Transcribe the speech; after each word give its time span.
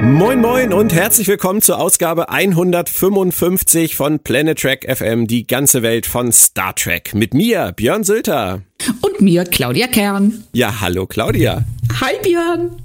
Moin 0.00 0.40
moin 0.40 0.72
und 0.72 0.94
herzlich 0.94 1.26
willkommen 1.26 1.60
zur 1.60 1.80
Ausgabe 1.80 2.28
155 2.28 3.96
von 3.96 4.20
Planet 4.20 4.56
Trek 4.56 4.86
FM, 4.88 5.26
die 5.26 5.44
ganze 5.44 5.82
Welt 5.82 6.06
von 6.06 6.30
Star 6.30 6.72
Trek. 6.76 7.14
Mit 7.14 7.34
mir, 7.34 7.72
Björn 7.72 8.04
Sülter. 8.04 8.62
Und 9.00 9.20
mir, 9.20 9.44
Claudia 9.44 9.88
Kern. 9.88 10.44
Ja, 10.52 10.80
hallo 10.80 11.06
Claudia. 11.06 11.64
Hi 12.00 12.14
Björn. 12.22 12.76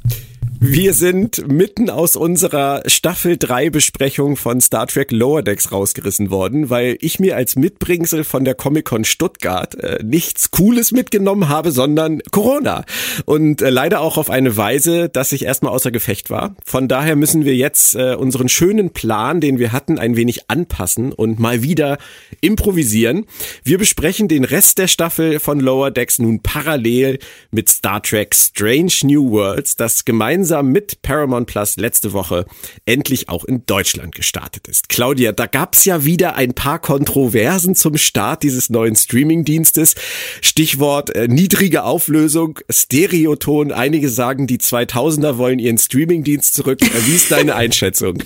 Wir 0.66 0.94
sind 0.94 1.46
mitten 1.52 1.90
aus 1.90 2.16
unserer 2.16 2.84
Staffel 2.86 3.36
3 3.36 3.70
Besprechung 3.70 4.38
von 4.38 4.62
Star 4.62 4.88
Trek 4.88 5.12
Lower 5.12 5.44
Decks 5.44 5.74
rausgerissen 5.74 6.32
worden, 6.32 6.70
weil 6.70 6.98
ich 7.02 7.20
mir 7.20 7.36
als 7.36 7.58
Mitbringsel 7.58 8.24
von 8.24 8.46
der 8.46 8.56
Comic-Con 8.56 9.04
Stuttgart 9.04 9.76
äh, 9.76 10.02
nichts 10.02 10.52
Cooles 10.52 10.94
mitgenommen 10.94 11.50
habe, 11.50 11.74
sondern 11.74 12.22
Corona. 12.32 12.86
Und 13.26 13.62
äh, 13.62 13.72
leider 13.72 14.00
auch 14.00 14.18
auf 14.18 14.30
eine 14.30 14.56
Weise, 14.56 15.10
dass 15.10 15.34
ich 15.34 15.44
erstmal 15.44 15.74
außer 15.74 15.92
Gefecht 15.92 16.30
war. 16.30 16.56
Von 16.64 16.88
daher 16.88 17.18
müssen 17.18 17.44
wir 17.44 17.58
jetzt 17.58 17.96
äh, 17.96 18.16
unseren 18.16 18.48
schönen 18.48 18.92
Plan, 18.92 19.42
den 19.42 19.60
wir 19.60 19.74
hatten, 19.74 20.00
ein 20.00 20.16
wenig 20.16 20.50
anpassen 20.50 21.12
und 21.12 21.40
mal 21.40 21.62
wieder 21.62 21.98
improvisieren. 22.40 23.26
Wir 23.66 23.78
besprechen 23.78 24.30
den 24.30 24.46
Rest 24.46 24.78
der 24.78 24.88
Staffel 24.88 25.42
von 25.42 25.60
Lower 25.60 25.92
Decks 25.92 26.20
nun 26.20 26.40
parallel 26.40 27.20
mit 27.52 27.68
Star 27.68 28.02
Trek 28.02 28.34
Strange 28.34 28.94
New 29.04 29.30
Worlds, 29.32 29.76
das 29.76 30.06
gemeinsam 30.06 30.53
gemeinsam 30.54 30.72
mit 30.72 31.02
Paramount 31.02 31.48
Plus 31.48 31.78
letzte 31.78 32.14
Woche 32.14 32.46
endlich 32.86 33.30
auch 33.30 33.44
in 33.44 33.66
Deutschland 33.66 34.14
gestartet 34.14 34.68
ist. 34.68 34.90
Claudia, 34.90 35.32
da 35.32 35.48
gab's 35.48 35.86
ja 35.86 36.06
wieder 36.06 36.36
ein 36.36 36.54
paar 36.54 36.80
Kontroversen 36.80 37.76
zum 37.76 37.98
Start 37.98 38.44
dieses 38.44 38.70
neuen 38.70 38.96
Streaming-Dienstes. 38.96 39.96
Stichwort 40.42 41.16
äh, 41.16 41.28
niedrige 41.28 41.84
Auflösung, 41.84 42.60
Stereoton. 42.70 43.72
Einige 43.72 44.10
sagen, 44.10 44.48
die 44.48 44.60
2000er 44.60 45.38
wollen 45.38 45.60
ihren 45.60 45.78
Streaming-Dienst 45.78 46.54
zurück. 46.54 46.82
Äh, 46.82 47.08
wie 47.08 47.16
ist 47.16 47.32
deine 47.32 47.56
Einschätzung? 47.56 48.18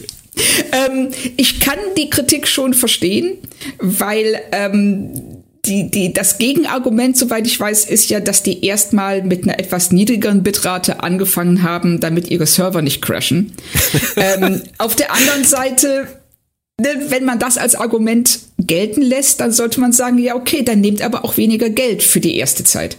Ähm, 0.72 1.10
ich 1.36 1.60
kann 1.62 1.80
die 1.98 2.12
Kritik 2.12 2.48
schon 2.48 2.76
verstehen, 2.76 3.40
weil 3.80 4.40
ähm, 4.52 5.44
die, 5.68 5.92
die, 5.92 6.14
das 6.14 6.38
Gegenargument, 6.38 7.18
soweit 7.18 7.46
ich 7.46 7.60
weiß, 7.60 7.86
ist 7.86 8.10
ja, 8.10 8.20
dass 8.20 8.44
die 8.44 8.66
erstmal 8.66 9.22
mit 9.24 9.44
einer 9.44 9.60
etwas 9.60 9.92
niedrigeren 9.92 10.44
Bitrate 10.44 11.04
angefangen 11.04 11.64
haben, 11.64 12.00
damit 12.00 12.30
ihre 12.30 12.48
Server 12.48 12.82
nicht 12.82 13.02
crashen. 13.02 13.54
ähm, 14.16 14.62
auf 14.78 14.96
der 14.96 15.14
anderen 15.14 15.44
Seite, 15.44 16.08
ne, 16.80 16.90
wenn 17.10 17.26
man 17.26 17.40
das 17.40 17.58
als 17.58 17.76
Argument 17.76 18.40
gelten 18.58 19.02
lässt, 19.02 19.42
dann 19.42 19.52
sollte 19.52 19.80
man 19.80 19.92
sagen, 19.92 20.18
ja, 20.18 20.36
okay, 20.36 20.64
dann 20.64 20.82
nehmt 20.82 21.02
aber 21.02 21.24
auch 21.24 21.38
weniger 21.38 21.70
Geld 21.70 22.04
für 22.04 22.20
die 22.20 22.38
erste 22.38 22.64
Zeit. 22.64 22.98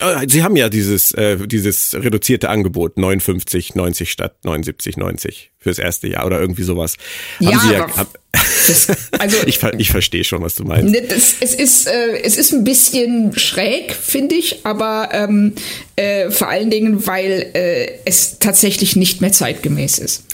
Äh, 0.00 0.26
Sie 0.28 0.42
haben 0.42 0.56
ja 0.56 0.68
dieses, 0.68 1.12
äh, 1.12 1.46
dieses 1.46 1.94
reduzierte 1.94 2.48
Angebot, 2.48 2.98
59, 2.98 3.74
90 3.74 4.10
statt 4.10 4.36
79, 4.44 4.96
90 4.96 5.52
fürs 5.58 5.78
erste 5.78 6.08
Jahr 6.08 6.26
oder 6.26 6.40
irgendwie 6.40 6.62
sowas. 6.62 6.96
Ja, 7.40 7.52
haben 7.52 7.68
Sie 7.68 7.74
ja 7.74 7.96
hab, 7.96 8.18
das, 8.32 8.88
also 9.18 9.36
ich, 9.46 9.62
ich 9.78 9.90
verstehe 9.90 10.24
schon, 10.24 10.42
was 10.42 10.54
du 10.54 10.64
meinst. 10.64 10.92
Ne, 10.92 11.02
das, 11.02 11.36
es, 11.40 11.54
ist, 11.54 11.86
äh, 11.88 12.18
es 12.22 12.36
ist 12.36 12.52
ein 12.52 12.64
bisschen 12.64 13.36
schräg, 13.38 13.92
finde 13.92 14.34
ich, 14.34 14.64
aber 14.64 15.08
ähm, 15.12 15.54
äh, 15.96 16.30
vor 16.30 16.48
allen 16.48 16.70
Dingen, 16.70 17.06
weil 17.06 17.50
äh, 17.54 17.98
es 18.04 18.38
tatsächlich 18.38 18.96
nicht 18.96 19.20
mehr 19.20 19.32
zeitgemäß 19.32 19.98
ist. 19.98 20.24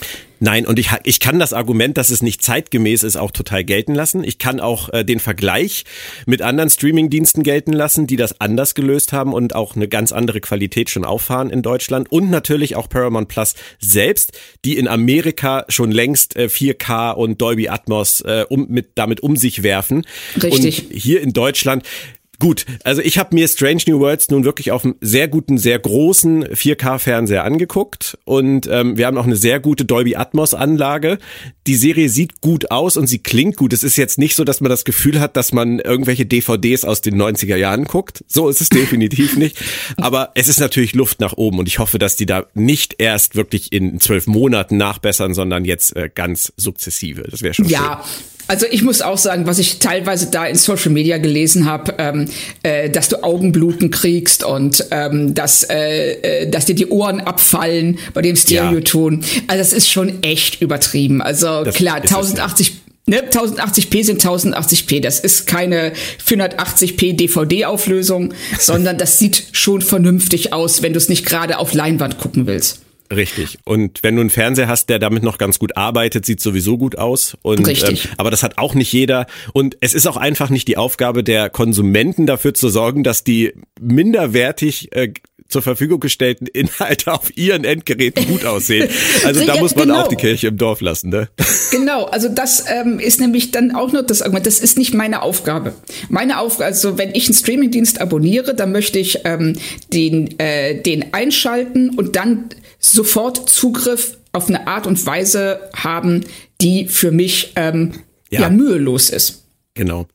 Nein, 0.42 0.66
und 0.66 0.80
ich, 0.80 0.90
ich 1.04 1.20
kann 1.20 1.38
das 1.38 1.52
Argument, 1.52 1.96
dass 1.96 2.10
es 2.10 2.20
nicht 2.20 2.42
zeitgemäß 2.42 3.04
ist, 3.04 3.14
auch 3.14 3.30
total 3.30 3.62
gelten 3.62 3.94
lassen. 3.94 4.24
Ich 4.24 4.38
kann 4.38 4.58
auch 4.58 4.88
äh, 4.88 5.04
den 5.04 5.20
Vergleich 5.20 5.84
mit 6.26 6.42
anderen 6.42 6.68
Streamingdiensten 6.68 7.44
gelten 7.44 7.72
lassen, 7.72 8.08
die 8.08 8.16
das 8.16 8.40
anders 8.40 8.74
gelöst 8.74 9.12
haben 9.12 9.34
und 9.34 9.54
auch 9.54 9.76
eine 9.76 9.86
ganz 9.86 10.10
andere 10.10 10.40
Qualität 10.40 10.90
schon 10.90 11.04
auffahren 11.04 11.48
in 11.50 11.62
Deutschland. 11.62 12.10
Und 12.10 12.28
natürlich 12.28 12.74
auch 12.74 12.88
Paramount 12.88 13.28
Plus 13.28 13.54
selbst, 13.78 14.36
die 14.64 14.78
in 14.78 14.88
Amerika 14.88 15.64
schon 15.68 15.92
längst 15.92 16.34
äh, 16.34 16.46
4K 16.46 17.12
und 17.12 17.40
Dolby 17.40 17.68
Atmos 17.68 18.22
äh, 18.22 18.44
um, 18.48 18.66
mit, 18.68 18.90
damit 18.96 19.20
um 19.20 19.36
sich 19.36 19.62
werfen. 19.62 20.04
Richtig. 20.42 20.90
Und 20.90 20.92
hier 20.98 21.20
in 21.20 21.32
Deutschland 21.32 21.84
Gut, 22.42 22.66
also 22.82 23.02
ich 23.02 23.18
habe 23.18 23.36
mir 23.36 23.46
Strange 23.46 23.82
New 23.86 24.00
Worlds 24.00 24.28
nun 24.30 24.44
wirklich 24.44 24.72
auf 24.72 24.84
einem 24.84 24.96
sehr 25.00 25.28
guten, 25.28 25.58
sehr 25.58 25.78
großen 25.78 26.44
4K-Fernseher 26.44 27.44
angeguckt 27.44 28.18
und 28.24 28.66
ähm, 28.68 28.98
wir 28.98 29.06
haben 29.06 29.16
auch 29.16 29.26
eine 29.26 29.36
sehr 29.36 29.60
gute 29.60 29.84
Dolby 29.84 30.16
Atmos-Anlage. 30.16 31.18
Die 31.68 31.76
Serie 31.76 32.08
sieht 32.08 32.40
gut 32.40 32.72
aus 32.72 32.96
und 32.96 33.06
sie 33.06 33.20
klingt 33.20 33.56
gut. 33.56 33.72
Es 33.72 33.84
ist 33.84 33.96
jetzt 33.96 34.18
nicht 34.18 34.34
so, 34.34 34.42
dass 34.42 34.60
man 34.60 34.70
das 34.70 34.84
Gefühl 34.84 35.20
hat, 35.20 35.36
dass 35.36 35.52
man 35.52 35.78
irgendwelche 35.78 36.26
DVDs 36.26 36.84
aus 36.84 37.00
den 37.00 37.14
90er 37.14 37.54
Jahren 37.54 37.84
guckt. 37.84 38.24
So 38.26 38.48
ist 38.48 38.60
es 38.60 38.68
definitiv 38.70 39.36
nicht. 39.36 39.56
Aber 39.96 40.32
es 40.34 40.48
ist 40.48 40.58
natürlich 40.58 40.96
Luft 40.96 41.20
nach 41.20 41.34
oben 41.34 41.60
und 41.60 41.68
ich 41.68 41.78
hoffe, 41.78 42.00
dass 42.00 42.16
die 42.16 42.26
da 42.26 42.46
nicht 42.54 42.96
erst 42.98 43.36
wirklich 43.36 43.72
in 43.72 44.00
zwölf 44.00 44.26
Monaten 44.26 44.76
nachbessern, 44.78 45.32
sondern 45.32 45.64
jetzt 45.64 45.94
äh, 45.94 46.10
ganz 46.12 46.52
sukzessive. 46.56 47.22
Das 47.22 47.42
wäre 47.42 47.54
schon 47.54 47.68
ja, 47.68 48.02
schön. 48.04 48.31
Also 48.48 48.66
ich 48.70 48.82
muss 48.82 49.02
auch 49.02 49.18
sagen, 49.18 49.46
was 49.46 49.58
ich 49.58 49.78
teilweise 49.78 50.30
da 50.30 50.44
in 50.46 50.56
Social 50.56 50.90
Media 50.90 51.18
gelesen 51.18 51.66
habe, 51.66 51.94
ähm, 51.98 52.28
äh, 52.62 52.90
dass 52.90 53.08
du 53.08 53.22
Augenbluten 53.22 53.90
kriegst 53.90 54.44
und 54.44 54.84
ähm, 54.90 55.34
dass, 55.34 55.62
äh, 55.64 56.42
äh, 56.42 56.50
dass 56.50 56.66
dir 56.66 56.74
die 56.74 56.88
Ohren 56.88 57.20
abfallen 57.20 57.98
bei 58.14 58.22
dem 58.22 58.36
Stereoton. 58.36 59.20
Ja. 59.20 59.28
Also 59.48 59.58
das 59.58 59.72
ist 59.72 59.90
schon 59.90 60.22
echt 60.22 60.60
übertrieben. 60.60 61.22
Also 61.22 61.64
das 61.64 61.74
klar, 61.74 61.96
1080 61.96 62.82
Ne, 63.04 63.20
1080p 63.28 64.04
sind 64.04 64.24
1080p. 64.24 65.00
Das 65.00 65.18
ist 65.18 65.48
keine 65.48 65.92
480p 66.24 67.16
DVD-Auflösung, 67.16 68.32
sondern 68.60 68.96
das 68.96 69.18
sieht 69.18 69.42
schon 69.50 69.82
vernünftig 69.82 70.52
aus, 70.52 70.82
wenn 70.82 70.92
du 70.92 70.98
es 70.98 71.08
nicht 71.08 71.26
gerade 71.26 71.58
auf 71.58 71.74
Leinwand 71.74 72.18
gucken 72.18 72.46
willst. 72.46 72.80
Richtig. 73.14 73.58
Und 73.64 74.02
wenn 74.02 74.14
du 74.14 74.20
einen 74.20 74.30
Fernseher 74.30 74.68
hast, 74.68 74.88
der 74.88 74.98
damit 74.98 75.22
noch 75.22 75.38
ganz 75.38 75.58
gut 75.58 75.76
arbeitet, 75.76 76.24
sieht 76.24 76.40
sowieso 76.40 76.78
gut 76.78 76.96
aus. 76.96 77.36
Und, 77.42 77.66
Richtig. 77.66 78.06
Ähm, 78.06 78.10
aber 78.16 78.30
das 78.30 78.42
hat 78.42 78.58
auch 78.58 78.74
nicht 78.74 78.92
jeder. 78.92 79.26
Und 79.52 79.76
es 79.80 79.94
ist 79.94 80.06
auch 80.06 80.16
einfach 80.16 80.50
nicht 80.50 80.68
die 80.68 80.76
Aufgabe 80.76 81.22
der 81.22 81.50
Konsumenten 81.50 82.26
dafür 82.26 82.54
zu 82.54 82.68
sorgen, 82.68 83.04
dass 83.04 83.24
die 83.24 83.52
minderwertig 83.80 84.92
äh, 84.92 85.12
zur 85.52 85.62
Verfügung 85.62 86.00
gestellten 86.00 86.46
Inhalte 86.46 87.12
auf 87.12 87.36
ihren 87.36 87.64
Endgeräten 87.64 88.26
gut 88.26 88.44
aussehen. 88.44 88.88
Also 89.24 89.44
da 89.44 89.56
muss 89.58 89.76
man 89.76 89.88
genau. 89.88 90.02
auch 90.02 90.08
die 90.08 90.16
Kirche 90.16 90.48
im 90.48 90.56
Dorf 90.56 90.80
lassen, 90.80 91.10
ne? 91.10 91.28
Genau, 91.70 92.04
also 92.04 92.28
das 92.28 92.64
ähm, 92.68 92.98
ist 92.98 93.20
nämlich 93.20 93.50
dann 93.50 93.74
auch 93.74 93.92
noch 93.92 94.02
das 94.02 94.22
Argument, 94.22 94.46
das 94.46 94.58
ist 94.58 94.78
nicht 94.78 94.94
meine 94.94 95.22
Aufgabe. 95.22 95.74
Meine 96.08 96.40
Aufgabe, 96.40 96.64
also 96.64 96.98
wenn 96.98 97.14
ich 97.14 97.26
einen 97.26 97.34
Streamingdienst 97.34 98.00
abonniere, 98.00 98.54
dann 98.54 98.72
möchte 98.72 98.98
ich 98.98 99.20
ähm, 99.24 99.56
den, 99.92 100.38
äh, 100.38 100.80
den 100.80 101.12
einschalten 101.12 101.90
und 101.90 102.16
dann 102.16 102.46
sofort 102.84 103.48
Zugriff 103.48 104.18
auf 104.32 104.48
eine 104.48 104.66
Art 104.66 104.86
und 104.86 105.04
Weise 105.06 105.70
haben, 105.74 106.24
die 106.60 106.88
für 106.88 107.10
mich 107.10 107.52
ähm, 107.56 107.92
ja. 108.30 108.42
ja 108.42 108.50
mühelos 108.50 109.10
ist. 109.10 109.42
Genau. 109.74 110.06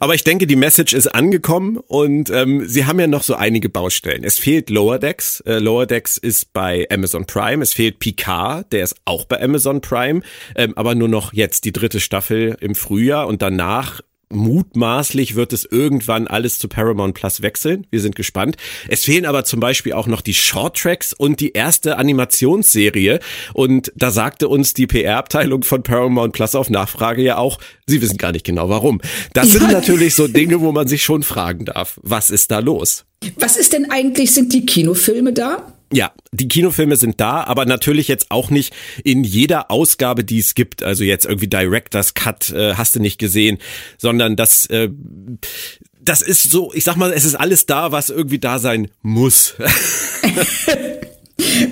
Aber 0.00 0.16
ich 0.16 0.24
denke, 0.24 0.48
die 0.48 0.56
Message 0.56 0.92
ist 0.92 1.06
angekommen 1.06 1.76
und 1.76 2.30
ähm, 2.30 2.66
sie 2.66 2.84
haben 2.84 2.98
ja 2.98 3.06
noch 3.06 3.22
so 3.22 3.36
einige 3.36 3.68
Baustellen. 3.68 4.24
Es 4.24 4.40
fehlt 4.40 4.70
Lower 4.70 4.98
Decks. 4.98 5.40
Äh, 5.46 5.60
Lower 5.60 5.86
Decks 5.86 6.18
ist 6.18 6.52
bei 6.52 6.84
Amazon 6.90 7.24
Prime. 7.24 7.62
Es 7.62 7.72
fehlt 7.72 8.00
Picard, 8.00 8.72
der 8.72 8.82
ist 8.82 8.96
auch 9.04 9.24
bei 9.24 9.40
Amazon 9.40 9.80
Prime, 9.80 10.22
ähm, 10.56 10.72
aber 10.76 10.96
nur 10.96 11.06
noch 11.06 11.32
jetzt 11.32 11.64
die 11.64 11.72
dritte 11.72 12.00
Staffel 12.00 12.56
im 12.60 12.74
Frühjahr 12.74 13.28
und 13.28 13.40
danach 13.40 14.00
Mutmaßlich 14.30 15.36
wird 15.36 15.54
es 15.54 15.64
irgendwann 15.64 16.26
alles 16.26 16.58
zu 16.58 16.68
Paramount 16.68 17.14
Plus 17.14 17.40
wechseln. 17.40 17.86
Wir 17.90 18.00
sind 18.00 18.14
gespannt. 18.14 18.56
Es 18.88 19.04
fehlen 19.04 19.24
aber 19.24 19.44
zum 19.44 19.60
Beispiel 19.60 19.94
auch 19.94 20.06
noch 20.06 20.20
die 20.20 20.34
Short 20.34 20.76
Tracks 20.76 21.14
und 21.14 21.40
die 21.40 21.52
erste 21.52 21.96
Animationsserie. 21.96 23.20
Und 23.54 23.90
da 23.96 24.10
sagte 24.10 24.48
uns 24.48 24.74
die 24.74 24.86
PR-Abteilung 24.86 25.62
von 25.62 25.82
Paramount 25.82 26.34
Plus 26.34 26.54
auf 26.54 26.68
Nachfrage 26.68 27.22
ja 27.22 27.38
auch, 27.38 27.58
sie 27.86 28.02
wissen 28.02 28.18
gar 28.18 28.32
nicht 28.32 28.44
genau 28.44 28.68
warum. 28.68 29.00
Das 29.32 29.50
sind 29.50 29.72
natürlich 29.72 30.14
so 30.14 30.28
Dinge, 30.28 30.60
wo 30.60 30.72
man 30.72 30.86
sich 30.88 31.02
schon 31.02 31.22
fragen 31.22 31.64
darf, 31.64 31.98
was 32.02 32.28
ist 32.28 32.50
da 32.50 32.58
los? 32.58 33.06
Was 33.38 33.56
ist 33.56 33.72
denn 33.72 33.90
eigentlich, 33.90 34.32
sind 34.32 34.52
die 34.52 34.66
Kinofilme 34.66 35.32
da? 35.32 35.77
Ja, 35.92 36.12
die 36.32 36.48
Kinofilme 36.48 36.96
sind 36.96 37.20
da, 37.20 37.44
aber 37.44 37.64
natürlich 37.64 38.08
jetzt 38.08 38.30
auch 38.30 38.50
nicht 38.50 38.74
in 39.04 39.24
jeder 39.24 39.70
Ausgabe, 39.70 40.22
die 40.22 40.38
es 40.38 40.54
gibt. 40.54 40.82
Also 40.82 41.04
jetzt 41.04 41.24
irgendwie 41.24 41.48
Director's 41.48 42.14
Cut 42.14 42.50
äh, 42.50 42.74
hast 42.74 42.94
du 42.94 43.00
nicht 43.00 43.18
gesehen, 43.18 43.58
sondern 43.96 44.36
das 44.36 44.66
äh, 44.66 44.90
das 46.00 46.22
ist 46.22 46.50
so, 46.50 46.72
ich 46.72 46.84
sag 46.84 46.96
mal, 46.96 47.12
es 47.12 47.24
ist 47.24 47.34
alles 47.34 47.66
da, 47.66 47.92
was 47.92 48.08
irgendwie 48.08 48.38
da 48.38 48.58
sein 48.58 48.88
muss. 49.02 49.54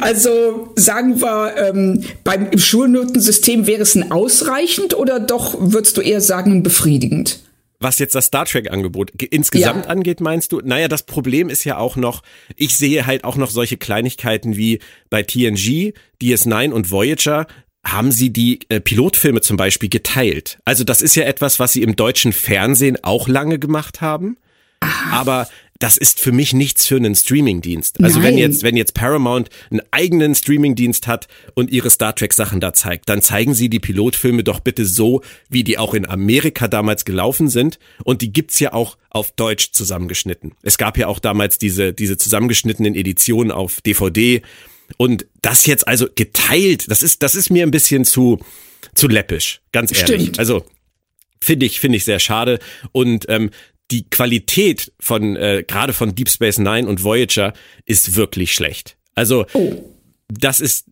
Also 0.00 0.72
sagen 0.76 1.20
wir, 1.20 1.56
ähm, 1.56 2.04
beim 2.22 2.50
im 2.50 2.58
Schulnotensystem 2.58 3.66
wäre 3.66 3.82
es 3.82 3.94
ein 3.96 4.12
ausreichend 4.12 4.94
oder 4.94 5.18
doch 5.18 5.56
würdest 5.58 5.96
du 5.96 6.00
eher 6.02 6.20
sagen 6.20 6.62
befriedigend? 6.62 7.40
Was 7.78 7.98
jetzt 7.98 8.14
das 8.14 8.26
Star 8.26 8.46
Trek-Angebot 8.46 9.10
insgesamt 9.22 9.84
ja. 9.84 9.90
angeht, 9.90 10.20
meinst 10.20 10.52
du? 10.52 10.60
Naja, 10.60 10.88
das 10.88 11.04
Problem 11.04 11.48
ist 11.50 11.64
ja 11.64 11.78
auch 11.78 11.96
noch, 11.96 12.22
ich 12.56 12.76
sehe 12.76 13.06
halt 13.06 13.24
auch 13.24 13.36
noch 13.36 13.50
solche 13.50 13.76
Kleinigkeiten 13.76 14.56
wie 14.56 14.80
bei 15.10 15.22
TNG, 15.22 15.92
DS9 16.22 16.72
und 16.72 16.90
Voyager, 16.90 17.46
haben 17.84 18.10
sie 18.10 18.30
die 18.30 18.60
äh, 18.68 18.80
Pilotfilme 18.80 19.40
zum 19.40 19.56
Beispiel 19.56 19.88
geteilt. 19.88 20.58
Also 20.64 20.82
das 20.84 21.02
ist 21.02 21.14
ja 21.14 21.24
etwas, 21.24 21.60
was 21.60 21.72
sie 21.72 21.82
im 21.82 21.94
deutschen 21.94 22.32
Fernsehen 22.32 22.98
auch 23.02 23.28
lange 23.28 23.58
gemacht 23.58 24.00
haben. 24.00 24.36
Aber 25.10 25.48
das 25.78 25.96
ist 25.96 26.20
für 26.20 26.32
mich 26.32 26.52
nichts 26.52 26.86
für 26.86 26.96
einen 26.96 27.14
Streamingdienst. 27.14 28.02
Also 28.02 28.20
Nein. 28.20 28.28
wenn 28.28 28.38
jetzt, 28.38 28.62
wenn 28.62 28.76
jetzt 28.76 28.94
Paramount 28.94 29.50
einen 29.70 29.82
eigenen 29.90 30.34
Streamingdienst 30.34 31.06
hat 31.06 31.28
und 31.54 31.70
ihre 31.70 31.90
Star 31.90 32.14
Trek 32.14 32.32
Sachen 32.32 32.60
da 32.60 32.72
zeigt, 32.72 33.08
dann 33.08 33.22
zeigen 33.22 33.54
sie 33.54 33.68
die 33.68 33.80
Pilotfilme 33.80 34.44
doch 34.44 34.60
bitte 34.60 34.84
so, 34.84 35.22
wie 35.48 35.64
die 35.64 35.78
auch 35.78 35.94
in 35.94 36.06
Amerika 36.06 36.68
damals 36.68 37.04
gelaufen 37.04 37.48
sind. 37.48 37.78
Und 38.04 38.22
die 38.22 38.32
gibt's 38.32 38.58
ja 38.60 38.72
auch 38.72 38.96
auf 39.10 39.32
Deutsch 39.32 39.72
zusammengeschnitten. 39.72 40.52
Es 40.62 40.78
gab 40.78 40.96
ja 40.98 41.08
auch 41.08 41.18
damals 41.18 41.58
diese, 41.58 41.92
diese 41.92 42.16
zusammengeschnittenen 42.16 42.94
Editionen 42.94 43.50
auf 43.52 43.80
DVD. 43.80 44.42
Und 44.96 45.26
das 45.42 45.66
jetzt 45.66 45.86
also 45.88 46.06
geteilt, 46.14 46.90
das 46.90 47.02
ist, 47.02 47.22
das 47.22 47.34
ist 47.34 47.50
mir 47.50 47.64
ein 47.64 47.70
bisschen 47.70 48.04
zu, 48.04 48.38
zu 48.94 49.08
läppisch, 49.08 49.60
ganz 49.72 49.90
ehrlich. 49.92 50.22
Stimmt. 50.22 50.38
Also 50.38 50.64
finde 51.40 51.66
ich, 51.66 51.80
finde 51.80 51.96
ich 51.96 52.04
sehr 52.04 52.18
schade. 52.18 52.58
Und 52.92 53.26
ähm, 53.28 53.50
die 53.90 54.08
Qualität 54.08 54.92
von 54.98 55.36
äh, 55.36 55.64
gerade 55.66 55.92
von 55.92 56.14
Deep 56.14 56.28
Space 56.28 56.58
Nine 56.58 56.88
und 56.88 57.02
Voyager 57.02 57.52
ist 57.84 58.16
wirklich 58.16 58.52
schlecht. 58.52 58.96
Also 59.14 59.46
oh. 59.52 59.94
das 60.28 60.60
ist, 60.60 60.86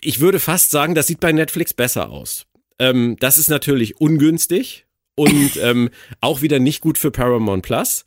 ich 0.00 0.20
würde 0.20 0.40
fast 0.40 0.70
sagen, 0.70 0.94
das 0.94 1.06
sieht 1.06 1.20
bei 1.20 1.32
Netflix 1.32 1.72
besser 1.74 2.10
aus. 2.10 2.46
Ähm, 2.78 3.16
das 3.20 3.38
ist 3.38 3.50
natürlich 3.50 4.00
ungünstig 4.00 4.86
und 5.14 5.56
ähm, 5.62 5.90
auch 6.20 6.42
wieder 6.42 6.58
nicht 6.58 6.80
gut 6.80 6.98
für 6.98 7.10
Paramount 7.10 7.62
Plus. 7.62 8.04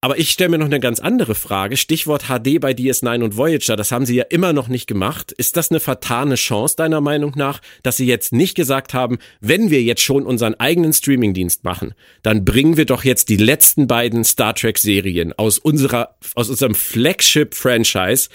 Aber 0.00 0.16
ich 0.16 0.30
stelle 0.30 0.50
mir 0.50 0.58
noch 0.58 0.66
eine 0.66 0.78
ganz 0.78 1.00
andere 1.00 1.34
Frage. 1.34 1.76
Stichwort 1.76 2.26
HD 2.26 2.60
bei 2.60 2.70
DS9 2.70 3.24
und 3.24 3.36
Voyager, 3.36 3.74
das 3.74 3.90
haben 3.90 4.06
sie 4.06 4.14
ja 4.14 4.24
immer 4.30 4.52
noch 4.52 4.68
nicht 4.68 4.86
gemacht. 4.86 5.32
Ist 5.32 5.56
das 5.56 5.72
eine 5.72 5.80
vertane 5.80 6.36
Chance 6.36 6.76
deiner 6.76 7.00
Meinung 7.00 7.32
nach, 7.34 7.60
dass 7.82 7.96
sie 7.96 8.06
jetzt 8.06 8.32
nicht 8.32 8.54
gesagt 8.54 8.94
haben, 8.94 9.18
wenn 9.40 9.70
wir 9.70 9.82
jetzt 9.82 10.02
schon 10.02 10.24
unseren 10.24 10.54
eigenen 10.54 10.92
Streamingdienst 10.92 11.64
machen, 11.64 11.94
dann 12.22 12.44
bringen 12.44 12.76
wir 12.76 12.86
doch 12.86 13.02
jetzt 13.02 13.28
die 13.28 13.36
letzten 13.36 13.88
beiden 13.88 14.22
Star 14.22 14.54
Trek 14.54 14.78
Serien 14.78 15.32
aus 15.32 15.58
unserer, 15.58 16.16
aus 16.36 16.48
unserem 16.48 16.76
Flagship 16.76 17.56
Franchise 17.56 18.28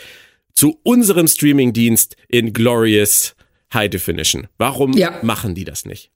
zu 0.53 0.79
unserem 0.83 1.29
Streamingdienst 1.29 2.17
in 2.27 2.51
Glorious 2.51 3.35
High 3.73 3.89
Definition. 3.89 4.47
Warum 4.57 4.91
ja. 4.97 5.17
machen 5.23 5.55
die 5.55 5.63
das 5.63 5.85
nicht? 5.85 6.11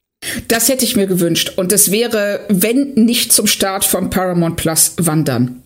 Das 0.48 0.68
hätte 0.68 0.86
ich 0.86 0.96
mir 0.96 1.08
gewünscht. 1.08 1.54
Und 1.58 1.72
es 1.72 1.92
wäre, 1.92 2.42
wenn 2.50 2.94
nicht 2.96 3.32
zum 3.32 3.48
Start 3.48 3.86
von 3.86 4.10
Paramount 4.10 4.58
Plus, 4.58 4.94
wandern. 4.98 5.64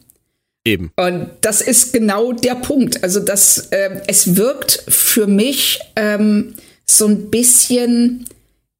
Eben. 0.65 0.91
Und 0.95 1.29
das 1.41 1.61
ist 1.61 1.93
genau 1.93 2.33
der 2.33 2.55
Punkt. 2.55 3.03
Also, 3.03 3.19
das, 3.19 3.69
äh, 3.71 4.01
es 4.07 4.35
wirkt 4.35 4.83
für 4.87 5.25
mich 5.25 5.79
ähm, 5.95 6.53
so 6.85 7.07
ein 7.07 7.29
bisschen, 7.29 8.25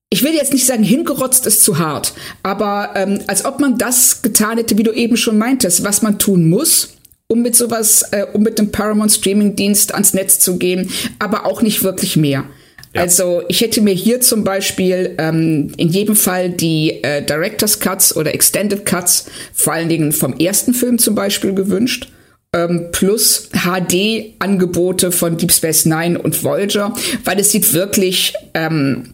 ich 0.10 0.24
will 0.24 0.34
jetzt 0.34 0.54
nicht 0.54 0.66
sagen, 0.66 0.84
hingerotzt 0.84 1.48
ist 1.48 1.64
zu 1.64 1.80
hart, 1.80 2.14
aber 2.44 2.92
ähm, 2.96 3.20
als 3.28 3.46
ob 3.46 3.60
man 3.60 3.78
das 3.78 4.22
getan 4.22 4.58
hätte, 4.58 4.78
wie 4.78 4.84
du 4.84 4.92
eben 4.92 5.18
schon 5.18 5.38
meintest, 5.38 5.84
was 5.84 6.02
man 6.02 6.20
tun 6.20 6.50
muss, 6.50 6.90
um 7.28 7.42
mit 7.42 7.56
sowas, 7.56 8.04
äh, 8.12 8.26
um 8.34 8.44
mit 8.44 8.60
dem 8.60 8.72
Paramount 8.72 9.12
Streaming 9.12 9.56
Dienst 9.56 9.94
ans 9.94 10.14
Netz 10.14 10.40
zu 10.40 10.58
gehen, 10.58 10.92
aber 11.18 11.46
auch 11.46 11.62
nicht 11.62 11.84
wirklich 11.84 12.18
mehr. 12.18 12.44
Ja. 12.94 13.02
Also 13.02 13.44
ich 13.48 13.62
hätte 13.62 13.82
mir 13.82 13.94
hier 13.94 14.20
zum 14.20 14.44
Beispiel 14.44 15.16
ähm, 15.18 15.72
in 15.78 15.90
jedem 15.90 16.16
Fall 16.16 16.50
die 16.50 17.04
äh, 17.04 17.24
Director's 17.26 17.80
Cuts 17.80 18.16
oder 18.16 18.34
Extended 18.34 18.86
Cuts, 18.86 19.28
vor 19.54 19.74
allen 19.74 19.88
Dingen 19.88 20.12
vom 20.12 20.38
ersten 20.38 20.74
Film 20.74 20.98
zum 20.98 21.16
Beispiel 21.16 21.54
gewünscht. 21.54 22.12
Ähm, 22.54 22.90
plus 22.92 23.50
HD-Angebote 23.54 25.14
von 25.14 25.38
Deep 25.38 25.54
Space 25.54 25.86
Nine 25.86 26.22
und 26.22 26.44
Voyager, 26.44 26.94
weil 27.24 27.40
es 27.40 27.52
sieht 27.52 27.72
wirklich 27.72 28.34
ähm, 28.54 29.14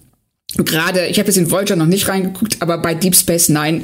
gerade, 0.55 1.05
ich 1.05 1.19
habe 1.19 1.27
jetzt 1.27 1.37
in 1.37 1.51
Voyager 1.51 1.75
noch 1.75 1.85
nicht 1.85 2.07
reingeguckt, 2.07 2.57
aber 2.61 2.79
bei 2.79 2.95
Deep 2.95 3.15
Space 3.15 3.49
Nine, 3.49 3.83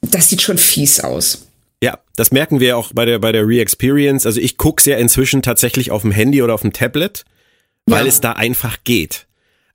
das 0.00 0.28
sieht 0.28 0.42
schon 0.42 0.58
fies 0.58 0.98
aus. 0.98 1.46
Ja, 1.84 1.98
das 2.16 2.32
merken 2.32 2.58
wir 2.58 2.76
auch 2.76 2.90
bei 2.94 3.04
der 3.04 3.18
bei 3.20 3.30
der 3.30 3.46
Re-Experience. 3.46 4.26
Also 4.26 4.40
ich 4.40 4.56
guck's 4.56 4.86
ja 4.86 4.96
inzwischen 4.96 5.42
tatsächlich 5.42 5.92
auf 5.92 6.02
dem 6.02 6.10
Handy 6.10 6.42
oder 6.42 6.54
auf 6.54 6.62
dem 6.62 6.72
Tablet 6.72 7.24
weil 7.86 8.02
ja. 8.02 8.08
es 8.08 8.20
da 8.20 8.32
einfach 8.32 8.78
geht. 8.84 9.26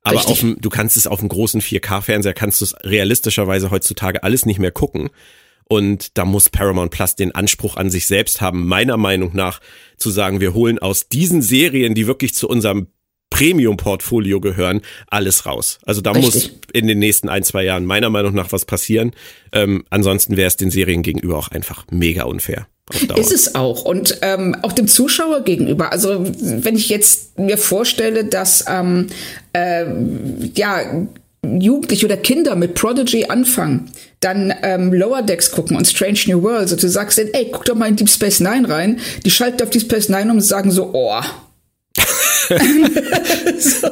Aber 0.02 0.16
Richtig. 0.16 0.32
auf 0.32 0.40
dem, 0.40 0.60
du 0.60 0.70
kannst 0.70 0.96
es 0.96 1.06
auf 1.06 1.20
dem 1.20 1.28
großen 1.28 1.60
4K-Fernseher, 1.60 2.32
kannst 2.32 2.60
du 2.60 2.64
es 2.64 2.74
realistischerweise 2.82 3.70
heutzutage 3.70 4.22
alles 4.22 4.46
nicht 4.46 4.58
mehr 4.58 4.70
gucken. 4.70 5.10
Und 5.68 6.18
da 6.18 6.24
muss 6.24 6.48
Paramount 6.48 6.90
Plus 6.90 7.14
den 7.14 7.34
Anspruch 7.34 7.76
an 7.76 7.90
sich 7.90 8.06
selbst 8.06 8.40
haben, 8.40 8.66
meiner 8.66 8.96
Meinung 8.96 9.30
nach, 9.34 9.60
zu 9.98 10.10
sagen, 10.10 10.40
wir 10.40 10.54
holen 10.54 10.78
aus 10.78 11.08
diesen 11.08 11.42
Serien, 11.42 11.94
die 11.94 12.06
wirklich 12.06 12.34
zu 12.34 12.48
unserem 12.48 12.88
Premium-Portfolio 13.30 14.40
gehören, 14.40 14.80
alles 15.06 15.46
raus. 15.46 15.78
Also 15.84 16.00
da 16.00 16.10
Richtig. 16.10 16.34
muss 16.34 16.50
in 16.72 16.88
den 16.88 16.98
nächsten 16.98 17.28
ein, 17.28 17.44
zwei 17.44 17.62
Jahren 17.62 17.86
meiner 17.86 18.10
Meinung 18.10 18.34
nach 18.34 18.50
was 18.50 18.64
passieren. 18.64 19.12
Ähm, 19.52 19.84
ansonsten 19.90 20.36
wäre 20.36 20.48
es 20.48 20.56
den 20.56 20.72
Serien 20.72 21.02
gegenüber 21.02 21.38
auch 21.38 21.48
einfach 21.48 21.86
mega 21.90 22.24
unfair. 22.24 22.66
Ist 23.16 23.32
es 23.32 23.54
auch. 23.54 23.84
Und 23.84 24.18
ähm, 24.22 24.56
auch 24.62 24.72
dem 24.72 24.88
Zuschauer 24.88 25.42
gegenüber. 25.42 25.92
Also 25.92 26.24
wenn 26.40 26.76
ich 26.76 26.88
jetzt 26.88 27.38
mir 27.38 27.58
vorstelle, 27.58 28.24
dass 28.24 28.64
ähm, 28.68 29.06
äh, 29.52 29.84
ja 30.54 30.80
Jugendliche 31.42 32.06
oder 32.06 32.16
Kinder 32.16 32.54
mit 32.54 32.74
Prodigy 32.74 33.26
anfangen, 33.26 33.90
dann 34.20 34.52
ähm, 34.62 34.92
Lower 34.92 35.22
Decks 35.22 35.50
gucken 35.50 35.76
und 35.76 35.86
Strange 35.86 36.20
New 36.26 36.42
Worlds 36.42 36.72
und 36.72 36.82
du 36.82 36.88
sagst 36.88 37.18
denen, 37.18 37.32
ey, 37.32 37.48
guck 37.50 37.64
doch 37.64 37.74
mal 37.74 37.88
in 37.88 37.96
Deep 37.96 38.10
Space 38.10 38.40
Nine 38.40 38.68
rein. 38.68 39.00
Die 39.24 39.30
schalten 39.30 39.62
auf 39.62 39.70
Deep 39.70 39.82
Space 39.82 40.08
Nine 40.08 40.30
um 40.30 40.36
und 40.36 40.42
sagen 40.42 40.70
so, 40.70 40.90
oh. 40.92 41.20
so. 43.58 43.88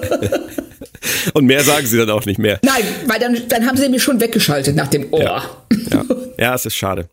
Und 1.34 1.46
mehr 1.46 1.62
sagen 1.62 1.86
sie 1.86 1.96
dann 1.96 2.10
auch 2.10 2.26
nicht 2.26 2.38
mehr. 2.38 2.58
Nein, 2.62 2.82
weil 3.06 3.18
dann, 3.18 3.36
dann 3.48 3.66
haben 3.66 3.76
sie 3.76 3.88
mich 3.88 4.02
schon 4.02 4.20
weggeschaltet 4.20 4.76
nach 4.76 4.88
dem 4.88 5.12
Ohr. 5.12 5.22
Ja, 5.22 5.44
ja. 5.90 6.04
ja 6.38 6.54
es 6.54 6.66
ist 6.66 6.76
schade. 6.76 7.08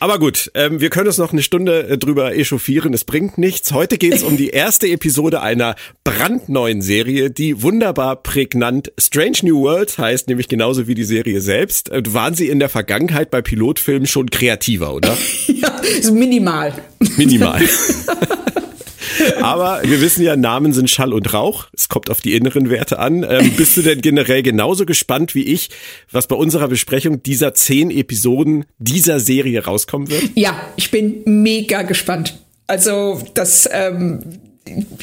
Aber 0.00 0.18
gut, 0.18 0.50
ähm, 0.54 0.80
wir 0.80 0.90
können 0.90 1.06
uns 1.06 1.18
noch 1.18 1.32
eine 1.32 1.42
Stunde 1.42 1.88
äh, 1.88 1.98
drüber 1.98 2.34
echauffieren. 2.34 2.94
Es 2.94 3.04
bringt 3.04 3.38
nichts. 3.38 3.72
Heute 3.72 3.98
geht 3.98 4.14
es 4.14 4.22
um 4.22 4.36
die 4.36 4.50
erste 4.50 4.88
Episode 4.88 5.42
einer 5.42 5.76
brandneuen 6.04 6.82
Serie, 6.82 7.30
die 7.30 7.62
wunderbar 7.62 8.16
prägnant 8.16 8.92
Strange 8.98 9.38
New 9.42 9.60
Worlds 9.60 9.98
heißt, 9.98 10.28
nämlich 10.28 10.48
genauso 10.48 10.86
wie 10.86 10.94
die 10.94 11.04
Serie 11.04 11.40
selbst. 11.40 11.90
Äh, 11.90 12.02
waren 12.08 12.34
sie 12.34 12.48
in 12.48 12.58
der 12.58 12.68
Vergangenheit 12.68 13.30
bei 13.30 13.42
Pilotfilmen 13.42 14.06
schon 14.06 14.30
kreativer, 14.30 14.94
oder? 14.94 15.16
ja, 15.46 15.80
minimal. 16.12 16.72
Minimal. 17.16 17.62
Aber 19.40 19.80
wir 19.84 20.00
wissen 20.00 20.22
ja, 20.22 20.36
Namen 20.36 20.72
sind 20.72 20.90
Schall 20.90 21.12
und 21.12 21.32
Rauch. 21.32 21.66
Es 21.72 21.88
kommt 21.88 22.10
auf 22.10 22.20
die 22.20 22.34
inneren 22.34 22.70
Werte 22.70 22.98
an. 22.98 23.24
Ähm, 23.28 23.52
bist 23.56 23.76
du 23.76 23.82
denn 23.82 24.00
generell 24.00 24.42
genauso 24.42 24.86
gespannt 24.86 25.34
wie 25.34 25.44
ich, 25.44 25.70
was 26.10 26.26
bei 26.26 26.36
unserer 26.36 26.68
Besprechung 26.68 27.22
dieser 27.22 27.54
zehn 27.54 27.90
Episoden 27.90 28.64
dieser 28.78 29.20
Serie 29.20 29.64
rauskommen 29.64 30.10
wird? 30.10 30.22
Ja, 30.34 30.60
ich 30.76 30.90
bin 30.90 31.22
mega 31.24 31.82
gespannt. 31.82 32.38
Also 32.66 33.22
das 33.34 33.68
ähm, 33.72 34.20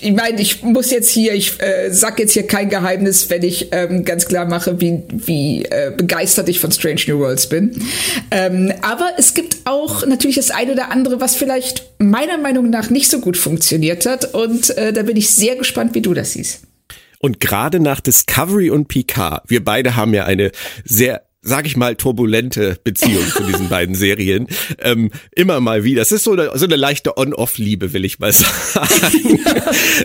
ich 0.01 0.12
meine, 0.12 0.41
ich 0.41 0.62
muss 0.63 0.91
jetzt 0.91 1.10
hier, 1.10 1.34
ich 1.34 1.62
äh, 1.62 1.89
sag 1.91 2.20
jetzt 2.20 2.34
hier 2.34 2.46
kein 2.46 2.70
Geheimnis, 2.70 3.29
wenn 3.29 3.43
ich 3.43 3.70
ähm, 3.72 4.03
ganz 4.03 4.25
klar 4.25 4.46
mache, 4.46 4.79
wie, 4.82 5.03
wie 5.10 5.65
äh, 5.65 5.91
begeistert 5.96 6.50
ich 6.50 6.60
von 6.60 6.72
Strange 6.72 7.01
New 7.08 7.20
Worlds 7.20 7.48
bin. 7.48 7.82
Ähm, 8.32 8.74
aber 8.82 9.12
es 9.17 9.34
gibt 9.34 9.58
auch 9.65 10.05
natürlich 10.05 10.36
das 10.36 10.51
eine 10.51 10.74
oder 10.74 10.91
andere, 10.91 11.22
was 11.22 11.36
vielleicht 11.36 11.84
meiner 12.00 12.38
Meinung 12.38 12.70
nach 12.70 12.89
nicht 12.89 13.10
so 13.10 13.20
gut 13.20 13.38
funktioniert 13.38 14.05
hat. 14.05 14.34
Und 14.34 14.75
äh, 14.77 14.91
da 14.91 15.03
bin 15.03 15.17
ich 15.17 15.29
sehr 15.29 15.55
gespannt, 15.55 15.96
wie 15.96 16.01
du 16.01 16.13
das 16.13 16.34
siehst. 16.34 16.63
Und 17.20 17.39
gerade 17.39 17.79
nach 17.79 18.01
Discovery 18.01 18.70
und 18.70 18.89
Picard, 18.89 19.43
wir 19.48 19.63
beide 19.63 19.96
haben 19.96 20.13
ja 20.13 20.25
eine 20.25 20.51
sehr 20.84 21.24
sag 21.43 21.67
ich 21.67 21.75
mal, 21.75 21.95
turbulente 21.95 22.77
Beziehung 22.83 23.27
zu 23.27 23.43
diesen 23.43 23.67
beiden 23.69 23.95
Serien. 23.95 24.47
Ähm, 24.79 25.12
immer 25.35 25.59
mal 25.59 25.83
wieder. 25.83 26.01
Das 26.01 26.13
ist 26.13 26.23
so 26.23 26.31
eine, 26.31 26.51
so 26.57 26.65
eine 26.65 26.77
leichte 26.77 27.17
On-Off-Liebe, 27.17 27.93
will 27.93 28.05
ich 28.05 28.19
mal 28.19 28.31
sagen. 28.31 29.39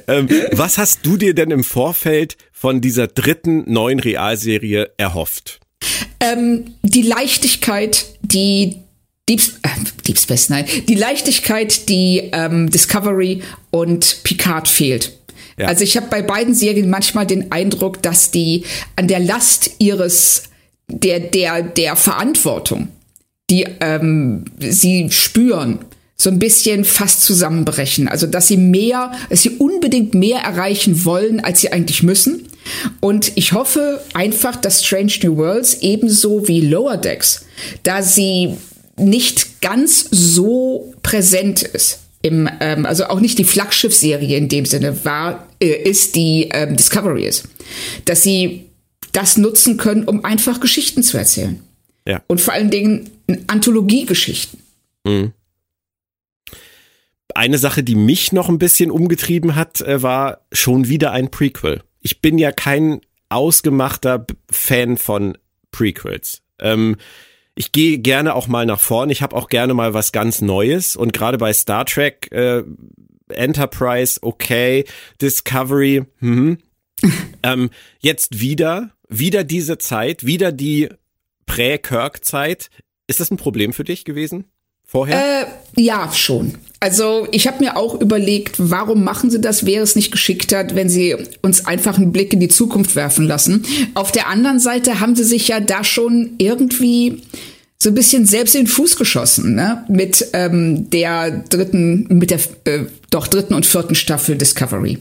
ähm, 0.09 0.29
was 0.53 0.79
hast 0.79 1.07
du 1.07 1.17
dir 1.17 1.35
denn 1.35 1.53
im 1.53 1.65
Vorfeld 1.65 2.37
von 2.53 2.81
dieser 2.81 3.07
dritten 3.07 3.73
neuen 3.73 4.01
Realserie 4.01 4.91
erhofft? 4.97 5.61
Ähm, 6.19 6.75
die 6.83 7.03
Leichtigkeit, 7.03 8.07
die 8.23 8.79
Deep, 9.29 9.41
äh, 9.63 9.69
Deep 10.07 10.19
Space 10.19 10.51
Nine, 10.51 10.65
die 10.65 10.95
Leichtigkeit, 10.97 11.89
die 11.89 12.31
ähm, 12.33 12.69
Discovery 12.69 13.43
und 13.71 14.23
Picard 14.25 14.67
fehlt. 14.67 15.13
Ja. 15.57 15.67
Also 15.67 15.85
ich 15.85 15.97
habe 15.97 16.07
bei 16.09 16.23
beiden 16.23 16.55
Serien 16.55 16.91
manchmal 16.91 17.27
den 17.27 17.53
Eindruck, 17.53 18.03
dass 18.03 18.31
die 18.31 18.65
an 18.97 19.07
der 19.07 19.21
Last 19.21 19.71
ihres 19.79 20.48
der, 20.89 21.21
der, 21.21 21.63
der 21.63 21.97
Verantwortung, 21.97 22.89
die 23.51 23.67
ähm, 23.81 24.45
sie 24.59 25.11
spüren, 25.11 25.81
so 26.21 26.31
ein 26.31 26.41
bisschen 26.41 26.85
fast 26.85 27.23
zusammenbrechen. 27.23 28.09
Also, 28.09 28.27
dass 28.27 28.49
sie 28.49 28.57
mehr, 28.57 29.13
dass 29.31 29.43
sie 29.43 29.51
unbedingt 29.51 30.15
mehr 30.15 30.41
erreichen 30.41 31.05
wollen, 31.05 31.41
als 31.41 31.61
sie 31.61 31.71
eigentlich 31.71 32.03
müssen. 32.03 32.49
Und 33.01 33.33
ich 33.37 33.53
hoffe 33.53 34.03
einfach, 34.15 34.57
dass 34.57 34.85
Strange 34.85 35.13
New 35.23 35.37
Worlds 35.37 35.79
ebenso 35.81 36.49
wie 36.49 36.61
Lower 36.61 36.97
Decks, 36.97 37.45
da 37.85 38.03
sie 38.03 38.55
nicht 38.97 39.61
ganz 39.61 40.09
so 40.11 40.93
präsent 41.03 41.63
ist. 41.63 42.01
Im, 42.21 42.49
ähm, 42.61 42.85
also 42.85 43.05
auch 43.07 43.21
nicht 43.21 43.39
die 43.39 43.45
Flaggschiff-Serie 43.45 44.37
in 44.37 44.49
dem 44.49 44.65
Sinne 44.65 45.05
war, 45.05 45.47
äh, 45.63 45.67
ist 45.69 46.17
die 46.17 46.49
ähm, 46.53 46.77
Discovery 46.77 47.27
ist. 47.27 47.45
Dass 48.07 48.25
sie 48.25 48.68
das 49.19 49.37
nutzen 49.37 49.79
können, 49.79 50.05
um 50.05 50.25
einfach 50.25 50.61
Geschichten 50.61 51.03
zu 51.03 51.19
erzählen. 51.19 51.61
Ja. 52.07 52.23
Und 52.29 52.41
vor 52.41 52.55
allen 52.55 52.71
Dingen 52.71 53.11
Anthologiegeschichten. 53.49 54.61
Mhm. 55.05 55.33
Eine 57.35 57.59
Sache, 57.59 57.83
die 57.83 57.97
mich 57.97 58.31
noch 58.31 58.49
ein 58.49 58.59
bisschen 58.59 58.93
umgetrieben 58.93 59.57
hat, 59.57 59.81
äh, 59.81 60.03
war 60.05 60.47
schon 60.53 60.89
wieder 60.89 61.11
ein 61.11 61.33
Prequel. 61.33 61.83
Ich 62.01 62.21
bin 62.21 62.39
ja 62.39 62.53
kein 62.53 63.01
ausgemachter 63.29 64.25
Fan 64.51 64.97
von 64.97 65.37
Prequels. 65.73 66.43
Ähm, 66.61 66.97
ich 67.57 67.73
gehe 67.73 67.99
gerne 67.99 68.37
auch 68.37 68.47
mal 68.47 68.67
nach 68.67 68.79
vorne. 68.79 69.11
Ich 69.11 69.21
habe 69.21 69.35
auch 69.35 69.49
gerne 69.49 69.75
mal 69.75 69.95
was 69.95 70.13
ganz 70.13 70.41
Neues. 70.41 70.95
Und 70.95 71.13
gerade 71.13 71.39
bei 71.39 71.53
Star 71.53 71.85
Trek, 71.85 72.31
äh, 72.31 72.63
Enterprise, 73.31 74.21
okay, 74.23 74.85
Discovery, 75.21 76.05
hm. 76.21 76.59
ähm, 77.43 77.71
jetzt 78.01 78.41
wieder, 78.41 78.93
wieder 79.09 79.45
diese 79.45 79.79
Zeit, 79.79 80.25
wieder 80.25 80.53
die 80.53 80.89
Prä-Kirk-Zeit. 81.47 82.71
Ist 83.07 83.21
das 83.21 83.31
ein 83.31 83.37
Problem 83.37 83.73
für 83.73 83.85
dich 83.85 84.05
gewesen? 84.05 84.45
Vorher? 84.85 85.43
Äh, 85.43 85.47
ja, 85.77 86.11
schon. 86.13 86.55
Also 86.81 87.29
ich 87.33 87.47
habe 87.47 87.63
mir 87.63 87.77
auch 87.77 88.01
überlegt, 88.01 88.55
warum 88.59 89.05
machen 89.05 89.31
sie 89.31 89.41
das? 89.41 89.67
Wäre 89.67 89.83
es 89.83 89.97
nicht 89.97 90.13
geschickter, 90.13 90.67
wenn 90.75 90.89
sie 90.89 91.17
uns 91.43 91.67
einfach 91.67 91.99
einen 91.99 92.13
Blick 92.13 92.33
in 92.33 92.41
die 92.41 92.49
Zukunft 92.49 92.97
werfen 92.97 93.27
lassen? 93.27 93.67
Auf 93.95 94.13
der 94.13 94.29
anderen 94.29 94.61
Seite 94.61 95.01
haben 95.01 95.15
sie 95.15 95.25
sich 95.25 95.49
ja 95.49 95.61
da 95.61 95.85
schon 95.85 96.35
irgendwie 96.39 97.23
so 97.79 97.91
ein 97.91 97.95
bisschen 97.95 98.27
selbst 98.27 98.55
in 98.55 98.63
den 98.63 98.67
Fuß 98.69 98.97
geschossen, 98.97 99.55
ne? 99.55 99.85
Mit 99.89 100.27
ähm, 100.33 100.89
der 100.91 101.31
dritten, 101.31 102.07
mit 102.09 102.31
der 102.31 102.41
äh, 102.65 102.87
doch 103.11 103.27
dritten 103.27 103.55
und 103.55 103.67
vierten 103.67 103.95
Staffel 103.95 104.37
Discovery. 104.37 104.99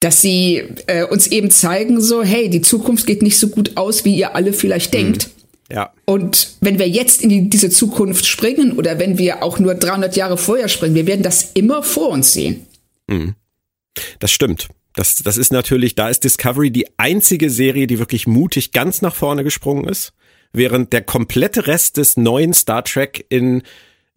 Dass 0.00 0.22
sie 0.22 0.62
äh, 0.86 1.04
uns 1.04 1.26
eben 1.26 1.50
zeigen, 1.50 2.00
so, 2.00 2.22
hey, 2.22 2.48
die 2.48 2.62
Zukunft 2.62 3.06
geht 3.06 3.22
nicht 3.22 3.38
so 3.38 3.48
gut 3.48 3.76
aus, 3.76 4.04
wie 4.04 4.14
ihr 4.14 4.36
alle 4.36 4.52
vielleicht 4.52 4.92
mhm. 4.92 4.98
denkt. 4.98 5.30
Ja. 5.70 5.92
Und 6.06 6.56
wenn 6.60 6.78
wir 6.78 6.88
jetzt 6.88 7.22
in 7.22 7.28
die, 7.28 7.50
diese 7.50 7.68
Zukunft 7.68 8.26
springen 8.26 8.72
oder 8.72 8.98
wenn 8.98 9.18
wir 9.18 9.42
auch 9.42 9.58
nur 9.58 9.74
300 9.74 10.16
Jahre 10.16 10.38
vorher 10.38 10.68
springen, 10.68 10.94
wir 10.94 11.06
werden 11.06 11.22
das 11.22 11.52
immer 11.52 11.82
vor 11.82 12.08
uns 12.08 12.32
sehen. 12.32 12.66
Mhm. 13.06 13.34
Das 14.18 14.30
stimmt. 14.30 14.68
Das, 14.94 15.16
das 15.16 15.36
ist 15.36 15.52
natürlich, 15.52 15.94
da 15.94 16.08
ist 16.08 16.24
Discovery 16.24 16.70
die 16.70 16.86
einzige 16.96 17.50
Serie, 17.50 17.86
die 17.86 17.98
wirklich 17.98 18.26
mutig 18.26 18.72
ganz 18.72 19.02
nach 19.02 19.14
vorne 19.14 19.44
gesprungen 19.44 19.86
ist, 19.88 20.12
während 20.52 20.92
der 20.92 21.02
komplette 21.02 21.66
Rest 21.66 21.98
des 21.98 22.16
neuen 22.16 22.54
Star 22.54 22.82
Trek 22.84 23.26
in 23.28 23.62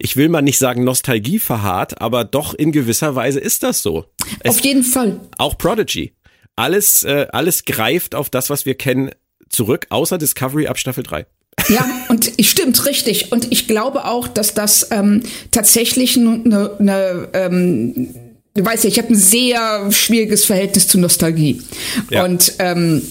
ich 0.02 0.16
will 0.16 0.28
mal 0.28 0.42
nicht 0.42 0.58
sagen 0.58 0.82
Nostalgie 0.82 1.38
verharrt, 1.38 2.00
aber 2.00 2.24
doch 2.24 2.54
in 2.54 2.72
gewisser 2.72 3.14
Weise 3.14 3.38
ist 3.38 3.62
das 3.62 3.82
so. 3.82 4.04
Es, 4.40 4.50
auf 4.50 4.60
jeden 4.60 4.82
Fall. 4.82 5.20
Auch 5.38 5.56
Prodigy. 5.56 6.12
Alles, 6.56 7.04
äh, 7.04 7.28
alles 7.32 7.64
greift 7.64 8.14
auf 8.14 8.28
das, 8.28 8.50
was 8.50 8.66
wir 8.66 8.74
kennen, 8.74 9.12
zurück, 9.48 9.86
außer 9.90 10.18
Discovery 10.18 10.66
ab 10.66 10.78
Staffel 10.78 11.04
3. 11.04 11.24
Ja, 11.68 11.88
und 12.08 12.32
stimmt, 12.40 12.84
richtig. 12.86 13.30
Und 13.30 13.52
ich 13.52 13.68
glaube 13.68 14.06
auch, 14.06 14.26
dass 14.26 14.54
das 14.54 14.88
ähm, 14.90 15.22
tatsächlich 15.50 16.16
eine, 16.16 16.76
eine 16.78 17.28
ähm, 17.34 18.14
du 18.54 18.64
weißt 18.64 18.84
ja, 18.84 18.88
ich 18.88 18.98
habe 18.98 19.10
ein 19.10 19.16
sehr 19.16 19.90
schwieriges 19.92 20.44
Verhältnis 20.44 20.88
zu 20.88 20.98
Nostalgie. 20.98 21.62
Ja. 22.10 22.24
Und 22.24 22.54
ähm, 22.58 23.02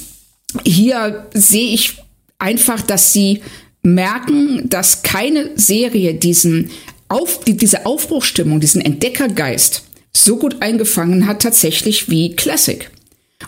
hier 0.66 1.28
sehe 1.34 1.74
ich 1.74 2.02
einfach, 2.38 2.82
dass 2.82 3.14
sie 3.14 3.42
merken, 3.84 4.70
dass 4.70 5.04
keine 5.04 5.52
Serie 5.56 6.14
diesen 6.14 6.72
auf, 7.08 7.44
die, 7.44 7.58
diese 7.58 7.86
Aufbruchstimmung, 7.86 8.60
diesen 8.60 8.82
Entdeckergeist 8.82 9.84
so 10.14 10.38
gut 10.38 10.62
eingefangen 10.62 11.28
hat, 11.28 11.42
tatsächlich 11.42 12.10
wie 12.10 12.36
Classic. 12.36 12.90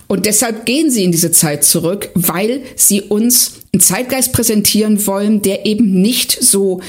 Und 0.08 0.26
deshalb 0.26 0.66
gehen 0.66 0.90
sie 0.90 1.04
in 1.04 1.12
diese 1.12 1.32
Zeit 1.32 1.64
zurück, 1.64 2.10
weil 2.14 2.62
sie 2.76 3.02
uns 3.02 3.54
einen 3.74 3.82
Zeitgeist 3.82 4.34
präsentieren 4.34 5.06
wollen, 5.08 5.42
der 5.42 5.66
eben 5.66 6.02
nicht 6.02 6.38
so 6.42 6.82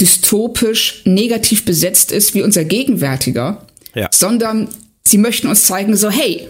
dystopisch 0.00 1.02
negativ 1.04 1.64
besetzt 1.64 2.12
ist 2.12 2.34
wie 2.34 2.42
unser 2.42 2.64
gegenwärtiger, 2.64 3.66
ja. 3.94 4.08
sondern 4.12 4.68
sie 5.04 5.18
möchten 5.18 5.48
uns 5.48 5.64
zeigen, 5.64 5.96
so 5.96 6.10
hey, 6.10 6.46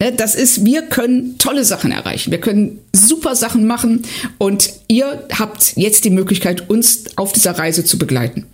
ne, 0.00 0.12
das 0.12 0.34
ist, 0.34 0.64
wir 0.64 0.82
können 0.82 1.38
tolle 1.38 1.64
Sachen 1.64 1.90
erreichen, 1.90 2.30
wir 2.30 2.40
können 2.40 2.78
super 3.02 3.36
Sachen 3.36 3.66
machen 3.66 4.02
und 4.38 4.72
ihr 4.88 5.28
habt 5.38 5.76
jetzt 5.76 6.04
die 6.04 6.10
Möglichkeit, 6.10 6.70
uns 6.70 7.16
auf 7.16 7.32
dieser 7.32 7.58
Reise 7.58 7.84
zu 7.84 7.98
begleiten. 7.98 8.46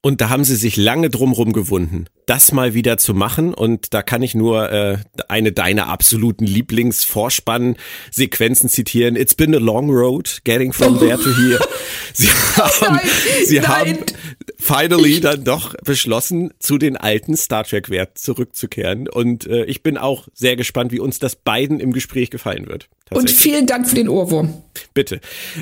Und 0.00 0.20
da 0.20 0.28
haben 0.28 0.44
sie 0.44 0.54
sich 0.54 0.76
lange 0.76 1.10
drumrum 1.10 1.52
gewunden, 1.52 2.04
das 2.26 2.52
mal 2.52 2.72
wieder 2.72 2.98
zu 2.98 3.14
machen. 3.14 3.52
Und 3.52 3.92
da 3.94 4.02
kann 4.02 4.22
ich 4.22 4.36
nur 4.36 4.70
äh, 4.70 4.98
eine 5.28 5.50
deiner 5.50 5.88
absoluten 5.88 6.46
Lieblingsvorspann-Sequenzen 6.46 8.68
zitieren. 8.68 9.16
It's 9.16 9.34
been 9.34 9.56
a 9.56 9.58
long 9.58 9.90
road 9.90 10.42
getting 10.44 10.72
from 10.72 10.98
there 11.00 11.18
to 11.18 11.34
here. 11.34 11.58
Sie 12.12 12.28
haben, 12.28 12.94
nein, 12.94 13.00
sie 13.44 13.58
nein. 13.58 13.68
haben 13.68 13.98
finally 14.58 15.20
dann 15.20 15.44
doch 15.44 15.74
beschlossen, 15.84 16.52
zu 16.58 16.78
den 16.78 16.96
alten 16.96 17.36
Star 17.36 17.64
Trek-Werten 17.64 18.16
zurückzukehren. 18.16 19.08
Und 19.08 19.46
äh, 19.46 19.64
ich 19.64 19.82
bin 19.82 19.96
auch 19.96 20.28
sehr 20.34 20.56
gespannt, 20.56 20.92
wie 20.92 21.00
uns 21.00 21.18
das 21.18 21.36
beiden 21.36 21.80
im 21.80 21.92
Gespräch 21.92 22.30
gefallen 22.30 22.66
wird. 22.66 22.88
Und 23.10 23.30
vielen 23.30 23.66
Dank 23.66 23.88
für 23.88 23.94
den 23.94 24.08
Ohrwurm. 24.08 24.62
Bitte. 24.94 25.20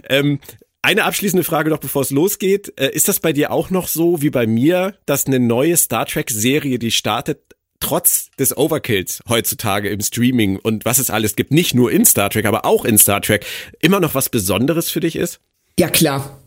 Ähm, 0.09 0.41
eine 0.83 1.05
abschließende 1.05 1.45
Frage 1.45 1.71
noch, 1.71 1.79
bevor 1.79 2.03
es 2.03 2.11
losgeht. 2.11 2.73
Äh, 2.79 2.91
ist 2.91 3.09
das 3.09 3.21
bei 3.21 3.33
dir 3.33 3.51
auch 3.51 3.71
noch 3.71 3.89
so 3.89 4.23
wie 4.23 4.31
bei 4.31 4.47
mir, 4.47 4.95
dass 5.05 5.27
eine 5.27 5.41
neue 5.41 5.77
Star 5.77 6.07
Trek-Serie, 6.07 6.79
die 6.79 6.91
startet, 6.91 7.41
trotz 7.81 8.31
des 8.39 8.57
Overkills 8.57 9.21
heutzutage 9.29 9.89
im 9.89 10.01
Streaming 10.01 10.57
und 10.57 10.85
was 10.85 10.99
es 10.99 11.11
alles 11.11 11.37
gibt, 11.37 11.51
nicht 11.51 11.75
nur 11.75 11.93
in 11.93 12.05
Star 12.05 12.31
Trek, 12.31 12.47
aber 12.47 12.65
auch 12.65 12.85
in 12.85 12.99
Star 12.99 13.21
Trek, 13.21 13.45
immer 13.81 14.01
noch 14.01 14.15
was 14.15 14.29
Besonderes 14.29 14.91
für 14.91 15.01
dich 15.01 15.17
ist? 15.17 15.41
Ja, 15.79 15.91
klar. 15.91 16.39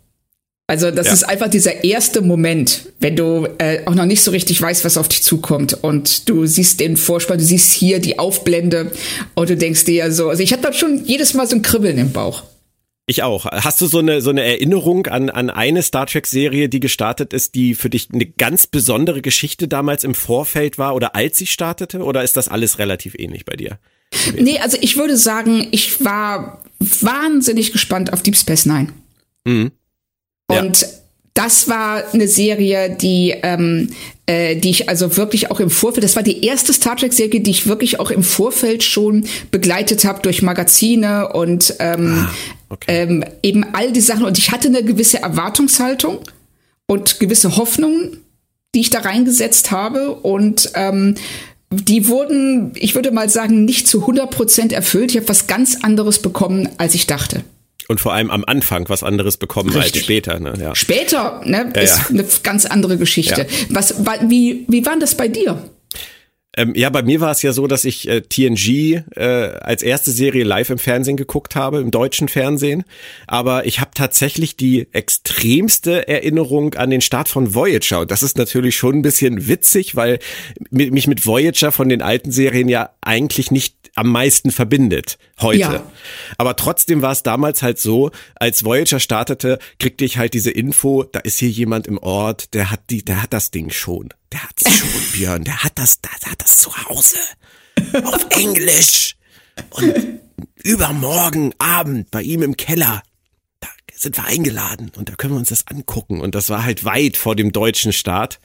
Also 0.69 0.91
das 0.91 1.07
ja. 1.07 1.13
ist 1.13 1.23
einfach 1.23 1.47
dieser 1.47 1.83
erste 1.83 2.21
Moment, 2.21 2.89
wenn 2.99 3.15
du 3.15 3.47
äh, 3.57 3.79
auch 3.87 3.95
noch 3.95 4.05
nicht 4.05 4.21
so 4.21 4.29
richtig 4.29 4.61
weißt, 4.61 4.85
was 4.85 4.97
auf 4.97 5.07
dich 5.07 5.23
zukommt 5.23 5.73
und 5.81 6.29
du 6.29 6.45
siehst 6.45 6.79
den 6.79 6.95
Vorspann, 6.95 7.39
du 7.39 7.43
siehst 7.43 7.73
hier 7.73 7.97
die 7.97 8.19
Aufblende 8.19 8.91
und 9.33 9.49
du 9.49 9.57
denkst 9.57 9.85
dir 9.85 9.95
ja 9.95 10.11
so, 10.11 10.29
also 10.29 10.43
ich 10.43 10.53
hatte 10.53 10.61
dann 10.61 10.75
schon 10.75 11.03
jedes 11.05 11.33
Mal 11.33 11.47
so 11.47 11.55
ein 11.55 11.63
Kribbeln 11.63 11.97
im 11.97 12.11
Bauch. 12.11 12.43
Ich 13.07 13.23
auch. 13.23 13.47
Hast 13.47 13.81
du 13.81 13.87
so 13.87 13.97
eine, 13.97 14.21
so 14.21 14.29
eine 14.29 14.43
Erinnerung 14.43 15.07
an, 15.07 15.31
an 15.31 15.49
eine 15.49 15.81
Star 15.81 16.05
Trek-Serie, 16.05 16.69
die 16.69 16.79
gestartet 16.79 17.33
ist, 17.33 17.55
die 17.55 17.73
für 17.73 17.89
dich 17.89 18.09
eine 18.13 18.27
ganz 18.27 18.67
besondere 18.67 19.23
Geschichte 19.23 19.67
damals 19.67 20.03
im 20.03 20.13
Vorfeld 20.13 20.77
war 20.77 20.93
oder 20.93 21.15
als 21.15 21.39
sie 21.39 21.47
startete? 21.47 22.03
Oder 22.03 22.23
ist 22.23 22.37
das 22.37 22.47
alles 22.47 22.77
relativ 22.77 23.15
ähnlich 23.17 23.43
bei 23.43 23.55
dir? 23.55 23.79
Nee, 24.39 24.59
also 24.59 24.77
ich 24.79 24.97
würde 24.97 25.17
sagen, 25.17 25.67
ich 25.71 26.05
war 26.05 26.61
wahnsinnig 26.77 27.71
gespannt 27.71 28.13
auf 28.13 28.21
Deep 28.21 28.37
Space 28.37 28.67
Nine. 28.67 28.89
Mhm. 29.45 29.71
Ja. 30.51 30.61
Und 30.61 30.85
das 31.33 31.69
war 31.69 32.03
eine 32.13 32.27
Serie, 32.27 32.89
die, 32.89 33.33
ähm, 33.43 33.91
äh, 34.25 34.57
die 34.57 34.71
ich 34.71 34.89
also 34.89 35.15
wirklich 35.15 35.49
auch 35.51 35.61
im 35.61 35.69
Vorfeld, 35.69 36.03
das 36.03 36.17
war 36.17 36.23
die 36.23 36.43
erste 36.45 36.73
Star 36.73 36.97
Trek-Serie, 36.97 37.39
die 37.39 37.51
ich 37.51 37.65
wirklich 37.65 37.99
auch 37.99 38.11
im 38.11 38.23
Vorfeld 38.23 38.83
schon 38.83 39.25
begleitet 39.49 40.03
habe 40.03 40.21
durch 40.21 40.41
Magazine 40.41 41.29
und 41.31 41.75
ähm, 41.79 42.25
ah, 42.27 42.31
okay. 42.69 42.85
ähm, 42.87 43.25
eben 43.41 43.63
all 43.73 43.93
die 43.93 44.01
Sachen. 44.01 44.25
Und 44.25 44.37
ich 44.37 44.51
hatte 44.51 44.67
eine 44.67 44.83
gewisse 44.83 45.21
Erwartungshaltung 45.21 46.19
und 46.87 47.21
gewisse 47.21 47.55
Hoffnungen, 47.55 48.17
die 48.75 48.81
ich 48.81 48.89
da 48.89 48.99
reingesetzt 48.99 49.71
habe. 49.71 50.11
Und 50.15 50.71
ähm, 50.73 51.15
die 51.71 52.07
wurden, 52.09 52.73
ich 52.75 52.95
würde 52.95 53.11
mal 53.11 53.29
sagen, 53.29 53.63
nicht 53.63 53.87
zu 53.87 54.01
100 54.01 54.29
Prozent 54.29 54.73
erfüllt. 54.73 55.11
Ich 55.11 55.17
habe 55.17 55.29
was 55.29 55.47
ganz 55.47 55.77
anderes 55.83 56.19
bekommen, 56.21 56.67
als 56.77 56.95
ich 56.95 57.07
dachte 57.07 57.43
und 57.89 57.99
vor 57.99 58.13
allem 58.13 58.29
am 58.29 58.45
Anfang 58.45 58.87
was 58.87 59.03
anderes 59.03 59.37
bekommen 59.37 59.71
Richtig. 59.71 59.95
als 59.95 60.03
später. 60.03 60.39
Ne? 60.39 60.53
Ja. 60.61 60.75
Später 60.75 61.41
ne, 61.43 61.73
ja, 61.75 61.81
ist 61.81 61.97
ja. 61.97 62.05
eine 62.09 62.25
ganz 62.43 62.65
andere 62.65 62.97
Geschichte. 62.97 63.47
Was, 63.69 63.95
wie, 64.27 64.65
wie 64.67 64.85
war 64.85 64.97
das 64.99 65.15
bei 65.15 65.27
dir? 65.27 65.61
Ähm, 66.59 66.73
ja, 66.75 66.89
bei 66.89 67.03
mir 67.03 67.21
war 67.21 67.31
es 67.31 67.41
ja 67.41 67.53
so, 67.53 67.67
dass 67.67 67.85
ich 67.85 68.09
äh, 68.09 68.19
TNG 68.19 69.03
äh, 69.15 69.23
als 69.61 69.81
erste 69.81 70.11
Serie 70.11 70.43
live 70.43 70.69
im 70.71 70.77
Fernsehen 70.77 71.15
geguckt 71.15 71.55
habe, 71.55 71.79
im 71.79 71.89
deutschen 71.89 72.27
Fernsehen. 72.27 72.83
Aber 73.27 73.65
ich 73.65 73.79
habe 73.79 73.91
tatsächlich 73.93 74.57
die 74.57 74.89
extremste 74.91 76.09
Erinnerung 76.09 76.73
an 76.73 76.89
den 76.89 76.99
Start 76.99 77.29
von 77.29 77.55
Voyager. 77.55 78.01
Und 78.01 78.11
das 78.11 78.23
ist 78.23 78.37
natürlich 78.37 78.75
schon 78.75 78.95
ein 78.95 79.01
bisschen 79.01 79.47
witzig, 79.47 79.95
weil 79.95 80.19
mich 80.69 81.07
mit 81.07 81.25
Voyager 81.25 81.71
von 81.71 81.87
den 81.87 82.01
alten 82.01 82.33
Serien 82.33 82.67
ja 82.67 82.89
eigentlich 82.99 83.51
nicht 83.51 83.75
am 83.95 84.11
meisten 84.11 84.51
verbindet 84.51 85.17
heute. 85.39 85.59
Ja. 85.59 85.91
Aber 86.37 86.57
trotzdem 86.57 87.01
war 87.01 87.13
es 87.13 87.23
damals 87.23 87.63
halt 87.63 87.79
so, 87.79 88.11
als 88.35 88.65
Voyager 88.65 88.99
startete, 88.99 89.59
kriegte 89.79 90.03
ich 90.03 90.17
halt 90.17 90.33
diese 90.33 90.51
Info, 90.51 91.03
da 91.03 91.19
ist 91.19 91.39
hier 91.39 91.49
jemand 91.49 91.87
im 91.87 91.97
Ort, 91.97 92.53
der 92.53 92.69
hat 92.69 92.81
die, 92.89 93.03
der 93.03 93.23
hat 93.23 93.31
das 93.31 93.49
Ding 93.49 93.69
schon. 93.69 94.09
Der 94.31 94.43
hat's 94.43 94.77
schon, 94.77 94.89
Björn, 95.13 95.43
der 95.43 95.63
hat 95.63 95.73
das, 95.75 96.01
der 96.01 96.11
hat 96.11 96.41
das 96.41 96.57
zu 96.57 96.75
Hause. 96.85 97.17
Auf 98.03 98.27
Englisch. 98.31 99.15
Und 99.71 100.19
übermorgen 100.63 101.53
Abend 101.57 102.11
bei 102.11 102.21
ihm 102.21 102.43
im 102.43 102.55
Keller. 102.55 103.03
Da 103.59 103.67
sind 103.93 104.17
wir 104.17 104.25
eingeladen 104.25 104.91
und 104.95 105.09
da 105.09 105.15
können 105.15 105.33
wir 105.33 105.39
uns 105.39 105.49
das 105.49 105.67
angucken. 105.67 106.21
Und 106.21 106.35
das 106.35 106.49
war 106.49 106.63
halt 106.63 106.85
weit 106.85 107.17
vor 107.17 107.35
dem 107.35 107.51
deutschen 107.51 107.93
Start. 107.93 108.39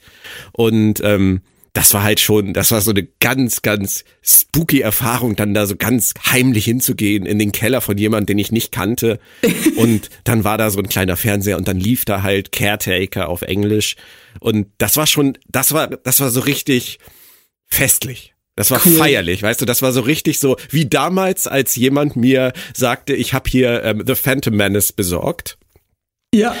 Und 0.51 1.01
ähm, 1.03 1.41
das 1.75 1.93
war 1.93 2.03
halt 2.03 2.21
schon, 2.21 2.53
das 2.53 2.71
war 2.71 2.79
so 2.79 2.91
eine 2.91 3.03
ganz, 3.03 3.61
ganz 3.61 4.05
spooky 4.23 4.79
Erfahrung, 4.79 5.35
dann 5.35 5.53
da 5.53 5.67
so 5.67 5.75
ganz 5.75 6.13
heimlich 6.25 6.63
hinzugehen 6.63 7.25
in 7.25 7.37
den 7.37 7.51
Keller 7.51 7.81
von 7.81 7.97
jemandem, 7.97 8.27
den 8.27 8.39
ich 8.39 8.51
nicht 8.53 8.71
kannte. 8.71 9.19
Und 9.75 10.09
dann 10.23 10.45
war 10.45 10.57
da 10.57 10.69
so 10.69 10.79
ein 10.79 10.87
kleiner 10.87 11.17
Fernseher 11.17 11.57
und 11.57 11.67
dann 11.67 11.77
lief 11.77 12.05
da 12.05 12.21
halt 12.21 12.53
Caretaker 12.53 13.27
auf 13.27 13.41
Englisch. 13.41 13.97
Und 14.39 14.67
das 14.77 14.95
war 14.95 15.05
schon, 15.05 15.37
das 15.49 15.73
war, 15.73 15.87
das 15.87 16.21
war 16.21 16.29
so 16.29 16.39
richtig 16.39 16.99
festlich. 17.67 18.33
Das 18.55 18.71
war 18.71 18.79
cool. 18.85 18.93
feierlich, 18.93 19.43
weißt 19.43 19.59
du, 19.59 19.65
das 19.65 19.81
war 19.81 19.91
so 19.91 19.99
richtig 19.99 20.39
so 20.39 20.55
wie 20.69 20.85
damals, 20.85 21.45
als 21.45 21.75
jemand 21.75 22.15
mir 22.15 22.53
sagte, 22.73 23.13
ich 23.13 23.33
habe 23.33 23.49
hier 23.49 23.83
ähm, 23.83 24.03
The 24.07 24.15
Phantom 24.15 24.55
Menace 24.55 24.93
besorgt. 24.93 25.57
Ja. 26.33 26.55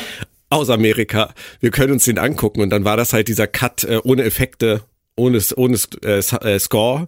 Aus 0.49 0.69
Amerika. 0.69 1.33
Wir 1.61 1.71
können 1.71 1.93
uns 1.93 2.03
den 2.03 2.17
angucken 2.17 2.59
und 2.59 2.69
dann 2.69 2.83
war 2.83 2.97
das 2.97 3.13
halt 3.13 3.29
dieser 3.29 3.47
Cut 3.47 3.85
äh, 3.85 4.01
ohne 4.03 4.23
Effekte 4.23 4.83
ohne, 5.15 5.41
ohne 5.55 5.79
äh, 6.03 6.19
äh, 6.19 6.59
Score 6.59 7.07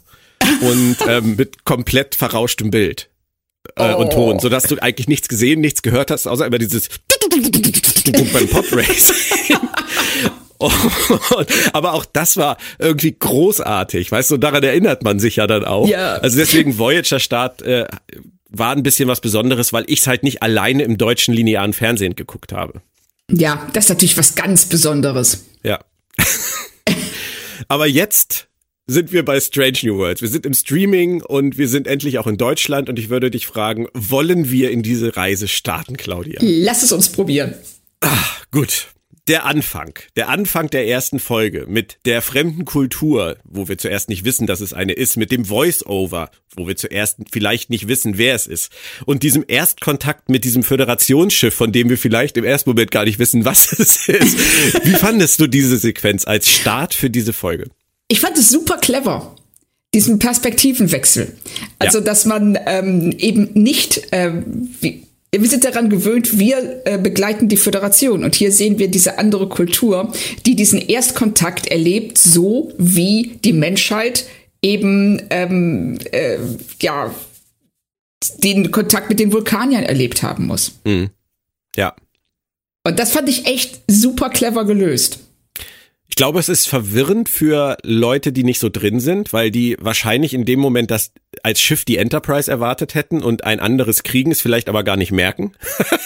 und 0.61 0.97
ähm, 1.07 1.35
mit 1.35 1.65
komplett 1.65 2.15
verrauschtem 2.15 2.71
Bild 2.71 3.09
äh, 3.75 3.93
oh. 3.93 3.97
und 4.01 4.13
Ton, 4.13 4.39
sodass 4.39 4.63
du 4.63 4.81
eigentlich 4.81 5.07
nichts 5.07 5.27
gesehen, 5.27 5.61
nichts 5.61 5.81
gehört 5.81 6.11
hast, 6.11 6.27
außer 6.27 6.45
immer 6.45 6.57
dieses 6.57 6.89
beim 8.33 8.47
Pop 8.47 8.65
Race. 8.71 9.13
aber 11.73 11.93
auch 11.93 12.05
das 12.05 12.37
war 12.37 12.57
irgendwie 12.79 13.15
großartig, 13.17 14.11
weißt 14.11 14.31
du, 14.31 14.37
daran 14.37 14.63
erinnert 14.63 15.03
man 15.03 15.19
sich 15.19 15.35
ja 15.35 15.45
dann 15.47 15.65
auch. 15.65 15.87
Ja. 15.87 16.15
Also 16.15 16.37
deswegen 16.37 16.79
Voyager 16.79 17.19
Start 17.19 17.61
äh, 17.61 17.85
war 18.49 18.75
ein 18.75 18.83
bisschen 18.83 19.07
was 19.07 19.21
Besonderes, 19.21 19.73
weil 19.73 19.83
ich 19.87 19.99
es 19.99 20.07
halt 20.07 20.23
nicht 20.23 20.41
alleine 20.41 20.83
im 20.83 20.97
deutschen 20.97 21.33
linearen 21.33 21.73
Fernsehen 21.73 22.15
geguckt 22.15 22.53
habe. 22.53 22.81
Ja, 23.29 23.67
das 23.73 23.85
ist 23.85 23.89
natürlich 23.89 24.17
was 24.17 24.35
ganz 24.35 24.65
Besonderes. 24.65 25.45
Ja. 25.63 25.79
Aber 27.67 27.87
jetzt 27.87 28.47
sind 28.87 29.11
wir 29.11 29.25
bei 29.25 29.39
Strange 29.39 29.79
New 29.83 29.97
Worlds. 29.97 30.21
Wir 30.21 30.29
sind 30.29 30.45
im 30.45 30.53
Streaming 30.53 31.21
und 31.21 31.57
wir 31.57 31.67
sind 31.67 31.87
endlich 31.87 32.19
auch 32.19 32.27
in 32.27 32.37
Deutschland 32.37 32.89
und 32.89 32.97
ich 32.97 33.09
würde 33.09 33.29
dich 33.29 33.45
fragen, 33.45 33.87
wollen 33.93 34.49
wir 34.49 34.71
in 34.71 34.81
diese 34.81 35.17
Reise 35.17 35.47
starten, 35.47 35.97
Claudia? 35.97 36.39
Lass 36.41 36.83
es 36.83 36.91
uns 36.91 37.09
probieren. 37.09 37.53
Ah, 38.01 38.25
gut 38.51 38.87
der 39.27 39.45
Anfang, 39.45 39.93
der 40.15 40.29
Anfang 40.29 40.69
der 40.69 40.87
ersten 40.87 41.19
Folge 41.19 41.65
mit 41.67 41.97
der 42.05 42.21
fremden 42.21 42.65
Kultur, 42.65 43.37
wo 43.43 43.67
wir 43.67 43.77
zuerst 43.77 44.09
nicht 44.09 44.25
wissen, 44.25 44.47
dass 44.47 44.61
es 44.61 44.73
eine 44.73 44.93
ist, 44.93 45.17
mit 45.17 45.31
dem 45.31 45.45
Voice-Over, 45.45 46.31
wo 46.55 46.67
wir 46.67 46.75
zuerst 46.75 47.17
vielleicht 47.31 47.69
nicht 47.69 47.87
wissen, 47.87 48.17
wer 48.17 48.35
es 48.35 48.47
ist, 48.47 48.71
und 49.05 49.23
diesem 49.23 49.43
Erstkontakt 49.47 50.29
mit 50.29 50.43
diesem 50.43 50.63
Föderationsschiff, 50.63 51.53
von 51.53 51.71
dem 51.71 51.89
wir 51.89 51.97
vielleicht 51.97 52.37
im 52.37 52.45
ersten 52.45 52.69
Moment 52.69 52.91
gar 52.91 53.05
nicht 53.05 53.19
wissen, 53.19 53.45
was 53.45 53.71
es 53.79 54.07
ist. 54.07 54.85
Wie 54.85 54.93
fandest 54.93 55.39
du 55.39 55.47
diese 55.47 55.77
Sequenz 55.77 56.25
als 56.25 56.49
Start 56.49 56.93
für 56.93 57.09
diese 57.09 57.33
Folge? 57.33 57.69
Ich 58.07 58.19
fand 58.19 58.37
es 58.37 58.49
super 58.49 58.77
clever 58.77 59.35
diesen 59.93 60.19
Perspektivenwechsel. 60.19 61.35
Also, 61.79 61.99
ja. 61.99 62.03
dass 62.03 62.25
man 62.25 62.57
ähm, 62.65 63.11
eben 63.17 63.49
nicht, 63.53 64.09
ähm, 64.11 64.69
wie, 64.81 65.06
wir 65.31 65.49
sind 65.49 65.65
daran 65.65 65.89
gewöhnt, 65.89 66.39
wir 66.39 66.81
äh, 66.85 66.97
begleiten 66.97 67.49
die 67.49 67.57
Föderation 67.57 68.23
und 68.23 68.35
hier 68.35 68.51
sehen 68.51 68.79
wir 68.79 68.87
diese 68.87 69.19
andere 69.19 69.49
Kultur, 69.49 70.11
die 70.45 70.55
diesen 70.55 70.79
Erstkontakt 70.79 71.67
erlebt, 71.67 72.17
so 72.17 72.71
wie 72.77 73.37
die 73.43 73.53
Menschheit 73.53 74.25
eben 74.61 75.21
ähm, 75.29 75.97
äh, 76.11 76.37
ja 76.81 77.13
den 78.43 78.71
Kontakt 78.71 79.09
mit 79.09 79.19
den 79.19 79.31
Vulkaniern 79.31 79.83
erlebt 79.83 80.23
haben 80.23 80.47
muss. 80.47 80.79
Mhm. 80.85 81.09
Ja. 81.75 81.95
Und 82.83 82.99
das 82.99 83.11
fand 83.11 83.29
ich 83.29 83.45
echt 83.45 83.81
super 83.87 84.29
clever 84.29 84.65
gelöst. 84.65 85.19
Ich 86.17 86.19
glaube, 86.19 86.39
es 86.39 86.49
ist 86.49 86.67
verwirrend 86.67 87.29
für 87.29 87.77
Leute, 87.83 88.31
die 88.31 88.43
nicht 88.43 88.57
so 88.57 88.69
drin 88.69 88.99
sind, 88.99 89.33
weil 89.33 89.51
die 89.51 89.77
wahrscheinlich 89.79 90.33
in 90.33 90.45
dem 90.45 90.59
Moment 90.59 90.89
das 90.89 91.11
als 91.43 91.61
Schiff 91.61 91.85
die 91.85 91.97
Enterprise 91.97 92.49
erwartet 92.49 92.95
hätten 92.95 93.21
und 93.21 93.43
ein 93.43 93.59
anderes 93.59 94.01
kriegen 94.01 94.31
es 94.31 94.41
vielleicht 94.41 94.67
aber 94.67 94.83
gar 94.83 94.97
nicht 94.97 95.11
merken. 95.11 95.51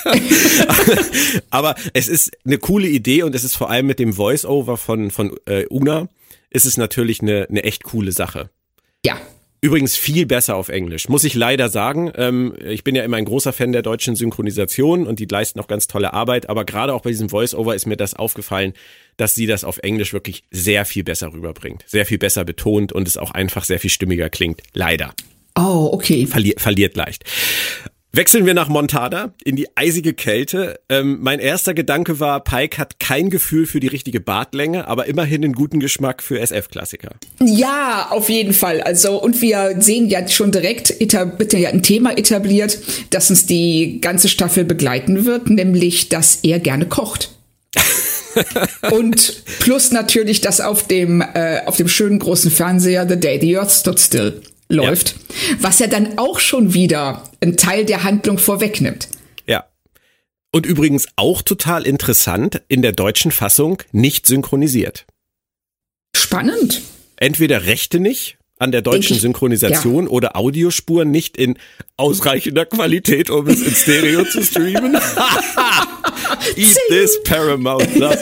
aber 1.49 1.75
es 1.93 2.09
ist 2.09 2.31
eine 2.45 2.57
coole 2.57 2.89
Idee 2.89 3.23
und 3.23 3.33
es 3.35 3.45
ist 3.45 3.55
vor 3.55 3.69
allem 3.69 3.85
mit 3.85 3.99
dem 3.99 4.11
Voice-Over 4.11 4.75
von, 4.75 5.11
von 5.11 5.33
äh, 5.45 5.65
Una 5.69 6.09
ist 6.49 6.65
es 6.65 6.75
natürlich 6.75 7.21
eine, 7.21 7.47
eine 7.49 7.63
echt 7.63 7.85
coole 7.85 8.11
Sache. 8.11 8.49
Ja, 9.05 9.17
Übrigens 9.63 9.95
viel 9.95 10.25
besser 10.25 10.55
auf 10.55 10.69
Englisch, 10.69 11.07
muss 11.07 11.23
ich 11.23 11.35
leider 11.35 11.69
sagen. 11.69 12.11
Ähm, 12.15 12.55
ich 12.65 12.83
bin 12.83 12.95
ja 12.95 13.03
immer 13.03 13.17
ein 13.17 13.25
großer 13.25 13.53
Fan 13.53 13.71
der 13.71 13.83
deutschen 13.83 14.15
Synchronisation 14.15 15.05
und 15.05 15.19
die 15.19 15.27
leisten 15.27 15.59
auch 15.59 15.67
ganz 15.67 15.85
tolle 15.85 16.13
Arbeit, 16.13 16.49
aber 16.49 16.65
gerade 16.65 16.95
auch 16.95 17.01
bei 17.01 17.11
diesem 17.11 17.29
Voice-Over 17.29 17.75
ist 17.75 17.85
mir 17.85 17.95
das 17.95 18.15
aufgefallen, 18.15 18.73
dass 19.21 19.35
sie 19.35 19.45
das 19.45 19.63
auf 19.63 19.77
Englisch 19.83 20.13
wirklich 20.13 20.43
sehr 20.49 20.83
viel 20.83 21.03
besser 21.03 21.31
rüberbringt, 21.31 21.83
sehr 21.85 22.07
viel 22.07 22.17
besser 22.17 22.43
betont 22.43 22.91
und 22.91 23.07
es 23.07 23.17
auch 23.17 23.29
einfach 23.29 23.63
sehr 23.63 23.79
viel 23.79 23.91
stimmiger 23.91 24.31
klingt. 24.31 24.61
Leider. 24.73 25.13
Oh, 25.55 25.89
okay. 25.93 26.25
Verli 26.25 26.55
verliert 26.57 26.95
leicht. 26.95 27.23
Wechseln 28.13 28.47
wir 28.47 28.55
nach 28.55 28.67
Montada 28.67 29.33
in 29.43 29.55
die 29.55 29.67
eisige 29.77 30.13
Kälte. 30.13 30.79
Ähm, 30.89 31.19
mein 31.21 31.39
erster 31.39 31.73
Gedanke 31.75 32.19
war, 32.19 32.43
Pike 32.43 32.79
hat 32.79 32.99
kein 32.99 33.29
Gefühl 33.29 33.67
für 33.67 33.79
die 33.79 33.87
richtige 33.87 34.19
Bartlänge, 34.19 34.87
aber 34.87 35.05
immerhin 35.05 35.43
einen 35.43 35.53
guten 35.53 35.79
Geschmack 35.79 36.23
für 36.23 36.39
SF-Klassiker. 36.39 37.11
Ja, 37.39 38.07
auf 38.09 38.27
jeden 38.27 38.53
Fall. 38.53 38.81
Also 38.81 39.21
und 39.21 39.39
wir 39.41 39.75
sehen 39.79 40.09
ja 40.09 40.27
schon 40.27 40.51
direkt, 40.51 40.99
wird 40.99 41.53
ja 41.53 41.69
ein 41.69 41.83
Thema 41.83 42.17
etabliert, 42.17 42.79
das 43.11 43.29
uns 43.29 43.45
die 43.45 44.01
ganze 44.01 44.29
Staffel 44.29 44.65
begleiten 44.65 45.25
wird, 45.25 45.51
nämlich, 45.51 46.09
dass 46.09 46.39
er 46.41 46.59
gerne 46.59 46.87
kocht. 46.87 47.29
und 48.91 49.43
plus 49.59 49.91
natürlich, 49.91 50.41
dass 50.41 50.61
auf 50.61 50.87
dem 50.87 51.21
äh, 51.21 51.61
auf 51.65 51.77
dem 51.77 51.87
schönen 51.87 52.19
großen 52.19 52.51
Fernseher 52.51 53.07
The 53.07 53.19
Day 53.19 53.39
the 53.39 53.57
Earth 53.57 53.71
Stood 53.71 53.99
Still 53.99 54.41
läuft, 54.69 55.15
ja. 55.17 55.55
was 55.59 55.79
ja 55.79 55.87
dann 55.87 56.17
auch 56.17 56.39
schon 56.39 56.73
wieder 56.73 57.23
einen 57.41 57.57
Teil 57.57 57.85
der 57.85 58.03
Handlung 58.03 58.37
vorwegnimmt. 58.37 59.09
Ja. 59.47 59.65
Und 60.51 60.65
übrigens 60.65 61.07
auch 61.15 61.41
total 61.41 61.85
interessant, 61.85 62.61
in 62.67 62.81
der 62.81 62.93
deutschen 62.93 63.31
Fassung 63.31 63.81
nicht 63.91 64.25
synchronisiert. 64.25 65.05
Spannend. 66.15 66.81
Entweder 67.17 67.65
Rechte 67.65 67.99
nicht 67.99 68.37
an 68.61 68.71
der 68.71 68.83
deutschen 68.83 69.15
ich, 69.15 69.21
Synchronisation 69.21 70.05
ja. 70.05 70.09
oder 70.11 70.35
Audiospuren 70.35 71.09
nicht 71.09 71.35
in 71.35 71.57
ausreichender 71.97 72.65
Qualität, 72.65 73.31
um 73.31 73.47
es 73.47 73.61
in 73.61 73.73
Stereo 73.73 74.23
zu 74.23 74.43
streamen. 74.43 74.93
Eat 76.55 76.77
this 76.89 77.21
Paramount 77.23 77.91
Plus. 77.93 78.17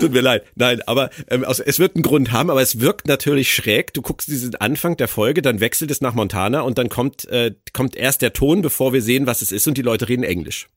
Tut 0.00 0.12
mir 0.12 0.20
leid. 0.20 0.42
Nein, 0.56 0.82
aber 0.86 1.10
ähm, 1.30 1.44
also, 1.44 1.62
es 1.64 1.78
wird 1.78 1.94
einen 1.94 2.02
Grund 2.02 2.32
haben, 2.32 2.50
aber 2.50 2.60
es 2.60 2.80
wirkt 2.80 3.06
natürlich 3.06 3.54
schräg. 3.54 3.94
Du 3.94 4.02
guckst 4.02 4.26
diesen 4.26 4.56
Anfang 4.56 4.96
der 4.96 5.06
Folge, 5.06 5.42
dann 5.42 5.60
wechselt 5.60 5.92
es 5.92 6.00
nach 6.00 6.14
Montana 6.14 6.62
und 6.62 6.78
dann 6.78 6.88
kommt, 6.88 7.26
äh, 7.28 7.54
kommt 7.72 7.94
erst 7.94 8.20
der 8.20 8.32
Ton, 8.32 8.62
bevor 8.62 8.92
wir 8.92 9.00
sehen, 9.00 9.26
was 9.26 9.42
es 9.42 9.52
ist 9.52 9.68
und 9.68 9.78
die 9.78 9.82
Leute 9.82 10.08
reden 10.08 10.24
Englisch. 10.24 10.68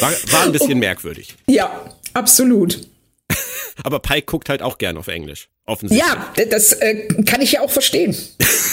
War, 0.00 0.12
war 0.32 0.42
ein 0.44 0.52
bisschen 0.52 0.78
merkwürdig. 0.78 1.34
Ja, 1.46 1.70
absolut. 2.14 2.80
Aber 3.84 4.00
Pike 4.00 4.26
guckt 4.26 4.48
halt 4.48 4.62
auch 4.62 4.78
gern 4.78 4.96
auf 4.96 5.08
Englisch. 5.08 5.48
Offensichtlich. 5.64 6.08
Ja, 6.08 6.44
das 6.50 6.72
äh, 6.72 7.06
kann 7.24 7.40
ich 7.40 7.52
ja 7.52 7.60
auch 7.60 7.70
verstehen. 7.70 8.16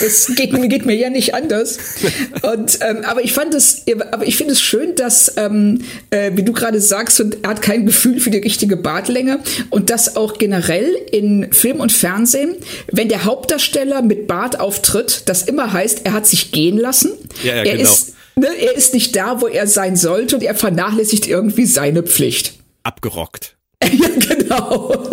Das 0.02 0.28
geht, 0.36 0.52
geht 0.70 0.86
mir 0.86 0.96
ja 0.96 1.10
nicht 1.10 1.36
anders. 1.36 1.78
Und, 2.42 2.80
ähm, 2.82 3.06
aber 3.06 3.24
ich 3.24 3.34
fand 3.34 3.54
es, 3.54 3.86
aber 4.12 4.26
ich 4.26 4.36
finde 4.38 4.54
es 4.54 4.62
schön, 4.62 4.96
dass, 4.96 5.38
ähm, 5.38 5.84
äh, 6.10 6.32
wie 6.34 6.44
du 6.44 6.52
gerade 6.52 6.82
sagst, 6.82 7.20
und 7.22 7.44
er 7.44 7.52
hat 7.52 7.62
kein 7.62 7.86
Gefühl 7.86 8.20
für 8.20 8.32
die 8.32 8.40
richtige 8.40 8.76
Bartlänge 8.76 9.40
und 9.70 9.92
das 9.92 10.16
auch 10.16 10.38
generell 10.40 10.96
in 11.12 11.54
Film 11.54 11.80
und 11.80 11.92
Fernsehen, 11.92 12.56
wenn 12.92 13.08
der 13.08 13.24
Hauptdarsteller 13.24 14.02
mit 14.02 14.28
Bart 14.28 14.60
auftritt, 14.60 15.24
das 15.28 15.44
immer 15.44 15.72
heißt, 15.72 16.06
er 16.06 16.14
hat 16.14 16.26
sich 16.26 16.52
gehen 16.52 16.78
lassen. 16.78 17.12
Ja, 17.44 17.56
ja, 17.56 17.64
er 17.66 17.78
genau. 17.78 17.84
ist, 17.84 18.14
ne, 18.36 18.48
er 18.60 18.76
ist 18.76 18.96
nicht 18.96 19.16
da, 19.16 19.42
wo 19.42 19.48
er 19.48 19.68
sein 19.68 19.96
sollte 19.96 20.38
und 20.38 20.44
er 20.44 20.56
vernachlässigt 20.56 21.28
irgendwie 21.28 21.66
seine 21.68 22.02
Pflicht. 22.02 22.54
Abgerockt. 22.82 23.59
ja, 23.84 24.10
genau. 24.28 25.10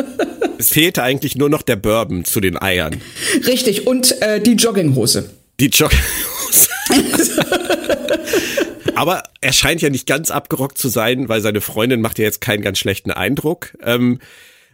Es 0.59 0.71
fehlte 0.71 1.03
eigentlich 1.03 1.37
nur 1.37 1.49
noch 1.49 1.63
der 1.63 1.77
Bourbon 1.77 2.25
zu 2.25 2.41
den 2.41 2.61
Eiern. 2.61 3.01
Richtig, 3.47 3.87
und 3.87 4.21
äh, 4.23 4.41
die 4.41 4.55
Jogginghose. 4.55 5.31
Die 5.61 5.67
Jogginghose. 5.67 6.69
Aber 8.95 9.25
er 9.43 9.53
scheint 9.53 9.83
ja 9.83 9.91
nicht 9.91 10.07
ganz 10.07 10.31
abgerockt 10.31 10.79
zu 10.79 10.89
sein, 10.89 11.29
weil 11.29 11.43
seine 11.43 11.61
Freundin 11.61 12.01
macht 12.01 12.19
ja 12.19 12.25
jetzt 12.25 12.41
keinen 12.41 12.63
ganz 12.63 12.79
schlechten 12.79 13.11
Eindruck. 13.11 13.77
Ähm, 13.83 14.21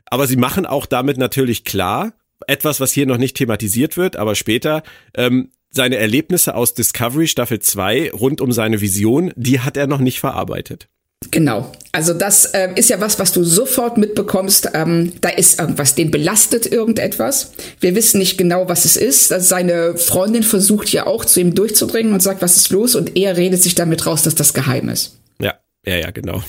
aber 0.06 0.26
sie 0.26 0.36
machen 0.36 0.64
auch 0.64 0.86
damit 0.86 1.18
natürlich 1.18 1.64
klar, 1.64 2.12
etwas, 2.46 2.80
was 2.80 2.92
hier 2.92 3.06
noch 3.06 3.16
nicht 3.16 3.36
thematisiert 3.36 3.96
wird, 3.96 4.16
aber 4.16 4.34
später, 4.34 4.82
ähm, 5.16 5.50
seine 5.70 5.96
Erlebnisse 5.96 6.54
aus 6.54 6.74
Discovery 6.74 7.26
Staffel 7.26 7.60
2 7.60 8.12
rund 8.12 8.40
um 8.40 8.52
seine 8.52 8.80
Vision, 8.80 9.32
die 9.36 9.60
hat 9.60 9.76
er 9.76 9.86
noch 9.86 10.00
nicht 10.00 10.20
verarbeitet. 10.20 10.88
Genau. 11.30 11.70
Also 11.94 12.14
das 12.14 12.46
äh, 12.46 12.70
ist 12.74 12.88
ja 12.88 13.00
was, 13.00 13.18
was 13.18 13.32
du 13.32 13.44
sofort 13.44 13.98
mitbekommst. 13.98 14.70
Ähm, 14.72 15.12
da 15.20 15.28
ist 15.28 15.60
irgendwas, 15.60 15.94
den 15.94 16.10
belastet 16.10 16.66
irgendetwas. 16.66 17.52
Wir 17.80 17.94
wissen 17.94 18.18
nicht 18.18 18.38
genau, 18.38 18.66
was 18.68 18.86
es 18.86 18.96
ist. 18.96 19.30
Also 19.30 19.46
seine 19.46 19.98
Freundin 19.98 20.42
versucht 20.42 20.90
ja 20.90 21.06
auch 21.06 21.26
zu 21.26 21.40
ihm 21.40 21.54
durchzudringen 21.54 22.14
und 22.14 22.22
sagt, 22.22 22.40
was 22.40 22.56
ist 22.56 22.70
los? 22.70 22.94
Und 22.94 23.16
er 23.16 23.36
redet 23.36 23.62
sich 23.62 23.74
damit 23.74 24.06
raus, 24.06 24.22
dass 24.22 24.34
das 24.34 24.54
geheim 24.54 24.88
ist. 24.88 25.18
Ja, 25.38 25.54
ja, 25.86 25.96
ja, 25.96 26.10
genau. 26.10 26.42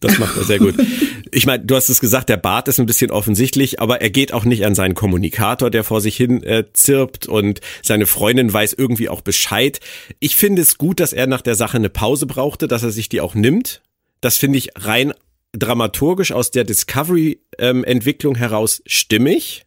Das 0.00 0.18
macht 0.18 0.36
er 0.36 0.44
sehr 0.44 0.58
gut. 0.58 0.74
Ich 1.32 1.46
meine, 1.46 1.64
du 1.64 1.76
hast 1.76 1.88
es 1.88 2.00
gesagt, 2.00 2.28
der 2.28 2.38
Bart 2.38 2.66
ist 2.66 2.80
ein 2.80 2.86
bisschen 2.86 3.12
offensichtlich, 3.12 3.78
aber 3.78 4.00
er 4.00 4.10
geht 4.10 4.32
auch 4.32 4.44
nicht 4.44 4.66
an 4.66 4.74
seinen 4.74 4.96
Kommunikator, 4.96 5.70
der 5.70 5.84
vor 5.84 6.00
sich 6.00 6.16
hin 6.16 6.42
äh, 6.42 6.64
zirpt 6.72 7.28
und 7.28 7.60
seine 7.84 8.06
Freundin 8.06 8.52
weiß 8.52 8.72
irgendwie 8.72 9.08
auch 9.08 9.20
Bescheid. 9.20 9.78
Ich 10.18 10.34
finde 10.34 10.62
es 10.62 10.76
gut, 10.76 10.98
dass 10.98 11.12
er 11.12 11.28
nach 11.28 11.40
der 11.40 11.54
Sache 11.54 11.76
eine 11.76 11.88
Pause 11.88 12.26
brauchte, 12.26 12.66
dass 12.66 12.82
er 12.82 12.90
sich 12.90 13.08
die 13.08 13.20
auch 13.20 13.36
nimmt 13.36 13.80
das 14.20 14.36
finde 14.36 14.58
ich 14.58 14.70
rein 14.76 15.12
dramaturgisch 15.52 16.32
aus 16.32 16.50
der 16.50 16.64
Discovery-Entwicklung 16.64 18.34
ähm, 18.34 18.38
heraus 18.38 18.82
stimmig. 18.86 19.66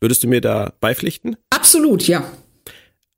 Würdest 0.00 0.22
du 0.22 0.28
mir 0.28 0.40
da 0.40 0.72
beipflichten? 0.80 1.36
Absolut, 1.50 2.06
ja. 2.06 2.30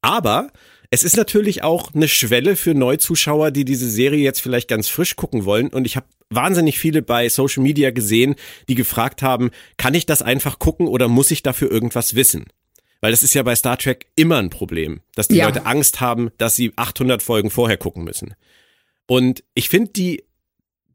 Aber 0.01 0.51
es 0.91 1.03
ist 1.03 1.17
natürlich 1.17 1.63
auch 1.63 1.95
eine 1.95 2.09
Schwelle 2.09 2.57
für 2.57 2.75
Neuzuschauer, 2.75 3.51
die 3.51 3.65
diese 3.65 3.91
Serie 3.91 4.23
jetzt 4.23 4.41
vielleicht 4.41 4.69
ganz 4.69 4.89
frisch 4.89 5.17
gucken 5.17 5.45
wollen. 5.45 5.69
Und 5.69 5.85
ich 5.85 5.97
habe 5.97 6.07
wahnsinnig 6.31 6.79
viele 6.79 7.03
bei 7.03 7.29
Social 7.29 7.63
Media 7.63 7.91
gesehen, 7.91 8.37
die 8.69 8.75
gefragt 8.75 9.23
haben, 9.23 9.51
kann 9.77 9.95
ich 9.95 10.07
das 10.07 10.23
einfach 10.23 10.59
gucken 10.59 10.87
oder 10.87 11.09
muss 11.09 11.31
ich 11.31 11.43
dafür 11.43 11.71
irgendwas 11.71 12.15
wissen? 12.15 12.47
Weil 13.01 13.11
das 13.11 13.23
ist 13.23 13.35
ja 13.35 13.43
bei 13.43 13.55
Star 13.55 13.79
Trek 13.79 14.07
immer 14.17 14.39
ein 14.39 14.51
Problem, 14.51 15.01
dass 15.15 15.29
die 15.29 15.37
ja. 15.37 15.47
Leute 15.47 15.67
Angst 15.67 16.01
haben, 16.01 16.31
dass 16.39 16.55
sie 16.57 16.73
800 16.77 17.23
Folgen 17.23 17.51
vorher 17.51 17.77
gucken 17.77 18.05
müssen. 18.05 18.35
Und 19.07 19.45
ich 19.55 19.69
finde 19.69 19.93
die 19.93 20.25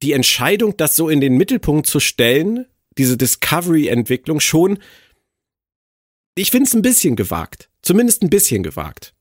die 0.01 0.13
Entscheidung, 0.13 0.77
das 0.77 0.95
so 0.95 1.09
in 1.09 1.21
den 1.21 1.37
Mittelpunkt 1.37 1.87
zu 1.87 1.99
stellen, 1.99 2.65
diese 2.97 3.17
Discovery-Entwicklung 3.17 4.39
schon, 4.39 4.79
ich 6.35 6.51
finde 6.51 6.67
es 6.67 6.73
ein 6.73 6.81
bisschen 6.81 7.15
gewagt. 7.15 7.69
Zumindest 7.81 8.23
ein 8.23 8.29
bisschen 8.29 8.63
gewagt. 8.63 9.13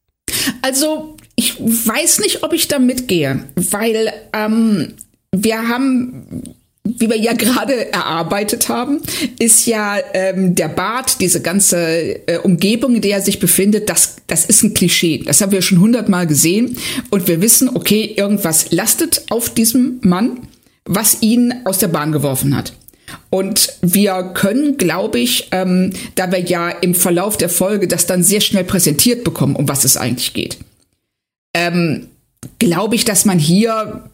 Also, 0.62 1.16
ich 1.34 1.58
weiß 1.58 2.20
nicht, 2.20 2.42
ob 2.42 2.52
ich 2.52 2.68
da 2.68 2.78
mitgehe, 2.78 3.44
weil 3.56 4.12
ähm, 4.32 4.94
wir 5.34 5.68
haben 5.68 6.54
wie 6.98 7.08
wir 7.08 7.18
ja 7.18 7.32
gerade 7.38 7.92
erarbeitet 7.92 8.68
haben, 8.68 9.00
ist 9.38 9.66
ja 9.66 9.98
ähm, 10.14 10.54
der 10.54 10.68
Bart, 10.68 11.20
diese 11.20 11.42
ganze 11.42 12.26
äh, 12.26 12.38
Umgebung, 12.38 12.96
in 12.96 13.02
der 13.02 13.18
er 13.18 13.22
sich 13.22 13.38
befindet, 13.38 13.88
das, 13.88 14.16
das 14.26 14.44
ist 14.44 14.62
ein 14.62 14.74
Klischee. 14.74 15.22
Das 15.24 15.40
haben 15.40 15.52
wir 15.52 15.62
schon 15.62 15.80
hundertmal 15.80 16.26
gesehen. 16.26 16.78
Und 17.10 17.28
wir 17.28 17.42
wissen, 17.42 17.68
okay, 17.74 18.14
irgendwas 18.16 18.70
lastet 18.70 19.24
auf 19.30 19.52
diesem 19.52 19.98
Mann 20.02 20.48
was 20.90 21.22
ihn 21.22 21.54
aus 21.64 21.78
der 21.78 21.88
Bahn 21.88 22.10
geworfen 22.12 22.56
hat. 22.56 22.72
Und 23.30 23.72
wir 23.80 24.32
können, 24.34 24.76
glaube 24.76 25.20
ich, 25.20 25.48
ähm, 25.52 25.92
da 26.16 26.30
wir 26.30 26.40
ja 26.40 26.68
im 26.68 26.94
Verlauf 26.94 27.36
der 27.36 27.48
Folge 27.48 27.88
das 27.88 28.06
dann 28.06 28.22
sehr 28.22 28.40
schnell 28.40 28.64
präsentiert 28.64 29.24
bekommen, 29.24 29.56
um 29.56 29.68
was 29.68 29.84
es 29.84 29.96
eigentlich 29.96 30.34
geht, 30.34 30.58
ähm, 31.54 32.08
glaube 32.58 32.96
ich, 32.96 33.04
dass 33.04 33.24
man 33.24 33.38
hier 33.38 34.10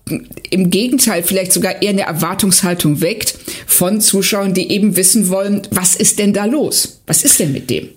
im 0.51 0.71
Gegenteil 0.71 1.23
vielleicht 1.23 1.53
sogar 1.53 1.81
eher 1.81 1.91
eine 1.91 2.03
Erwartungshaltung 2.03 3.01
weckt 3.01 3.39
von 3.67 4.01
Zuschauern, 4.01 4.53
die 4.53 4.71
eben 4.71 4.97
wissen 4.97 5.29
wollen, 5.31 5.63
was 5.71 5.97
ist 5.97 6.19
denn 6.19 6.33
da 6.33 6.45
los? 6.45 7.01
Was 7.07 7.25
ist 7.25 7.41
denn 7.41 7.53
mit 7.53 7.71
dem? 7.71 7.89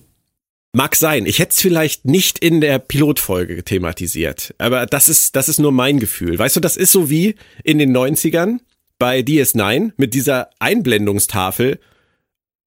Mag 0.71 0.95
sein. 0.95 1.25
Ich 1.25 1.39
hätte 1.39 1.51
es 1.51 1.61
vielleicht 1.61 2.05
nicht 2.05 2.39
in 2.39 2.61
der 2.61 2.77
Pilotfolge 2.77 3.63
thematisiert. 3.63 4.53
Aber 4.59 4.85
das 4.85 5.09
ist, 5.09 5.35
das 5.35 5.49
ist 5.49 5.59
nur 5.59 5.71
mein 5.71 5.99
Gefühl. 5.99 6.37
Weißt 6.37 6.55
du, 6.55 6.59
das 6.59 6.77
ist 6.77 6.91
so 6.91 7.09
wie 7.09 7.35
in 7.63 7.79
den 7.79 7.95
90ern 7.95 8.59
bei 8.99 9.21
DS9 9.21 9.93
mit 9.97 10.13
dieser 10.13 10.49
Einblendungstafel. 10.59 11.79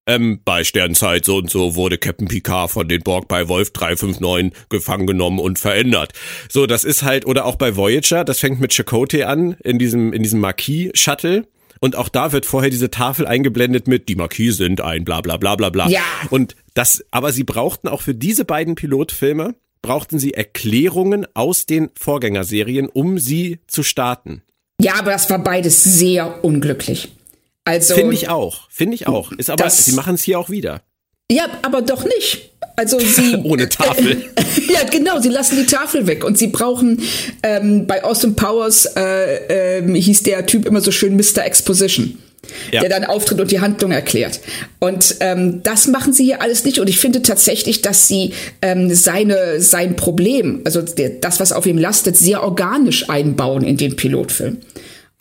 Ähm, 0.05 0.41
bei 0.43 0.65
Sternzeit 0.65 1.23
so 1.23 1.37
und 1.37 1.49
so 1.49 1.75
wurde 1.75 1.97
Captain 1.97 2.27
Picard 2.27 2.71
von 2.71 2.89
den 2.89 3.01
Borg 3.03 3.29
bei 3.29 3.47
Wolf 3.47 3.71
359 3.71 4.51
gefangen 4.67 5.07
genommen 5.07 5.39
und 5.39 5.59
verändert. 5.59 6.11
So, 6.49 6.65
das 6.65 6.83
ist 6.83 7.03
halt, 7.03 7.25
oder 7.25 7.45
auch 7.45 7.55
bei 7.55 7.77
Voyager, 7.77 8.25
das 8.25 8.39
fängt 8.39 8.59
mit 8.59 8.73
Chakotay 8.73 9.23
an, 9.23 9.55
in 9.63 9.79
diesem, 9.79 10.11
in 10.11 10.21
diesem 10.21 10.41
Marquis-Shuttle. 10.41 11.47
Und 11.79 11.95
auch 11.95 12.09
da 12.09 12.31
wird 12.31 12.45
vorher 12.45 12.69
diese 12.69 12.91
Tafel 12.91 13.27
eingeblendet 13.27 13.87
mit, 13.87 14.09
die 14.09 14.15
Marquis 14.15 14.57
sind 14.57 14.81
ein 14.81 15.05
bla 15.05 15.21
bla 15.21 15.37
bla 15.37 15.55
bla 15.55 15.69
bla. 15.69 15.87
Ja. 15.89 16.01
Und 16.29 16.55
das, 16.73 17.05
aber 17.11 17.31
sie 17.31 17.43
brauchten 17.43 17.87
auch 17.87 18.01
für 18.01 18.15
diese 18.15 18.45
beiden 18.45 18.75
Pilotfilme, 18.75 19.55
brauchten 19.81 20.17
sie 20.17 20.33
Erklärungen 20.33 21.27
aus 21.33 21.65
den 21.65 21.91
Vorgängerserien, 21.97 22.87
um 22.87 23.19
sie 23.19 23.59
zu 23.67 23.83
starten. 23.83 24.43
Ja, 24.81 24.95
aber 24.95 25.11
das 25.11 25.29
war 25.29 25.39
beides 25.39 25.83
sehr 25.83 26.43
unglücklich. 26.43 27.09
Also 27.65 27.95
finde 27.95 28.15
ich 28.15 28.29
auch, 28.29 28.69
finde 28.69 28.95
ich 28.95 29.07
auch. 29.07 29.31
Ist 29.31 29.49
aber 29.49 29.69
sie 29.69 29.93
machen 29.93 30.15
es 30.15 30.23
hier 30.23 30.39
auch 30.39 30.49
wieder. 30.49 30.81
Ja, 31.31 31.47
aber 31.61 31.81
doch 31.81 32.03
nicht. 32.03 32.49
Also 32.75 32.99
sie 32.99 33.35
ohne 33.43 33.69
Tafel. 33.69 34.25
ja, 34.67 34.83
genau. 34.89 35.19
Sie 35.19 35.29
lassen 35.29 35.57
die 35.57 35.65
Tafel 35.65 36.07
weg 36.07 36.23
und 36.23 36.37
sie 36.37 36.47
brauchen 36.47 37.01
ähm, 37.41 37.87
bei 37.87 38.03
Austin 38.03 38.35
Powers 38.35 38.85
äh, 38.97 39.79
äh, 39.79 40.01
hieß 40.01 40.23
der 40.23 40.45
Typ 40.45 40.65
immer 40.65 40.81
so 40.81 40.91
schön 40.91 41.15
Mr. 41.15 41.45
Exposition. 41.45 42.19
Ja. 42.71 42.81
der 42.81 42.89
dann 42.89 43.05
auftritt 43.05 43.39
und 43.39 43.51
die 43.51 43.61
Handlung 43.61 43.91
erklärt. 43.91 44.41
Und 44.79 45.15
ähm, 45.21 45.61
das 45.63 45.87
machen 45.87 46.11
sie 46.11 46.25
hier 46.25 46.41
alles 46.41 46.65
nicht. 46.65 46.79
Und 46.79 46.89
ich 46.89 46.99
finde 46.99 47.21
tatsächlich, 47.21 47.81
dass 47.81 48.07
sie 48.07 48.33
ähm, 48.61 48.93
seine, 48.93 49.61
sein 49.61 49.95
Problem, 49.95 50.61
also 50.65 50.81
der, 50.81 51.09
das, 51.09 51.39
was 51.39 51.51
auf 51.53 51.65
ihm 51.65 51.77
lastet, 51.77 52.17
sehr 52.17 52.43
organisch 52.43 53.09
einbauen 53.09 53.63
in 53.63 53.77
den 53.77 53.95
Pilotfilm. 53.95 54.57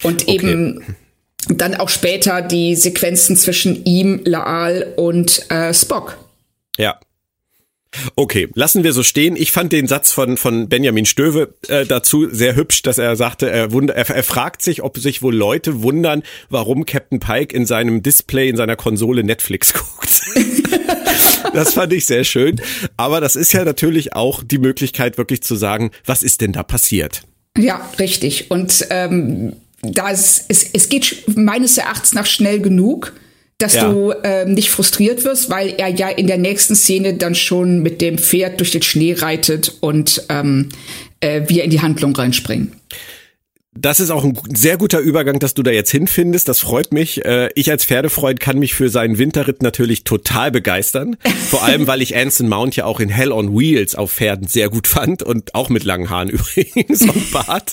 Und 0.03 0.23
okay. 0.23 0.35
eben 0.35 0.97
dann 1.49 1.75
auch 1.75 1.89
später 1.89 2.43
die 2.43 2.75
Sequenzen 2.75 3.37
zwischen 3.37 3.85
ihm, 3.85 4.21
Laal 4.25 4.93
und 4.97 5.51
äh, 5.51 5.73
Spock. 5.75 6.19
Ja. 6.79 6.99
Okay, 8.17 8.49
lassen 8.55 8.85
wir 8.85 8.93
so 8.93 9.03
stehen. 9.03 9.37
Ich 9.37 9.53
fand 9.53 9.73
den 9.73 9.87
Satz 9.87 10.13
von, 10.13 10.37
von 10.37 10.69
Benjamin 10.69 11.05
Stöwe 11.05 11.55
äh, 11.69 11.85
dazu 11.85 12.29
sehr 12.31 12.57
hübsch, 12.57 12.83
dass 12.83 12.99
er 12.99 13.17
sagte, 13.17 13.51
er, 13.51 13.73
wund 13.73 13.91
er, 13.91 14.09
er 14.09 14.23
fragt 14.23 14.63
sich, 14.63 14.83
ob 14.83 14.99
sich 14.99 15.23
wohl 15.23 15.35
Leute 15.35 15.83
wundern, 15.83 16.23
warum 16.49 16.87
Captain 16.87 17.21
Pike 17.21 17.55
in 17.55 17.67
seinem 17.67 18.03
Display, 18.03 18.49
in 18.49 18.57
seiner 18.57 18.77
Konsole 18.77 19.25
Netflix 19.25 19.75
guckt. 19.75 20.23
das 21.53 21.75
fand 21.75 21.93
ich 21.93 22.07
sehr 22.07 22.25
schön. 22.25 22.61
Aber 22.97 23.21
das 23.21 23.37
ist 23.37 23.53
ja 23.53 23.65
natürlich 23.65 24.15
auch 24.15 24.43
die 24.43 24.59
Möglichkeit, 24.59 25.19
wirklich 25.19 25.43
zu 25.43 25.55
sagen, 25.55 25.91
was 26.07 26.23
ist 26.23 26.41
denn 26.41 26.53
da 26.53 26.63
passiert? 26.63 27.23
Ja, 27.59 27.91
richtig. 27.99 28.51
Und 28.51 28.87
ähm, 28.89 29.53
da 29.83 30.11
ist, 30.11 30.47
es, 30.49 30.71
es 30.73 30.89
geht 30.89 31.25
meines 31.37 31.77
Erachtens 31.77 32.15
nach 32.15 32.27
schnell 32.27 32.61
genug, 32.61 33.13
dass 33.63 33.75
ja. 33.75 33.91
du 33.91 34.13
ähm, 34.25 34.55
nicht 34.55 34.71
frustriert 34.71 35.25
wirst, 35.25 35.49
weil 35.49 35.75
er 35.79 35.89
ja 35.89 36.09
in 36.09 36.27
der 36.27 36.39
nächsten 36.39 36.75
Szene 36.75 37.15
dann 37.15 37.35
schon 37.35 37.81
mit 37.83 38.01
dem 38.01 38.19
Pferd 38.19 38.59
durch 38.59 38.73
den 38.73 38.83
Schnee 38.83 39.13
reitet 39.13 39.77
und 39.81 40.25
ähm, 40.29 40.71
äh, 41.21 41.43
wir 41.47 41.63
in 41.63 41.71
die 41.71 41.81
Handlung 41.81 42.15
reinspringen. 42.15 42.73
Das 43.75 44.01
ist 44.01 44.11
auch 44.11 44.23
ein 44.23 44.39
sehr 44.53 44.77
guter 44.77 44.99
Übergang, 44.99 45.39
dass 45.39 45.55
du 45.55 45.63
da 45.63 45.71
jetzt 45.71 45.91
hinfindest. 45.91 46.47
Das 46.47 46.59
freut 46.59 46.93
mich. 46.93 47.25
Äh, 47.25 47.49
ich 47.55 47.71
als 47.71 47.87
Pferdefreund 47.87 48.39
kann 48.39 48.59
mich 48.59 48.75
für 48.75 48.91
seinen 48.91 49.17
Winterritt 49.17 49.63
natürlich 49.63 50.05
total 50.05 50.51
begeistern. 50.51 51.17
Vor 51.49 51.63
allem, 51.63 51.87
weil 51.87 52.03
ich 52.03 52.15
Anson 52.15 52.51
Mount 52.51 52.77
ja 52.77 52.85
auch 52.85 53.01
in 53.01 53.09
Hell 53.09 53.33
on 53.33 53.57
Wheels 53.59 53.95
auf 53.95 54.13
Pferden 54.13 54.47
sehr 54.47 54.69
gut 54.69 54.87
fand 54.89 55.23
und 55.23 55.55
auch 55.55 55.71
mit 55.71 55.85
langen 55.85 56.11
Haaren 56.11 56.29
übrigens 56.29 57.01
und 57.03 57.31
Bart. 57.31 57.73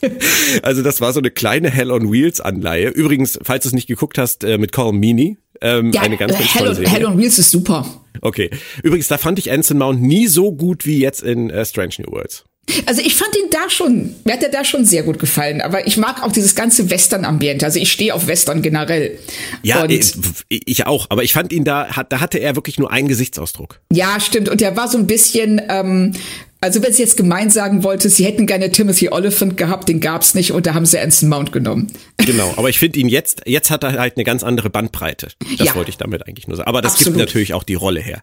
Also 0.63 0.83
das 0.83 1.01
war 1.01 1.11
so 1.11 1.19
eine 1.19 1.31
kleine 1.31 1.69
Hell 1.69 1.91
on 1.91 2.09
Wheels 2.09 2.39
Anleihe. 2.39 2.89
Übrigens, 2.89 3.37
falls 3.43 3.63
du 3.63 3.69
es 3.69 3.73
nicht 3.73 3.87
geguckt 3.87 4.17
hast, 4.17 4.45
äh, 4.45 4.57
mit 4.57 4.71
Colin 4.71 4.99
Meaney. 5.01 5.37
Ähm, 5.61 5.91
ja, 5.91 6.01
eine 6.01 6.17
ganz, 6.17 6.33
ganz 6.33 6.55
Hell, 6.55 6.67
on, 6.67 6.85
Hell 6.85 7.05
on 7.05 7.17
Wheels 7.17 7.37
ist 7.37 7.51
super. 7.51 7.85
Okay. 8.21 8.49
Übrigens, 8.83 9.07
da 9.07 9.17
fand 9.17 9.39
ich 9.39 9.51
Anson 9.51 9.77
Mount 9.77 10.01
nie 10.01 10.27
so 10.27 10.51
gut 10.51 10.85
wie 10.85 10.99
jetzt 10.99 11.23
in 11.23 11.49
äh, 11.49 11.65
Strange 11.65 11.95
New 11.99 12.11
Worlds. 12.11 12.45
Also 12.85 13.01
ich 13.01 13.15
fand 13.15 13.35
ihn 13.35 13.49
da 13.49 13.69
schon, 13.69 14.15
mir 14.25 14.33
hat 14.33 14.43
er 14.43 14.49
da 14.49 14.63
schon 14.63 14.85
sehr 14.85 15.03
gut 15.03 15.19
gefallen. 15.19 15.61
Aber 15.61 15.87
ich 15.87 15.97
mag 15.97 16.23
auch 16.23 16.31
dieses 16.31 16.55
ganze 16.55 16.89
Western-Ambiente. 16.89 17.65
Also 17.65 17.79
ich 17.79 17.91
stehe 17.91 18.13
auf 18.13 18.27
Western 18.27 18.61
generell. 18.61 19.17
Ja, 19.63 19.85
ich, 19.85 20.13
ich, 20.49 20.85
auch. 20.85 21.07
Aber 21.09 21.23
ich 21.23 21.33
fand 21.33 21.51
ihn 21.51 21.63
da, 21.63 21.87
da 22.09 22.19
hatte 22.19 22.37
er 22.37 22.55
wirklich 22.55 22.77
nur 22.77 22.91
einen 22.91 23.07
Gesichtsausdruck. 23.07 23.79
Ja, 23.91 24.19
stimmt. 24.19 24.49
Und 24.49 24.61
der 24.61 24.75
war 24.75 24.87
so 24.87 24.97
ein 24.97 25.07
bisschen, 25.07 25.61
ähm, 25.67 26.13
Also 26.61 26.83
wenn 26.83 26.91
sie 26.91 27.01
jetzt 27.01 27.15
gemein 27.15 27.49
sagen 27.49 27.83
wollte, 27.83 28.09
sie 28.09 28.25
hätten 28.25 28.45
gerne 28.45 28.69
Timothy 28.71 29.09
Oliphant 29.09 29.55
gehabt, 29.55 29.87
den 29.87 30.01
gab's 30.01 30.33
nicht 30.33 30.51
und 30.51 30.65
da 30.65 30.73
haben 30.73 30.85
sie 30.85 30.99
Anson 30.99 31.29
Mount 31.29 31.51
genommen. 31.51 31.91
Genau, 32.29 32.53
aber 32.57 32.69
ich 32.69 32.77
finde 32.77 32.99
ihn 32.99 33.09
jetzt, 33.09 33.41
jetzt 33.47 33.71
hat 33.71 33.83
er 33.83 33.93
halt 33.93 34.15
eine 34.15 34.23
ganz 34.23 34.43
andere 34.43 34.69
Bandbreite. 34.69 35.29
Das 35.57 35.67
ja. 35.67 35.75
wollte 35.75 35.89
ich 35.89 35.97
damit 35.97 36.27
eigentlich 36.27 36.47
nur 36.47 36.57
sagen. 36.57 36.67
Aber 36.67 36.83
das 36.83 36.93
Absolut. 36.93 37.17
gibt 37.17 37.27
natürlich 37.27 37.53
auch 37.55 37.63
die 37.63 37.73
Rolle 37.73 38.01
her. 38.01 38.21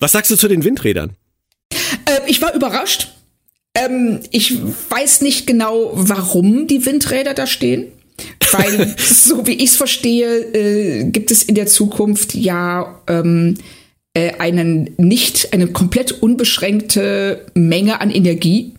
Was 0.00 0.12
sagst 0.12 0.32
du 0.32 0.36
zu 0.36 0.48
den 0.48 0.64
Windrädern? 0.64 1.14
Äh, 2.06 2.20
ich 2.26 2.42
war 2.42 2.54
überrascht. 2.54 3.12
Ähm, 3.74 4.20
ich 4.32 4.58
weiß 4.90 5.20
nicht 5.20 5.46
genau, 5.46 5.92
warum 5.92 6.66
die 6.66 6.86
Windräder 6.86 7.34
da 7.34 7.46
stehen. 7.46 7.92
Weil, 8.50 8.96
so 8.98 9.46
wie 9.46 9.52
ich 9.52 9.70
es 9.70 9.76
verstehe, 9.76 10.40
äh, 10.54 11.04
gibt 11.04 11.30
es 11.30 11.44
in 11.44 11.54
der 11.54 11.66
Zukunft 11.66 12.34
ja 12.34 13.00
ähm, 13.06 13.54
äh, 13.56 13.77
einen 14.16 14.94
nicht, 14.96 15.52
eine 15.52 15.68
komplett 15.68 16.10
unbeschränkte 16.22 17.46
Menge 17.54 18.00
an 18.00 18.10
Energie, 18.10 18.74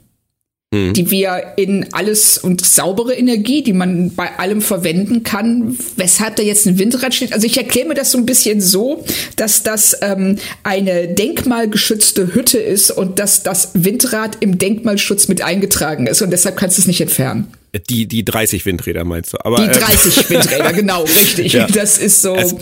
mhm. 0.71 0.93
die 0.93 1.11
wir 1.11 1.53
in 1.57 1.87
alles 1.93 2.37
und 2.37 2.65
saubere 2.65 3.13
Energie, 3.13 3.63
die 3.63 3.73
man 3.73 4.15
bei 4.15 4.37
allem 4.37 4.61
verwenden 4.61 5.23
kann, 5.23 5.77
weshalb 5.95 6.35
da 6.35 6.43
jetzt 6.43 6.67
ein 6.67 6.79
Windrad 6.79 7.13
steht. 7.13 7.33
Also 7.33 7.45
ich 7.45 7.57
erkläre 7.57 7.87
mir 7.87 7.93
das 7.93 8.11
so 8.11 8.17
ein 8.17 8.25
bisschen 8.25 8.61
so, 8.61 9.03
dass 9.35 9.63
das 9.63 9.97
ähm, 10.01 10.37
eine 10.63 11.07
denkmalgeschützte 11.07 12.33
Hütte 12.33 12.59
ist 12.59 12.91
und 12.91 13.19
dass 13.19 13.43
das 13.43 13.71
Windrad 13.73 14.37
im 14.41 14.57
Denkmalschutz 14.57 15.27
mit 15.27 15.41
eingetragen 15.41 16.07
ist 16.07 16.21
und 16.21 16.31
deshalb 16.31 16.57
kannst 16.57 16.77
du 16.77 16.81
es 16.81 16.87
nicht 16.87 17.01
entfernen. 17.01 17.47
Die, 17.89 18.07
die 18.07 18.25
30 18.25 18.65
Windräder 18.65 19.03
meinst 19.03 19.33
du? 19.33 19.37
Aber, 19.45 19.57
die 19.57 19.67
30 19.67 20.17
äh, 20.17 20.29
Windräder, 20.31 20.73
genau, 20.73 21.03
richtig. 21.03 21.53
Ja. 21.59 21.67
Das 21.67 21.97
ist 21.97 22.21
so. 22.21 22.35
Es, 22.35 22.53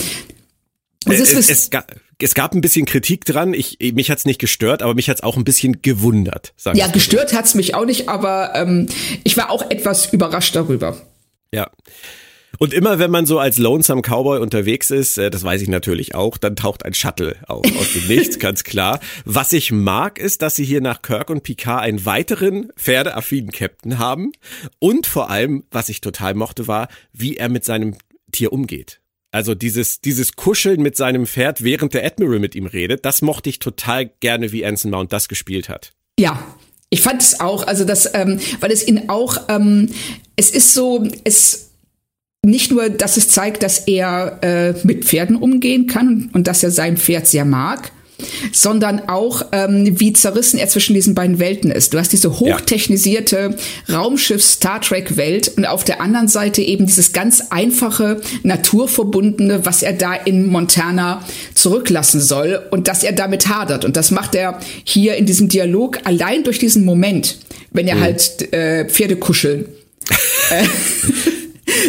es, 1.05 1.33
es, 1.33 1.49
es, 1.49 1.69
es 2.19 2.33
gab 2.33 2.53
ein 2.53 2.61
bisschen 2.61 2.85
Kritik 2.85 3.25
dran. 3.25 3.53
Ich, 3.53 3.77
mich 3.93 4.09
hat's 4.09 4.25
nicht 4.25 4.39
gestört, 4.39 4.81
aber 4.81 4.95
mich 4.95 5.09
hat's 5.09 5.21
auch 5.21 5.37
ein 5.37 5.43
bisschen 5.43 5.81
gewundert. 5.81 6.53
ja, 6.73 6.87
gestört 6.87 7.33
hat's 7.33 7.55
mich 7.55 7.75
auch 7.75 7.85
nicht, 7.85 8.09
aber 8.09 8.53
ähm, 8.55 8.87
ich 9.23 9.37
war 9.37 9.51
auch 9.51 9.69
etwas 9.69 10.11
überrascht 10.13 10.55
darüber. 10.55 10.97
Ja. 11.53 11.69
Und 12.59 12.73
immer 12.73 12.97
wenn 12.97 13.11
man 13.11 13.27
so 13.27 13.37
als 13.37 13.59
Lonesome 13.59 14.01
Cowboy 14.01 14.39
unterwegs 14.39 14.89
ist, 14.89 15.17
äh, 15.17 15.29
das 15.29 15.43
weiß 15.43 15.61
ich 15.61 15.67
natürlich 15.67 16.15
auch, 16.15 16.37
dann 16.37 16.55
taucht 16.55 16.85
ein 16.85 16.95
Shuttle 16.95 17.35
auf 17.45 17.63
aus 17.79 17.93
dem 17.93 18.07
Nichts, 18.07 18.39
ganz 18.39 18.63
klar. 18.63 18.99
Was 19.25 19.53
ich 19.53 19.71
mag, 19.71 20.17
ist, 20.17 20.41
dass 20.41 20.55
sie 20.55 20.65
hier 20.65 20.81
nach 20.81 21.03
Kirk 21.03 21.29
und 21.29 21.43
Picard 21.43 21.83
einen 21.83 22.05
weiteren 22.05 22.71
pferdeaffinen 22.75 23.51
Captain 23.51 23.99
haben. 23.99 24.31
Und 24.79 25.05
vor 25.05 25.29
allem, 25.29 25.65
was 25.69 25.89
ich 25.89 26.01
total 26.01 26.33
mochte, 26.33 26.67
war, 26.67 26.87
wie 27.13 27.37
er 27.37 27.49
mit 27.49 27.63
seinem 27.63 27.95
Tier 28.31 28.51
umgeht. 28.51 29.01
Also 29.37 29.53
dieses, 29.53 30.01
dieses 30.01 30.35
Kuscheln 30.35 30.81
mit 30.81 30.97
seinem 30.97 31.27
Pferd, 31.27 31.63
während 31.63 31.93
der 31.93 32.03
Admiral 32.03 32.39
mit 32.39 32.55
ihm 32.55 32.65
redet, 32.65 33.05
das 33.05 33.21
mochte 33.21 33.51
ich 33.51 33.59
total 33.59 34.09
gerne, 34.19 34.51
wie 34.51 34.65
Anson 34.65 34.89
Mount 34.89 35.13
das 35.13 35.27
gespielt 35.27 35.69
hat. 35.69 35.93
Ja, 36.19 36.43
ich 36.89 37.01
fand 37.01 37.21
es 37.21 37.39
auch, 37.39 37.67
also 37.67 37.85
das, 37.85 38.09
ähm, 38.15 38.39
weil 38.61 38.71
es 38.71 38.87
ihn 38.87 39.09
auch, 39.09 39.37
ähm, 39.47 39.89
es 40.35 40.49
ist 40.49 40.73
so, 40.73 41.07
es 41.23 41.69
nicht 42.43 42.71
nur, 42.71 42.89
dass 42.89 43.15
es 43.15 43.29
zeigt, 43.29 43.61
dass 43.61 43.87
er 43.87 44.39
äh, 44.41 44.73
mit 44.83 45.05
Pferden 45.05 45.35
umgehen 45.35 45.85
kann 45.85 46.31
und 46.33 46.47
dass 46.47 46.63
er 46.63 46.71
sein 46.71 46.97
Pferd 46.97 47.27
sehr 47.27 47.45
mag, 47.45 47.91
sondern 48.51 49.07
auch, 49.07 49.45
ähm, 49.51 49.99
wie 49.99 50.13
zerrissen 50.13 50.57
er 50.59 50.67
zwischen 50.67 50.93
diesen 50.93 51.15
beiden 51.15 51.39
Welten 51.39 51.71
ist. 51.71 51.93
Du 51.93 51.99
hast 51.99 52.11
diese 52.11 52.39
hochtechnisierte 52.39 53.55
ja. 53.87 53.97
Raumschiff 53.97 54.43
Star 54.43 54.81
Trek 54.81 55.17
Welt 55.17 55.53
und 55.55 55.65
auf 55.65 55.83
der 55.83 56.01
anderen 56.01 56.27
Seite 56.27 56.61
eben 56.61 56.85
dieses 56.85 57.13
ganz 57.13 57.43
einfache, 57.49 58.21
naturverbundene, 58.43 59.65
was 59.65 59.83
er 59.83 59.93
da 59.93 60.13
in 60.13 60.47
Montana 60.47 61.23
zurücklassen 61.53 62.21
soll 62.21 62.61
und 62.71 62.87
dass 62.87 63.03
er 63.03 63.13
damit 63.13 63.47
hadert. 63.47 63.85
Und 63.85 63.97
das 63.97 64.11
macht 64.11 64.35
er 64.35 64.59
hier 64.83 65.15
in 65.15 65.25
diesem 65.25 65.49
Dialog 65.49 65.99
allein 66.05 66.43
durch 66.43 66.59
diesen 66.59 66.85
Moment, 66.85 67.37
wenn 67.71 67.87
er 67.87 67.95
mhm. 67.95 68.01
halt 68.01 68.53
äh, 68.53 68.85
Pferde 68.85 69.15
kuscheln. 69.15 69.65
Äh, 70.49 70.63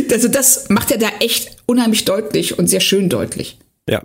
also 0.12 0.26
das 0.26 0.68
macht 0.68 0.90
er 0.90 0.98
da 0.98 1.06
echt 1.20 1.50
unheimlich 1.66 2.04
deutlich 2.04 2.58
und 2.58 2.66
sehr 2.66 2.80
schön 2.80 3.08
deutlich. 3.08 3.58
Ja, 3.88 4.02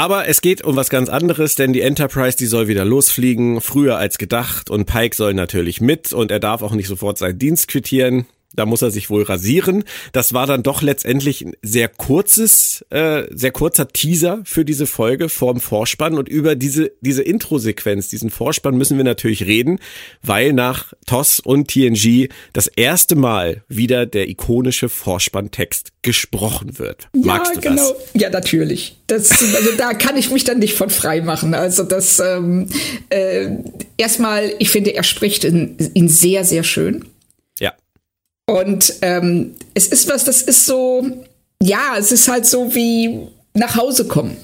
aber 0.00 0.28
es 0.28 0.40
geht 0.40 0.64
um 0.64 0.76
was 0.76 0.88
ganz 0.88 1.10
anderes, 1.10 1.56
denn 1.56 1.74
die 1.74 1.82
Enterprise, 1.82 2.34
die 2.34 2.46
soll 2.46 2.68
wieder 2.68 2.86
losfliegen, 2.86 3.60
früher 3.60 3.98
als 3.98 4.16
gedacht 4.16 4.70
und 4.70 4.86
Pike 4.86 5.14
soll 5.14 5.34
natürlich 5.34 5.82
mit 5.82 6.14
und 6.14 6.30
er 6.30 6.40
darf 6.40 6.62
auch 6.62 6.72
nicht 6.72 6.88
sofort 6.88 7.18
seinen 7.18 7.38
Dienst 7.38 7.68
quittieren. 7.68 8.24
Da 8.54 8.66
muss 8.66 8.82
er 8.82 8.90
sich 8.90 9.10
wohl 9.10 9.22
rasieren. 9.22 9.84
Das 10.12 10.32
war 10.32 10.46
dann 10.46 10.64
doch 10.64 10.82
letztendlich 10.82 11.42
ein 11.42 11.54
sehr 11.62 11.88
kurzes, 11.88 12.84
äh, 12.90 13.22
sehr 13.30 13.52
kurzer 13.52 13.86
Teaser 13.88 14.40
für 14.44 14.64
diese 14.64 14.86
Folge 14.86 15.28
vorm 15.28 15.60
Vorspann. 15.60 16.18
Und 16.18 16.28
über 16.28 16.56
diese, 16.56 16.90
diese 17.00 17.22
Intro-Sequenz, 17.22 18.08
diesen 18.08 18.30
Vorspann 18.30 18.76
müssen 18.76 18.96
wir 18.96 19.04
natürlich 19.04 19.46
reden, 19.46 19.78
weil 20.22 20.52
nach 20.52 20.92
TOS 21.06 21.38
und 21.38 21.68
TNG 21.68 22.28
das 22.52 22.66
erste 22.66 23.14
Mal 23.14 23.62
wieder 23.68 24.04
der 24.04 24.28
ikonische 24.28 24.88
Vorspanntext 24.88 25.92
gesprochen 26.02 26.78
wird. 26.78 27.08
Magst 27.12 27.54
ja, 27.54 27.60
du 27.60 27.68
genau. 27.68 27.92
das? 27.92 28.20
Ja, 28.20 28.30
natürlich. 28.30 28.96
Das, 29.06 29.30
also 29.30 29.70
da 29.76 29.94
kann 29.94 30.16
ich 30.16 30.30
mich 30.30 30.42
dann 30.42 30.58
nicht 30.58 30.74
von 30.74 30.90
frei 30.90 31.20
machen. 31.20 31.54
Also 31.54 31.84
das 31.84 32.18
ähm, 32.18 32.68
äh, 33.10 33.48
erstmal, 33.96 34.52
ich 34.58 34.70
finde, 34.70 34.94
er 34.94 35.04
spricht 35.04 35.44
ihn 35.44 36.08
sehr, 36.08 36.44
sehr 36.44 36.64
schön. 36.64 37.04
Und 38.50 38.94
ähm, 39.02 39.54
es 39.74 39.86
ist 39.86 40.08
was, 40.08 40.24
das 40.24 40.42
ist 40.42 40.66
so, 40.66 41.06
ja, 41.62 41.94
es 41.96 42.10
ist 42.10 42.26
halt 42.26 42.46
so 42.46 42.74
wie 42.74 43.28
nach 43.54 43.76
Hause 43.76 44.08
kommen. 44.08 44.36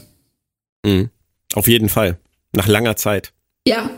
Mhm. 0.84 1.10
Auf 1.54 1.66
jeden 1.66 1.88
Fall. 1.88 2.16
Nach 2.52 2.68
langer 2.68 2.94
Zeit. 2.94 3.32
Ja. 3.66 3.90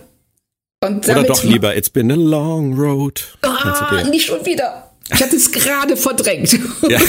Und 0.82 1.06
Oder 1.06 1.24
doch 1.24 1.44
lieber, 1.44 1.76
it's 1.76 1.90
been 1.90 2.10
a 2.10 2.14
long 2.14 2.72
road. 2.72 3.36
Ah, 3.42 4.02
nicht 4.08 4.26
schon 4.26 4.46
wieder. 4.46 4.90
Ich 5.12 5.22
hatte 5.22 5.36
es 5.36 5.52
gerade 5.52 5.94
verdrängt. 5.94 6.58
Ja. 6.88 7.00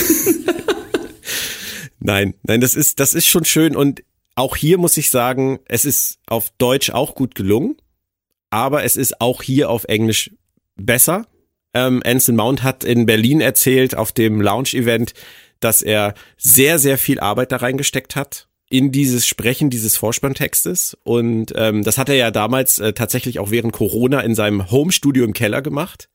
nein, 2.00 2.34
nein, 2.42 2.60
das 2.60 2.74
ist, 2.74 3.00
das 3.00 3.14
ist 3.14 3.26
schon 3.26 3.46
schön. 3.46 3.76
Und 3.76 4.02
auch 4.34 4.56
hier 4.56 4.76
muss 4.76 4.98
ich 4.98 5.08
sagen, 5.08 5.60
es 5.68 5.86
ist 5.86 6.18
auf 6.26 6.50
Deutsch 6.58 6.90
auch 6.90 7.14
gut 7.14 7.34
gelungen. 7.34 7.76
Aber 8.50 8.84
es 8.84 8.96
ist 8.96 9.22
auch 9.22 9.42
hier 9.42 9.70
auf 9.70 9.84
Englisch 9.84 10.32
besser. 10.76 11.26
Ähm, 11.74 12.02
Anson 12.04 12.36
Mount 12.36 12.62
hat 12.62 12.84
in 12.84 13.06
Berlin 13.06 13.40
erzählt 13.40 13.96
auf 13.96 14.12
dem 14.12 14.40
Lounge-Event, 14.40 15.14
dass 15.60 15.82
er 15.82 16.14
sehr, 16.36 16.78
sehr 16.78 16.98
viel 16.98 17.20
Arbeit 17.20 17.52
da 17.52 17.56
reingesteckt 17.56 18.16
hat 18.16 18.48
in 18.70 18.92
dieses 18.92 19.26
Sprechen 19.26 19.68
dieses 19.68 19.96
Vorspanntextes. 19.96 20.96
Und 21.02 21.52
ähm, 21.56 21.82
das 21.82 21.98
hat 21.98 22.08
er 22.08 22.14
ja 22.14 22.30
damals 22.30 22.78
äh, 22.78 22.92
tatsächlich 22.92 23.40
auch 23.40 23.50
während 23.50 23.72
Corona 23.72 24.20
in 24.20 24.34
seinem 24.34 24.70
Home-Studio 24.70 25.24
im 25.24 25.32
Keller 25.32 25.60
gemacht. 25.60 26.08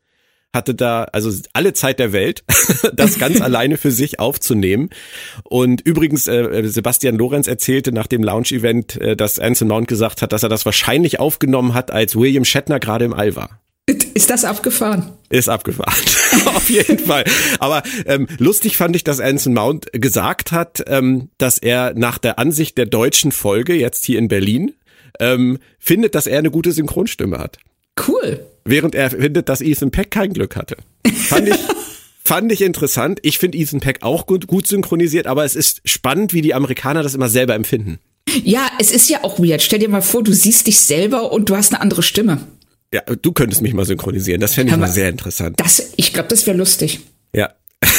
Hatte 0.54 0.74
da 0.74 1.04
also 1.04 1.30
alle 1.52 1.74
Zeit 1.74 2.00
der 2.00 2.14
Welt, 2.14 2.46
das 2.94 3.20
ganz 3.20 3.42
alleine 3.42 3.76
für 3.76 3.92
sich 3.92 4.22
aufzunehmen. 4.22 4.90
Und 5.44 5.82
übrigens, 5.82 6.28
äh, 6.28 6.64
Sebastian 6.66 7.18
Lorenz 7.18 7.48
erzählte 7.48 7.92
nach 7.92 8.08
dem 8.08 8.24
Lounge-Event, 8.24 9.02
äh, 9.02 9.18
dass 9.18 9.38
Anson 9.38 9.68
Mount 9.68 9.90
gesagt 9.90 10.22
hat, 10.22 10.32
dass 10.32 10.44
er 10.44 10.50
das 10.50 10.66
wahrscheinlich 10.66 11.20
aufgenommen 11.20 11.74
hat, 11.74 11.92
als 11.92 12.16
William 12.16 12.46
Shatner 12.46 12.80
gerade 12.80 13.04
im 13.04 13.14
All 13.14 13.36
war. 13.36 13.60
Ist 13.88 14.32
das 14.32 14.46
abgefahren? 14.46 15.12
Ist 15.30 15.48
abgefahren. 15.50 15.94
Auf 16.46 16.70
jeden 16.70 16.98
Fall. 16.98 17.24
Aber 17.60 17.84
ähm, 18.08 18.28
lustig 18.40 18.78
fand 18.78 18.96
ich, 18.96 19.04
dass 19.04 19.20
Anson 19.20 19.54
Mount 19.54 19.88
gesagt 19.92 20.52
hat, 20.52 20.84
ähm, 20.88 21.30
dass 21.38 21.60
er 21.60 21.94
nach 21.94 22.18
der 22.18 22.40
Ansicht 22.40 22.78
der 22.78 22.88
deutschen 22.88 23.32
Folge 23.32 23.76
jetzt 23.76 24.04
hier 24.06 24.18
in 24.18 24.28
Berlin 24.28 24.74
ähm, 25.20 25.60
findet, 25.78 26.16
dass 26.16 26.26
er 26.26 26.40
eine 26.40 26.50
gute 26.50 26.72
Synchronstimme 26.72 27.38
hat. 27.38 27.58
Cool. 28.08 28.46
Während 28.64 28.96
er 28.96 29.12
findet, 29.12 29.50
dass 29.50 29.62
Ethan 29.62 29.92
Peck 29.92 30.10
kein 30.10 30.34
Glück 30.34 30.56
hatte. 30.56 30.78
Fand 31.14 31.48
ich, 31.48 31.56
fand 32.24 32.52
ich 32.52 32.62
interessant. 32.62 33.20
Ich 33.22 33.38
finde 33.38 33.58
Ethan 33.60 33.82
Peck 33.82 34.02
auch 34.02 34.26
gut, 34.26 34.48
gut 34.48 34.66
synchronisiert, 34.66 35.28
aber 35.28 35.46
es 35.46 35.56
ist 35.56 35.82
spannend, 35.86 36.34
wie 36.34 36.42
die 36.42 36.56
Amerikaner 36.56 37.04
das 37.04 37.14
immer 37.14 37.30
selber 37.30 37.54
empfinden. 37.54 38.00
Ja, 38.44 38.68
es 38.80 38.92
ist 38.92 39.10
ja 39.10 39.24
auch 39.24 39.40
weird. 39.40 39.62
Stell 39.62 39.80
dir 39.80 39.90
mal 39.90 40.02
vor, 40.02 40.24
du 40.24 40.34
siehst 40.34 40.68
dich 40.68 40.80
selber 40.80 41.32
und 41.32 41.50
du 41.50 41.56
hast 41.56 41.74
eine 41.74 41.82
andere 41.82 42.02
Stimme. 42.02 42.40
Ja, 42.96 43.02
du 43.02 43.34
könntest 43.34 43.62
mich 43.62 43.74
mal 43.74 43.84
synchronisieren. 43.84 44.40
Das 44.40 44.54
fände 44.54 44.72
ich 44.72 44.80
mal 44.80 44.88
sehr 44.88 45.10
interessant. 45.10 45.60
Das, 45.60 45.92
ich 45.98 46.14
glaube, 46.14 46.30
das 46.30 46.48
wäre 46.48 46.56
lustig. 46.56 47.02
Ja. 47.36 47.54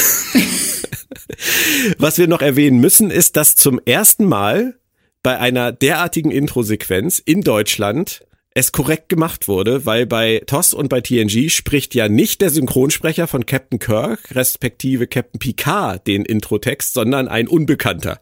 Was 1.99 2.17
wir 2.17 2.29
noch 2.29 2.41
erwähnen 2.41 2.81
müssen, 2.81 3.11
ist, 3.11 3.37
dass 3.37 3.57
zum 3.57 3.79
ersten 3.85 4.25
Mal 4.25 4.79
bei 5.23 5.39
einer 5.39 5.71
derartigen 5.71 6.31
Intro-Sequenz 6.31 7.19
in 7.19 7.43
Deutschland 7.43 8.25
es 8.55 8.73
korrekt 8.73 9.11
gemacht 9.11 9.49
wurde, 9.49 9.85
weil 9.85 10.07
bei 10.07 10.43
TOS 10.47 10.73
und 10.73 10.89
bei 10.89 11.03
TNG 11.03 11.51
spricht 11.51 11.95
ja 11.95 12.09
nicht 12.09 12.41
der 12.41 12.49
Synchronsprecher 12.49 13.27
von 13.27 13.45
Captain 13.45 13.79
Kirk, 13.79 14.35
respektive 14.35 15.07
Captain 15.07 15.39
Picard, 15.39 16.07
den 16.07 16.25
Intro-Text, 16.25 16.95
sondern 16.95 17.29
ein 17.29 17.49
Unbekannter. 17.49 18.19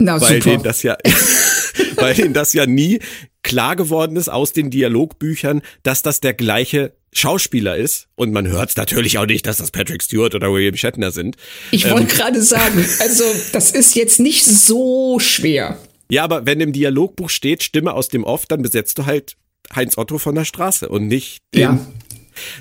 Na, 0.00 0.20
weil 0.20 0.42
super. 0.42 0.56
den 0.56 0.64
das 0.64 0.82
ja, 0.82 0.96
weil 1.94 2.14
denen 2.14 2.34
das 2.34 2.52
ja 2.52 2.66
nie 2.66 2.98
klar 3.46 3.76
geworden 3.76 4.16
ist 4.16 4.28
aus 4.28 4.52
den 4.52 4.70
Dialogbüchern, 4.70 5.62
dass 5.84 6.02
das 6.02 6.18
der 6.18 6.34
gleiche 6.34 6.92
Schauspieler 7.12 7.76
ist. 7.76 8.08
Und 8.16 8.32
man 8.32 8.48
hört 8.48 8.70
es 8.70 8.76
natürlich 8.76 9.18
auch 9.18 9.26
nicht, 9.26 9.46
dass 9.46 9.58
das 9.58 9.70
Patrick 9.70 10.02
Stewart 10.02 10.34
oder 10.34 10.52
William 10.52 10.76
Shatner 10.76 11.12
sind. 11.12 11.36
Ich 11.70 11.88
wollte 11.88 12.02
ähm, 12.02 12.08
gerade 12.08 12.42
sagen, 12.42 12.84
also 13.00 13.24
das 13.52 13.70
ist 13.70 13.94
jetzt 13.94 14.18
nicht 14.18 14.44
so 14.44 15.20
schwer. 15.20 15.78
Ja, 16.10 16.24
aber 16.24 16.44
wenn 16.44 16.60
im 16.60 16.72
Dialogbuch 16.72 17.30
steht 17.30 17.62
Stimme 17.62 17.94
aus 17.94 18.08
dem 18.08 18.24
Off, 18.24 18.46
dann 18.46 18.62
besetzt 18.62 18.98
du 18.98 19.06
halt 19.06 19.36
Heinz 19.74 19.96
Otto 19.96 20.18
von 20.18 20.34
der 20.34 20.44
Straße 20.44 20.88
und 20.88 21.06
nicht 21.06 21.38
den 21.54 21.60
Ja. 21.60 21.86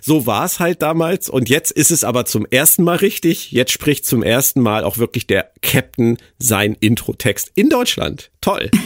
so 0.04 0.28
war 0.28 0.46
es 0.46 0.60
halt 0.60 0.84
damals 0.84 1.30
und 1.30 1.50
jetzt 1.50 1.72
ist 1.72 1.92
es 1.92 2.04
aber 2.04 2.26
zum 2.26 2.46
ersten 2.50 2.84
Mal 2.84 2.98
richtig. 2.98 3.52
Jetzt 3.52 3.72
spricht 3.72 4.06
zum 4.06 4.22
ersten 4.22 4.62
Mal 4.62 4.84
auch 4.84 5.00
wirklich 5.00 5.26
der 5.26 5.52
Captain 5.64 6.18
sein 6.38 6.78
Intro-Text 6.80 7.52
in 7.56 7.70
Deutschland. 7.70 8.30
Toll. 8.40 8.70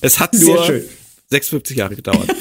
Es 0.00 0.20
hat 0.20 0.32
Sehr 0.32 0.54
nur 0.54 0.64
schön. 0.64 0.84
56 1.30 1.76
Jahre 1.76 1.96
gedauert. 1.96 2.28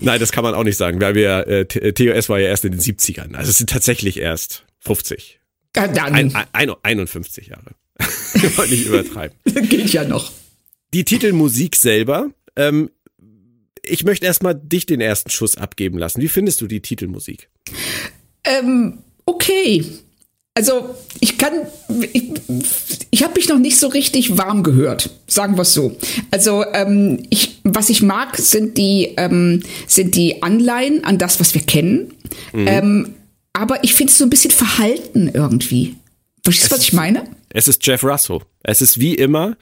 Nein, 0.00 0.20
das 0.20 0.32
kann 0.32 0.44
man 0.44 0.54
auch 0.54 0.64
nicht 0.64 0.76
sagen, 0.76 1.00
weil 1.00 1.14
wir 1.14 1.46
äh, 1.46 1.64
TOS 1.64 2.28
war 2.28 2.38
ja 2.38 2.48
erst 2.48 2.64
in 2.64 2.72
den 2.72 2.80
70ern. 2.80 3.34
Also 3.34 3.50
es 3.50 3.58
sind 3.58 3.70
tatsächlich 3.70 4.18
erst 4.18 4.64
50. 4.80 5.40
Ja, 5.76 5.88
dann 5.88 6.14
Ein, 6.14 6.34
ein, 6.34 6.46
ein, 6.52 6.70
51 6.82 7.48
Jahre. 7.48 7.74
Wollen 8.56 8.70
nicht 8.70 8.86
übertreiben. 8.86 9.36
geht 9.68 9.90
ja 9.90 10.04
noch. 10.04 10.32
Die 10.92 11.04
Titelmusik 11.04 11.76
selber, 11.76 12.30
ähm, 12.56 12.90
ich 13.82 14.04
möchte 14.04 14.26
erstmal 14.26 14.54
dich 14.54 14.86
den 14.86 15.00
ersten 15.00 15.30
Schuss 15.30 15.56
abgeben 15.56 15.98
lassen. 15.98 16.20
Wie 16.20 16.28
findest 16.28 16.60
du 16.60 16.66
die 16.66 16.80
Titelmusik? 16.80 17.48
Ähm, 18.44 19.02
okay. 19.26 19.84
Also 20.56 20.94
ich 21.18 21.36
kann, 21.36 21.52
ich, 22.12 22.30
ich 23.10 23.24
habe 23.24 23.34
mich 23.34 23.48
noch 23.48 23.58
nicht 23.58 23.76
so 23.76 23.88
richtig 23.88 24.38
warm 24.38 24.62
gehört, 24.62 25.10
sagen 25.26 25.56
wir 25.56 25.62
es 25.62 25.74
so. 25.74 25.96
Also 26.30 26.64
ähm, 26.72 27.26
ich, 27.30 27.58
was 27.64 27.90
ich 27.90 28.02
mag, 28.02 28.36
sind 28.36 28.78
die, 28.78 29.14
ähm, 29.16 29.64
sind 29.88 30.14
die 30.14 30.44
Anleihen 30.44 31.04
an 31.04 31.18
das, 31.18 31.40
was 31.40 31.54
wir 31.54 31.62
kennen. 31.62 32.14
Ähm, 32.52 33.14
aber 33.52 33.82
ich 33.82 33.94
finde 33.94 34.12
es 34.12 34.18
so 34.18 34.24
ein 34.24 34.30
bisschen 34.30 34.52
verhalten 34.52 35.28
irgendwie. 35.32 35.96
Verstehst 36.44 36.70
du, 36.70 36.76
was 36.76 36.82
ich 36.82 36.92
meine? 36.92 37.24
Es 37.50 37.66
ist 37.66 37.84
Jeff 37.86 38.04
Russo. 38.04 38.42
Es 38.62 38.82
ist 38.82 39.00
wie 39.00 39.14
immer, 39.14 39.56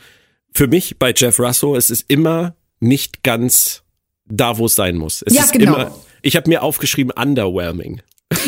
für 0.52 0.66
mich 0.66 0.98
bei 0.98 1.14
Jeff 1.16 1.38
Russo, 1.38 1.76
es 1.76 1.90
ist 1.90 2.04
immer 2.08 2.54
nicht 2.80 3.22
ganz 3.22 3.82
da, 4.26 4.58
wo 4.58 4.66
es 4.66 4.74
sein 4.74 4.96
muss. 4.96 5.22
Es 5.22 5.34
Ja, 5.34 5.46
genau. 5.46 5.74
immer, 5.74 5.98
ich 6.20 6.36
habe 6.36 6.50
mir 6.50 6.62
aufgeschrieben, 6.62 7.12
underwhelming. 7.12 8.02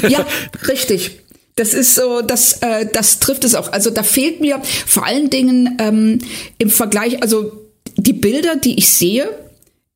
Ja, 0.09 0.26
richtig. 0.68 1.20
Das 1.56 1.72
ist 1.72 1.94
so, 1.94 2.20
das, 2.20 2.62
äh, 2.62 2.86
das 2.92 3.20
trifft 3.20 3.44
es 3.44 3.54
auch. 3.54 3.72
Also 3.72 3.90
da 3.90 4.02
fehlt 4.02 4.40
mir 4.40 4.60
vor 4.64 5.06
allen 5.06 5.30
Dingen 5.30 5.78
ähm, 5.80 6.18
im 6.58 6.70
Vergleich, 6.70 7.22
also 7.22 7.52
die 7.96 8.12
Bilder, 8.12 8.56
die 8.56 8.76
ich 8.76 8.88
sehe, 8.88 9.28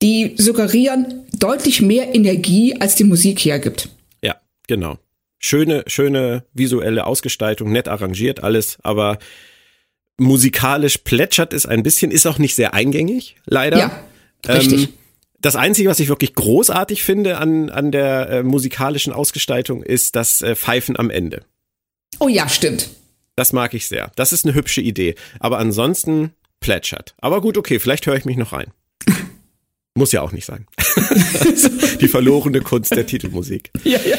die 0.01 0.35
suggerieren 0.37 1.25
deutlich 1.33 1.83
mehr 1.83 2.15
Energie, 2.15 2.77
als 2.81 2.95
die 2.95 3.05
Musik 3.05 3.41
hergibt. 3.45 3.89
Ja, 4.23 4.37
genau. 4.69 4.99
Schöne, 5.41 5.85
schöne 5.87 6.45
visuelle 6.53 7.07
Ausgestaltung, 7.07 7.73
nett 7.73 7.89
arrangiert 7.89 8.43
alles, 8.43 8.79
aber 8.83 9.19
musikalisch 10.17 10.99
plätschert 10.99 11.53
es 11.53 11.67
ein 11.67 11.83
bisschen, 11.83 12.11
ist 12.11 12.27
auch 12.27 12.39
nicht 12.39 12.55
sehr 12.55 12.75
eingängig, 12.75 13.37
leider. 13.47 13.79
Ja, 13.79 14.05
richtig. 14.49 14.85
Ähm, 14.85 14.89
das 15.41 15.55
Einzige, 15.55 15.89
was 15.89 16.01
ich 16.01 16.09
wirklich 16.09 16.35
großartig 16.35 17.05
finde 17.05 17.39
an, 17.39 17.71
an 17.71 17.93
der 17.93 18.29
äh, 18.29 18.43
musikalischen 18.43 19.13
Ausgestaltung, 19.13 19.85
ist 19.85 20.17
das 20.17 20.43
äh, 20.43 20.57
Pfeifen 20.57 20.99
am 20.99 21.11
Ende. 21.11 21.43
Oh 22.19 22.29
ja, 22.29 22.49
stimmt. 22.49 22.89
Das 23.37 23.53
mag 23.53 23.75
ich 23.75 23.87
sehr. 23.87 24.11
Das 24.17 24.33
ist 24.33 24.45
eine 24.45 24.55
hübsche 24.55 24.81
Idee. 24.81 25.15
Aber 25.39 25.59
ansonsten 25.59 26.33
plätschert. 26.61 27.15
Aber 27.19 27.41
gut, 27.41 27.57
okay, 27.57 27.79
vielleicht 27.79 28.07
höre 28.07 28.17
ich 28.17 28.25
mich 28.25 28.37
noch 28.37 28.53
rein. 28.53 28.73
Muss 29.95 30.13
ja 30.13 30.23
auch 30.23 30.33
nicht 30.33 30.45
sein. 30.45 30.67
Die 32.01 32.09
verlorene 32.09 32.61
Kunst 32.61 32.91
der 32.93 33.07
Titelmusik. 33.07 33.71
Ja, 33.85 34.01
ja. 34.05 34.17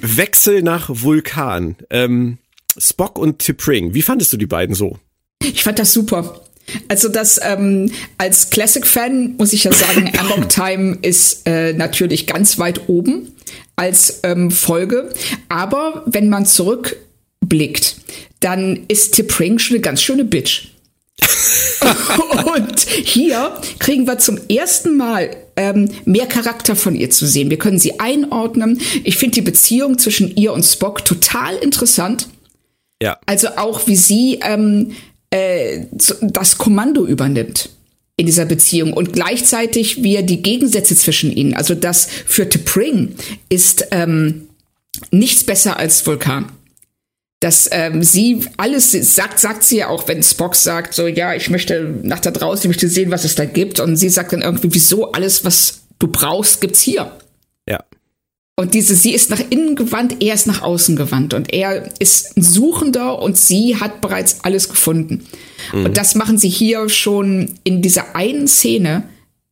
Wechsel 0.00 0.62
nach 0.62 0.88
Vulkan. 0.88 1.76
Ähm, 1.90 2.38
Spock 2.76 3.18
und 3.18 3.42
T'Pring. 3.42 3.94
Wie 3.94 4.02
fandest 4.02 4.32
du 4.32 4.36
die 4.36 4.46
beiden 4.46 4.74
so? 4.74 4.98
Ich 5.42 5.64
fand 5.64 5.78
das 5.78 5.92
super. 5.92 6.42
Also 6.86 7.08
das 7.08 7.40
ähm, 7.42 7.90
als 8.18 8.50
Classic-Fan 8.50 9.36
muss 9.36 9.52
ich 9.52 9.64
ja 9.64 9.72
sagen, 9.72 10.12
Amok 10.18 10.48
Time 10.48 10.98
ist 11.02 11.46
äh, 11.46 11.72
natürlich 11.72 12.26
ganz 12.26 12.58
weit 12.58 12.88
oben 12.88 13.34
als 13.78 14.20
ähm, 14.24 14.50
Folge. 14.50 15.10
Aber 15.48 16.02
wenn 16.06 16.28
man 16.28 16.46
zurückblickt, 16.46 17.96
dann 18.40 18.84
ist 18.88 19.14
T'Pring 19.14 19.58
schon 19.58 19.76
eine 19.76 19.82
ganz 19.82 20.02
schöne 20.02 20.24
Bitch. 20.24 20.68
Und 22.56 22.80
hier 22.80 23.56
kriegen 23.78 24.06
wir 24.06 24.18
zum 24.18 24.38
ersten 24.48 24.96
Mal 24.96 25.36
ähm, 25.56 25.90
mehr 26.04 26.26
Charakter 26.26 26.76
von 26.76 26.94
ihr 26.94 27.10
zu 27.10 27.26
sehen. 27.26 27.50
Wir 27.50 27.58
können 27.58 27.78
sie 27.78 27.98
einordnen. 27.98 28.80
Ich 29.04 29.16
finde 29.16 29.34
die 29.34 29.42
Beziehung 29.42 29.98
zwischen 29.98 30.34
ihr 30.36 30.52
und 30.52 30.64
Spock 30.64 31.04
total 31.04 31.56
interessant. 31.56 32.28
Ja. 33.02 33.18
Also 33.26 33.48
auch 33.56 33.86
wie 33.86 33.96
sie 33.96 34.38
ähm, 34.42 34.92
äh, 35.30 35.86
das 36.22 36.58
Kommando 36.58 37.04
übernimmt 37.04 37.70
in 38.18 38.26
dieser 38.26 38.46
Beziehung 38.46 38.92
und 38.92 39.12
gleichzeitig 39.12 40.02
wir 40.02 40.22
die 40.22 40.42
Gegensätze 40.42 40.96
zwischen 40.96 41.32
ihnen. 41.32 41.54
Also 41.54 41.74
das 41.74 42.08
für 42.26 42.42
T'Pring 42.42 43.10
ist 43.48 43.86
ähm, 43.92 44.48
nichts 45.12 45.44
besser 45.44 45.78
als 45.78 46.04
Vulkan. 46.04 46.50
Dass 47.40 47.68
ähm, 47.70 48.02
sie 48.02 48.40
alles 48.56 48.90
sagt, 48.90 49.38
sagt 49.38 49.62
sie 49.62 49.76
ja 49.78 49.88
auch, 49.88 50.08
wenn 50.08 50.24
Spock 50.24 50.56
sagt, 50.56 50.94
so 50.94 51.06
ja, 51.06 51.32
ich 51.34 51.48
möchte 51.48 52.00
nach 52.02 52.18
da 52.18 52.32
draußen, 52.32 52.64
ich 52.64 52.68
möchte 52.68 52.88
sehen, 52.88 53.12
was 53.12 53.22
es 53.22 53.36
da 53.36 53.44
gibt. 53.44 53.78
Und 53.78 53.96
sie 53.96 54.08
sagt 54.08 54.32
dann 54.32 54.42
irgendwie, 54.42 54.74
wieso 54.74 55.12
alles, 55.12 55.44
was 55.44 55.82
du 56.00 56.08
brauchst, 56.08 56.60
gibt's 56.60 56.80
hier. 56.80 57.12
Ja. 57.68 57.84
Und 58.56 58.74
diese, 58.74 58.96
sie 58.96 59.14
ist 59.14 59.30
nach 59.30 59.42
innen 59.50 59.76
gewandt, 59.76 60.16
er 60.18 60.34
ist 60.34 60.48
nach 60.48 60.62
außen 60.62 60.96
gewandt. 60.96 61.34
Und 61.34 61.52
er 61.52 61.88
ist 62.00 62.36
ein 62.36 62.42
Suchender 62.42 63.22
und 63.22 63.38
sie 63.38 63.76
hat 63.76 64.00
bereits 64.00 64.38
alles 64.42 64.68
gefunden. 64.68 65.24
Und 65.72 65.96
das 65.96 66.14
machen 66.14 66.38
sie 66.38 66.48
hier 66.48 66.88
schon 66.88 67.54
in 67.64 67.82
dieser 67.82 68.14
einen 68.16 68.46
Szene, 68.48 69.02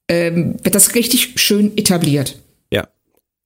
ähm, 0.09 0.57
wird 0.63 0.75
das 0.75 0.95
richtig 0.95 1.33
schön 1.41 1.77
etabliert. 1.77 2.39
Ja. 2.73 2.89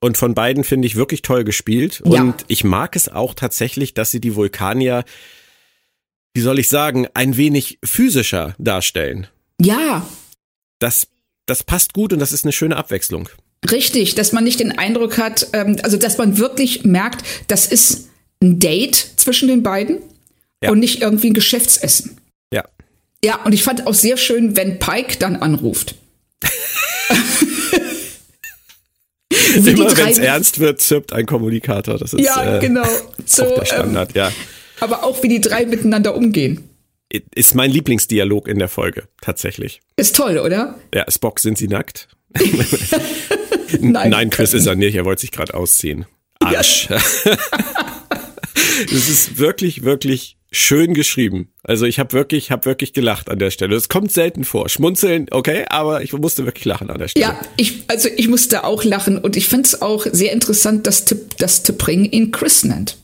Und 0.01 0.17
von 0.17 0.35
beiden 0.35 0.65
finde 0.65 0.87
ich 0.87 0.97
wirklich 0.97 1.23
toll 1.23 1.45
gespielt. 1.45 2.03
Ja. 2.05 2.23
Und 2.23 2.45
ich 2.49 2.65
mag 2.65 2.97
es 2.97 3.09
auch 3.09 3.35
tatsächlich, 3.35 3.95
dass 3.95 4.11
sie 4.11 4.21
die 4.21 4.35
Vulkanier, 4.35 5.05
wie 6.35 6.41
soll 6.41 6.59
ich 6.59 6.69
sagen, 6.69 7.07
ein 7.15 7.37
wenig 7.37 7.79
physischer 7.85 8.55
darstellen. 8.59 9.27
Ja, 9.61 10.07
Das, 10.79 11.07
das 11.47 11.63
passt 11.65 11.93
gut 11.93 12.13
und 12.13 12.19
das 12.21 12.33
ist 12.33 12.45
eine 12.45 12.53
schöne 12.53 12.77
Abwechslung. 12.77 13.29
richtig, 13.71 14.15
dass 14.15 14.33
man 14.33 14.45
nicht 14.45 14.61
den 14.61 14.79
Eindruck 14.79 15.19
hat, 15.19 15.49
ähm, 15.53 15.77
also 15.83 15.99
dass 15.99 16.17
man 16.17 16.39
wirklich 16.39 16.85
merkt, 16.85 17.23
das 17.49 17.67
ist 17.67 18.09
ein 18.43 18.59
Date 18.59 18.95
zwischen 19.17 19.49
den 19.49 19.63
beiden 19.63 19.99
Ja. 20.63 20.71
und 20.71 20.79
nicht 20.79 21.03
irgendwie 21.03 21.29
ein 21.29 21.35
Geschäftsessen. 21.35 22.17
Ja. 23.25 23.31
Ja, 23.33 23.43
und 23.45 23.53
ich 23.53 23.63
fand 23.63 23.87
auch 23.87 23.95
sehr 23.95 24.17
schön, 24.17 24.57
wenn 24.57 24.79
Pike 24.79 25.19
dann 25.19 25.37
anruft. 25.37 25.95
Immer 29.55 29.97
wenn 29.97 30.09
es 30.09 30.19
ernst 30.19 30.59
wird, 30.59 30.81
zirpt 30.81 31.13
ein 31.13 31.27
Kommunikator. 31.27 31.99
Das 31.99 32.15
ist 32.15 32.25
Ja, 32.25 32.57
äh, 32.57 32.61
genau. 32.61 32.89
So, 33.27 33.45
der 33.45 33.59
ähm, 33.59 33.65
Standard, 33.67 34.15
ja. 34.15 34.33
aber 34.81 35.05
auch 35.05 35.23
wie 35.23 35.29
die 35.29 35.41
drei 35.41 35.67
miteinander 35.67 36.15
umgehen. 36.15 36.69
Ist 37.35 37.55
mein 37.55 37.71
Lieblingsdialog 37.71 38.47
in 38.49 38.59
der 38.59 38.69
Folge, 38.69 39.09
tatsächlich. 39.21 39.81
Ist 39.97 40.17
toll, 40.17 40.39
oder? 40.39 40.79
Ja, 40.95 41.05
Spock, 41.11 41.41
sind 41.41 41.59
Sie 41.59 41.69
nackt? 41.69 42.09
Nein. 43.81 44.11
Nein, 44.11 44.31
Chris 44.31 44.55
ist 44.55 44.67
er 44.67 44.77
nicht, 44.77 44.95
er 44.95 45.05
wollte 45.05 45.23
sich 45.23 45.33
gerade 45.33 45.55
ausziehen. 45.55 46.07
Arsch. 46.39 46.89
Es 48.85 49.09
ist 49.09 49.39
wirklich, 49.39 49.83
wirklich 49.83 50.37
schön 50.53 50.95
geschrieben. 50.95 51.49
Also 51.63 51.87
ich 51.87 51.99
habe 51.99 52.13
wirklich, 52.13 52.51
habe 52.51 52.65
wirklich 52.65 52.93
gelacht 52.93 53.31
an 53.31 53.39
der 53.39 53.51
Stelle. 53.51 53.77
Es 53.77 53.89
kommt 53.89 54.11
selten 54.11 54.45
vor. 54.45 54.69
Schmunzeln, 54.69 55.27
okay, 55.31 55.65
aber 55.69 56.03
ich 56.03 56.13
musste 56.13 56.45
wirklich 56.45 56.65
lachen 56.65 56.91
an 56.91 56.99
der 56.99 57.09
Stelle. 57.09 57.27
Ja, 57.27 57.41
ich, 57.57 57.85
also 57.89 58.09
ich 58.17 58.29
musste 58.29 58.65
auch 58.65 58.83
lachen 58.85 59.19
und 59.19 59.37
ich 59.37 59.49
finde 59.49 59.67
es 59.67 59.81
auch 59.81 60.07
sehr 60.11 60.33
interessant, 60.33 60.87
dass, 60.87 61.05
Tip, 61.05 61.37
dass 61.39 61.63
Tipring 61.63 62.05
ihn 62.05 62.33
Chris 62.33 62.65
nennt. 62.65 62.97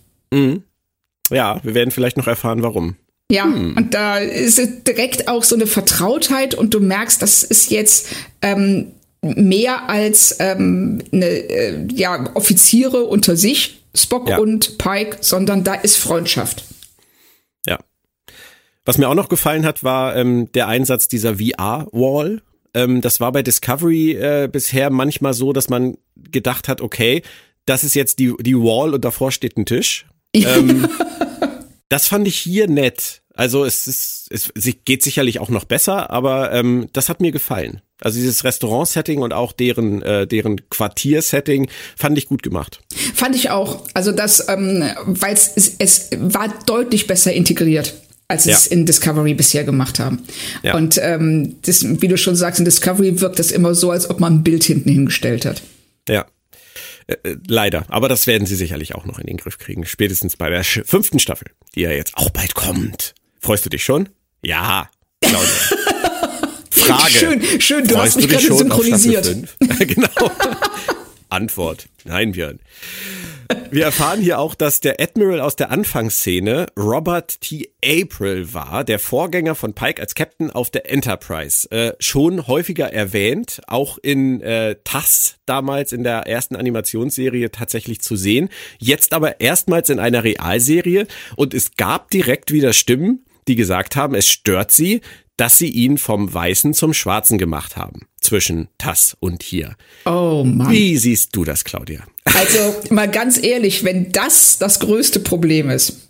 Ja, 1.31 1.61
wir 1.63 1.75
werden 1.75 1.91
vielleicht 1.91 2.17
noch 2.17 2.27
erfahren, 2.27 2.63
warum. 2.63 2.97
Ja, 3.31 3.45
und 3.45 3.89
da 3.93 4.19
ist 4.19 4.59
es 4.59 4.85
direkt 4.85 5.29
auch 5.29 5.43
so 5.43 5.57
eine 5.57 5.67
Vertrautheit 5.67 6.55
und 6.55 6.75
du 6.75 6.81
merkst, 6.81 7.21
das 7.21 7.43
ist 7.43 7.71
jetzt 7.71 8.09
ähm, 8.43 8.93
mehr 9.23 9.89
als 9.89 10.37
ähm, 10.39 11.03
eine, 11.13 11.27
äh, 11.27 11.87
ja, 11.93 12.31
Offiziere 12.35 13.05
unter 13.05 13.37
sich, 13.37 13.83
Spock 13.95 14.29
Ja. 14.29 14.39
und 14.39 14.79
Pike, 14.79 15.19
sondern 15.21 15.65
da 15.65 15.75
ist 15.75 15.97
Freundschaft. 15.97 16.65
Was 18.87 18.99
mir 18.99 19.09
auch 19.09 19.15
noch 19.15 19.29
gefallen 19.29 19.67
hat, 19.67 19.83
war 19.83 20.17
ähm, 20.17 20.51
der 20.53 20.69
Einsatz 20.69 21.09
dieser 21.09 21.35
VR-Wall. 21.39 22.41
Ähm, 22.73 23.01
das 23.01 23.19
war 23.19 23.33
bei 23.33 23.43
Discovery 23.43 24.13
äh, 24.13 24.49
bisher 24.51 24.91
manchmal 24.91 25.35
so, 25.35 25.53
dass 25.53 25.69
man 25.69 25.99
gedacht 26.15 26.69
hat, 26.69 26.81
okay, 26.81 27.23
das 27.67 27.83
ist 27.83 27.95
jetzt 27.95 28.21
die, 28.21 28.33
die 28.41 28.57
Wall 28.57 28.95
und 28.95 29.05
davor 29.05 29.33
steht 29.33 29.59
ein 29.59 29.67
Tisch. 29.67 30.07
Ähm, 30.35 30.89
das 31.89 32.07
fand 32.07 32.29
ich 32.29 32.37
hier 32.37 32.69
nett. 32.69 33.23
Also 33.35 33.65
es 33.65 33.89
ist, 33.89 34.29
es, 34.31 34.53
es 34.55 34.75
geht 34.85 35.03
sicherlich 35.03 35.41
auch 35.41 35.51
noch 35.51 35.65
besser, 35.65 36.11
aber 36.11 36.53
ähm, 36.53 36.87
das 36.93 37.09
hat 37.09 37.21
mir 37.21 37.33
gefallen. 37.33 37.83
Also 38.01 38.19
dieses 38.19 38.45
Restaurant-Setting 38.45 39.21
und 39.21 39.33
auch 39.33 39.53
deren, 39.53 40.01
äh, 40.03 40.27
deren 40.27 40.69
Quartier-Setting 40.71 41.69
fand 41.97 42.19
ich 42.19 42.29
gut 42.29 42.43
gemacht. 42.43 42.81
Fand 43.15 43.35
ich 43.35 43.51
auch. 43.51 43.83
Also 43.95 44.13
das, 44.13 44.49
ähm, 44.49 44.85
weil 45.07 45.35
es, 45.35 45.77
es 45.79 46.11
war 46.19 46.55
deutlich 46.67 47.07
besser 47.07 47.33
integriert. 47.33 47.95
Als 48.29 48.45
sie 48.45 48.51
Ja. 48.51 48.57
es 48.57 48.67
in 48.67 48.87
Discovery 48.87 49.35
bisher 49.35 49.65
gemacht 49.65 49.99
haben. 49.99 50.25
Ja. 50.63 50.75
Und 50.75 50.99
ähm, 51.03 51.57
das, 51.63 51.85
wie 52.01 52.09
du 52.09 52.17
schon 52.19 52.37
sagst, 52.37 52.59
in 52.59 52.65
Discovery 52.65 53.21
wirkt 53.21 53.39
das 53.39 53.51
immer 53.51 53.75
so, 53.75 53.91
als 53.91 54.09
ob 54.11 54.21
man 54.21 54.35
ein 54.37 54.43
Bild 54.43 54.65
hinten 54.65 54.91
hingestellt 54.91 55.45
hat. 55.45 55.63
Ja. 56.09 56.27
Äh, 57.07 57.15
äh, 57.23 57.37
leider. 57.47 57.85
Aber 57.89 58.09
das 58.09 58.27
werden 58.27 58.47
sie 58.47 58.57
sicherlich 58.57 58.95
auch 58.95 59.05
noch 59.05 59.19
in 59.19 59.27
den 59.27 59.37
Griff 59.37 59.59
kriegen. 59.59 59.85
Spätestens 59.87 60.37
bei 60.37 60.51
der 60.51 60.65
fünften 60.65 61.19
Staffel, 61.19 61.49
die 61.75 61.83
ja 61.83 61.91
jetzt 61.91 62.17
auch 62.17 62.31
bald 62.31 62.55
kommt. 62.55 63.15
Freust 63.41 63.65
du 63.65 63.71
dich 63.71 63.85
schon? 63.85 64.09
Ja. 64.43 64.91
Claudia. 65.21 65.49
Frage. 66.71 67.11
Schön, 67.11 67.61
schön, 67.61 67.85
du 67.87 67.95
Freust 67.95 68.07
hast 68.07 68.17
mich 68.17 68.27
dich 68.27 68.47
gerade 68.47 68.59
synchronisiert. 68.59 69.37
Genau. 69.79 70.31
Antwort. 71.29 71.87
Nein, 72.05 72.33
Björn. 72.33 72.61
Wir 73.71 73.85
erfahren 73.85 74.21
hier 74.21 74.39
auch, 74.39 74.55
dass 74.55 74.81
der 74.81 75.01
Admiral 75.01 75.41
aus 75.41 75.57
der 75.57 75.71
Anfangsszene 75.71 76.67
Robert 76.77 77.41
T. 77.41 77.69
April 77.85 78.53
war, 78.55 78.85
der 78.85 78.99
Vorgänger 78.99 79.55
von 79.55 79.75
Pike 79.75 80.01
als 80.01 80.15
Captain 80.15 80.51
auf 80.51 80.71
der 80.71 80.91
Enterprise. 80.91 81.71
Äh, 81.71 81.93
schon 81.99 82.47
häufiger 82.47 82.93
erwähnt, 82.93 83.61
auch 83.67 83.99
in 83.99 84.41
äh, 84.41 84.77
TAS 84.85 85.37
damals 85.47 85.93
in 85.93 86.05
der 86.05 86.27
ersten 86.27 86.57
Animationsserie 86.57 87.51
tatsächlich 87.51 88.01
zu 88.01 88.17
sehen. 88.17 88.49
Jetzt 88.79 89.13
aber 89.13 89.41
erstmals 89.41 89.91
in 89.91 89.99
einer 89.99 90.25
Realserie 90.25 91.07
und 91.37 91.55
es 91.55 91.77
gab 91.77 92.11
direkt 92.11 92.53
wieder 92.53 92.73
Stimmen, 92.73 93.25
die 93.49 93.57
gesagt 93.57 93.97
haben, 93.97 94.15
es 94.15 94.29
stört 94.29 94.73
sie, 94.73 95.01
dass 95.37 95.59
sie 95.59 95.69
ihn 95.69 95.99
vom 95.99 96.33
Weißen 96.33 96.75
zum 96.75 96.95
Schwarzen 96.95 97.39
gemacht 97.39 97.77
haben. 97.77 98.07
Zwischen 98.21 98.69
TAS 98.79 99.17
und 99.21 99.43
hier. 99.43 99.77
Oh 100.05 100.43
Mann. 100.45 100.71
Wie 100.71 100.97
siehst 100.97 101.37
du 101.37 101.45
das, 101.45 101.65
Claudia? 101.65 102.07
Also 102.35 102.75
mal 102.91 103.11
ganz 103.11 103.43
ehrlich, 103.43 103.85
wenn 103.85 104.13
das 104.13 104.59
das 104.59 104.81
größte 104.81 105.21
Problem 105.21 105.71
ist, 105.71 106.09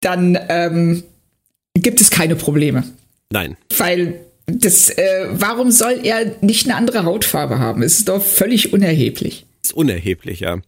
dann 0.00 0.38
ähm, 0.48 1.04
gibt 1.74 2.00
es 2.00 2.10
keine 2.10 2.36
Probleme. 2.36 2.84
Nein. 3.30 3.56
Weil 3.76 4.20
das, 4.46 4.90
äh, 4.90 5.26
warum 5.30 5.70
soll 5.70 6.00
er 6.02 6.36
nicht 6.40 6.66
eine 6.66 6.76
andere 6.76 7.04
Hautfarbe 7.04 7.58
haben? 7.58 7.82
Es 7.82 7.98
ist 7.98 8.08
doch 8.08 8.22
völlig 8.22 8.72
unerheblich. 8.72 9.46
ist 9.62 9.74
unerheblich, 9.74 10.40
ja. 10.40 10.60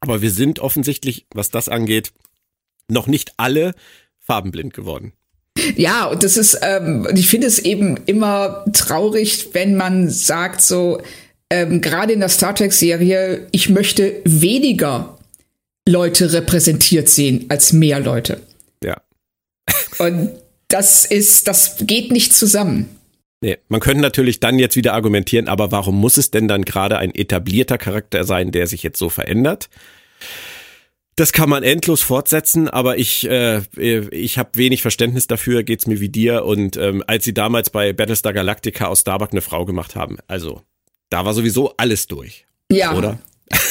Aber 0.00 0.22
wir 0.22 0.30
sind 0.30 0.58
offensichtlich, 0.58 1.26
was 1.32 1.50
das 1.50 1.68
angeht, 1.68 2.12
noch 2.88 3.06
nicht 3.06 3.32
alle 3.38 3.74
farbenblind 4.20 4.74
geworden. 4.74 5.12
Ja, 5.74 6.04
und 6.06 6.22
das 6.22 6.36
ist, 6.36 6.58
ähm, 6.62 7.08
ich 7.14 7.28
finde 7.28 7.46
es 7.46 7.58
eben 7.58 7.96
immer 8.06 8.64
traurig, 8.72 9.48
wenn 9.52 9.74
man 9.74 10.10
sagt, 10.10 10.60
so, 10.60 11.00
ähm, 11.50 11.80
gerade 11.80 12.12
in 12.12 12.20
der 12.20 12.28
Star 12.28 12.54
Trek-Serie, 12.54 13.46
ich 13.52 13.68
möchte 13.68 14.20
weniger 14.24 15.18
Leute 15.88 16.32
repräsentiert 16.32 17.08
sehen 17.08 17.46
als 17.48 17.72
mehr 17.72 18.00
Leute. 18.00 18.40
Ja. 18.82 19.00
Und 19.98 20.30
das 20.68 21.04
ist, 21.04 21.46
das 21.46 21.76
geht 21.80 22.10
nicht 22.10 22.34
zusammen. 22.34 22.88
Nee, 23.40 23.58
man 23.68 23.80
könnte 23.80 24.00
natürlich 24.00 24.40
dann 24.40 24.58
jetzt 24.58 24.76
wieder 24.76 24.94
argumentieren, 24.94 25.46
aber 25.46 25.70
warum 25.70 26.00
muss 26.00 26.16
es 26.16 26.30
denn 26.30 26.48
dann 26.48 26.64
gerade 26.64 26.98
ein 26.98 27.14
etablierter 27.14 27.78
Charakter 27.78 28.24
sein, 28.24 28.50
der 28.50 28.66
sich 28.66 28.82
jetzt 28.82 28.98
so 28.98 29.08
verändert? 29.08 29.68
Das 31.16 31.32
kann 31.32 31.48
man 31.48 31.62
endlos 31.62 32.02
fortsetzen, 32.02 32.68
aber 32.68 32.98
ich, 32.98 33.28
äh, 33.28 33.62
ich 33.76 34.38
habe 34.38 34.50
wenig 34.54 34.82
Verständnis 34.82 35.26
dafür, 35.26 35.62
geht's 35.62 35.86
mir 35.86 36.00
wie 36.00 36.08
dir. 36.08 36.44
Und 36.44 36.76
ähm, 36.76 37.04
als 37.06 37.24
sie 37.24 37.32
damals 37.34 37.70
bei 37.70 37.92
Battlestar 37.92 38.32
Galactica 38.32 38.86
aus 38.86 39.00
Starbuck 39.00 39.32
eine 39.32 39.40
Frau 39.40 39.64
gemacht 39.64 39.96
haben, 39.96 40.18
also 40.26 40.62
da 41.10 41.24
war 41.24 41.34
sowieso 41.34 41.74
alles 41.76 42.06
durch. 42.06 42.46
Ja. 42.70 42.94
Oder? 42.96 43.18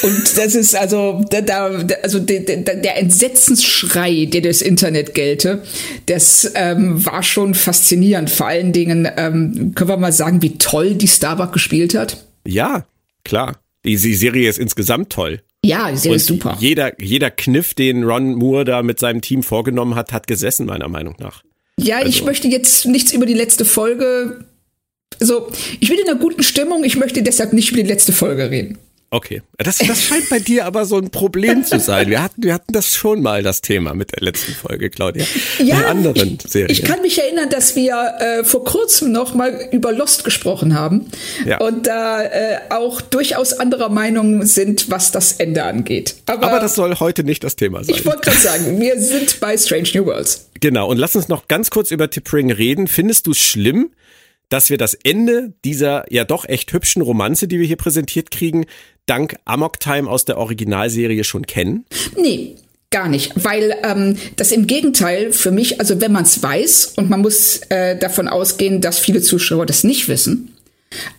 Und 0.02 0.38
das 0.38 0.54
ist 0.54 0.74
also, 0.74 1.22
da, 1.30 1.42
da, 1.42 1.66
also 2.02 2.18
der, 2.18 2.40
der, 2.40 2.76
der 2.76 2.96
Entsetzensschrei, 2.98 4.24
der 4.24 4.40
durchs 4.40 4.62
Internet 4.62 5.12
gelte, 5.12 5.62
das 6.06 6.50
ähm, 6.54 7.04
war 7.04 7.22
schon 7.22 7.54
faszinierend. 7.54 8.30
Vor 8.30 8.46
allen 8.46 8.72
Dingen 8.72 9.06
ähm, 9.16 9.72
können 9.74 9.90
wir 9.90 9.98
mal 9.98 10.12
sagen, 10.12 10.40
wie 10.40 10.56
toll 10.56 10.94
die 10.94 11.08
Starbuck 11.08 11.52
gespielt 11.52 11.94
hat. 11.94 12.24
Ja, 12.46 12.86
klar. 13.24 13.58
Die, 13.84 13.96
die 13.96 14.14
Serie 14.14 14.48
ist 14.48 14.58
insgesamt 14.58 15.10
toll. 15.10 15.42
Ja, 15.62 15.90
die 15.90 15.98
Serie 15.98 16.12
Und 16.12 16.16
ist 16.16 16.26
super. 16.26 16.56
Jeder, 16.58 17.00
jeder 17.00 17.30
Kniff, 17.30 17.74
den 17.74 18.02
Ron 18.04 18.34
Moore 18.34 18.64
da 18.64 18.82
mit 18.82 18.98
seinem 18.98 19.20
Team 19.20 19.42
vorgenommen 19.42 19.94
hat, 19.94 20.10
hat 20.12 20.26
gesessen, 20.26 20.66
meiner 20.66 20.88
Meinung 20.88 21.16
nach. 21.18 21.42
Ja, 21.78 22.00
ich 22.00 22.06
also- 22.06 22.24
möchte 22.24 22.48
jetzt 22.48 22.86
nichts 22.86 23.12
über 23.12 23.26
die 23.26 23.34
letzte 23.34 23.66
Folge. 23.66 24.46
Also, 25.20 25.50
ich 25.80 25.88
bin 25.88 25.98
in 25.98 26.08
einer 26.08 26.18
guten 26.18 26.42
Stimmung, 26.42 26.84
ich 26.84 26.96
möchte 26.96 27.22
deshalb 27.22 27.52
nicht 27.52 27.70
über 27.72 27.82
die 27.82 27.88
letzte 27.88 28.12
Folge 28.12 28.50
reden. 28.50 28.78
Okay. 29.08 29.40
Das, 29.56 29.78
das 29.78 30.02
scheint 30.02 30.28
bei 30.28 30.40
dir 30.40 30.66
aber 30.66 30.84
so 30.84 30.96
ein 30.98 31.10
Problem 31.10 31.64
zu 31.64 31.78
sein. 31.78 32.10
Wir 32.10 32.20
hatten, 32.22 32.42
wir 32.42 32.52
hatten 32.52 32.72
das 32.72 32.92
schon 32.92 33.22
mal, 33.22 33.42
das 33.44 33.60
Thema 33.62 33.94
mit 33.94 34.10
der 34.12 34.22
letzten 34.22 34.52
Folge, 34.52 34.90
Claudia. 34.90 35.24
in 35.60 35.72
anderen 35.72 36.38
ich, 36.44 36.50
Serien. 36.50 36.70
ich 36.70 36.82
kann 36.82 37.00
mich 37.02 37.16
erinnern, 37.18 37.48
dass 37.48 37.76
wir 37.76 37.94
äh, 38.18 38.44
vor 38.44 38.64
kurzem 38.64 39.12
noch 39.12 39.32
mal 39.32 39.68
über 39.70 39.92
Lost 39.92 40.24
gesprochen 40.24 40.74
haben 40.74 41.06
Ja. 41.46 41.58
und 41.60 41.86
da 41.86 42.24
äh, 42.24 42.58
auch 42.70 43.00
durchaus 43.00 43.52
anderer 43.52 43.90
Meinung 43.90 44.44
sind, 44.44 44.90
was 44.90 45.12
das 45.12 45.34
Ende 45.34 45.62
angeht. 45.62 46.16
Aber, 46.26 46.48
aber 46.48 46.60
das 46.60 46.74
soll 46.74 46.96
heute 46.98 47.22
nicht 47.22 47.44
das 47.44 47.54
Thema 47.54 47.84
sein. 47.84 47.94
ich 47.94 48.04
wollte 48.04 48.22
gerade 48.22 48.38
sagen, 48.40 48.80
wir 48.80 49.00
sind 49.00 49.38
bei 49.38 49.56
Strange 49.56 49.88
New 49.94 50.04
Worlds. 50.04 50.48
Genau. 50.60 50.90
Und 50.90 50.98
lass 50.98 51.14
uns 51.14 51.28
noch 51.28 51.46
ganz 51.46 51.70
kurz 51.70 51.92
über 51.92 52.10
Tippring 52.10 52.50
reden. 52.50 52.88
Findest 52.88 53.28
du 53.28 53.30
es 53.30 53.38
schlimm, 53.38 53.90
dass 54.48 54.70
wir 54.70 54.78
das 54.78 54.94
Ende 54.94 55.54
dieser 55.64 56.10
ja 56.12 56.24
doch 56.24 56.48
echt 56.48 56.72
hübschen 56.72 57.02
Romanze, 57.02 57.48
die 57.48 57.58
wir 57.58 57.66
hier 57.66 57.76
präsentiert 57.76 58.30
kriegen, 58.30 58.66
dank 59.06 59.36
Amok 59.44 59.80
Time 59.80 60.08
aus 60.08 60.24
der 60.24 60.38
Originalserie 60.38 61.24
schon 61.24 61.46
kennen? 61.46 61.84
Nee, 62.16 62.56
gar 62.90 63.08
nicht, 63.08 63.32
weil 63.36 63.74
ähm, 63.82 64.16
das 64.36 64.52
im 64.52 64.66
Gegenteil 64.66 65.32
für 65.32 65.50
mich, 65.50 65.80
also 65.80 66.00
wenn 66.00 66.12
man 66.12 66.24
es 66.24 66.42
weiß 66.42 66.94
und 66.96 67.10
man 67.10 67.20
muss 67.20 67.60
äh, 67.68 67.98
davon 67.98 68.28
ausgehen, 68.28 68.80
dass 68.80 68.98
viele 68.98 69.20
Zuschauer 69.20 69.66
das 69.66 69.84
nicht 69.84 70.08
wissen. 70.08 70.52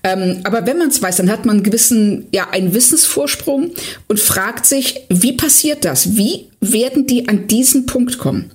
Ähm, 0.04 0.40
aber 0.44 0.66
wenn 0.66 0.78
man 0.78 0.90
es 0.90 1.02
weiß, 1.02 1.18
dann 1.18 1.30
hat 1.30 1.46
man 1.46 1.58
einen 1.58 1.64
gewissen, 1.64 2.28
ja, 2.34 2.50
einen 2.50 2.74
Wissensvorsprung 2.74 3.72
und 4.08 4.20
fragt 4.20 4.66
sich, 4.66 5.02
wie 5.10 5.34
passiert 5.34 5.86
das? 5.86 6.16
Wie 6.16 6.48
werden 6.62 7.06
die 7.06 7.28
an 7.28 7.48
diesen 7.48 7.86
Punkt 7.86 8.18
kommen? 8.18 8.52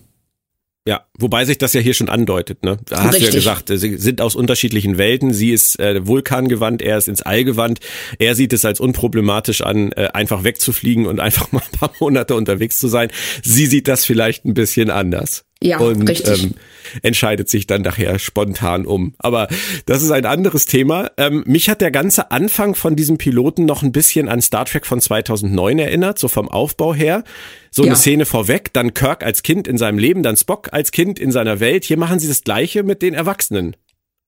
Ja, 0.85 1.07
wobei 1.16 1.45
sich 1.45 1.59
das 1.59 1.74
ja 1.74 1.80
hier 1.80 1.95
schon 1.95 2.09
andeutet, 2.09 2.64
ne? 2.64 2.76
Da 2.89 3.05
hast 3.05 3.20
du 3.20 3.24
ja 3.24 3.30
gesagt, 3.30 3.68
sie 3.68 3.97
sind 3.99 4.20
aus 4.20 4.35
unterschiedlichen 4.35 4.99
Welten. 4.99 5.33
Sie 5.33 5.53
ist 5.53 5.78
äh, 5.78 6.05
vulkangewandt, 6.07 6.83
er 6.83 6.99
ist 6.99 7.07
ins 7.07 7.22
All 7.22 7.45
gewandt. 7.45 7.78
Er 8.18 8.35
sieht 8.35 8.53
es 8.53 8.64
als 8.64 8.80
unproblematisch 8.80 9.61
an, 9.61 9.93
äh, 9.93 10.09
einfach 10.12 10.43
wegzufliegen 10.43 11.07
und 11.07 11.20
einfach 11.20 11.53
mal 11.53 11.62
ein 11.62 11.78
paar 11.78 11.93
Monate 12.01 12.35
unterwegs 12.35 12.80
zu 12.80 12.89
sein. 12.89 13.11
Sie 13.45 13.66
sieht 13.66 13.87
das 13.87 14.05
vielleicht 14.05 14.45
ein 14.45 14.55
bisschen 14.55 14.91
anders. 14.91 15.45
Ja, 15.63 15.79
und, 15.79 16.09
richtig. 16.09 16.45
Ähm, 16.45 16.55
entscheidet 17.03 17.49
sich 17.49 17.67
dann 17.67 17.83
nachher 17.83 18.19
spontan 18.19 18.85
um. 18.87 19.15
Aber 19.19 19.49
das 19.87 20.03
ist 20.03 20.11
ein 20.11 20.27
anderes 20.27 20.67
Thema. 20.67 21.11
Ähm, 21.17 21.43
mich 21.47 21.71
hat 21.71 21.81
der 21.81 21.91
ganze 21.91 22.31
Anfang 22.31 22.75
von 22.75 22.97
diesem 22.97 23.19
Piloten 23.19 23.65
noch 23.65 23.83
ein 23.83 23.93
bisschen 23.93 24.29
an 24.29 24.43
Star 24.43 24.65
Trek 24.67 24.85
von 24.87 25.01
2009 25.01 25.79
erinnert, 25.79 26.19
so 26.19 26.29
vom 26.29 26.49
Aufbau 26.49 26.95
her. 26.95 27.25
So 27.71 27.83
Ja. 27.83 27.89
eine 27.89 27.97
Szene 27.97 28.27
vorweg, 28.27 28.73
dann 28.75 28.93
Kirk 28.95 29.25
als 29.25 29.43
Kind 29.43 29.67
in 29.67 29.79
seinem 29.79 29.99
Leben, 29.99 30.23
dann 30.23 30.37
Spock 30.37 30.69
als 30.73 30.93
Kind 30.93 31.19
in 31.19 31.33
seiner 31.33 31.61
Welt. 31.61 31.85
Hier 31.85 31.97
machen 31.97 32.19
sie 32.19 32.29
das 32.29 32.43
Gleiche 32.43 32.83
mit 32.83 33.01
den 33.01 33.15
Erwachsenen. 33.15 33.77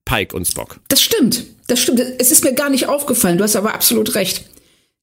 Pike 0.06 0.34
und 0.36 0.46
Spock. 0.46 0.80
Das 0.88 1.02
stimmt, 1.02 1.44
das 1.66 1.80
stimmt. 1.80 2.00
Es 2.18 2.30
ist 2.30 2.44
mir 2.44 2.54
gar 2.54 2.68
nicht 2.70 2.88
aufgefallen. 2.88 3.38
Du 3.38 3.44
hast 3.44 3.56
aber 3.56 3.74
absolut 3.74 4.14
recht. 4.14 4.44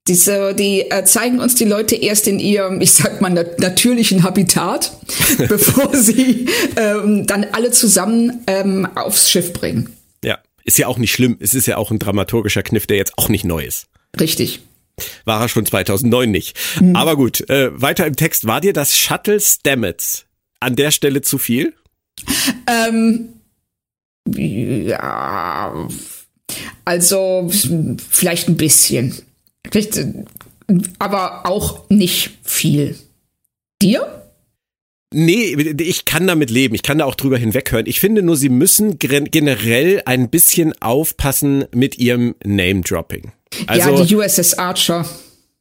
Diese, 0.07 0.55
die 0.55 0.89
äh, 0.89 1.05
zeigen 1.05 1.39
uns 1.39 1.53
die 1.55 1.65
Leute 1.65 1.95
erst 1.95 2.27
in 2.27 2.39
ihrem, 2.39 2.81
ich 2.81 2.93
sag 2.93 3.21
mal, 3.21 3.29
nat 3.29 3.59
natürlichen 3.59 4.23
Habitat, 4.23 4.93
bevor 5.37 5.95
sie 5.95 6.47
ähm, 6.75 7.27
dann 7.27 7.45
alle 7.51 7.71
zusammen 7.71 8.43
ähm, 8.47 8.87
aufs 8.95 9.29
Schiff 9.29 9.53
bringen. 9.53 9.95
Ja, 10.23 10.39
ist 10.63 10.79
ja 10.79 10.87
auch 10.87 10.97
nicht 10.97 11.11
schlimm. 11.11 11.37
Es 11.39 11.53
ist 11.53 11.67
ja 11.67 11.77
auch 11.77 11.91
ein 11.91 11.99
dramaturgischer 11.99 12.63
Kniff, 12.63 12.87
der 12.87 12.97
jetzt 12.97 13.17
auch 13.17 13.29
nicht 13.29 13.45
neu 13.45 13.63
ist. 13.63 13.87
Richtig. 14.19 14.61
War 15.25 15.41
er 15.41 15.49
schon 15.49 15.65
2009 15.65 16.31
nicht. 16.31 16.57
Hm. 16.77 16.95
Aber 16.95 17.15
gut, 17.15 17.47
äh, 17.49 17.69
weiter 17.79 18.07
im 18.07 18.15
Text. 18.15 18.47
War 18.47 18.59
dir 18.59 18.73
das 18.73 18.97
Shuttle 18.97 19.39
Stamets 19.39 20.25
an 20.59 20.75
der 20.75 20.91
Stelle 20.91 21.21
zu 21.21 21.37
viel? 21.37 21.73
Ähm, 22.67 23.29
ja, 24.27 25.87
also 26.85 27.49
vielleicht 28.09 28.49
ein 28.49 28.57
bisschen. 28.57 29.15
Vielleicht, 29.69 30.05
aber 30.99 31.45
auch 31.45 31.89
nicht 31.89 32.31
viel. 32.43 32.95
Dir? 33.81 34.21
Nee, 35.13 35.55
ich 35.81 36.05
kann 36.05 36.25
damit 36.25 36.49
leben. 36.49 36.73
Ich 36.73 36.83
kann 36.83 36.99
da 36.99 37.05
auch 37.05 37.15
drüber 37.15 37.37
hinweghören. 37.37 37.85
Ich 37.85 37.99
finde 37.99 38.21
nur, 38.21 38.37
sie 38.37 38.49
müssen 38.49 38.97
generell 38.97 40.01
ein 40.05 40.29
bisschen 40.29 40.73
aufpassen 40.81 41.65
mit 41.73 41.97
ihrem 41.97 42.35
Name-Dropping. 42.45 43.33
Also 43.67 43.89
ja, 43.89 44.05
die 44.05 44.15
USS 44.15 44.53
Archer. 44.53 45.05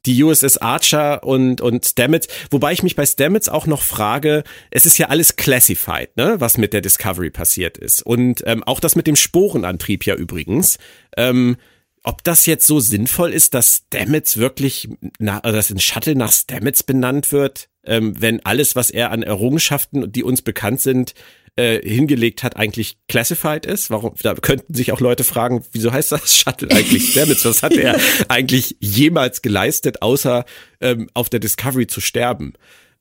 die 0.05 0.23
USS 0.23 0.57
Archer 0.57 1.25
und, 1.25 1.59
und 1.59 1.85
Stamets. 1.85 2.29
Wobei 2.49 2.71
ich 2.71 2.81
mich 2.81 2.95
bei 2.95 3.05
Stamets 3.05 3.49
auch 3.49 3.67
noch 3.67 3.81
frage, 3.81 4.45
es 4.69 4.85
ist 4.85 4.97
ja 4.97 5.07
alles 5.07 5.35
classified, 5.35 6.15
ne, 6.15 6.35
was 6.39 6.57
mit 6.57 6.71
der 6.71 6.79
Discovery 6.79 7.29
passiert 7.29 7.77
ist. 7.77 8.01
Und 8.03 8.43
ähm, 8.45 8.63
auch 8.63 8.79
das 8.79 8.95
mit 8.95 9.05
dem 9.05 9.17
Sporenantrieb 9.17 10.05
ja 10.05 10.15
übrigens. 10.15 10.77
Ähm, 11.17 11.57
ob 12.03 12.23
das 12.23 12.45
jetzt 12.45 12.65
so 12.65 12.79
sinnvoll 12.79 13.31
ist, 13.31 13.53
dass 13.53 13.83
Stamets 13.87 14.37
wirklich, 14.37 14.89
na, 15.19 15.39
oder 15.39 15.53
dass 15.53 15.69
ein 15.69 15.79
Shuttle 15.79 16.15
nach 16.15 16.31
Stamets 16.31 16.83
benannt 16.83 17.31
wird, 17.31 17.69
ähm, 17.83 18.19
wenn 18.19 18.43
alles, 18.45 18.75
was 18.75 18.89
er 18.89 19.11
an 19.11 19.23
Errungenschaften, 19.23 20.11
die 20.11 20.23
uns 20.23 20.41
bekannt 20.41 20.81
sind, 20.81 21.13
äh, 21.57 21.79
hingelegt 21.87 22.43
hat, 22.43 22.55
eigentlich 22.55 22.97
classified 23.07 23.65
ist. 23.65 23.89
Warum? 23.89 24.15
Da 24.21 24.33
könnten 24.35 24.73
sich 24.73 24.91
auch 24.91 24.99
Leute 24.99 25.23
fragen, 25.23 25.63
wieso 25.73 25.91
heißt 25.91 26.11
das 26.11 26.35
Shuttle 26.37 26.71
eigentlich 26.71 27.11
Stamets? 27.11 27.45
Was 27.45 27.61
hat 27.61 27.73
er 27.73 27.99
eigentlich 28.29 28.77
jemals 28.79 29.41
geleistet, 29.41 30.01
außer 30.01 30.45
ähm, 30.79 31.09
auf 31.13 31.29
der 31.29 31.39
Discovery 31.39 31.87
zu 31.87 32.01
sterben? 32.01 32.53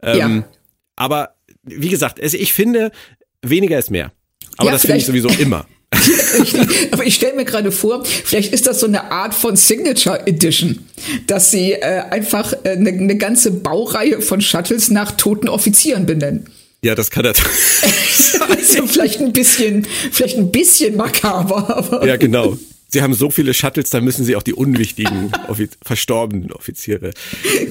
Ähm, 0.03 0.19
ja. 0.19 0.49
Aber 0.97 1.37
wie 1.63 1.89
gesagt, 1.89 2.21
also 2.21 2.37
ich 2.37 2.53
finde, 2.53 2.91
weniger 3.43 3.79
ist 3.79 3.91
mehr. 3.91 4.13
Aber 4.57 4.67
ja, 4.67 4.73
das 4.73 4.83
finde 4.83 4.99
ich 4.99 5.07
sowieso 5.07 5.29
immer. 5.29 5.67
Aber 6.91 7.07
ich 7.07 7.15
stelle 7.15 7.35
mir 7.35 7.45
gerade 7.45 7.73
vor, 7.73 8.05
vielleicht 8.05 8.53
ist 8.53 8.67
das 8.67 8.81
so 8.81 8.87
eine 8.87 9.11
Art 9.11 9.35
von 9.35 9.57
Signature 9.57 10.27
Edition, 10.27 10.79
dass 11.27 11.51
sie 11.51 11.73
äh, 11.73 12.03
einfach 12.11 12.53
äh, 12.65 12.71
eine, 12.71 12.91
eine 12.91 13.17
ganze 13.17 13.51
Baureihe 13.51 14.21
von 14.21 14.41
Shuttles 14.41 14.91
nach 14.91 15.13
toten 15.13 15.49
Offizieren 15.49 16.07
benennen. 16.07 16.47
Ja, 16.83 16.95
das 16.95 17.11
kann 17.11 17.27
er. 17.27 17.35
also 18.49 18.87
vielleicht 18.87 19.21
ein 19.21 19.33
bisschen, 19.33 19.87
vielleicht 20.11 20.39
ein 20.39 20.51
bisschen 20.51 20.97
makaber. 20.97 21.77
Aber 21.77 22.07
ja, 22.07 22.17
genau. 22.17 22.57
Sie 22.93 23.03
haben 23.03 23.15
so 23.15 23.31
viele 23.31 23.55
Shuttles, 23.55 23.91
da 23.91 24.01
müssen 24.01 24.25
sie 24.25 24.35
auch 24.35 24.43
die 24.43 24.53
unwichtigen 24.53 25.33
Offiz 25.49 25.79
verstorbenen 25.83 26.51
Offiziere. 26.53 27.13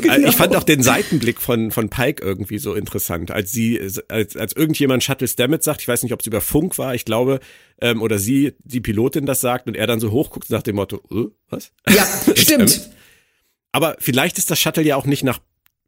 Genau. 0.02 0.30
Ich 0.30 0.36
fand 0.36 0.56
auch 0.56 0.64
den 0.64 0.82
Seitenblick 0.82 1.42
von 1.42 1.72
von 1.72 1.90
Pike 1.90 2.24
irgendwie 2.24 2.58
so 2.58 2.74
interessant, 2.74 3.30
als 3.32 3.52
sie 3.52 3.80
als 4.08 4.36
als 4.36 4.54
irgendjemand 4.54 5.04
Shuttle 5.04 5.28
Stamets 5.28 5.66
sagt, 5.66 5.82
ich 5.82 5.88
weiß 5.88 6.04
nicht, 6.04 6.14
ob 6.14 6.22
es 6.22 6.28
über 6.28 6.40
Funk 6.40 6.78
war, 6.78 6.96
ich 6.96 7.04
glaube, 7.04 7.42
ähm, 7.82 8.02
oder 8.02 8.18
sie 8.18 8.54
die 8.60 8.80
Pilotin 8.80 9.26
das 9.26 9.42
sagt 9.42 9.68
und 9.68 9.76
er 9.76 9.88
dann 9.88 10.00
so 10.00 10.12
hochguckt 10.12 10.50
nach 10.50 10.64
dem 10.64 10.78
Motto, 10.78 11.02
äh, 11.12 11.30
was? 11.50 11.72
Ja, 11.90 12.06
stimmt. 12.36 12.90
aber 13.74 13.98
vielleicht 14.00 14.38
ist 14.38 14.50
das 14.50 14.60
Shuttle 14.60 14.84
ja 14.84 14.96
auch 14.96 15.06
nicht 15.06 15.24
nach 15.24 15.40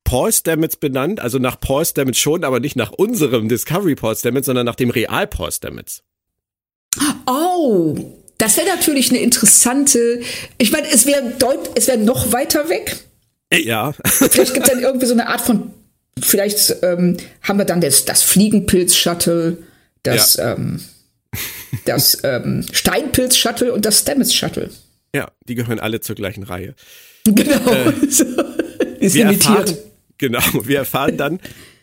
Paul 0.04 0.34
Stamets 0.34 0.76
benannt, 0.76 1.22
also 1.22 1.40
nach 1.40 1.58
Paul 1.58 1.86
Stamets 1.86 2.20
schon, 2.20 2.44
aber 2.44 2.60
nicht 2.60 2.76
nach 2.76 2.92
unserem 2.92 3.48
Discovery 3.48 3.96
Paul 3.96 4.16
Stamets, 4.18 4.48
sondern 4.48 4.66
nach 4.66 4.76
dem 4.76 4.90
Real 4.90 5.26
Paul 5.26 5.52
Stamets. 5.54 6.04
Oh, 7.26 7.96
das 8.42 8.58
wäre 8.58 8.68
natürlich 8.68 9.12
eine 9.12 9.20
interessante. 9.20 10.22
Ich 10.58 10.72
meine, 10.72 10.90
es 10.90 11.06
wäre 11.06 11.34
es 11.76 11.88
wäre 11.88 12.00
noch 12.00 12.32
weiter 12.32 12.70
weg. 12.70 12.98
Ja. 13.54 13.94
Vielleicht 14.04 14.56
gibt 14.56 14.66
es 14.66 14.74
dann 14.74 14.82
irgendwie 14.82 15.06
so 15.06 15.14
eine 15.14 15.28
Art 15.28 15.42
von. 15.42 15.72
Vielleicht 16.20 16.76
ähm, 16.82 17.18
haben 17.44 17.58
wir 17.60 17.66
dann 17.66 17.82
das, 17.82 18.06
das 18.06 18.24
Fliegenpilz-Shuttle, 18.24 19.58
das, 20.04 20.36
ja. 20.36 20.54
ähm, 20.54 20.82
das 21.86 22.18
ähm, 22.24 22.66
Steinpilz-Shuttle 22.72 23.74
und 23.74 23.86
das 23.86 24.00
Stamets-Shuttle. 24.00 24.72
Ja, 25.16 25.32
die 25.48 25.56
gehören 25.56 25.80
alle 25.80 26.02
zur 26.02 26.16
gleichen 26.16 26.44
Reihe. 26.44 26.76
Genau. 27.26 27.72
Äh, 27.72 27.94
ist 29.00 29.14
wir 29.14 29.26
erfahren, 29.26 29.78
Genau, 30.18 30.42
wir 30.64 30.80
erfahren 30.80 31.18
dann, 31.18 31.40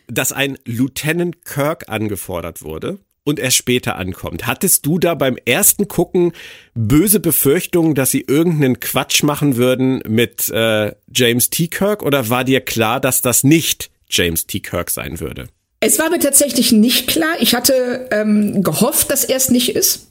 dass 0.07 0.31
ein 0.31 0.57
Lieutenant 0.65 1.45
Kirk 1.45 1.89
angefordert 1.89 2.61
wurde 2.61 2.99
und 3.29 3.39
er 3.39 3.51
später 3.51 3.95
ankommt. 3.95 4.47
Hattest 4.47 4.85
du 4.85 4.99
da 4.99 5.15
beim 5.15 5.37
ersten 5.45 5.87
Gucken 5.87 6.33
böse 6.73 7.19
Befürchtungen, 7.19 7.95
dass 7.95 8.11
sie 8.11 8.25
irgendeinen 8.27 8.79
Quatsch 8.79 9.23
machen 9.23 9.55
würden 9.55 10.01
mit 10.07 10.49
äh, 10.49 10.93
James 11.13 11.49
T. 11.49 11.67
Kirk 11.67 12.03
oder 12.03 12.29
war 12.29 12.43
dir 12.43 12.61
klar, 12.61 12.99
dass 12.99 13.21
das 13.21 13.43
nicht 13.43 13.89
James 14.09 14.47
T. 14.47 14.59
Kirk 14.59 14.89
sein 14.89 15.19
würde? 15.19 15.47
Es 15.79 15.99
war 15.99 16.09
mir 16.09 16.19
tatsächlich 16.19 16.71
nicht 16.71 17.07
klar. 17.07 17.35
Ich 17.39 17.55
hatte 17.55 18.09
ähm, 18.11 18.63
gehofft, 18.63 19.11
dass 19.11 19.23
er 19.23 19.37
es 19.37 19.49
nicht 19.49 19.75
ist. 19.75 20.07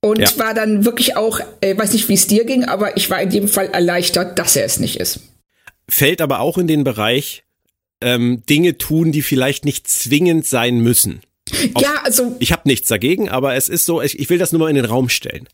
Und 0.00 0.20
ja. 0.20 0.28
war 0.36 0.52
dann 0.52 0.84
wirklich 0.84 1.16
auch, 1.16 1.40
äh, 1.62 1.76
weiß 1.76 1.94
nicht, 1.94 2.08
wie 2.10 2.14
es 2.14 2.26
dir 2.26 2.44
ging, 2.44 2.64
aber 2.64 2.96
ich 2.98 3.08
war 3.08 3.22
in 3.22 3.30
jedem 3.30 3.48
Fall 3.48 3.68
erleichtert, 3.68 4.38
dass 4.38 4.54
er 4.54 4.66
es 4.66 4.78
nicht 4.78 5.00
ist. 5.00 5.20
Fällt 5.88 6.20
aber 6.20 6.40
auch 6.40 6.58
in 6.58 6.66
den 6.66 6.84
Bereich, 6.84 7.44
ähm, 8.02 8.42
Dinge 8.48 8.76
tun, 8.76 9.12
die 9.12 9.22
vielleicht 9.22 9.64
nicht 9.64 9.88
zwingend 9.88 10.46
sein 10.46 10.78
müssen. 10.80 11.22
Ob, 11.74 11.82
ja, 11.82 12.00
also. 12.02 12.36
Ich 12.38 12.52
habe 12.52 12.62
nichts 12.64 12.88
dagegen, 12.88 13.28
aber 13.28 13.54
es 13.54 13.68
ist 13.68 13.84
so, 13.84 14.00
ich, 14.00 14.18
ich 14.18 14.30
will 14.30 14.38
das 14.38 14.52
nur 14.52 14.60
mal 14.60 14.70
in 14.70 14.76
den 14.76 14.84
Raum 14.84 15.08
stellen. 15.08 15.48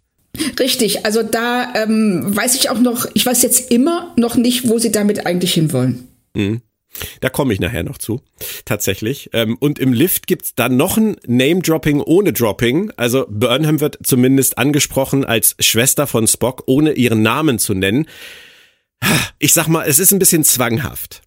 Richtig, 0.58 1.04
also 1.04 1.22
da 1.22 1.74
ähm, 1.74 2.24
weiß 2.24 2.54
ich 2.54 2.70
auch 2.70 2.78
noch, 2.78 3.06
ich 3.14 3.26
weiß 3.26 3.42
jetzt 3.42 3.70
immer 3.70 4.14
noch 4.16 4.36
nicht, 4.36 4.68
wo 4.68 4.78
sie 4.78 4.92
damit 4.92 5.26
eigentlich 5.26 5.54
hinwollen. 5.54 6.08
Mhm. 6.34 6.62
Da 7.20 7.30
komme 7.30 7.54
ich 7.54 7.60
nachher 7.60 7.84
noch 7.84 7.98
zu, 7.98 8.20
tatsächlich. 8.64 9.30
Ähm, 9.32 9.56
und 9.58 9.78
im 9.78 9.92
Lift 9.92 10.26
gibt's 10.26 10.54
dann 10.54 10.76
noch 10.76 10.96
ein 10.96 11.16
Name-Dropping 11.26 12.00
ohne 12.00 12.32
Dropping. 12.32 12.92
Also 12.96 13.26
Burnham 13.28 13.80
wird 13.80 13.98
zumindest 14.02 14.58
angesprochen 14.58 15.24
als 15.24 15.56
Schwester 15.60 16.06
von 16.06 16.26
Spock, 16.26 16.64
ohne 16.66 16.92
ihren 16.92 17.22
Namen 17.22 17.58
zu 17.58 17.74
nennen. 17.74 18.06
Ich 19.38 19.54
sag 19.54 19.68
mal, 19.68 19.84
es 19.86 19.98
ist 19.98 20.12
ein 20.12 20.18
bisschen 20.18 20.44
zwanghaft. 20.44 21.22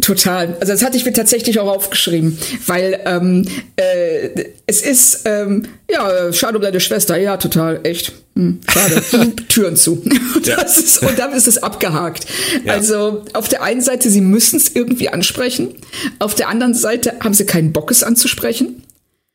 Total. 0.00 0.56
Also 0.60 0.72
das 0.72 0.82
hatte 0.82 0.96
ich 0.96 1.04
mir 1.04 1.12
tatsächlich 1.12 1.58
auch 1.58 1.68
aufgeschrieben, 1.68 2.38
weil 2.66 3.00
ähm, 3.04 3.46
äh, 3.76 4.46
es 4.66 4.82
ist 4.82 5.22
ähm, 5.26 5.66
ja 5.90 6.32
schade 6.32 6.56
um 6.56 6.62
deine 6.62 6.80
Schwester. 6.80 7.18
Ja, 7.18 7.36
total, 7.36 7.80
echt. 7.84 8.12
Hm, 8.34 8.60
schade. 8.68 9.02
Türen 9.48 9.76
zu. 9.76 10.02
Ja. 10.42 10.62
Ist, 10.62 11.02
und 11.02 11.18
dann 11.18 11.32
ist 11.34 11.46
es 11.46 11.62
abgehakt. 11.62 12.24
Ja. 12.64 12.72
Also 12.72 13.24
auf 13.34 13.48
der 13.48 13.62
einen 13.62 13.82
Seite, 13.82 14.08
sie 14.08 14.22
müssen 14.22 14.56
es 14.56 14.74
irgendwie 14.74 15.10
ansprechen. 15.10 15.74
Auf 16.18 16.34
der 16.34 16.48
anderen 16.48 16.72
Seite 16.72 17.18
haben 17.20 17.34
sie 17.34 17.44
keinen 17.44 17.72
Bock, 17.72 17.90
es 17.90 18.02
anzusprechen. 18.02 18.82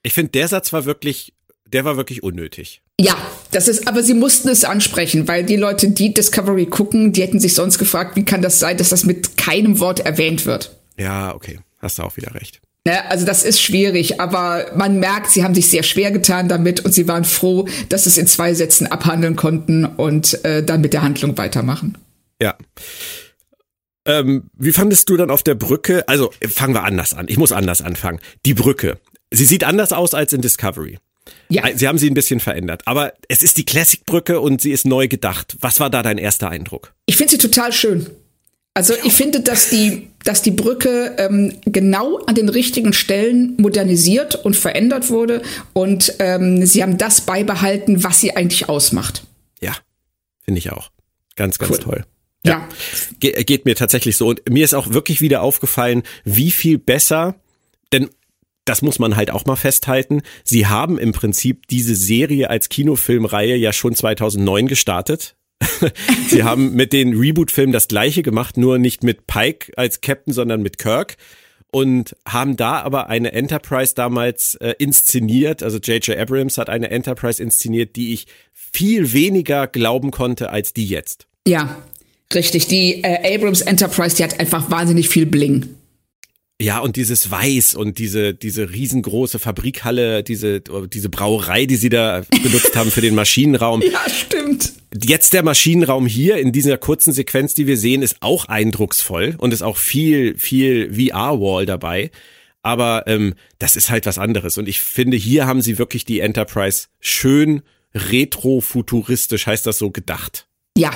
Ich 0.02 0.14
finde, 0.14 0.32
der 0.32 0.48
Satz 0.48 0.74
war 0.74 0.86
wirklich 0.86 1.34
der 1.76 1.84
war 1.84 1.98
wirklich 1.98 2.24
unnötig. 2.24 2.82
Ja, 3.02 3.18
das 3.52 3.68
ist, 3.68 3.86
aber 3.86 4.02
sie 4.02 4.14
mussten 4.14 4.48
es 4.48 4.64
ansprechen, 4.64 5.28
weil 5.28 5.44
die 5.44 5.58
Leute, 5.58 5.90
die 5.90 6.14
Discovery 6.14 6.68
gucken, 6.68 7.12
die 7.12 7.22
hätten 7.22 7.42
sich 7.42 7.54
sonst 7.54 7.80
gefragt, 7.80 8.16
wie 8.16 8.24
kann 8.24 8.42
das 8.42 8.60
sein, 8.60 8.78
dass 8.78 8.90
das 8.90 9.04
mit 9.04 9.36
keinem 9.36 9.82
Wort 9.82 10.00
erwähnt 10.00 10.46
wird. 10.46 10.74
Ja, 10.98 11.36
okay, 11.36 11.60
hast 11.80 12.00
du 12.00 12.04
auch 12.04 12.16
wieder 12.16 12.34
recht. 12.34 12.62
Ja, 12.88 13.08
also 13.10 13.26
das 13.26 13.44
ist 13.44 13.62
schwierig, 13.62 14.22
aber 14.22 14.68
man 14.78 15.02
merkt, 15.02 15.32
sie 15.32 15.44
haben 15.44 15.54
sich 15.54 15.70
sehr 15.70 15.84
schwer 15.84 16.12
getan 16.12 16.48
damit 16.48 16.86
und 16.86 16.94
sie 16.94 17.10
waren 17.10 17.26
froh, 17.26 17.68
dass 17.90 18.06
sie 18.06 18.12
es 18.12 18.18
in 18.18 18.28
zwei 18.28 18.54
Sätzen 18.54 18.88
abhandeln 18.88 19.36
konnten 19.36 19.84
und 19.84 20.46
äh, 20.46 20.64
dann 20.64 20.80
mit 20.80 20.94
der 20.94 21.02
Handlung 21.02 21.38
weitermachen. 21.38 21.98
Ja. 22.42 22.56
Ähm, 24.06 24.50
wie 24.54 24.72
fandest 24.72 25.10
du 25.10 25.18
dann 25.18 25.30
auf 25.30 25.44
der 25.44 25.56
Brücke? 25.56 26.08
Also 26.08 26.32
fangen 26.48 26.74
wir 26.74 26.84
anders 26.84 27.14
an. 27.14 27.26
Ich 27.28 27.38
muss 27.38 27.52
anders 27.52 27.82
anfangen. 27.82 28.22
Die 28.46 28.54
Brücke. 28.54 28.98
Sie 29.30 29.46
sieht 29.46 29.66
anders 29.66 29.92
aus 29.92 30.14
als 30.14 30.32
in 30.32 30.40
Discovery. 30.42 31.00
Ja. 31.50 31.64
Sie 31.76 31.88
haben 31.88 31.98
sie 31.98 32.10
ein 32.10 32.14
bisschen 32.14 32.40
verändert. 32.40 32.82
Aber 32.86 33.14
es 33.28 33.44
ist 33.44 33.58
die 33.58 33.66
Classic-Brücke 33.66 34.40
und 34.40 34.62
sie 34.62 34.72
ist 34.72 34.86
neu 34.86 35.08
gedacht. 35.08 35.56
Was 35.60 35.80
war 35.80 35.90
da 35.90 36.04
dein 36.04 36.18
erster 36.18 36.50
Eindruck? 36.50 36.94
Ich 37.06 37.18
finde 37.18 37.32
sie 37.32 37.38
total 37.38 37.72
schön. 37.72 38.10
Also 38.78 38.94
ich 39.06 39.14
finde, 39.14 39.40
dass 39.40 39.70
die, 39.70 40.10
dass 40.26 40.42
die 40.42 40.52
Brücke 40.52 41.16
ähm, 41.18 41.54
genau 41.66 42.18
an 42.26 42.36
den 42.36 42.50
richtigen 42.50 42.92
Stellen 42.92 43.56
modernisiert 43.58 44.36
und 44.44 44.54
verändert 44.58 45.10
wurde 45.10 45.44
und 45.72 46.14
ähm, 46.20 46.66
sie 46.66 46.84
haben 46.84 46.98
das 46.98 47.22
beibehalten, 47.22 48.04
was 48.04 48.20
sie 48.20 48.36
eigentlich 48.36 48.68
ausmacht. 48.68 49.24
Ja, 49.62 49.78
finde 50.44 50.60
ich 50.60 50.74
auch. 50.74 50.92
Ganz, 51.38 51.58
ganz 51.58 51.72
cool. 51.72 51.80
toll. 51.80 52.06
Ja. 52.46 52.52
ja. 52.52 52.70
Ge 53.20 53.44
geht 53.46 53.64
mir 53.64 53.76
tatsächlich 53.76 54.18
so. 54.18 54.28
Und 54.28 54.42
mir 54.50 54.66
ist 54.66 54.74
auch 54.74 54.90
wirklich 54.90 55.22
wieder 55.22 55.42
aufgefallen, 55.42 56.04
wie 56.26 56.52
viel 56.52 56.78
besser, 56.78 57.36
denn 57.94 58.10
das 58.66 58.82
muss 58.82 59.00
man 59.00 59.16
halt 59.16 59.32
auch 59.32 59.46
mal 59.46 59.56
festhalten. 59.56 60.22
Sie 60.44 60.68
haben 60.68 60.98
im 60.98 61.12
Prinzip 61.12 61.68
diese 61.68 61.96
Serie 61.96 62.50
als 62.50 62.70
Kinofilmreihe 62.70 63.56
ja 63.56 63.72
schon 63.72 63.96
2009 63.96 64.68
gestartet. 64.68 65.36
Sie 66.28 66.44
haben 66.44 66.74
mit 66.74 66.92
den 66.92 67.18
Reboot-Filmen 67.18 67.72
das 67.72 67.88
gleiche 67.88 68.24
gemacht, 68.24 68.58
nur 68.58 68.78
nicht 68.78 69.04
mit 69.04 69.26
Pike 69.26 69.72
als 69.78 70.02
Captain, 70.02 70.34
sondern 70.34 70.62
mit 70.62 70.78
Kirk 70.78 71.16
und 71.76 72.16
haben 72.26 72.56
da 72.56 72.82
aber 72.82 73.10
eine 73.10 73.34
Enterprise 73.34 73.94
damals 73.96 74.56
äh, 74.56 74.76
inszeniert. 74.78 75.62
Also 75.62 75.78
J.J. 75.78 76.18
Abrams 76.18 76.58
hat 76.58 76.70
eine 76.70 76.90
Enterprise 76.90 77.44
inszeniert, 77.44 77.98
die 77.98 78.14
ich 78.14 78.28
viel 78.54 79.12
weniger 79.12 79.68
glauben 79.68 80.12
konnte 80.12 80.52
als 80.52 80.72
die 80.72 80.88
jetzt. 80.88 81.28
Ja, 81.46 81.84
richtig. 82.34 82.68
Die 82.68 83.04
äh, 83.04 83.36
Abrams 83.36 83.62
Enterprise, 83.62 84.16
die 84.16 84.24
hat 84.24 84.40
einfach 84.40 84.72
wahnsinnig 84.72 85.10
viel 85.10 85.26
Bling. 85.26 85.76
Ja, 86.62 86.80
und 86.80 86.96
dieses 86.96 87.30
Weiß 87.30 87.76
und 87.76 88.00
diese, 88.00 88.34
diese 88.34 88.70
riesengroße 88.70 89.40
Fabrikhalle, 89.40 90.24
diese, 90.24 90.62
diese 90.62 91.10
Brauerei, 91.10 91.66
die 91.66 91.76
sie 91.76 91.90
da 91.90 92.24
benutzt 92.30 92.76
haben 92.76 92.92
für 92.92 93.02
den 93.02 93.16
Maschinenraum. 93.16 93.82
Ja, 93.92 94.10
stimmt. 94.10 94.74
Jetzt 95.04 95.34
der 95.34 95.44
Maschinenraum 95.44 96.06
hier 96.06 96.38
in 96.38 96.54
dieser 96.54 96.78
kurzen 96.78 97.12
Sequenz, 97.12 97.54
die 97.54 97.68
wir 97.68 97.78
sehen, 97.78 98.02
ist 98.02 98.18
auch 98.22 98.46
eindrucksvoll 98.46 99.36
und 99.38 99.54
ist 99.54 99.62
auch 99.62 99.78
viel, 99.78 100.38
viel 100.38 100.94
VR-Wall 100.94 101.66
dabei. 101.66 102.12
Aber 102.62 103.04
ähm, 103.08 103.36
das 103.60 103.76
ist 103.76 103.90
halt 103.90 104.06
was 104.06 104.18
anderes. 104.18 104.58
Und 104.58 104.70
ich 104.70 104.80
finde, 104.80 105.18
hier 105.18 105.48
haben 105.48 105.62
sie 105.62 105.78
wirklich 105.78 106.06
die 106.06 106.22
Enterprise 106.22 106.88
schön 107.00 107.62
retro-futuristisch, 107.94 109.46
heißt 109.46 109.66
das 109.66 109.78
so, 109.78 109.92
gedacht. 109.92 110.48
Ja, 110.78 110.92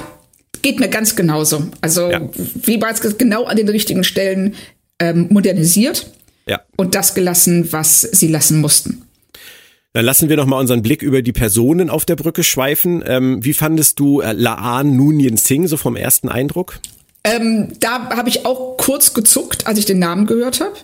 Geht 0.61 0.79
mir 0.79 0.89
ganz 0.89 1.15
genauso. 1.15 1.69
Also, 1.79 2.09
ja. 2.09 2.21
wie 2.33 2.77
bereits 2.77 3.01
genau 3.17 3.45
an 3.45 3.55
den 3.55 3.69
richtigen 3.69 4.03
Stellen 4.03 4.55
ähm, 4.99 5.27
modernisiert 5.29 6.11
ja. 6.47 6.61
und 6.75 6.95
das 6.95 7.13
gelassen, 7.13 7.71
was 7.71 8.01
sie 8.01 8.27
lassen 8.27 8.61
mussten. 8.61 9.03
Dann 9.93 10.05
lassen 10.05 10.29
wir 10.29 10.37
noch 10.37 10.45
mal 10.45 10.59
unseren 10.59 10.83
Blick 10.83 11.01
über 11.01 11.21
die 11.21 11.31
Personen 11.31 11.89
auf 11.89 12.05
der 12.05 12.15
Brücke 12.15 12.43
schweifen. 12.43 13.03
Ähm, 13.05 13.43
wie 13.43 13.53
fandest 13.53 13.99
du 13.99 14.21
äh, 14.21 14.33
Laan 14.33 14.95
Nunien 14.95 15.37
Singh 15.37 15.67
so 15.67 15.77
vom 15.77 15.95
ersten 15.95 16.29
Eindruck? 16.29 16.79
Ähm, 17.23 17.73
da 17.79 18.09
habe 18.15 18.29
ich 18.29 18.45
auch 18.45 18.77
kurz 18.77 19.13
gezuckt, 19.13 19.67
als 19.67 19.79
ich 19.79 19.85
den 19.85 19.99
Namen 19.99 20.25
gehört 20.25 20.61
habe. 20.61 20.75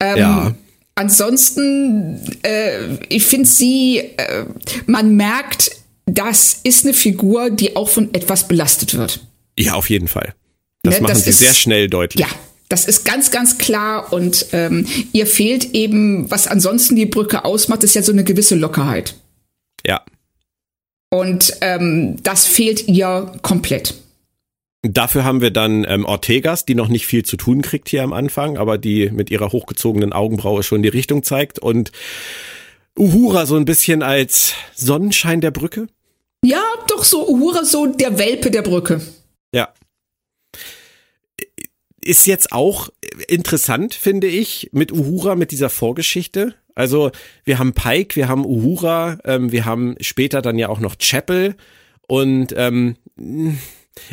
Ähm, 0.00 0.18
ja. 0.18 0.54
ansonsten, 0.94 2.20
äh, 2.42 2.94
ich 3.08 3.24
finde 3.24 3.48
sie, 3.48 3.98
äh, 3.98 4.44
man 4.86 5.16
merkt, 5.16 5.70
das 6.06 6.60
ist 6.62 6.84
eine 6.84 6.94
Figur, 6.94 7.50
die 7.50 7.76
auch 7.76 7.88
von 7.88 8.12
etwas 8.14 8.48
belastet 8.48 8.94
wird. 8.94 9.20
Ja, 9.58 9.74
auf 9.74 9.90
jeden 9.90 10.08
Fall. 10.08 10.34
Das 10.82 10.96
ne, 10.96 11.00
machen 11.02 11.12
das 11.12 11.24
sie 11.24 11.30
ist, 11.30 11.38
sehr 11.38 11.54
schnell 11.54 11.88
deutlich. 11.88 12.26
Ja, 12.26 12.28
das 12.70 12.84
ist 12.84 13.04
ganz, 13.04 13.32
ganz 13.32 13.58
klar 13.58 14.12
und 14.12 14.46
ähm, 14.52 14.86
ihr 15.12 15.26
fehlt 15.26 15.74
eben, 15.74 16.30
was 16.30 16.46
ansonsten 16.46 16.94
die 16.94 17.04
Brücke 17.04 17.44
ausmacht, 17.44 17.82
ist 17.82 17.94
ja 17.94 18.02
so 18.02 18.12
eine 18.12 18.22
gewisse 18.22 18.54
Lockerheit. 18.54 19.16
Ja. 19.84 20.02
Und 21.10 21.56
ähm, 21.62 22.22
das 22.22 22.46
fehlt 22.46 22.86
ihr 22.86 23.32
komplett. 23.42 23.94
Dafür 24.82 25.24
haben 25.24 25.40
wir 25.40 25.50
dann 25.50 25.84
ähm, 25.88 26.04
Ortegas, 26.04 26.64
die 26.64 26.76
noch 26.76 26.86
nicht 26.86 27.06
viel 27.06 27.24
zu 27.24 27.36
tun 27.36 27.60
kriegt 27.60 27.88
hier 27.88 28.04
am 28.04 28.12
Anfang, 28.12 28.56
aber 28.56 28.78
die 28.78 29.10
mit 29.10 29.30
ihrer 29.30 29.50
hochgezogenen 29.50 30.12
Augenbraue 30.12 30.62
schon 30.62 30.84
die 30.84 30.88
Richtung 30.88 31.24
zeigt 31.24 31.58
und 31.58 31.90
Uhura 32.96 33.46
so 33.46 33.56
ein 33.56 33.64
bisschen 33.64 34.04
als 34.04 34.54
Sonnenschein 34.76 35.40
der 35.40 35.50
Brücke. 35.50 35.88
Ja, 36.44 36.62
doch 36.86 37.02
so 37.02 37.28
Uhura 37.28 37.64
so 37.64 37.86
der 37.86 38.16
Welpe 38.18 38.52
der 38.52 38.62
Brücke. 38.62 39.00
Ist 42.02 42.26
jetzt 42.26 42.52
auch 42.52 42.88
interessant, 43.28 43.94
finde 43.94 44.26
ich, 44.26 44.70
mit 44.72 44.92
Uhura, 44.92 45.34
mit 45.34 45.50
dieser 45.50 45.68
Vorgeschichte. 45.68 46.54
Also 46.74 47.10
wir 47.44 47.58
haben 47.58 47.74
Pike, 47.74 48.16
wir 48.16 48.28
haben 48.28 48.46
Uhura, 48.46 49.18
ähm, 49.24 49.52
wir 49.52 49.66
haben 49.66 49.96
später 50.00 50.40
dann 50.40 50.58
ja 50.58 50.68
auch 50.68 50.80
noch 50.80 50.96
Chapel 50.96 51.56
und 52.06 52.54
ähm, 52.56 52.96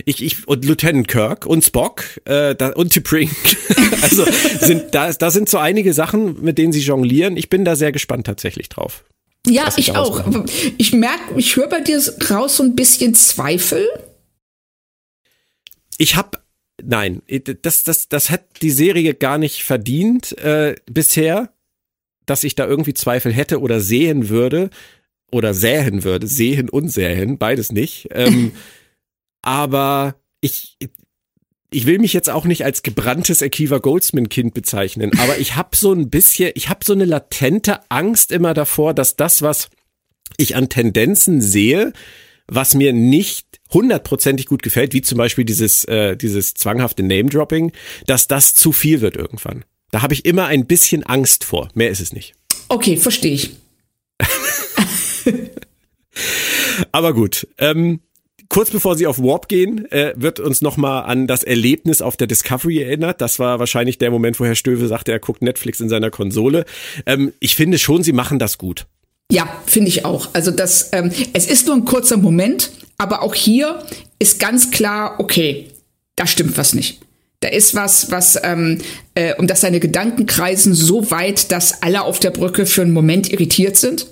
ich, 0.06 0.24
ich 0.24 0.48
und 0.48 0.66
Lieutenant 0.66 1.08
Kirk 1.08 1.46
und 1.46 1.64
Spock 1.64 2.04
äh, 2.26 2.56
da, 2.56 2.70
und 2.70 2.92
T'Pring. 2.92 3.30
also 4.02 4.26
sind 4.60 4.94
da, 4.94 5.12
da 5.14 5.32
sind 5.32 5.50
so 5.50 5.58
einige 5.58 5.94
Sachen, 5.94 6.42
mit 6.44 6.58
denen 6.58 6.74
sie 6.74 6.82
jonglieren. 6.82 7.38
Ich 7.38 7.50
bin 7.50 7.64
da 7.64 7.76
sehr 7.76 7.92
gespannt 7.92 8.26
tatsächlich 8.26 8.70
drauf. 8.70 9.04
Ja, 9.48 9.70
ich 9.78 9.96
auch. 9.96 10.26
Ich 10.78 10.92
merke, 10.94 11.38
ich 11.38 11.56
höre 11.56 11.70
bei 11.70 11.80
dir 11.80 12.02
raus 12.30 12.58
so 12.58 12.64
ein 12.64 12.76
bisschen 12.76 13.14
Zweifel. 13.14 13.88
Ich 15.98 16.16
habe 16.16 16.38
nein, 16.84 17.22
das 17.62 17.84
das 17.84 18.10
das 18.10 18.30
hat 18.30 18.62
die 18.62 18.72
Serie 18.72 19.14
gar 19.14 19.38
nicht 19.38 19.64
verdient 19.64 20.38
äh, 20.38 20.76
bisher, 20.86 21.54
dass 22.26 22.44
ich 22.44 22.56
da 22.56 22.68
irgendwie 22.68 22.94
Zweifel 22.94 23.34
hätte 23.34 23.62
oder 23.62 23.80
sehen 23.80 24.30
würde 24.30 24.70
oder 25.32 25.54
sähen 25.54 26.04
würde, 26.04 26.28
sehen 26.28 26.70
und 26.70 26.90
sähen, 26.90 27.38
beides 27.38 27.72
nicht. 27.72 28.10
Ähm, 28.12 28.54
aber 29.42 30.16
ich, 30.42 30.78
ich 31.72 31.86
will 31.86 32.00
mich 32.00 32.14
jetzt 32.14 32.30
auch 32.30 32.46
nicht 32.46 32.64
als 32.64 32.84
gebranntes 32.84 33.42
Akiva 33.42 33.80
Goldsman 33.80 34.30
Kind 34.30 34.54
bezeichnen, 34.54 35.12
aber 35.20 35.38
ich 35.38 35.56
habe 35.56 35.76
so 35.76 35.92
ein 35.92 36.10
bisschen, 36.10 36.52
ich 36.56 36.70
habe 36.70 36.86
so 36.86 36.94
eine 36.94 37.06
latente 37.06 37.80
Angst 37.90 38.32
immer 38.32 38.54
davor, 38.54 38.94
dass 38.94 39.16
das, 39.16 39.42
was 39.42 39.70
ich 40.38 40.56
an 40.56 40.70
Tendenzen 40.70 41.42
sehe, 41.42 41.94
was 42.48 42.76
mir 42.76 42.94
nicht 42.94 43.47
hundertprozentig 43.72 44.46
gut 44.46 44.64
gefällt, 44.64 44.94
wie 44.94 45.02
zum 45.02 45.18
Beispiel 45.18 45.46
dieses, 45.46 45.86
äh, 45.86 46.16
dieses 46.16 46.54
zwanghafte 46.54 47.04
Name-Dropping, 47.04 47.72
dass 48.06 48.28
das 48.28 48.56
zu 48.56 48.72
viel 48.72 49.02
wird 49.02 49.16
irgendwann. 49.16 49.66
Da 49.92 50.02
habe 50.02 50.14
ich 50.14 50.26
immer 50.26 50.46
ein 50.48 50.66
bisschen 50.66 51.04
Angst 51.04 51.44
vor. 51.44 51.70
Mehr 51.74 51.90
ist 51.90 52.02
es 52.02 52.14
nicht. 52.14 52.34
Okay, 52.70 52.98
verstehe 52.98 53.34
ich. 53.34 53.52
Aber 56.92 57.14
gut. 57.14 57.48
Ähm, 57.58 58.02
kurz 58.50 58.70
bevor 58.72 58.96
sie 58.96 59.08
auf 59.08 59.20
Warp 59.20 59.48
gehen, 59.48 59.90
äh, 59.92 60.14
wird 60.16 60.40
uns 60.40 60.62
nochmal 60.62 61.04
an 61.04 61.28
das 61.28 61.44
Erlebnis 61.44 62.02
auf 62.02 62.18
der 62.18 62.28
Discovery 62.28 62.82
erinnert. 62.82 63.22
Das 63.22 63.40
war 63.40 63.60
wahrscheinlich 63.60 63.98
der 63.98 64.12
Moment, 64.12 64.40
wo 64.40 64.46
Herr 64.46 64.56
Stöve 64.56 64.88
sagte, 64.88 65.12
er 65.12 65.20
guckt 65.20 65.42
Netflix 65.42 65.80
in 65.80 65.90
seiner 65.90 66.12
Konsole. 66.12 66.66
Ähm, 67.06 67.34
ich 67.40 67.56
finde 67.56 67.78
schon, 67.78 68.04
sie 68.04 68.14
machen 68.14 68.40
das 68.40 68.58
gut. 68.58 68.88
Ja, 69.32 69.62
finde 69.66 69.90
ich 69.90 70.06
auch. 70.06 70.30
Also 70.34 70.52
das, 70.52 70.90
ähm, 70.94 71.12
es 71.34 71.48
ist 71.48 71.68
nur 71.68 71.76
ein 71.76 71.86
kurzer 71.86 72.18
Moment, 72.18 72.72
aber 72.98 73.22
auch 73.24 73.36
hier 73.36 73.84
ist 74.20 74.40
ganz 74.40 74.72
klar, 74.72 75.20
okay, 75.20 75.70
da 76.16 76.26
stimmt 76.26 76.58
was 76.58 76.74
nicht. 76.74 77.02
Da 77.42 77.50
ist 77.50 77.76
was, 77.76 78.10
was, 78.10 78.40
ähm, 78.42 78.80
äh, 79.14 79.36
um 79.36 79.46
das 79.46 79.62
seine 79.62 79.80
Gedanken 79.80 80.26
kreisen 80.26 80.74
so 80.74 81.12
weit, 81.12 81.52
dass 81.52 81.84
alle 81.84 82.02
auf 82.02 82.20
der 82.20 82.32
Brücke 82.32 82.66
für 82.66 82.82
einen 82.82 82.94
Moment 82.94 83.32
irritiert 83.32 83.78
sind. 83.78 84.08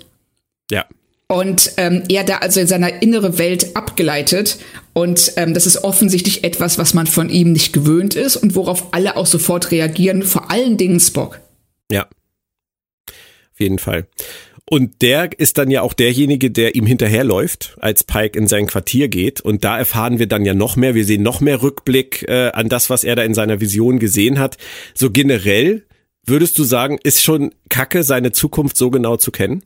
Ja. 0.70 0.86
Und 1.28 1.72
ähm, 1.78 2.04
er 2.08 2.24
da 2.24 2.38
also 2.38 2.60
in 2.60 2.68
seiner 2.68 3.02
innere 3.02 3.40
Welt 3.40 3.76
abgeleitet. 3.76 4.60
Und 4.94 5.34
ähm, 5.38 5.56
das 5.56 5.66
ist 5.66 5.84
offensichtlich 5.84 6.44
etwas, 6.44 6.78
was 6.78 6.94
man 6.94 7.08
von 7.08 7.30
ihm 7.30 7.52
nicht 7.52 7.74
gewöhnt 7.74 8.14
ist 8.14 8.36
und 8.36 8.56
worauf 8.56 8.94
alle 8.94 9.18
auch 9.18 9.26
sofort 9.26 9.72
reagieren, 9.72 10.22
vor 10.22 10.52
allen 10.52 10.78
Dingen 10.78 11.00
Spock. 11.00 11.40
Ja. 11.92 12.04
Auf 13.08 13.60
jeden 13.60 13.80
Fall. 13.80 14.08
Und 14.68 15.04
der 15.04 15.40
ist 15.40 15.60
dann 15.60 15.70
ja 15.70 15.84
auch 15.84 15.94
derjenige, 15.94 16.50
der 16.50 16.74
ihm 16.74 16.88
hinterherläuft, 16.88 17.76
als 17.80 18.04
Pike 18.04 18.38
in 18.38 18.48
sein 18.48 18.66
Quartier 18.66 19.10
geht. 19.10 19.42
Und 19.42 19.64
da 19.64 19.78
erfahren 19.78 20.18
wir 20.18 20.28
dann 20.28 20.44
ja 20.44 20.56
noch 20.56 20.76
mehr. 20.76 20.96
Wir 20.96 21.06
sehen 21.06 21.22
noch 21.22 21.40
mehr 21.40 21.62
Rückblick 21.62 22.26
äh, 22.28 22.50
an 22.52 22.68
das, 22.68 22.90
was 22.90 23.04
er 23.04 23.16
da 23.16 23.24
in 23.24 23.36
seiner 23.36 23.62
Vision 23.62 24.00
gesehen 24.00 24.40
hat. 24.40 24.58
So 24.96 25.12
generell 25.12 25.84
würdest 26.26 26.58
du 26.58 26.64
sagen, 26.64 26.98
ist 27.04 27.22
schon 27.22 27.54
Kacke, 27.70 28.04
seine 28.04 28.32
Zukunft 28.32 28.78
so 28.78 28.90
genau 28.90 29.18
zu 29.18 29.32
kennen? 29.32 29.64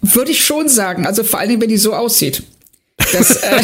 Würde 0.00 0.30
ich 0.30 0.42
schon 0.42 0.68
sagen. 0.68 1.06
Also 1.06 1.22
vor 1.22 1.38
allen 1.38 1.50
Dingen, 1.50 1.60
wenn 1.60 1.68
die 1.68 1.76
so 1.76 1.92
aussieht. 1.92 2.42
Das, 3.12 3.36
äh, 3.42 3.62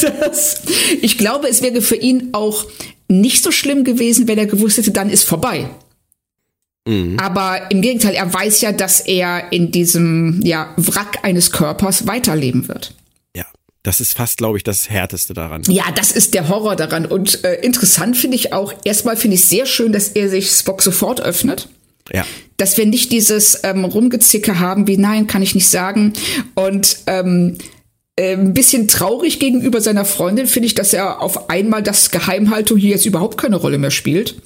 das, 0.20 0.62
ich 1.02 1.18
glaube, 1.18 1.48
es 1.48 1.62
wäre 1.62 1.82
für 1.82 1.96
ihn 1.96 2.30
auch 2.32 2.64
nicht 3.08 3.42
so 3.42 3.50
schlimm 3.50 3.82
gewesen, 3.82 4.28
wenn 4.28 4.38
er 4.38 4.46
gewusst 4.46 4.78
hätte, 4.78 4.92
dann 4.92 5.10
ist 5.10 5.24
vorbei. 5.24 5.68
Mhm. 6.86 7.18
Aber 7.18 7.70
im 7.70 7.82
Gegenteil, 7.82 8.14
er 8.14 8.32
weiß 8.32 8.60
ja, 8.60 8.72
dass 8.72 9.00
er 9.00 9.52
in 9.52 9.72
diesem 9.72 10.40
ja, 10.42 10.72
Wrack 10.76 11.18
eines 11.22 11.50
Körpers 11.50 12.06
weiterleben 12.06 12.68
wird. 12.68 12.94
Ja, 13.36 13.44
das 13.82 14.00
ist 14.00 14.16
fast, 14.16 14.38
glaube 14.38 14.56
ich, 14.56 14.64
das 14.64 14.88
Härteste 14.88 15.34
daran. 15.34 15.62
Ja, 15.68 15.84
das 15.94 16.12
ist 16.12 16.32
der 16.34 16.48
Horror 16.48 16.76
daran. 16.76 17.04
Und 17.04 17.44
äh, 17.44 17.56
interessant 17.56 18.16
finde 18.16 18.36
ich 18.36 18.52
auch, 18.52 18.72
erstmal 18.84 19.16
finde 19.16 19.34
ich 19.34 19.44
sehr 19.44 19.66
schön, 19.66 19.92
dass 19.92 20.08
er 20.08 20.28
sich 20.28 20.50
Spock 20.50 20.80
sofort 20.80 21.20
öffnet. 21.20 21.68
Ja. 22.12 22.24
Dass 22.56 22.78
wir 22.78 22.86
nicht 22.86 23.10
dieses 23.10 23.60
ähm, 23.64 23.84
Rumgezicke 23.84 24.60
haben, 24.60 24.86
wie 24.86 24.96
nein, 24.96 25.26
kann 25.26 25.42
ich 25.42 25.56
nicht 25.56 25.68
sagen. 25.68 26.12
Und 26.54 26.98
ähm, 27.08 27.58
äh, 28.14 28.34
ein 28.34 28.54
bisschen 28.54 28.86
traurig 28.86 29.40
gegenüber 29.40 29.80
seiner 29.80 30.04
Freundin 30.04 30.46
finde 30.46 30.68
ich, 30.68 30.74
dass 30.74 30.92
er 30.92 31.20
auf 31.20 31.50
einmal 31.50 31.82
das 31.82 32.12
Geheimhaltung 32.12 32.78
hier 32.78 32.90
jetzt 32.90 33.06
überhaupt 33.06 33.38
keine 33.38 33.56
Rolle 33.56 33.78
mehr 33.78 33.90
spielt, 33.90 34.40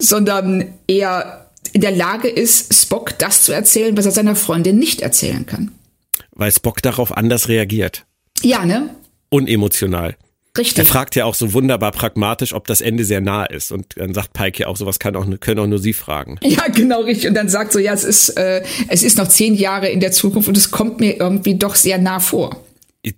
sondern 0.00 0.72
er 0.86 1.45
in 1.76 1.82
der 1.82 1.90
Lage 1.90 2.28
ist, 2.28 2.72
Spock 2.74 3.18
das 3.18 3.42
zu 3.42 3.52
erzählen, 3.52 3.98
was 3.98 4.06
er 4.06 4.10
seiner 4.10 4.34
Freundin 4.34 4.78
nicht 4.78 5.02
erzählen 5.02 5.44
kann. 5.44 5.72
Weil 6.30 6.50
Spock 6.50 6.80
darauf 6.80 7.14
anders 7.14 7.48
reagiert. 7.48 8.06
Ja, 8.40 8.64
ne? 8.64 8.88
Unemotional. 9.28 10.16
Richtig. 10.56 10.78
Er 10.78 10.86
fragt 10.86 11.16
ja 11.16 11.26
auch 11.26 11.34
so 11.34 11.52
wunderbar 11.52 11.92
pragmatisch, 11.92 12.54
ob 12.54 12.66
das 12.66 12.80
Ende 12.80 13.04
sehr 13.04 13.20
nah 13.20 13.44
ist. 13.44 13.72
Und 13.72 13.88
dann 13.96 14.14
sagt 14.14 14.32
Pike 14.32 14.60
ja 14.60 14.68
auch, 14.68 14.78
sowas 14.78 14.98
kann 14.98 15.16
auch, 15.16 15.26
können 15.38 15.60
auch 15.60 15.66
nur 15.66 15.78
Sie 15.78 15.92
fragen. 15.92 16.38
Ja, 16.46 16.66
genau 16.68 17.02
richtig. 17.02 17.28
Und 17.28 17.34
dann 17.34 17.50
sagt 17.50 17.72
so, 17.72 17.78
ja, 17.78 17.92
es 17.92 18.04
ist, 18.04 18.30
äh, 18.30 18.62
es 18.88 19.02
ist 19.02 19.18
noch 19.18 19.28
zehn 19.28 19.52
Jahre 19.52 19.90
in 19.90 20.00
der 20.00 20.12
Zukunft 20.12 20.48
und 20.48 20.56
es 20.56 20.70
kommt 20.70 20.98
mir 20.98 21.20
irgendwie 21.20 21.56
doch 21.56 21.74
sehr 21.74 21.98
nah 21.98 22.20
vor. 22.20 22.64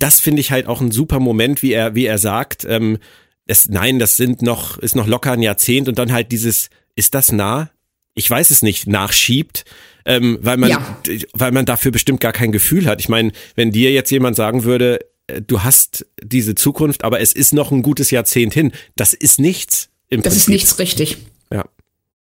Das 0.00 0.18
finde 0.18 0.40
ich 0.40 0.50
halt 0.50 0.66
auch 0.66 0.80
ein 0.80 0.90
super 0.90 1.20
Moment, 1.20 1.62
wie 1.62 1.74
er, 1.74 1.94
wie 1.94 2.06
er 2.06 2.18
sagt, 2.18 2.66
ähm, 2.68 2.98
es, 3.46 3.68
nein, 3.68 4.00
das 4.00 4.16
sind 4.16 4.42
noch, 4.42 4.78
ist 4.78 4.96
noch 4.96 5.06
locker 5.06 5.30
ein 5.30 5.42
Jahrzehnt 5.42 5.88
und 5.88 5.96
dann 5.96 6.12
halt 6.12 6.32
dieses, 6.32 6.70
ist 6.96 7.14
das 7.14 7.30
nah? 7.30 7.70
Ich 8.18 8.28
weiß 8.28 8.50
es 8.50 8.62
nicht, 8.62 8.86
nachschiebt. 8.86 9.64
Ähm, 10.04 10.38
weil 10.40 10.56
man, 10.56 10.70
ja. 10.70 10.98
weil 11.34 11.52
man 11.52 11.66
dafür 11.66 11.92
bestimmt 11.92 12.20
gar 12.20 12.32
kein 12.32 12.50
Gefühl 12.50 12.86
hat. 12.86 13.00
Ich 13.00 13.08
meine, 13.08 13.32
wenn 13.56 13.72
dir 13.72 13.92
jetzt 13.92 14.10
jemand 14.10 14.36
sagen 14.36 14.64
würde, 14.64 15.00
äh, 15.26 15.42
du 15.42 15.62
hast 15.62 16.06
diese 16.22 16.54
Zukunft, 16.54 17.04
aber 17.04 17.20
es 17.20 17.32
ist 17.32 17.52
noch 17.52 17.70
ein 17.70 17.82
gutes 17.82 18.10
Jahrzehnt 18.10 18.54
hin. 18.54 18.72
Das 18.96 19.12
ist 19.12 19.38
nichts. 19.38 19.90
Im 20.08 20.22
das 20.22 20.32
Prinzip. 20.32 20.40
ist 20.40 20.48
nichts 20.48 20.78
richtig. 20.78 21.18
Ja. 21.52 21.66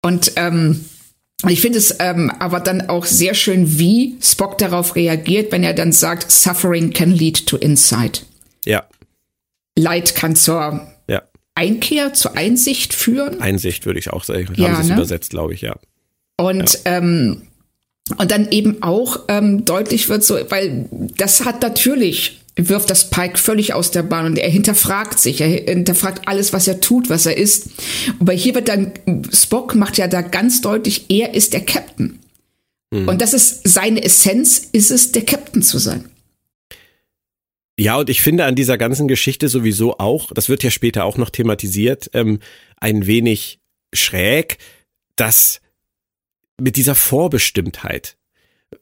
Und 0.02 0.32
ähm, 0.36 0.84
ich 1.48 1.60
finde 1.60 1.78
es 1.78 1.94
ähm, 2.00 2.30
aber 2.38 2.60
dann 2.60 2.88
auch 2.88 3.06
sehr 3.06 3.34
schön, 3.34 3.78
wie 3.78 4.16
Spock 4.20 4.58
darauf 4.58 4.96
reagiert, 4.96 5.52
wenn 5.52 5.62
er 5.62 5.72
dann 5.72 5.92
sagt, 5.92 6.30
Suffering 6.30 6.92
can 6.92 7.12
lead 7.12 7.46
to 7.46 7.56
insight. 7.56 8.26
Ja. 8.66 8.84
Leid 9.76 10.14
kann 10.14 10.36
zur. 10.36 10.89
Einkehr, 11.60 12.14
zur 12.14 12.36
Einsicht 12.38 12.94
führen. 12.94 13.40
Einsicht 13.42 13.84
würde 13.84 13.98
ich 13.98 14.10
auch 14.10 14.24
sagen. 14.24 14.48
Haben 14.48 14.56
ja, 14.56 14.74
sie 14.76 14.82
es 14.82 14.88
ne? 14.88 14.94
übersetzt, 14.94 15.30
glaube 15.30 15.52
ich, 15.52 15.60
ja. 15.60 15.76
Und 16.38 16.80
ja. 16.86 16.96
ähm, 16.98 17.42
und 18.16 18.30
dann 18.32 18.50
eben 18.50 18.82
auch 18.82 19.20
ähm, 19.28 19.64
deutlich 19.64 20.08
wird 20.08 20.24
so, 20.24 20.36
weil 20.48 20.88
das 21.16 21.44
hat 21.44 21.62
natürlich 21.62 22.40
wirft 22.56 22.90
das 22.90 23.08
Pike 23.10 23.38
völlig 23.38 23.74
aus 23.74 23.90
der 23.90 24.02
Bahn 24.02 24.26
und 24.26 24.38
er 24.38 24.50
hinterfragt 24.50 25.18
sich, 25.18 25.40
er 25.40 25.48
hinterfragt 25.48 26.26
alles, 26.26 26.52
was 26.52 26.66
er 26.66 26.80
tut, 26.80 27.08
was 27.08 27.24
er 27.24 27.36
ist. 27.36 27.68
Aber 28.18 28.32
hier 28.32 28.54
wird 28.54 28.68
dann, 28.68 28.92
Spock 29.32 29.74
macht 29.74 29.98
ja 29.98 30.08
da 30.08 30.20
ganz 30.20 30.60
deutlich, 30.60 31.06
er 31.08 31.34
ist 31.34 31.52
der 31.52 31.64
Captain. 31.64 32.18
Mhm. 32.90 33.08
Und 33.08 33.22
das 33.22 33.34
ist 33.34 33.66
seine 33.68 34.02
Essenz, 34.02 34.68
ist 34.72 34.90
es, 34.90 35.12
der 35.12 35.24
Captain 35.24 35.62
zu 35.62 35.78
sein. 35.78 36.06
Ja, 37.80 37.96
und 37.96 38.10
ich 38.10 38.20
finde 38.20 38.44
an 38.44 38.56
dieser 38.56 38.76
ganzen 38.76 39.08
Geschichte 39.08 39.48
sowieso 39.48 39.98
auch, 39.98 40.32
das 40.34 40.50
wird 40.50 40.62
ja 40.62 40.70
später 40.70 41.06
auch 41.06 41.16
noch 41.16 41.30
thematisiert, 41.30 42.10
ähm, 42.12 42.40
ein 42.76 43.06
wenig 43.06 43.58
schräg, 43.94 44.58
dass 45.16 45.62
mit 46.60 46.76
dieser 46.76 46.94
Vorbestimmtheit. 46.94 48.18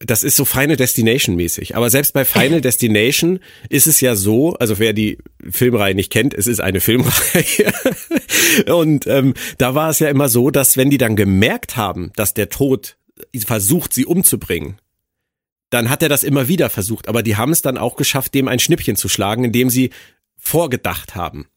Das 0.00 0.24
ist 0.24 0.34
so 0.34 0.44
Final 0.44 0.74
Destination 0.74 1.36
mäßig. 1.36 1.76
Aber 1.76 1.90
selbst 1.90 2.12
bei 2.12 2.24
Final 2.24 2.60
Destination 2.60 3.38
ist 3.68 3.86
es 3.86 4.00
ja 4.00 4.16
so, 4.16 4.54
also 4.54 4.80
wer 4.80 4.92
die 4.92 5.18
Filmreihe 5.48 5.94
nicht 5.94 6.10
kennt, 6.10 6.34
es 6.34 6.48
ist 6.48 6.60
eine 6.60 6.80
Filmreihe. 6.80 7.72
Und 8.66 9.06
ähm, 9.06 9.34
da 9.58 9.76
war 9.76 9.90
es 9.90 10.00
ja 10.00 10.08
immer 10.08 10.28
so, 10.28 10.50
dass 10.50 10.76
wenn 10.76 10.90
die 10.90 10.98
dann 10.98 11.14
gemerkt 11.14 11.76
haben, 11.76 12.10
dass 12.16 12.34
der 12.34 12.48
Tod 12.48 12.96
versucht, 13.46 13.92
sie 13.92 14.06
umzubringen, 14.06 14.80
dann 15.70 15.90
hat 15.90 16.02
er 16.02 16.08
das 16.08 16.24
immer 16.24 16.48
wieder 16.48 16.70
versucht. 16.70 17.08
Aber 17.08 17.22
die 17.22 17.36
haben 17.36 17.52
es 17.52 17.62
dann 17.62 17.78
auch 17.78 17.96
geschafft, 17.96 18.34
dem 18.34 18.48
ein 18.48 18.58
Schnippchen 18.58 18.96
zu 18.96 19.08
schlagen, 19.08 19.44
indem 19.44 19.70
sie 19.70 19.90
vorgedacht 20.36 21.14
haben. 21.14 21.48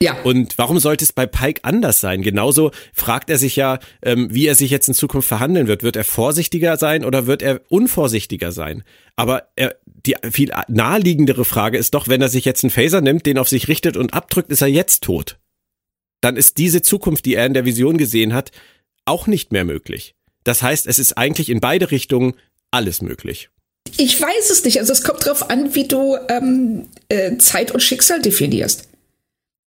Ja. 0.00 0.20
Und 0.22 0.58
warum 0.58 0.78
sollte 0.78 1.04
es 1.04 1.12
bei 1.12 1.26
Pike 1.26 1.64
anders 1.64 2.00
sein? 2.00 2.20
Genauso 2.20 2.70
fragt 2.92 3.30
er 3.30 3.38
sich 3.38 3.56
ja, 3.56 3.78
ähm, 4.02 4.28
wie 4.30 4.46
er 4.46 4.54
sich 4.54 4.70
jetzt 4.70 4.88
in 4.88 4.94
Zukunft 4.94 5.26
verhandeln 5.26 5.68
wird. 5.68 5.82
Wird 5.82 5.96
er 5.96 6.04
vorsichtiger 6.04 6.76
sein 6.76 7.04
oder 7.04 7.26
wird 7.26 7.40
er 7.40 7.62
unvorsichtiger 7.70 8.52
sein? 8.52 8.84
Aber 9.16 9.48
er, 9.56 9.76
die 9.86 10.14
viel 10.30 10.52
naheliegendere 10.68 11.46
Frage 11.46 11.78
ist 11.78 11.94
doch, 11.94 12.08
wenn 12.08 12.20
er 12.20 12.28
sich 12.28 12.44
jetzt 12.44 12.62
einen 12.62 12.70
Phaser 12.70 13.00
nimmt, 13.00 13.24
den 13.24 13.38
auf 13.38 13.48
sich 13.48 13.68
richtet 13.68 13.96
und 13.96 14.12
abdrückt, 14.12 14.50
ist 14.50 14.60
er 14.60 14.68
jetzt 14.68 15.02
tot. 15.02 15.38
Dann 16.20 16.36
ist 16.36 16.58
diese 16.58 16.82
Zukunft, 16.82 17.24
die 17.24 17.34
er 17.34 17.46
in 17.46 17.54
der 17.54 17.64
Vision 17.64 17.96
gesehen 17.96 18.34
hat, 18.34 18.50
auch 19.06 19.26
nicht 19.26 19.50
mehr 19.50 19.64
möglich. 19.64 20.14
Das 20.44 20.62
heißt, 20.62 20.86
es 20.86 20.98
ist 20.98 21.14
eigentlich 21.16 21.48
in 21.48 21.60
beide 21.60 21.90
Richtungen 21.90 22.34
alles 22.70 23.00
möglich. 23.00 23.48
Ich 23.96 24.20
weiß 24.20 24.50
es 24.50 24.64
nicht. 24.64 24.78
Also 24.78 24.92
es 24.92 25.02
kommt 25.02 25.24
darauf 25.26 25.50
an, 25.50 25.74
wie 25.74 25.88
du 25.88 26.16
ähm, 26.28 26.86
äh, 27.08 27.36
Zeit 27.38 27.72
und 27.72 27.80
Schicksal 27.80 28.20
definierst. 28.20 28.88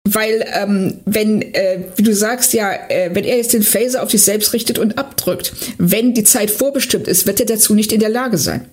Weil, 0.04 0.44
ähm, 0.54 1.00
wenn, 1.04 1.42
äh, 1.42 1.80
wie 1.96 2.02
du 2.02 2.14
sagst, 2.14 2.54
ja, 2.54 2.72
äh, 2.88 3.10
wenn 3.12 3.24
er 3.24 3.36
jetzt 3.36 3.52
den 3.52 3.62
Phaser 3.62 4.02
auf 4.02 4.10
sich 4.10 4.22
selbst 4.22 4.52
richtet 4.54 4.78
und 4.78 4.96
abdrückt, 4.96 5.52
wenn 5.76 6.14
die 6.14 6.24
Zeit 6.24 6.50
vorbestimmt 6.50 7.08
ist, 7.08 7.26
wird 7.26 7.40
er 7.40 7.46
dazu 7.46 7.74
nicht 7.74 7.92
in 7.92 8.00
der 8.00 8.08
Lage 8.08 8.38
sein. 8.38 8.66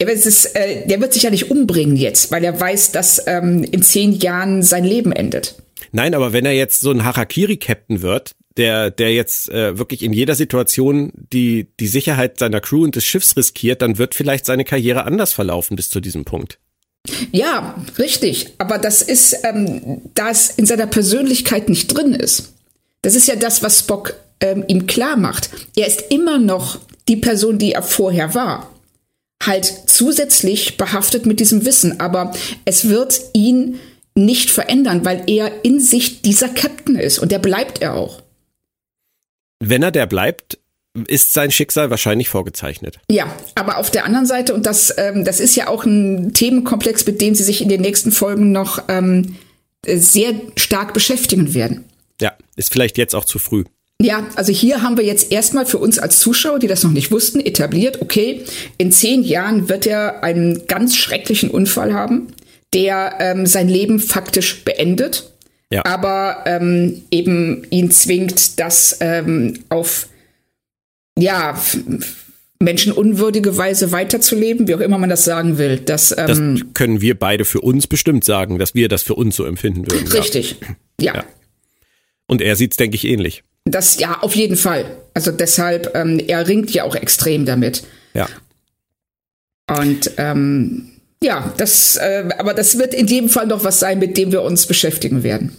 Ist, 0.00 0.56
äh, 0.56 0.84
der 0.88 1.00
wird 1.00 1.12
sich 1.12 1.22
ja 1.22 1.30
nicht 1.30 1.48
umbringen 1.50 1.96
jetzt, 1.96 2.32
weil 2.32 2.42
er 2.42 2.58
weiß, 2.58 2.90
dass 2.90 3.22
ähm, 3.28 3.62
in 3.62 3.82
zehn 3.82 4.12
Jahren 4.12 4.64
sein 4.64 4.82
Leben 4.82 5.12
endet. 5.12 5.54
Nein, 5.92 6.14
aber 6.14 6.32
wenn 6.32 6.44
er 6.44 6.52
jetzt 6.52 6.80
so 6.80 6.90
ein 6.90 7.04
Harakiri-Captain 7.04 8.02
wird, 8.02 8.32
der, 8.56 8.90
der 8.90 9.12
jetzt 9.12 9.48
äh, 9.48 9.78
wirklich 9.78 10.02
in 10.02 10.12
jeder 10.12 10.34
Situation 10.34 11.12
die, 11.32 11.68
die 11.80 11.86
Sicherheit 11.86 12.38
seiner 12.38 12.60
Crew 12.60 12.84
und 12.84 12.96
des 12.96 13.04
Schiffs 13.04 13.36
riskiert, 13.36 13.82
dann 13.82 13.98
wird 13.98 14.14
vielleicht 14.14 14.46
seine 14.46 14.64
Karriere 14.64 15.04
anders 15.04 15.32
verlaufen 15.32 15.76
bis 15.76 15.90
zu 15.90 16.00
diesem 16.00 16.24
Punkt. 16.24 16.58
Ja, 17.32 17.74
richtig. 17.98 18.54
Aber 18.58 18.78
das 18.78 19.02
ist, 19.02 19.36
ähm, 19.44 20.02
da 20.14 20.30
es 20.30 20.50
in 20.50 20.66
seiner 20.66 20.86
Persönlichkeit 20.86 21.68
nicht 21.68 21.88
drin 21.88 22.14
ist. 22.14 22.52
Das 23.02 23.16
ist 23.16 23.26
ja 23.26 23.36
das, 23.36 23.62
was 23.62 23.80
Spock 23.80 24.14
ähm, 24.40 24.64
ihm 24.68 24.86
klar 24.86 25.16
macht. 25.16 25.50
Er 25.74 25.86
ist 25.86 26.04
immer 26.10 26.38
noch 26.38 26.78
die 27.08 27.16
Person, 27.16 27.58
die 27.58 27.72
er 27.72 27.82
vorher 27.82 28.34
war. 28.34 28.70
Halt 29.42 29.66
zusätzlich 29.86 30.76
behaftet 30.76 31.26
mit 31.26 31.40
diesem 31.40 31.64
Wissen. 31.64 31.98
Aber 31.98 32.32
es 32.64 32.88
wird 32.88 33.20
ihn 33.32 33.80
nicht 34.14 34.50
verändern, 34.50 35.04
weil 35.04 35.24
er 35.26 35.64
in 35.64 35.80
sich 35.80 36.22
dieser 36.22 36.48
Captain 36.48 36.96
ist. 36.96 37.18
Und 37.18 37.32
der 37.32 37.40
bleibt 37.40 37.82
er 37.82 37.94
auch. 37.94 38.21
Wenn 39.64 39.84
er 39.84 39.92
der 39.92 40.06
bleibt, 40.06 40.58
ist 41.06 41.32
sein 41.32 41.52
Schicksal 41.52 41.88
wahrscheinlich 41.88 42.28
vorgezeichnet. 42.28 42.98
Ja, 43.10 43.32
aber 43.54 43.78
auf 43.78 43.92
der 43.92 44.04
anderen 44.04 44.26
Seite, 44.26 44.54
und 44.54 44.66
das, 44.66 44.92
ähm, 44.98 45.24
das 45.24 45.38
ist 45.38 45.54
ja 45.54 45.68
auch 45.68 45.84
ein 45.84 46.34
Themenkomplex, 46.34 47.06
mit 47.06 47.20
dem 47.20 47.36
Sie 47.36 47.44
sich 47.44 47.62
in 47.62 47.68
den 47.68 47.80
nächsten 47.80 48.10
Folgen 48.10 48.50
noch 48.50 48.82
ähm, 48.88 49.36
sehr 49.86 50.34
stark 50.56 50.92
beschäftigen 50.94 51.54
werden. 51.54 51.84
Ja, 52.20 52.32
ist 52.56 52.72
vielleicht 52.72 52.98
jetzt 52.98 53.14
auch 53.14 53.24
zu 53.24 53.38
früh. 53.38 53.64
Ja, 54.00 54.26
also 54.34 54.52
hier 54.52 54.82
haben 54.82 54.96
wir 54.96 55.04
jetzt 55.04 55.30
erstmal 55.30 55.64
für 55.64 55.78
uns 55.78 56.00
als 56.00 56.18
Zuschauer, 56.18 56.58
die 56.58 56.66
das 56.66 56.82
noch 56.82 56.90
nicht 56.90 57.12
wussten, 57.12 57.38
etabliert, 57.38 58.02
okay, 58.02 58.44
in 58.78 58.90
zehn 58.90 59.22
Jahren 59.22 59.68
wird 59.68 59.86
er 59.86 60.24
einen 60.24 60.66
ganz 60.66 60.96
schrecklichen 60.96 61.50
Unfall 61.50 61.94
haben, 61.94 62.34
der 62.74 63.14
ähm, 63.20 63.46
sein 63.46 63.68
Leben 63.68 64.00
faktisch 64.00 64.64
beendet, 64.64 65.31
ja. 65.72 65.84
aber 65.84 66.44
ähm, 66.46 67.02
eben 67.10 67.66
ihn 67.70 67.90
zwingt, 67.90 68.60
das 68.60 68.98
ähm, 69.00 69.60
auf 69.68 70.08
ja, 71.18 71.58
menschenunwürdige 72.60 73.56
Weise 73.56 73.92
weiterzuleben, 73.92 74.68
wie 74.68 74.74
auch 74.74 74.80
immer 74.80 74.98
man 74.98 75.10
das 75.10 75.24
sagen 75.24 75.58
will. 75.58 75.78
Das, 75.78 76.12
ähm, 76.16 76.26
das 76.56 76.74
können 76.74 77.00
wir 77.00 77.18
beide 77.18 77.44
für 77.44 77.60
uns 77.60 77.86
bestimmt 77.86 78.24
sagen, 78.24 78.58
dass 78.58 78.74
wir 78.74 78.88
das 78.88 79.02
für 79.02 79.14
uns 79.14 79.36
so 79.36 79.44
empfinden 79.44 79.90
würden. 79.90 80.06
Richtig, 80.08 80.56
ja. 81.00 81.16
ja. 81.16 81.24
Und 82.26 82.40
er 82.40 82.56
sieht 82.56 82.72
es, 82.72 82.76
denke 82.76 82.96
ich, 82.96 83.04
ähnlich. 83.06 83.42
Das 83.64 83.98
ja, 83.98 84.18
auf 84.20 84.34
jeden 84.34 84.56
Fall. 84.56 84.84
Also 85.14 85.30
deshalb, 85.30 85.94
ähm, 85.94 86.18
er 86.18 86.48
ringt 86.48 86.72
ja 86.72 86.84
auch 86.84 86.94
extrem 86.94 87.44
damit. 87.44 87.84
Ja. 88.14 88.28
Und 89.68 90.10
ähm, 90.16 90.91
ja, 91.22 91.52
das, 91.56 91.96
äh, 91.96 92.28
aber 92.38 92.54
das 92.54 92.78
wird 92.78 92.94
in 92.94 93.06
jedem 93.06 93.28
Fall 93.28 93.46
noch 93.46 93.64
was 93.64 93.80
sein, 93.80 93.98
mit 93.98 94.16
dem 94.16 94.32
wir 94.32 94.42
uns 94.42 94.66
beschäftigen 94.66 95.22
werden. 95.22 95.56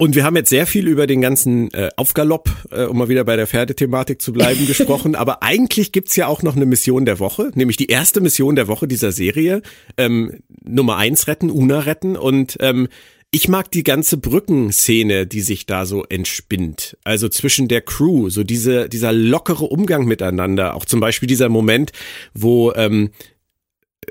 Und 0.00 0.14
wir 0.14 0.22
haben 0.22 0.36
jetzt 0.36 0.50
sehr 0.50 0.68
viel 0.68 0.86
über 0.86 1.08
den 1.08 1.20
ganzen 1.20 1.72
äh, 1.74 1.88
Aufgalopp, 1.96 2.48
äh, 2.70 2.84
um 2.84 2.98
mal 2.98 3.08
wieder 3.08 3.24
bei 3.24 3.34
der 3.34 3.48
Pferdethematik 3.48 4.22
zu 4.22 4.32
bleiben, 4.32 4.64
gesprochen. 4.68 5.16
Aber 5.16 5.42
eigentlich 5.42 5.90
gibt's 5.90 6.14
ja 6.14 6.28
auch 6.28 6.44
noch 6.44 6.54
eine 6.54 6.66
Mission 6.66 7.04
der 7.04 7.18
Woche, 7.18 7.50
nämlich 7.54 7.76
die 7.76 7.88
erste 7.88 8.20
Mission 8.20 8.54
der 8.54 8.68
Woche 8.68 8.86
dieser 8.86 9.10
Serie. 9.10 9.60
Ähm, 9.96 10.38
Nummer 10.62 10.98
eins 10.98 11.26
retten, 11.26 11.50
Una 11.50 11.80
retten. 11.80 12.16
Und 12.16 12.58
ähm, 12.60 12.86
ich 13.32 13.48
mag 13.48 13.72
die 13.72 13.82
ganze 13.82 14.18
Brückenszene, 14.18 15.26
die 15.26 15.40
sich 15.40 15.66
da 15.66 15.84
so 15.84 16.04
entspinnt. 16.04 16.96
Also 17.02 17.28
zwischen 17.28 17.66
der 17.66 17.80
Crew, 17.80 18.30
so 18.30 18.44
diese, 18.44 18.88
dieser 18.88 19.12
lockere 19.12 19.64
Umgang 19.64 20.04
miteinander. 20.04 20.76
Auch 20.76 20.84
zum 20.84 21.00
Beispiel 21.00 21.26
dieser 21.26 21.48
Moment, 21.48 21.90
wo 22.34 22.72
ähm, 22.74 23.10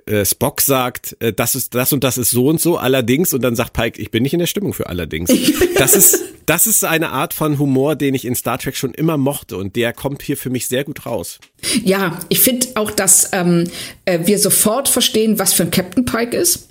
äh, 0.05 0.25
Spock 0.25 0.61
sagt, 0.61 1.15
äh, 1.19 1.33
das 1.33 1.55
ist 1.55 1.75
das 1.75 1.93
und 1.93 2.03
das 2.03 2.17
ist 2.17 2.31
so 2.31 2.47
und 2.47 2.61
so, 2.61 2.77
allerdings, 2.77 3.33
und 3.33 3.41
dann 3.41 3.55
sagt 3.55 3.73
Pike, 3.73 4.01
ich 4.01 4.11
bin 4.11 4.23
nicht 4.23 4.33
in 4.33 4.39
der 4.39 4.47
Stimmung 4.47 4.73
für 4.73 4.87
allerdings. 4.87 5.31
Das 5.77 5.95
ist, 5.95 6.23
das 6.47 6.65
ist 6.65 6.83
eine 6.83 7.11
Art 7.11 7.35
von 7.35 7.59
Humor, 7.59 7.95
den 7.95 8.15
ich 8.15 8.25
in 8.25 8.33
Star 8.33 8.57
Trek 8.57 8.75
schon 8.75 8.95
immer 8.95 9.15
mochte 9.15 9.57
und 9.57 9.75
der 9.75 9.93
kommt 9.93 10.23
hier 10.23 10.37
für 10.37 10.49
mich 10.49 10.67
sehr 10.67 10.83
gut 10.83 11.05
raus. 11.05 11.37
Ja, 11.83 12.19
ich 12.29 12.39
finde 12.39 12.67
auch, 12.73 12.89
dass 12.89 13.29
ähm, 13.31 13.65
äh, 14.05 14.21
wir 14.23 14.39
sofort 14.39 14.89
verstehen, 14.89 15.37
was 15.37 15.53
für 15.53 15.63
ein 15.63 15.71
Captain 15.71 16.05
Pike 16.05 16.35
ist. 16.35 16.69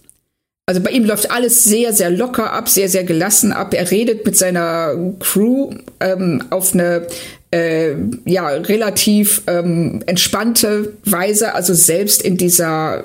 Also 0.69 0.81
bei 0.81 0.91
ihm 0.91 1.05
läuft 1.05 1.31
alles 1.31 1.62
sehr, 1.62 1.93
sehr 1.93 2.11
locker 2.11 2.53
ab, 2.53 2.69
sehr, 2.69 2.89
sehr 2.89 3.05
gelassen 3.05 3.53
ab. 3.53 3.73
Er 3.73 3.89
redet 3.93 4.27
mit 4.27 4.37
seiner 4.37 4.97
Crew 5.21 5.71
ähm, 6.01 6.43
auf 6.51 6.75
eine 6.75 7.07
äh, 7.51 7.94
ja 8.24 8.49
relativ 8.49 9.42
ähm, 9.47 10.03
entspannte 10.07 10.94
Weise, 11.05 11.55
also 11.55 11.74
selbst 11.74 12.22
in 12.22 12.36
dieser 12.36 13.05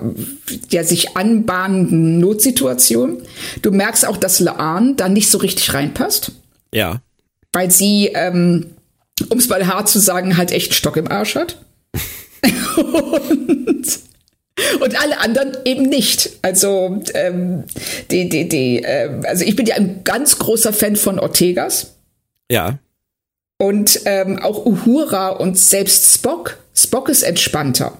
ja 0.69 0.83
sich 0.83 1.15
anbahnenden 1.15 2.19
Notsituation. 2.19 3.21
Du 3.61 3.71
merkst 3.71 4.07
auch, 4.07 4.17
dass 4.17 4.39
Laan 4.39 4.95
da 4.95 5.09
nicht 5.09 5.29
so 5.29 5.37
richtig 5.37 5.73
reinpasst. 5.73 6.31
Ja. 6.73 7.01
Weil 7.53 7.69
sie, 7.69 8.07
ähm, 8.13 8.71
um 9.29 9.37
es 9.37 9.49
mal 9.49 9.67
hart 9.67 9.89
zu 9.89 9.99
sagen, 9.99 10.37
halt 10.37 10.51
echt 10.51 10.73
Stock 10.73 10.97
im 10.97 11.09
Arsch 11.09 11.35
hat. 11.35 11.57
und 12.77 13.99
und 14.79 15.01
alle 15.01 15.19
anderen 15.19 15.57
eben 15.65 15.83
nicht. 15.83 16.31
Also 16.41 17.01
ähm, 17.13 17.63
die, 18.09 18.29
die, 18.29 18.47
die, 18.47 18.83
äh, 18.83 19.09
also 19.25 19.43
ich 19.45 19.55
bin 19.55 19.65
ja 19.65 19.75
ein 19.75 20.03
ganz 20.03 20.37
großer 20.37 20.73
Fan 20.73 20.95
von 20.95 21.19
Ortegas. 21.19 21.95
Ja. 22.49 22.79
Und 23.61 24.01
ähm, 24.05 24.39
auch 24.39 24.65
Uhura 24.65 25.29
und 25.29 25.55
selbst 25.55 26.15
Spock. 26.15 26.57
Spock 26.73 27.09
ist 27.09 27.21
entspannter. 27.21 27.95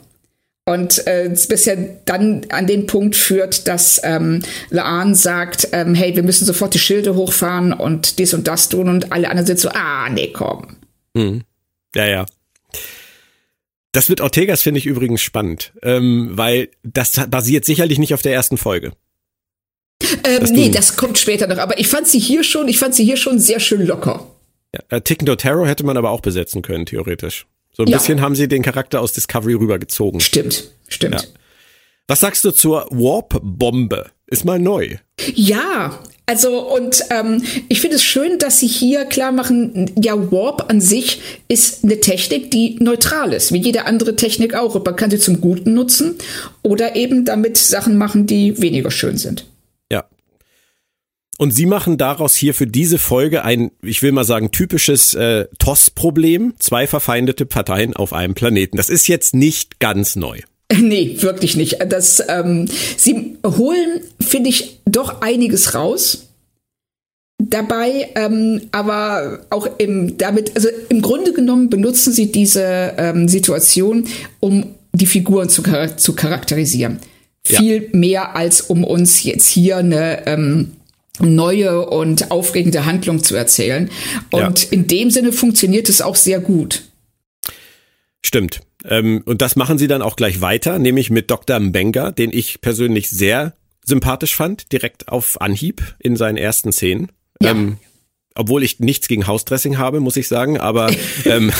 Und 0.65 1.05
äh, 1.05 1.29
bis 1.49 1.67
er 1.67 1.77
dann 2.05 2.47
an 2.49 2.65
den 2.65 2.87
Punkt 2.87 3.15
führt, 3.15 3.67
dass 3.67 4.01
ähm, 4.03 4.41
Laan 4.71 5.13
sagt, 5.13 5.67
ähm, 5.71 5.93
hey, 5.93 6.15
wir 6.15 6.23
müssen 6.23 6.45
sofort 6.45 6.73
die 6.73 6.79
Schilde 6.79 7.13
hochfahren 7.13 7.73
und 7.73 8.17
dies 8.17 8.33
und 8.33 8.47
das 8.47 8.69
tun 8.69 8.89
und 8.89 9.11
alle 9.11 9.29
anderen 9.29 9.45
sind 9.45 9.59
so, 9.59 9.69
ah, 9.69 10.09
nee, 10.09 10.31
komm. 10.33 10.77
Hm. 11.15 11.43
Ja, 11.93 12.07
ja. 12.07 12.25
Das 13.91 14.09
mit 14.09 14.19
Ortegas 14.19 14.63
finde 14.63 14.79
ich 14.79 14.87
übrigens 14.87 15.21
spannend, 15.21 15.73
ähm, 15.83 16.31
weil 16.31 16.69
das 16.81 17.11
basiert 17.29 17.65
sicherlich 17.65 17.99
nicht 17.99 18.15
auf 18.15 18.23
der 18.23 18.33
ersten 18.33 18.57
Folge. 18.57 18.93
Ähm, 20.23 20.43
nee, 20.53 20.69
das 20.69 20.95
kommt 20.95 21.19
später 21.19 21.45
noch. 21.45 21.59
Aber 21.59 21.77
ich 21.77 21.87
fand 21.87 22.07
sie 22.07 22.19
hier 22.19 22.43
schon, 22.43 22.67
ich 22.67 22.79
fand 22.79 22.95
sie 22.95 23.05
hier 23.05 23.17
schon 23.17 23.37
sehr 23.37 23.59
schön 23.59 23.85
locker. 23.85 24.25
Ja, 24.73 24.97
äh, 24.97 25.01
Ticken 25.01 25.25
Dotero 25.25 25.65
hätte 25.65 25.83
man 25.85 25.97
aber 25.97 26.11
auch 26.11 26.21
besetzen 26.21 26.61
können, 26.61 26.85
theoretisch. 26.85 27.45
So 27.73 27.83
ein 27.83 27.89
ja. 27.89 27.97
bisschen 27.97 28.21
haben 28.21 28.35
sie 28.35 28.47
den 28.47 28.63
Charakter 28.63 29.01
aus 29.01 29.13
Discovery 29.13 29.53
rübergezogen. 29.53 30.19
Stimmt, 30.19 30.71
stimmt. 30.87 31.15
Ja. 31.15 31.21
Was 32.07 32.19
sagst 32.19 32.43
du 32.43 32.51
zur 32.51 32.87
Warp-Bombe? 32.89 34.11
Ist 34.27 34.45
mal 34.45 34.59
neu. 34.59 34.97
Ja, 35.35 35.99
also 36.25 36.73
und 36.73 37.03
ähm, 37.09 37.43
ich 37.67 37.81
finde 37.81 37.97
es 37.97 38.03
schön, 38.03 38.39
dass 38.39 38.59
sie 38.59 38.67
hier 38.67 39.03
klar 39.05 39.33
machen, 39.33 39.91
ja, 39.97 40.31
Warp 40.31 40.69
an 40.69 40.79
sich 40.79 41.21
ist 41.49 41.83
eine 41.83 41.99
Technik, 41.99 42.51
die 42.51 42.77
neutral 42.79 43.33
ist, 43.33 43.51
wie 43.51 43.59
jede 43.59 43.85
andere 43.85 44.15
Technik 44.15 44.53
auch. 44.53 44.75
Und 44.75 44.85
man 44.85 44.95
kann 44.95 45.11
sie 45.11 45.19
zum 45.19 45.41
Guten 45.41 45.73
nutzen 45.73 46.15
oder 46.61 46.95
eben 46.95 47.25
damit 47.25 47.57
Sachen 47.57 47.97
machen, 47.97 48.27
die 48.27 48.61
weniger 48.61 48.91
schön 48.91 49.17
sind. 49.17 49.45
Und 51.41 51.55
Sie 51.55 51.65
machen 51.65 51.97
daraus 51.97 52.35
hier 52.35 52.53
für 52.53 52.67
diese 52.67 52.99
Folge 52.99 53.43
ein, 53.43 53.71
ich 53.81 54.03
will 54.03 54.11
mal 54.11 54.25
sagen, 54.25 54.51
typisches 54.51 55.15
äh, 55.15 55.47
TOS-Problem. 55.57 56.53
Zwei 56.59 56.85
verfeindete 56.85 57.47
Parteien 57.47 57.95
auf 57.95 58.13
einem 58.13 58.35
Planeten. 58.35 58.77
Das 58.77 58.91
ist 58.91 59.07
jetzt 59.07 59.33
nicht 59.33 59.79
ganz 59.79 60.15
neu. 60.15 60.41
Nee, 60.79 61.17
wirklich 61.19 61.57
nicht. 61.57 61.79
Das, 61.89 62.23
ähm, 62.29 62.67
sie 62.95 63.37
holen, 63.43 64.01
finde 64.21 64.51
ich, 64.51 64.79
doch 64.85 65.21
einiges 65.21 65.73
raus 65.73 66.27
dabei, 67.41 68.09
ähm, 68.15 68.61
aber 68.71 69.39
auch 69.49 69.67
im 69.79 70.17
damit, 70.17 70.55
also 70.55 70.69
im 70.89 71.01
Grunde 71.01 71.33
genommen 71.33 71.69
benutzen 71.69 72.13
sie 72.13 72.31
diese 72.31 72.93
ähm, 72.97 73.27
Situation, 73.27 74.07
um 74.39 74.75
die 74.93 75.07
Figuren 75.07 75.49
zu, 75.49 75.63
zu 75.97 76.13
charakterisieren. 76.13 76.99
Ja. 77.47 77.59
Viel 77.59 77.89
mehr 77.91 78.35
als 78.35 78.61
um 78.61 78.83
uns 78.83 79.23
jetzt 79.23 79.49
hier 79.49 79.77
eine 79.77 80.25
ähm, 80.27 80.73
neue 81.19 81.85
und 81.87 82.31
aufregende 82.31 82.85
Handlung 82.85 83.23
zu 83.23 83.35
erzählen. 83.35 83.89
Und 84.31 84.63
ja. 84.63 84.69
in 84.71 84.87
dem 84.87 85.09
Sinne 85.11 85.31
funktioniert 85.31 85.89
es 85.89 86.01
auch 86.01 86.15
sehr 86.15 86.39
gut. 86.39 86.83
Stimmt. 88.23 88.61
Ähm, 88.85 89.21
und 89.25 89.41
das 89.41 89.55
machen 89.55 89.77
sie 89.77 89.87
dann 89.87 90.01
auch 90.01 90.15
gleich 90.15 90.41
weiter, 90.41 90.79
nämlich 90.79 91.09
mit 91.09 91.29
Dr. 91.29 91.59
Mbenga, 91.59 92.11
den 92.11 92.31
ich 92.31 92.61
persönlich 92.61 93.09
sehr 93.09 93.55
sympathisch 93.85 94.35
fand, 94.35 94.71
direkt 94.71 95.09
auf 95.09 95.41
Anhieb 95.41 95.95
in 95.99 96.15
seinen 96.15 96.37
ersten 96.37 96.71
Szenen. 96.71 97.11
Ja. 97.41 97.51
Ähm, 97.51 97.77
obwohl 98.33 98.63
ich 98.63 98.79
nichts 98.79 99.07
gegen 99.07 99.27
Hausdressing 99.27 99.77
habe, 99.77 99.99
muss 99.99 100.17
ich 100.17 100.27
sagen, 100.27 100.57
aber 100.57 100.91
ähm, 101.25 101.51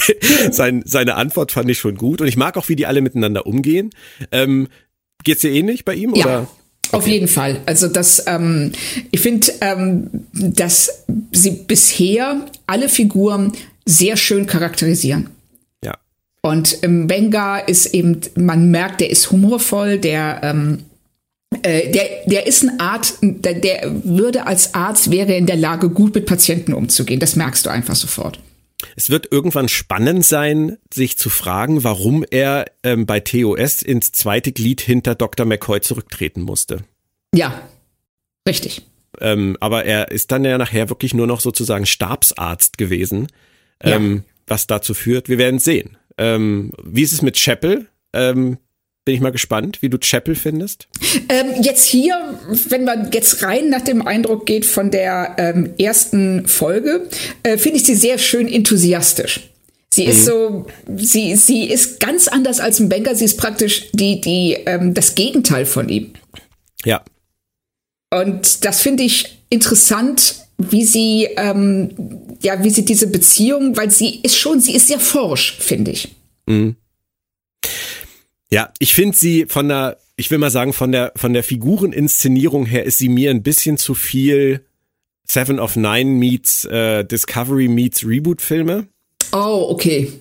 sein, 0.50 0.82
seine 0.86 1.16
Antwort 1.16 1.52
fand 1.52 1.70
ich 1.70 1.78
schon 1.78 1.96
gut 1.96 2.20
und 2.20 2.28
ich 2.28 2.36
mag 2.36 2.56
auch, 2.56 2.68
wie 2.68 2.76
die 2.76 2.86
alle 2.86 3.00
miteinander 3.00 3.46
umgehen. 3.46 3.90
Ähm, 4.30 4.68
geht's 5.24 5.40
dir 5.40 5.50
ähnlich 5.50 5.84
bei 5.84 5.94
ihm? 5.94 6.14
Ja. 6.14 6.24
Oder? 6.24 6.50
Okay. 6.92 6.96
Auf 6.96 7.06
jeden 7.06 7.28
Fall. 7.28 7.60
Also 7.66 7.88
das, 7.88 8.24
ähm, 8.26 8.72
ich 9.10 9.20
finde, 9.20 9.52
ähm, 9.60 10.10
dass 10.32 11.04
sie 11.32 11.50
bisher 11.50 12.46
alle 12.66 12.88
Figuren 12.88 13.52
sehr 13.86 14.16
schön 14.16 14.46
charakterisieren. 14.46 15.30
Ja. 15.84 15.96
Und 16.42 16.82
im 16.82 17.06
Benga 17.06 17.58
ist 17.58 17.94
eben, 17.94 18.20
man 18.36 18.70
merkt, 18.70 19.00
der 19.00 19.10
ist 19.10 19.30
humorvoll, 19.30 19.98
der 19.98 20.40
ähm, 20.42 20.78
äh, 21.62 21.90
der, 21.90 22.04
der 22.26 22.46
ist 22.46 22.62
ein 22.62 22.78
Arzt, 22.78 23.18
der, 23.22 23.54
der 23.54 23.90
würde 24.04 24.46
als 24.46 24.74
Arzt 24.74 25.10
wäre 25.10 25.34
in 25.34 25.46
der 25.46 25.56
Lage, 25.56 25.90
gut 25.90 26.14
mit 26.14 26.26
Patienten 26.26 26.72
umzugehen. 26.72 27.20
Das 27.20 27.36
merkst 27.36 27.66
du 27.66 27.70
einfach 27.70 27.96
sofort. 27.96 28.38
Es 28.96 29.10
wird 29.10 29.30
irgendwann 29.30 29.68
spannend 29.68 30.24
sein, 30.24 30.78
sich 30.92 31.18
zu 31.18 31.30
fragen, 31.30 31.84
warum 31.84 32.24
er 32.30 32.66
ähm, 32.82 33.06
bei 33.06 33.20
TOS 33.20 33.82
ins 33.82 34.12
zweite 34.12 34.52
Glied 34.52 34.80
hinter 34.80 35.14
Dr. 35.14 35.46
McCoy 35.46 35.80
zurücktreten 35.80 36.42
musste. 36.42 36.84
Ja, 37.34 37.68
richtig. 38.48 38.82
Ähm, 39.20 39.56
aber 39.60 39.84
er 39.84 40.10
ist 40.10 40.30
dann 40.32 40.44
ja 40.44 40.58
nachher 40.58 40.88
wirklich 40.88 41.14
nur 41.14 41.26
noch 41.26 41.40
sozusagen 41.40 41.86
Stabsarzt 41.86 42.78
gewesen, 42.78 43.28
ähm, 43.80 44.16
ja. 44.16 44.32
was 44.46 44.66
dazu 44.66 44.94
führt. 44.94 45.28
Wir 45.28 45.38
werden 45.38 45.58
sehen. 45.58 45.96
Ähm, 46.18 46.72
wie 46.82 47.02
ist 47.02 47.12
es 47.12 47.22
mit 47.22 47.36
Chapel? 47.36 47.88
Bin 49.10 49.16
ich 49.16 49.22
mal 49.22 49.32
gespannt, 49.32 49.82
wie 49.82 49.88
du 49.88 49.98
Chapel 49.98 50.36
findest. 50.36 50.86
Ähm, 51.28 51.62
jetzt 51.62 51.84
hier, 51.84 52.38
wenn 52.68 52.84
man 52.84 53.10
jetzt 53.10 53.42
rein 53.42 53.68
nach 53.68 53.80
dem 53.80 54.06
Eindruck 54.06 54.46
geht 54.46 54.64
von 54.64 54.92
der 54.92 55.34
ähm, 55.36 55.74
ersten 55.80 56.46
Folge, 56.46 57.08
äh, 57.42 57.58
finde 57.58 57.78
ich 57.78 57.84
sie 57.86 57.96
sehr 57.96 58.18
schön 58.18 58.46
enthusiastisch. 58.46 59.50
Sie 59.92 60.04
ist 60.04 60.20
mhm. 60.20 60.26
so, 60.26 60.66
sie, 60.96 61.34
sie 61.34 61.64
ist 61.64 61.98
ganz 61.98 62.28
anders 62.28 62.60
als 62.60 62.78
ein 62.78 62.88
Banker. 62.88 63.16
Sie 63.16 63.24
ist 63.24 63.36
praktisch 63.36 63.90
die, 63.94 64.20
die, 64.20 64.58
ähm, 64.66 64.94
das 64.94 65.16
Gegenteil 65.16 65.66
von 65.66 65.88
ihm. 65.88 66.12
Ja. 66.84 67.02
Und 68.10 68.64
das 68.64 68.80
finde 68.80 69.02
ich 69.02 69.42
interessant, 69.48 70.36
wie 70.56 70.84
sie, 70.84 71.30
ähm, 71.36 71.90
ja, 72.42 72.62
wie 72.62 72.70
sie 72.70 72.84
diese 72.84 73.08
Beziehung, 73.08 73.76
weil 73.76 73.90
sie 73.90 74.20
ist 74.22 74.38
schon, 74.38 74.60
sie 74.60 74.76
ist 74.76 74.86
sehr 74.86 75.00
forsch, 75.00 75.56
finde 75.58 75.90
ich. 75.90 76.14
Mhm. 76.46 76.76
Ja, 78.52 78.72
ich 78.78 78.94
finde 78.94 79.16
sie 79.16 79.46
von 79.46 79.68
der, 79.68 79.98
ich 80.16 80.30
will 80.30 80.38
mal 80.38 80.50
sagen, 80.50 80.72
von 80.72 80.92
der, 80.92 81.12
von 81.16 81.32
der 81.32 81.44
Figureninszenierung 81.44 82.66
her 82.66 82.84
ist 82.84 82.98
sie 82.98 83.08
mir 83.08 83.30
ein 83.30 83.42
bisschen 83.42 83.76
zu 83.78 83.94
viel 83.94 84.64
Seven 85.24 85.60
of 85.60 85.76
Nine 85.76 86.10
meets 86.10 86.64
äh, 86.64 87.04
Discovery 87.04 87.68
meets 87.68 88.04
Reboot-Filme. 88.04 88.88
Oh, 89.32 89.66
okay. 89.70 90.12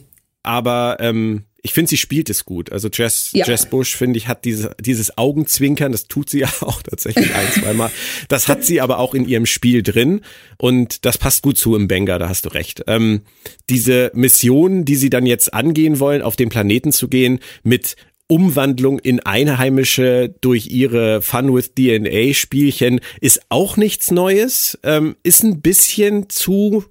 Aber 0.44 0.98
ähm, 1.00 1.46
ich 1.62 1.74
finde, 1.74 1.90
sie 1.90 1.98
spielt 1.98 2.30
es 2.30 2.46
gut. 2.46 2.72
Also 2.72 2.90
Jess, 2.92 3.32
ja. 3.34 3.46
Jess 3.46 3.66
Bush, 3.66 3.96
finde 3.96 4.18
ich, 4.18 4.28
hat 4.28 4.46
diese, 4.46 4.76
dieses 4.80 5.18
Augenzwinkern, 5.18 5.92
das 5.92 6.08
tut 6.08 6.30
sie 6.30 6.40
ja 6.42 6.50
auch 6.62 6.82
tatsächlich 6.82 7.34
ein, 7.34 7.48
zweimal. 7.52 7.92
Das 8.28 8.48
hat 8.48 8.64
sie 8.64 8.82
aber 8.82 9.00
auch 9.00 9.14
in 9.14 9.28
ihrem 9.28 9.46
Spiel 9.46 9.84
drin 9.84 10.22
und 10.58 11.06
das 11.06 11.18
passt 11.18 11.44
gut 11.44 11.58
zu 11.58 11.76
im 11.76 11.88
Banger, 11.88 12.20
da 12.20 12.30
hast 12.30 12.46
du 12.46 12.50
recht. 12.50 12.84
Ähm, 12.88 13.22
diese 13.70 14.12
Mission, 14.14 14.86
die 14.86 14.96
sie 14.96 15.10
dann 15.10 15.26
jetzt 15.26 15.54
angehen 15.54 16.00
wollen, 16.00 16.22
auf 16.22 16.36
den 16.36 16.50
Planeten 16.50 16.92
zu 16.92 17.08
gehen, 17.08 17.40
mit 17.64 17.96
Umwandlung 18.30 19.00
in 19.00 19.20
Einheimische 19.20 20.34
durch 20.40 20.68
ihre 20.68 21.22
Fun 21.22 21.54
with 21.54 21.74
DNA 21.74 22.34
Spielchen 22.34 23.02
ist 23.20 23.42
auch 23.50 23.76
nichts 23.76 24.12
Neues, 24.12 24.78
ähm, 24.84 25.16
ist 25.24 25.44
ein 25.44 25.62
bisschen 25.62 26.30
zu 26.30 26.86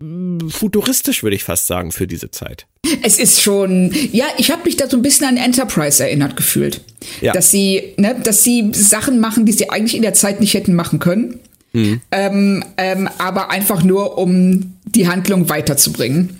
mm, 0.00 0.48
futuristisch, 0.48 1.24
würde 1.24 1.34
ich 1.34 1.42
fast 1.42 1.66
sagen, 1.66 1.90
für 1.90 2.06
diese 2.06 2.30
Zeit. 2.30 2.66
Es 3.02 3.18
ist 3.18 3.42
schon, 3.42 3.92
ja, 4.12 4.26
ich 4.38 4.52
habe 4.52 4.62
mich 4.64 4.76
da 4.76 4.88
so 4.88 4.96
ein 4.96 5.02
bisschen 5.02 5.26
an 5.26 5.36
Enterprise 5.36 6.02
erinnert 6.02 6.36
gefühlt. 6.36 6.80
Ja. 7.20 7.32
Dass 7.32 7.50
sie, 7.50 7.94
ne, 7.96 8.14
dass 8.22 8.44
sie 8.44 8.70
Sachen 8.72 9.18
machen, 9.18 9.46
die 9.46 9.52
sie 9.52 9.70
eigentlich 9.70 9.96
in 9.96 10.02
der 10.02 10.14
Zeit 10.14 10.40
nicht 10.40 10.54
hätten 10.54 10.74
machen 10.74 11.00
können. 11.00 11.40
Mhm. 11.72 12.00
Ähm, 12.12 12.64
ähm, 12.76 13.08
aber 13.18 13.50
einfach 13.50 13.82
nur, 13.82 14.16
um 14.16 14.74
die 14.84 15.08
Handlung 15.08 15.48
weiterzubringen. 15.48 16.38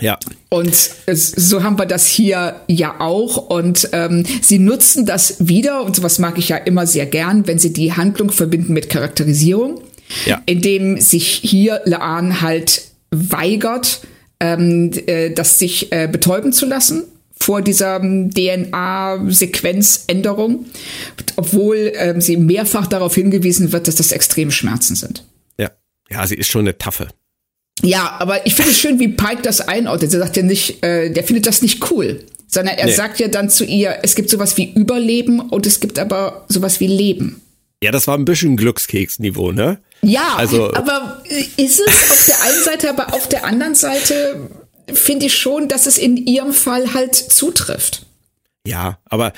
Ja. 0.00 0.18
Und 0.48 0.74
so 0.74 1.62
haben 1.62 1.78
wir 1.78 1.86
das 1.86 2.06
hier 2.06 2.56
ja 2.66 3.00
auch. 3.00 3.48
Und 3.48 3.88
ähm, 3.92 4.24
sie 4.42 4.58
nutzen 4.58 5.06
das 5.06 5.48
wieder, 5.48 5.84
und 5.84 5.94
sowas 5.96 6.18
mag 6.18 6.38
ich 6.38 6.48
ja 6.48 6.56
immer 6.56 6.86
sehr 6.86 7.06
gern, 7.06 7.46
wenn 7.46 7.58
sie 7.58 7.72
die 7.72 7.92
Handlung 7.92 8.30
verbinden 8.30 8.72
mit 8.72 8.88
Charakterisierung. 8.88 9.80
Ja. 10.26 10.42
Indem 10.46 11.00
sich 11.00 11.26
hier 11.26 11.80
Laan 11.84 12.42
halt 12.42 12.82
weigert, 13.10 14.00
ähm, 14.40 14.90
äh, 15.06 15.30
das 15.30 15.58
sich 15.58 15.92
äh, 15.92 16.08
betäuben 16.10 16.52
zu 16.52 16.66
lassen 16.66 17.04
vor 17.40 17.62
dieser 17.62 17.96
ähm, 17.96 18.30
DNA-Sequenzänderung, 18.30 20.66
obwohl 21.36 21.92
ähm, 21.96 22.20
sie 22.20 22.36
mehrfach 22.36 22.86
darauf 22.86 23.14
hingewiesen 23.14 23.72
wird, 23.72 23.88
dass 23.88 23.94
das 23.96 24.12
extreme 24.12 24.50
Schmerzen 24.50 24.96
sind. 24.96 25.24
Ja, 25.58 25.70
ja, 26.10 26.26
sie 26.26 26.36
ist 26.36 26.48
schon 26.48 26.62
eine 26.62 26.78
Taffe. 26.78 27.08
Ja, 27.82 28.16
aber 28.18 28.46
ich 28.46 28.54
finde 28.54 28.70
es 28.70 28.78
schön, 28.78 28.98
wie 28.98 29.08
Pike 29.08 29.42
das 29.42 29.60
einordnet. 29.60 30.12
Er 30.14 30.20
sagt 30.20 30.36
ja 30.36 30.42
nicht, 30.42 30.82
äh, 30.84 31.10
der 31.10 31.24
findet 31.24 31.46
das 31.46 31.60
nicht 31.60 31.90
cool, 31.90 32.24
sondern 32.46 32.76
er 32.76 32.86
nee. 32.86 32.92
sagt 32.92 33.20
ja 33.20 33.28
dann 33.28 33.50
zu 33.50 33.64
ihr, 33.64 33.98
es 34.02 34.14
gibt 34.14 34.30
sowas 34.30 34.56
wie 34.56 34.72
Überleben 34.72 35.40
und 35.40 35.66
es 35.66 35.80
gibt 35.80 35.98
aber 35.98 36.44
sowas 36.48 36.80
wie 36.80 36.86
Leben. 36.86 37.40
Ja, 37.82 37.90
das 37.90 38.06
war 38.06 38.16
ein 38.16 38.24
bisschen 38.24 38.56
Glückskeksniveau, 38.56 39.52
ne? 39.52 39.78
Ja, 40.00 40.36
also, 40.36 40.72
aber 40.72 41.22
ist 41.56 41.80
es 41.80 42.10
auf 42.10 42.26
der 42.26 42.42
einen 42.42 42.62
Seite, 42.64 42.90
aber 42.90 43.12
auf 43.12 43.28
der 43.28 43.44
anderen 43.44 43.74
Seite 43.74 44.48
finde 44.92 45.26
ich 45.26 45.36
schon, 45.36 45.68
dass 45.68 45.86
es 45.86 45.98
in 45.98 46.16
ihrem 46.16 46.52
Fall 46.52 46.94
halt 46.94 47.14
zutrifft. 47.14 48.06
Ja, 48.66 48.98
aber 49.04 49.32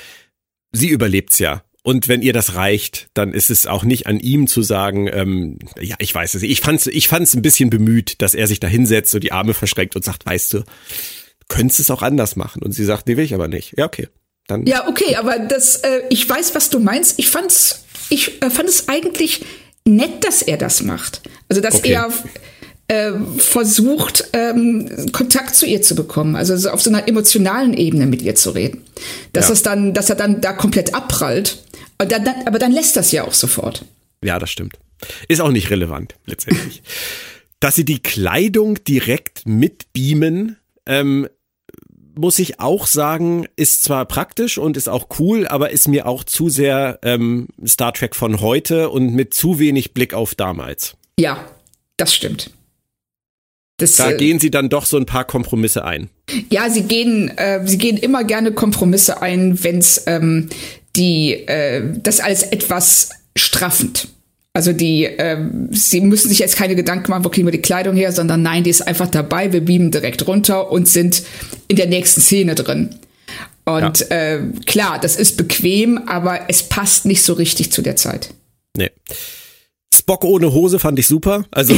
sie 0.71 0.89
überlebt's 0.89 1.39
ja. 1.39 1.63
Und 1.87 2.09
wenn 2.09 2.21
ihr 2.21 2.33
das 2.33 2.55
reicht, 2.55 3.07
dann 3.13 3.31
ist 3.31 3.49
es 3.49 3.65
auch 3.65 3.85
nicht 3.85 4.07
an 4.07 4.19
ihm 4.19 4.47
zu 4.47 4.61
sagen, 4.61 5.07
ähm, 5.09 5.57
ja, 5.79 5.95
ich 5.99 6.13
weiß 6.13 6.33
es. 6.33 6.43
Ich 6.43 6.59
fand's, 6.59 6.85
ich 6.87 7.07
fand's 7.07 7.33
ein 7.33 7.41
bisschen 7.41 7.69
bemüht, 7.69 8.21
dass 8.21 8.35
er 8.35 8.45
sich 8.45 8.59
da 8.59 8.67
hinsetzt 8.67 9.15
und 9.15 9.23
die 9.23 9.31
Arme 9.31 9.53
verschränkt 9.53 9.95
und 9.95 10.03
sagt, 10.03 10.25
weißt 10.25 10.51
du, 10.51 10.57
du 10.59 10.65
könntest 11.47 11.79
es 11.79 11.89
auch 11.89 12.01
anders 12.01 12.35
machen. 12.35 12.61
Und 12.61 12.73
sie 12.73 12.83
sagt, 12.83 13.07
nee, 13.07 13.15
will 13.15 13.23
ich 13.23 13.33
aber 13.33 13.47
nicht. 13.47 13.75
Ja, 13.77 13.85
okay. 13.85 14.09
Dann. 14.47 14.65
Ja, 14.65 14.89
okay, 14.89 15.15
aber 15.15 15.39
das, 15.39 15.77
äh, 15.77 16.01
ich 16.09 16.27
weiß, 16.27 16.55
was 16.55 16.69
du 16.69 16.81
meinst. 16.81 17.19
Ich 17.19 17.29
fand's, 17.29 17.85
ich 18.09 18.41
äh, 18.41 18.49
fand 18.49 18.67
es 18.67 18.89
eigentlich 18.89 19.45
nett, 19.85 20.25
dass 20.25 20.41
er 20.41 20.57
das 20.57 20.83
macht. 20.83 21.21
Also, 21.47 21.61
dass 21.61 21.75
okay. 21.75 21.93
er 21.93 22.11
äh, 22.89 23.13
versucht, 23.37 24.27
ähm, 24.33 24.89
Kontakt 25.13 25.55
zu 25.55 25.65
ihr 25.65 25.81
zu 25.81 25.95
bekommen, 25.95 26.35
also 26.35 26.57
so 26.57 26.69
auf 26.69 26.81
so 26.81 26.89
einer 26.89 27.07
emotionalen 27.07 27.73
Ebene 27.73 28.07
mit 28.07 28.21
ihr 28.21 28.35
zu 28.35 28.49
reden. 28.49 28.83
Dass 29.31 29.47
ja. 29.47 29.53
es 29.53 29.63
dann, 29.63 29.93
dass 29.93 30.09
er 30.09 30.17
dann 30.17 30.41
da 30.41 30.51
komplett 30.51 30.93
abprallt 30.93 31.63
aber 31.97 32.19
dann, 32.19 32.47
aber 32.47 32.59
dann 32.59 32.71
lässt 32.71 32.95
das 32.95 33.11
ja 33.11 33.23
auch 33.23 33.33
sofort. 33.33 33.85
Ja, 34.23 34.39
das 34.39 34.49
stimmt. 34.49 34.77
Ist 35.27 35.41
auch 35.41 35.51
nicht 35.51 35.69
relevant, 35.69 36.15
letztendlich. 36.25 36.81
Dass 37.59 37.75
sie 37.75 37.85
die 37.85 37.99
Kleidung 37.99 38.83
direkt 38.83 39.47
mitbeamen, 39.47 40.57
ähm, 40.85 41.27
muss 42.15 42.39
ich 42.39 42.59
auch 42.59 42.87
sagen, 42.87 43.47
ist 43.55 43.83
zwar 43.83 44.05
praktisch 44.05 44.57
und 44.57 44.77
ist 44.77 44.89
auch 44.89 45.07
cool, 45.19 45.47
aber 45.47 45.71
ist 45.71 45.87
mir 45.87 46.07
auch 46.07 46.23
zu 46.23 46.49
sehr 46.49 46.99
ähm, 47.03 47.47
Star 47.65 47.93
Trek 47.93 48.15
von 48.15 48.41
heute 48.41 48.89
und 48.89 49.13
mit 49.13 49.33
zu 49.33 49.59
wenig 49.59 49.93
Blick 49.93 50.13
auf 50.13 50.35
damals. 50.35 50.95
Ja, 51.19 51.47
das 51.97 52.13
stimmt. 52.13 52.51
Das, 53.77 53.95
da 53.95 54.11
äh, 54.11 54.17
gehen 54.17 54.39
sie 54.39 54.49
dann 54.49 54.69
doch 54.69 54.85
so 54.85 54.97
ein 54.97 55.05
paar 55.05 55.25
Kompromisse 55.25 55.85
ein. 55.85 56.09
Ja, 56.49 56.69
sie 56.69 56.83
gehen, 56.83 57.29
äh, 57.37 57.65
sie 57.65 57.77
gehen 57.77 57.97
immer 57.97 58.23
gerne 58.23 58.51
Kompromisse 58.51 59.21
ein, 59.21 59.63
wenn 59.63 59.77
es 59.77 60.03
ähm, 60.07 60.49
die 60.97 61.33
äh, 61.47 61.83
das 62.03 62.19
als 62.19 62.43
etwas 62.43 63.09
straffend. 63.35 64.09
Also 64.53 64.73
die, 64.73 65.03
ähm, 65.03 65.69
sie 65.71 66.01
müssen 66.01 66.29
sich 66.29 66.39
jetzt 66.39 66.55
keine 66.55 66.75
Gedanken 66.75 67.11
machen, 67.11 67.23
wo 67.23 67.29
kriegen 67.29 67.45
wir 67.45 67.51
die 67.51 67.61
Kleidung 67.61 67.95
her, 67.95 68.11
sondern 68.11 68.41
nein, 68.41 68.63
die 68.63 68.71
ist 68.71 68.81
einfach 68.81 69.07
dabei, 69.07 69.53
wir 69.53 69.63
beamen 69.63 69.91
direkt 69.91 70.25
runter 70.27 70.71
und 70.71 70.87
sind 70.87 71.21
in 71.67 71.75
der 71.75 71.85
nächsten 71.85 72.21
Szene 72.21 72.55
drin. 72.55 72.95
Und 73.65 73.99
ja. 73.99 74.15
äh, 74.15 74.41
klar, 74.65 74.97
das 74.99 75.15
ist 75.15 75.37
bequem, 75.37 75.99
aber 76.07 76.49
es 76.49 76.63
passt 76.63 77.05
nicht 77.05 77.21
so 77.21 77.33
richtig 77.33 77.71
zu 77.71 77.83
der 77.83 77.97
Zeit. 77.97 78.33
Nee. 78.75 78.89
Spock 79.93 80.23
ohne 80.23 80.53
Hose 80.53 80.79
fand 80.79 80.97
ich 80.97 81.05
super. 81.05 81.45
Also 81.51 81.75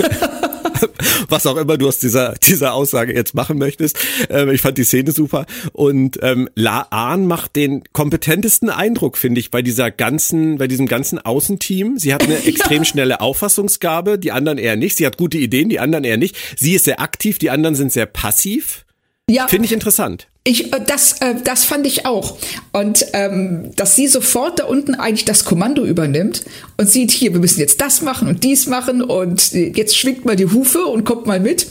was 1.28 1.46
auch 1.46 1.56
immer 1.56 1.76
du 1.76 1.88
aus 1.88 1.98
dieser, 1.98 2.34
dieser 2.34 2.74
Aussage 2.74 3.14
jetzt 3.14 3.34
machen 3.34 3.58
möchtest. 3.58 3.98
Ähm, 4.28 4.50
ich 4.50 4.60
fand 4.60 4.78
die 4.78 4.84
Szene 4.84 5.12
super. 5.12 5.46
Und 5.72 6.18
ähm, 6.22 6.48
La 6.54 6.80
An 6.90 7.26
macht 7.26 7.56
den 7.56 7.82
kompetentesten 7.92 8.70
Eindruck, 8.70 9.16
finde 9.16 9.40
ich, 9.40 9.50
bei 9.50 9.62
dieser 9.62 9.90
ganzen, 9.90 10.58
bei 10.58 10.68
diesem 10.68 10.86
ganzen 10.86 11.18
Außenteam. 11.18 11.98
Sie 11.98 12.14
hat 12.14 12.22
eine 12.22 12.44
extrem 12.44 12.84
schnelle 12.84 13.20
Auffassungsgabe, 13.20 14.18
die 14.18 14.32
anderen 14.32 14.58
eher 14.58 14.76
nicht. 14.76 14.96
Sie 14.96 15.06
hat 15.06 15.16
gute 15.16 15.38
Ideen, 15.38 15.68
die 15.68 15.80
anderen 15.80 16.04
eher 16.04 16.16
nicht. 16.16 16.36
Sie 16.56 16.74
ist 16.74 16.84
sehr 16.84 17.00
aktiv, 17.00 17.38
die 17.38 17.50
anderen 17.50 17.74
sind 17.74 17.92
sehr 17.92 18.06
passiv. 18.06 18.84
Ja. 19.32 19.48
Finde 19.48 19.64
ich 19.64 19.72
interessant. 19.72 20.28
Ich, 20.44 20.74
äh, 20.74 20.80
das, 20.86 21.20
äh, 21.22 21.36
das 21.42 21.64
fand 21.64 21.86
ich 21.86 22.04
auch. 22.04 22.36
Und 22.72 23.06
ähm, 23.14 23.70
dass 23.76 23.96
sie 23.96 24.06
sofort 24.06 24.58
da 24.58 24.64
unten 24.64 24.94
eigentlich 24.94 25.24
das 25.24 25.46
Kommando 25.46 25.84
übernimmt 25.84 26.44
und 26.76 26.90
sieht, 26.90 27.10
hier, 27.10 27.32
wir 27.32 27.40
müssen 27.40 27.58
jetzt 27.58 27.80
das 27.80 28.02
machen 28.02 28.28
und 28.28 28.44
dies 28.44 28.66
machen 28.66 29.00
und 29.02 29.52
jetzt 29.52 29.96
schwingt 29.96 30.26
mal 30.26 30.36
die 30.36 30.50
Hufe 30.50 30.84
und 30.84 31.04
kommt 31.04 31.26
mal 31.26 31.40
mit. 31.40 31.66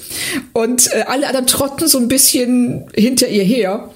Und 0.53 0.91
äh, 0.91 1.03
alle 1.07 1.27
anderen 1.27 1.45
trotten 1.45 1.87
so 1.87 1.99
ein 1.99 2.07
bisschen 2.07 2.89
hinter 2.95 3.27
ihr 3.27 3.43
her. 3.43 3.91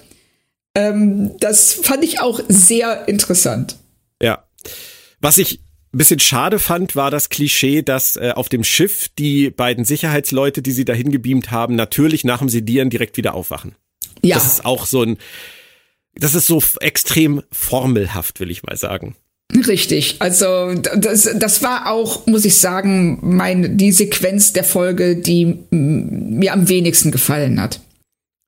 Ähm, 0.75 1.31
das 1.39 1.73
fand 1.73 2.03
ich 2.03 2.19
auch 2.19 2.39
sehr 2.47 3.07
interessant. 3.07 3.77
Ja. 4.21 4.45
Was 5.21 5.39
ich 5.39 5.59
bisschen 5.97 6.19
schade 6.19 6.59
fand, 6.59 6.95
war 6.95 7.11
das 7.11 7.29
Klischee, 7.29 7.81
dass 7.81 8.15
äh, 8.15 8.31
auf 8.35 8.49
dem 8.49 8.63
Schiff 8.63 9.09
die 9.17 9.49
beiden 9.49 9.85
Sicherheitsleute, 9.85 10.61
die 10.61 10.71
sie 10.71 10.85
dahin 10.85 11.11
gebeamt 11.11 11.51
haben, 11.51 11.75
natürlich 11.75 12.23
nach 12.23 12.39
dem 12.39 12.49
Sedieren 12.49 12.89
direkt 12.89 13.17
wieder 13.17 13.33
aufwachen. 13.33 13.75
Ja. 14.21 14.35
Das 14.35 14.45
ist 14.45 14.65
auch 14.65 14.85
so 14.85 15.03
ein, 15.03 15.17
das 16.15 16.35
ist 16.35 16.47
so 16.47 16.61
extrem 16.79 17.43
formelhaft, 17.51 18.39
will 18.39 18.51
ich 18.51 18.63
mal 18.63 18.77
sagen. 18.77 19.15
Richtig. 19.53 20.17
Also 20.19 20.73
das, 20.73 21.29
das 21.35 21.61
war 21.61 21.91
auch, 21.91 22.25
muss 22.25 22.45
ich 22.45 22.57
sagen, 22.57 23.19
mein, 23.21 23.77
die 23.77 23.91
Sequenz 23.91 24.53
der 24.53 24.63
Folge, 24.63 25.15
die 25.17 25.59
mir 25.69 26.53
am 26.53 26.67
wenigsten 26.67 27.11
gefallen 27.11 27.61
hat. 27.61 27.79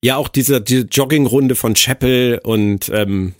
Ja, 0.03 0.17
auch 0.17 0.27
diese, 0.27 0.61
diese 0.61 0.83
Joggingrunde 0.83 1.55
von 1.55 1.75
Chapel 1.75 2.39
und 2.43 2.89
ähm, 2.93 3.33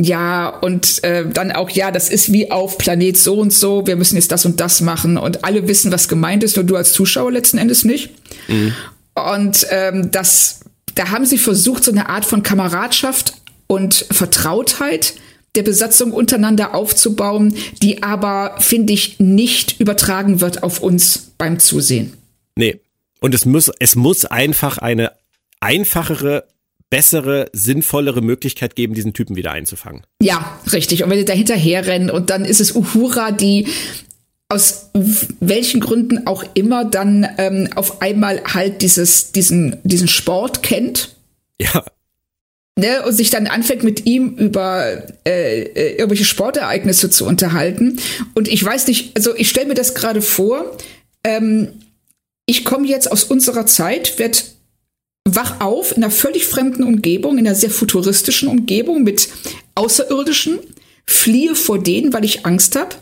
ja, 0.00 0.48
und 0.48 1.02
äh, 1.02 1.28
dann 1.28 1.50
auch, 1.50 1.70
ja, 1.70 1.90
das 1.90 2.08
ist 2.08 2.32
wie 2.32 2.50
auf 2.50 2.78
Planet 2.78 3.16
so 3.16 3.34
und 3.34 3.52
so, 3.52 3.86
wir 3.86 3.96
müssen 3.96 4.16
jetzt 4.16 4.30
das 4.30 4.46
und 4.46 4.60
das 4.60 4.80
machen 4.80 5.16
und 5.16 5.44
alle 5.44 5.66
wissen, 5.66 5.90
was 5.90 6.08
gemeint 6.08 6.44
ist, 6.44 6.56
nur 6.56 6.64
du 6.64 6.76
als 6.76 6.92
Zuschauer 6.92 7.32
letzten 7.32 7.58
Endes 7.58 7.84
nicht. 7.84 8.10
Mhm. 8.46 8.74
Und 9.14 9.66
ähm, 9.70 10.10
das, 10.12 10.60
da 10.94 11.10
haben 11.10 11.26
sie 11.26 11.38
versucht, 11.38 11.82
so 11.82 11.90
eine 11.90 12.08
Art 12.08 12.24
von 12.24 12.44
Kameradschaft 12.44 13.34
und 13.66 14.06
Vertrautheit 14.10 15.14
der 15.56 15.64
Besatzung 15.64 16.12
untereinander 16.12 16.74
aufzubauen, 16.74 17.56
die 17.82 18.02
aber, 18.04 18.54
finde 18.60 18.92
ich, 18.92 19.18
nicht 19.18 19.80
übertragen 19.80 20.40
wird 20.40 20.62
auf 20.62 20.80
uns 20.80 21.32
beim 21.38 21.58
Zusehen. 21.58 22.12
Nee. 22.54 22.80
Und 23.20 23.34
es 23.34 23.44
muss, 23.44 23.68
es 23.80 23.96
muss 23.96 24.24
einfach 24.24 24.78
eine 24.78 25.10
einfachere 25.58 26.44
bessere, 26.90 27.48
sinnvollere 27.52 28.22
Möglichkeit 28.22 28.74
geben, 28.74 28.94
diesen 28.94 29.12
Typen 29.12 29.36
wieder 29.36 29.52
einzufangen. 29.52 30.02
Ja, 30.22 30.58
richtig. 30.72 31.04
Und 31.04 31.10
wenn 31.10 31.18
die 31.18 31.24
da 31.24 31.34
hinterherrennen 31.34 32.10
und 32.10 32.30
dann 32.30 32.44
ist 32.44 32.60
es 32.60 32.74
Uhura, 32.74 33.30
die 33.32 33.66
aus 34.48 34.90
welchen 35.40 35.80
Gründen 35.80 36.26
auch 36.26 36.42
immer 36.54 36.84
dann 36.84 37.28
ähm, 37.36 37.68
auf 37.74 38.00
einmal 38.00 38.42
halt 38.44 38.80
dieses, 38.80 39.32
diesen, 39.32 39.76
diesen 39.84 40.08
Sport 40.08 40.62
kennt. 40.62 41.14
Ja. 41.60 41.84
Ne, 42.78 43.04
und 43.04 43.12
sich 43.12 43.30
dann 43.30 43.48
anfängt 43.48 43.82
mit 43.82 44.06
ihm 44.06 44.36
über 44.36 45.02
äh, 45.26 45.62
äh 45.62 45.96
irgendwelche 45.96 46.24
Sportereignisse 46.24 47.10
zu 47.10 47.26
unterhalten. 47.26 47.98
Und 48.34 48.46
ich 48.46 48.64
weiß 48.64 48.86
nicht, 48.86 49.16
also 49.16 49.34
ich 49.34 49.50
stelle 49.50 49.66
mir 49.66 49.74
das 49.74 49.94
gerade 49.94 50.22
vor, 50.22 50.76
ähm, 51.24 51.72
ich 52.46 52.64
komme 52.64 52.86
jetzt 52.86 53.10
aus 53.10 53.24
unserer 53.24 53.66
Zeit, 53.66 54.20
werde 54.20 54.38
wach 55.36 55.60
auf 55.60 55.96
in 55.96 56.02
einer 56.02 56.10
völlig 56.10 56.46
fremden 56.46 56.82
Umgebung, 56.82 57.38
in 57.38 57.46
einer 57.46 57.54
sehr 57.54 57.70
futuristischen 57.70 58.48
Umgebung 58.48 59.02
mit 59.02 59.28
Außerirdischen, 59.74 60.58
fliehe 61.06 61.54
vor 61.54 61.78
denen, 61.82 62.12
weil 62.12 62.24
ich 62.24 62.44
Angst 62.46 62.76
habe. 62.76 62.96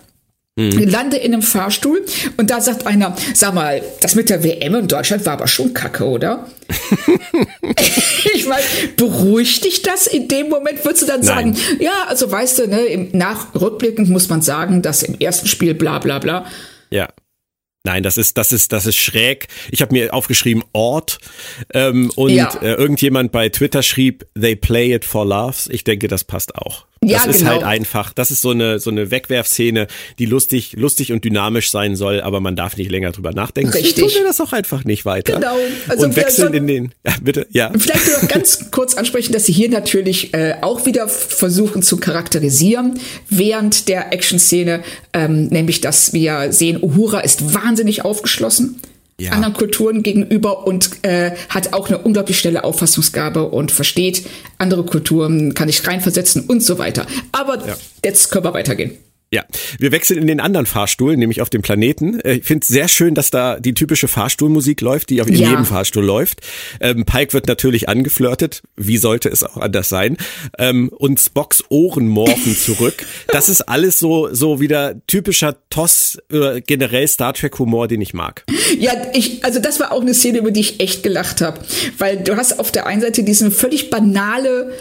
Mhm. 0.58 0.88
Lande 0.88 1.18
in 1.18 1.34
einem 1.34 1.42
Fahrstuhl 1.42 2.02
und 2.38 2.48
da 2.48 2.62
sagt 2.62 2.86
einer, 2.86 3.14
sag 3.34 3.52
mal, 3.52 3.82
das 4.00 4.14
mit 4.14 4.30
der 4.30 4.42
WM 4.42 4.74
in 4.74 4.88
Deutschland 4.88 5.26
war 5.26 5.34
aber 5.34 5.48
schon 5.48 5.74
kacke, 5.74 6.04
oder? 6.06 6.46
ich 8.34 8.46
meine, 8.46 8.62
beruhigt 8.96 9.66
dich 9.66 9.82
das 9.82 10.06
in 10.06 10.28
dem 10.28 10.48
Moment? 10.48 10.82
Würdest 10.82 11.02
du 11.02 11.06
dann 11.06 11.20
Nein. 11.20 11.54
sagen, 11.54 11.56
ja, 11.78 12.06
also 12.08 12.32
weißt 12.32 12.60
du, 12.60 12.68
ne, 12.68 12.86
im 12.86 13.10
Nachrückblickend 13.12 14.08
muss 14.08 14.30
man 14.30 14.40
sagen, 14.40 14.80
dass 14.80 15.02
im 15.02 15.18
ersten 15.18 15.46
Spiel 15.46 15.74
bla 15.74 15.98
bla 15.98 16.20
bla. 16.20 16.46
Ja. 16.88 17.08
Nein, 17.86 18.02
das 18.02 18.18
ist, 18.18 18.36
das 18.36 18.50
ist, 18.50 18.72
das 18.72 18.84
ist 18.84 18.96
schräg. 18.96 19.46
Ich 19.70 19.80
habe 19.80 19.94
mir 19.94 20.12
aufgeschrieben 20.12 20.64
Ort 20.72 21.20
ähm, 21.72 22.10
und 22.16 22.30
ja. 22.30 22.52
äh, 22.60 22.74
irgendjemand 22.74 23.30
bei 23.30 23.48
Twitter 23.48 23.84
schrieb, 23.84 24.26
they 24.34 24.56
play 24.56 24.92
it 24.92 25.04
for 25.04 25.24
laughs. 25.24 25.68
Ich 25.70 25.84
denke, 25.84 26.08
das 26.08 26.24
passt 26.24 26.56
auch. 26.56 26.84
Ja, 27.04 27.18
das 27.18 27.36
ist 27.36 27.38
genau. 27.40 27.52
halt 27.52 27.62
einfach, 27.62 28.12
das 28.14 28.30
ist 28.30 28.40
so 28.40 28.50
eine, 28.50 28.80
so 28.80 28.90
eine 28.90 29.10
Wegwerfszene, 29.10 29.86
die 30.18 30.24
lustig, 30.24 30.72
lustig 30.76 31.12
und 31.12 31.24
dynamisch 31.24 31.70
sein 31.70 31.94
soll, 31.94 32.22
aber 32.22 32.40
man 32.40 32.56
darf 32.56 32.76
nicht 32.78 32.90
länger 32.90 33.12
drüber 33.12 33.32
nachdenken. 33.32 33.70
Richtig. 33.70 34.02
Tun 34.02 34.10
wir 34.14 34.24
das 34.24 34.40
auch 34.40 34.52
einfach 34.52 34.84
nicht 34.84 35.04
weiter. 35.04 35.34
Genau. 35.34 35.56
Also 35.88 36.06
und 36.06 36.16
wechseln 36.16 36.54
in 36.54 36.66
den, 36.66 36.94
ja, 37.06 37.12
bitte, 37.22 37.46
ja. 37.50 37.70
Vielleicht 37.78 38.22
noch 38.22 38.28
ganz 38.28 38.70
kurz 38.70 38.94
ansprechen, 38.94 39.32
dass 39.32 39.44
sie 39.44 39.52
hier 39.52 39.68
natürlich 39.68 40.32
äh, 40.32 40.56
auch 40.62 40.86
wieder 40.86 41.06
versuchen 41.06 41.82
zu 41.82 41.98
charakterisieren 41.98 42.98
während 43.28 43.88
der 43.88 44.12
Action-Szene, 44.12 44.82
ähm, 45.12 45.48
nämlich, 45.48 45.82
dass 45.82 46.14
wir 46.14 46.50
sehen, 46.52 46.82
Uhura 46.82 47.20
ist 47.20 47.54
wahnsinnig 47.54 47.75
aufgeschlossen 48.04 48.80
ja. 49.18 49.32
anderen 49.32 49.54
Kulturen 49.54 50.02
gegenüber 50.02 50.66
und 50.66 50.90
äh, 51.02 51.32
hat 51.48 51.72
auch 51.72 51.88
eine 51.88 51.98
unglaublich 51.98 52.38
schnelle 52.38 52.64
Auffassungsgabe 52.64 53.44
und 53.48 53.72
versteht 53.72 54.26
andere 54.58 54.84
Kulturen, 54.84 55.54
kann 55.54 55.68
ich 55.68 55.86
reinversetzen 55.86 56.42
und 56.46 56.62
so 56.62 56.78
weiter. 56.78 57.06
Aber 57.32 57.66
ja. 57.66 57.76
jetzt 58.04 58.30
können 58.30 58.44
wir 58.44 58.54
weitergehen. 58.54 58.92
Ja, 59.32 59.44
wir 59.80 59.90
wechseln 59.90 60.20
in 60.20 60.28
den 60.28 60.38
anderen 60.38 60.66
Fahrstuhl, 60.66 61.16
nämlich 61.16 61.42
auf 61.42 61.50
dem 61.50 61.60
Planeten. 61.60 62.20
Äh, 62.20 62.34
ich 62.34 62.44
finde 62.44 62.62
es 62.62 62.68
sehr 62.68 62.86
schön, 62.86 63.16
dass 63.16 63.30
da 63.30 63.58
die 63.58 63.74
typische 63.74 64.06
Fahrstuhlmusik 64.06 64.80
läuft, 64.80 65.10
die 65.10 65.20
auf 65.20 65.28
ja. 65.28 65.50
jedem 65.50 65.64
Fahrstuhl 65.64 66.04
läuft. 66.04 66.42
Ähm, 66.80 67.04
Pike 67.04 67.32
wird 67.32 67.48
natürlich 67.48 67.88
angeflirtet, 67.88 68.62
wie 68.76 68.98
sollte 68.98 69.28
es 69.28 69.42
auch 69.42 69.56
anders 69.56 69.88
sein? 69.88 70.16
Ähm, 70.58 70.90
und 70.90 71.18
Spocks 71.18 71.64
Ohren 71.70 72.06
morphen 72.06 72.56
zurück. 72.56 73.04
Das 73.28 73.48
ist 73.48 73.62
alles 73.62 73.98
so 73.98 74.32
so 74.32 74.60
wieder 74.60 74.94
typischer 75.08 75.56
Toss 75.70 76.18
oder 76.30 76.60
generell 76.60 77.08
Star 77.08 77.34
Trek 77.34 77.58
Humor, 77.58 77.88
den 77.88 78.00
ich 78.00 78.14
mag. 78.14 78.44
Ja, 78.78 78.92
ich 79.12 79.44
also 79.44 79.58
das 79.58 79.80
war 79.80 79.90
auch 79.90 80.02
eine 80.02 80.14
Szene, 80.14 80.38
über 80.38 80.52
die 80.52 80.60
ich 80.60 80.80
echt 80.80 81.02
gelacht 81.02 81.40
habe, 81.40 81.60
weil 81.98 82.18
du 82.18 82.36
hast 82.36 82.60
auf 82.60 82.70
der 82.70 82.86
einen 82.86 83.00
Seite 83.00 83.24
diese 83.24 83.50
völlig 83.50 83.90
banale 83.90 84.72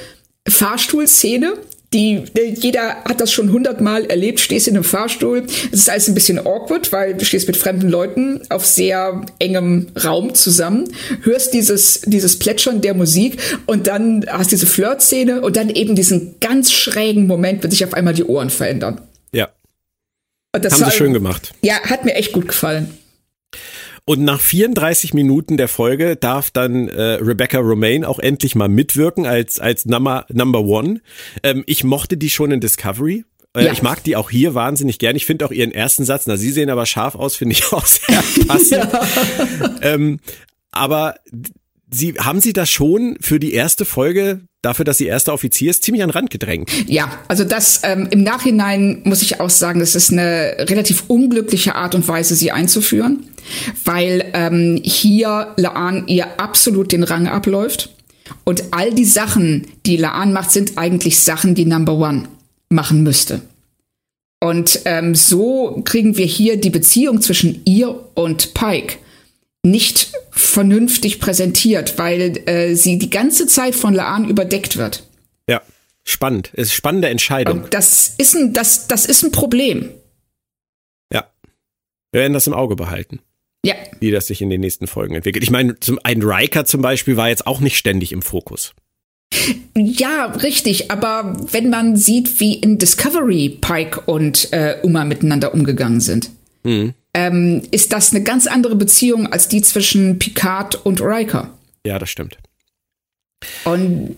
Fahrstuhlszene, 0.48 1.54
die, 1.96 2.26
jeder 2.58 3.04
hat 3.06 3.22
das 3.22 3.32
schon 3.32 3.52
hundertmal 3.52 4.06
erlebt, 4.06 4.42
stehst 4.42 4.68
in 4.68 4.76
einem 4.76 4.84
Fahrstuhl. 4.84 5.46
Es 5.72 5.80
ist 5.80 5.90
alles 5.90 6.10
ein 6.10 6.14
bisschen 6.14 6.38
awkward, 6.40 6.92
weil 6.92 7.14
du 7.16 7.24
stehst 7.24 7.48
mit 7.48 7.56
fremden 7.56 7.90
Leuten 7.90 8.42
auf 8.50 8.66
sehr 8.66 9.26
engem 9.40 9.88
Raum 10.04 10.36
zusammen, 10.36 10.90
hörst 11.22 11.54
dieses, 11.54 12.02
dieses 12.02 12.38
Plätschern 12.38 12.82
der 12.82 12.94
Musik 12.94 13.38
und 13.66 13.88
dann 13.88 14.26
hast 14.28 14.52
diese 14.52 14.68
Flirt-Szene 14.68 15.42
und 15.42 15.56
dann 15.56 15.70
eben 15.70 15.96
diesen 15.96 16.36
ganz 16.42 16.74
schrägen 16.74 17.28
Moment, 17.28 17.64
wenn 17.64 17.72
sich 17.72 17.86
auf 17.86 17.94
einmal 17.94 18.14
die 18.14 18.26
Ohren 18.26 18.50
verändern. 18.50 19.02
Ja. 19.32 19.50
Das 20.52 20.74
Haben 20.74 20.82
war, 20.82 20.92
sie 20.92 20.98
schön 20.98 21.14
gemacht. 21.14 21.54
Ja, 21.62 21.80
hat 21.82 22.04
mir 22.04 22.16
echt 22.16 22.34
gut 22.34 22.50
gefallen. 22.50 22.98
Und 24.08 24.24
nach 24.24 24.40
34 24.40 25.16
Minuten 25.16 25.58
der 25.58 25.68
Folge 25.68 26.16
darf 26.16 26.52
dann 26.52 26.88
äh, 26.90 27.02
Rebecca 27.02 27.58
Romaine 27.58 28.08
auch 28.08 28.20
endlich 28.20 28.54
mal 28.54 28.70
mitwirken 28.70 29.26
als, 29.26 29.60
als 29.60 29.86
Number, 29.86 30.26
Number 30.32 30.62
One. 30.62 31.02
Ähm, 31.42 31.64
ich 31.66 31.84
mochte 31.84 32.16
die 32.16 32.30
schon 32.30 32.52
in 32.52 32.60
Discovery. 32.60 33.26
Äh, 33.56 33.66
ja. 33.66 33.72
Ich 33.72 33.82
mag 33.82 34.04
die 34.04 34.16
auch 34.16 34.30
hier 34.30 34.54
wahnsinnig 34.54 35.00
gern. 35.00 35.16
Ich 35.16 35.26
finde 35.26 35.46
auch 35.46 35.52
ihren 35.52 35.72
ersten 35.72 36.06
Satz, 36.06 36.28
na, 36.28 36.38
sie 36.38 36.52
sehen 36.52 36.70
aber 36.70 36.86
scharf 36.86 37.16
aus, 37.16 37.36
finde 37.36 37.54
ich 37.54 37.66
auch 37.74 37.86
sehr 37.86 38.24
passend. 38.48 38.72
ja. 38.72 39.76
ähm, 39.82 40.20
aber 40.72 41.16
Sie, 41.92 42.16
haben 42.16 42.42
Sie 42.42 42.52
das 42.52 42.70
schon 42.70 43.16
für 43.22 43.40
die 43.40 43.54
erste 43.54 43.86
Folge, 43.86 44.42
dafür, 44.66 44.84
dass 44.84 44.98
sie 44.98 45.06
erster 45.06 45.34
Offizier 45.34 45.70
ist, 45.70 45.84
ziemlich 45.84 46.04
an 46.04 46.10
den 46.10 46.14
Rand 46.14 46.30
gedrängt? 46.30 46.70
Ja, 46.88 47.12
also 47.28 47.44
das 47.44 47.82
ähm, 47.84 48.08
im 48.10 48.24
Nachhinein 48.24 49.02
muss 49.06 49.22
ich 49.22 49.40
auch 49.40 49.50
sagen, 49.50 49.80
das 49.80 49.96
ist 49.96 50.12
eine 50.12 50.56
relativ 50.60 51.04
unglückliche 51.08 51.76
Art 51.76 51.96
und 51.96 52.08
Weise, 52.08 52.36
sie 52.36 52.52
einzuführen, 52.52 53.24
weil 53.84 54.32
ähm, 54.34 54.80
hier 54.84 55.54
Laan 55.58 56.08
ihr 56.08 56.40
absolut 56.40 56.92
den 56.92 57.04
Rang 57.04 57.28
abläuft. 57.28 57.90
Und 58.44 58.66
all 58.72 58.94
die 58.94 59.06
Sachen, 59.06 59.68
die 59.86 59.98
Laan 59.98 60.34
macht, 60.34 60.52
sind 60.52 60.78
eigentlich 60.78 61.20
Sachen, 61.20 61.56
die 61.56 61.66
Number 61.66 61.94
One 61.94 62.28
machen 62.70 63.04
müsste. 63.04 63.42
Und 64.42 64.82
ähm, 64.86 65.16
so 65.16 65.82
kriegen 65.86 66.18
wir 66.18 66.26
hier 66.26 66.58
die 66.58 66.70
Beziehung 66.70 67.22
zwischen 67.22 67.62
ihr 67.66 68.00
und 68.14 68.54
Pike 68.54 68.98
nicht 69.66 70.14
vernünftig 70.30 71.20
präsentiert, 71.20 71.98
weil 71.98 72.38
äh, 72.48 72.76
sie 72.76 73.00
die 73.00 73.10
ganze 73.10 73.48
Zeit 73.48 73.74
von 73.76 73.94
Laan 73.94 74.30
überdeckt 74.30 74.78
wird. 74.78 75.08
Ja, 75.50 75.62
spannend. 76.04 76.52
Es 76.54 76.68
ist 76.68 76.72
eine 76.72 76.76
spannende 76.76 77.10
Entscheidung. 77.10 77.64
Und 77.64 77.74
das 77.74 78.14
ist 78.18 78.36
ein, 78.36 78.54
das, 78.54 78.88
das 78.88 79.06
ist 79.06 79.24
ein 79.24 79.32
Problem. 79.32 79.90
Ja. 81.12 81.28
Wir 82.12 82.22
werden 82.22 82.34
das 82.34 82.48
im 82.48 82.54
Auge 82.54 82.76
behalten. 82.76 83.20
Ja. 83.66 83.74
Wie 84.00 84.12
das 84.12 84.28
sich 84.28 84.44
in 84.44 84.52
den 84.52 84.62
nächsten 84.62 84.86
Folgen 84.86 85.16
entwickelt. 85.16 85.44
Ich 85.44 85.50
meine, 85.50 85.80
zum, 85.80 86.00
ein 86.04 86.22
Riker 86.22 86.66
zum 86.66 86.84
Beispiel 86.84 87.18
war 87.18 87.30
jetzt 87.30 87.48
auch 87.48 87.62
nicht 87.62 87.78
ständig 87.78 88.12
im 88.12 88.22
Fokus. 88.22 88.76
Ja, 89.76 90.28
richtig. 90.28 90.92
Aber 90.92 91.36
wenn 91.52 91.72
man 91.72 91.96
sieht, 91.98 92.40
wie 92.40 92.54
in 92.54 92.78
Discovery 92.78 93.58
Pike 93.60 94.02
und 94.02 94.54
äh, 94.54 94.78
Uma 94.84 95.04
miteinander 95.04 95.56
umgegangen 95.56 96.00
sind, 96.00 96.30
mhm. 96.62 96.94
ähm, 97.16 97.64
ist 97.72 97.92
das 97.92 98.14
eine 98.14 98.22
ganz 98.22 98.46
andere 98.46 98.76
Beziehung 98.76 99.34
als 99.34 99.48
die 99.48 99.64
zwischen 99.64 100.20
Picard 100.20 100.86
und 100.86 101.02
Riker. 101.02 101.50
Ja, 101.88 101.98
das 101.98 102.12
stimmt. 102.12 102.38
Und 103.64 104.16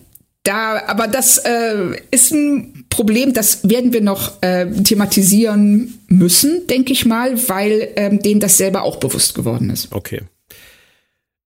da, 0.48 0.82
aber 0.86 1.06
das 1.06 1.38
äh, 1.38 2.00
ist 2.10 2.32
ein 2.32 2.86
Problem, 2.88 3.34
das 3.34 3.68
werden 3.68 3.92
wir 3.92 4.00
noch 4.00 4.42
äh, 4.42 4.66
thematisieren 4.82 6.00
müssen, 6.08 6.66
denke 6.66 6.92
ich 6.92 7.04
mal, 7.04 7.36
weil 7.48 7.88
ähm, 7.96 8.20
denen 8.20 8.40
das 8.40 8.56
selber 8.56 8.82
auch 8.82 8.96
bewusst 8.96 9.34
geworden 9.34 9.70
ist. 9.70 9.92
Okay. 9.92 10.22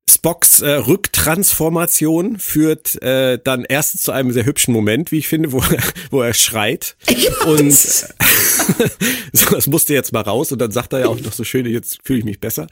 Spocks 0.09 0.61
äh, 0.61 0.71
Rücktransformation 0.71 2.39
führt 2.39 3.03
äh, 3.03 3.39
dann 3.43 3.65
erst 3.65 4.03
zu 4.03 4.13
einem 4.13 4.31
sehr 4.31 4.47
hübschen 4.47 4.73
Moment, 4.73 5.11
wie 5.11 5.19
ich 5.19 5.27
finde, 5.27 5.53
wo, 5.53 5.63
wo 6.11 6.23
er 6.23 6.35
schreit. 6.35 6.97
Ja, 7.09 7.47
und 7.47 7.73
so, 9.33 9.51
das 9.51 9.67
musste 9.67 9.95
jetzt 9.95 10.13
mal 10.13 10.21
raus 10.21 10.53
und 10.53 10.61
dann 10.61 10.71
sagt 10.71 10.93
er 10.93 11.01
ja 11.01 11.07
auch 11.09 11.19
noch 11.19 11.33
so 11.33 11.45
schön, 11.45 11.67
jetzt 11.67 11.99
fühle 12.05 12.21
ich 12.21 12.25
mich 12.25 12.41
besser. 12.41 12.69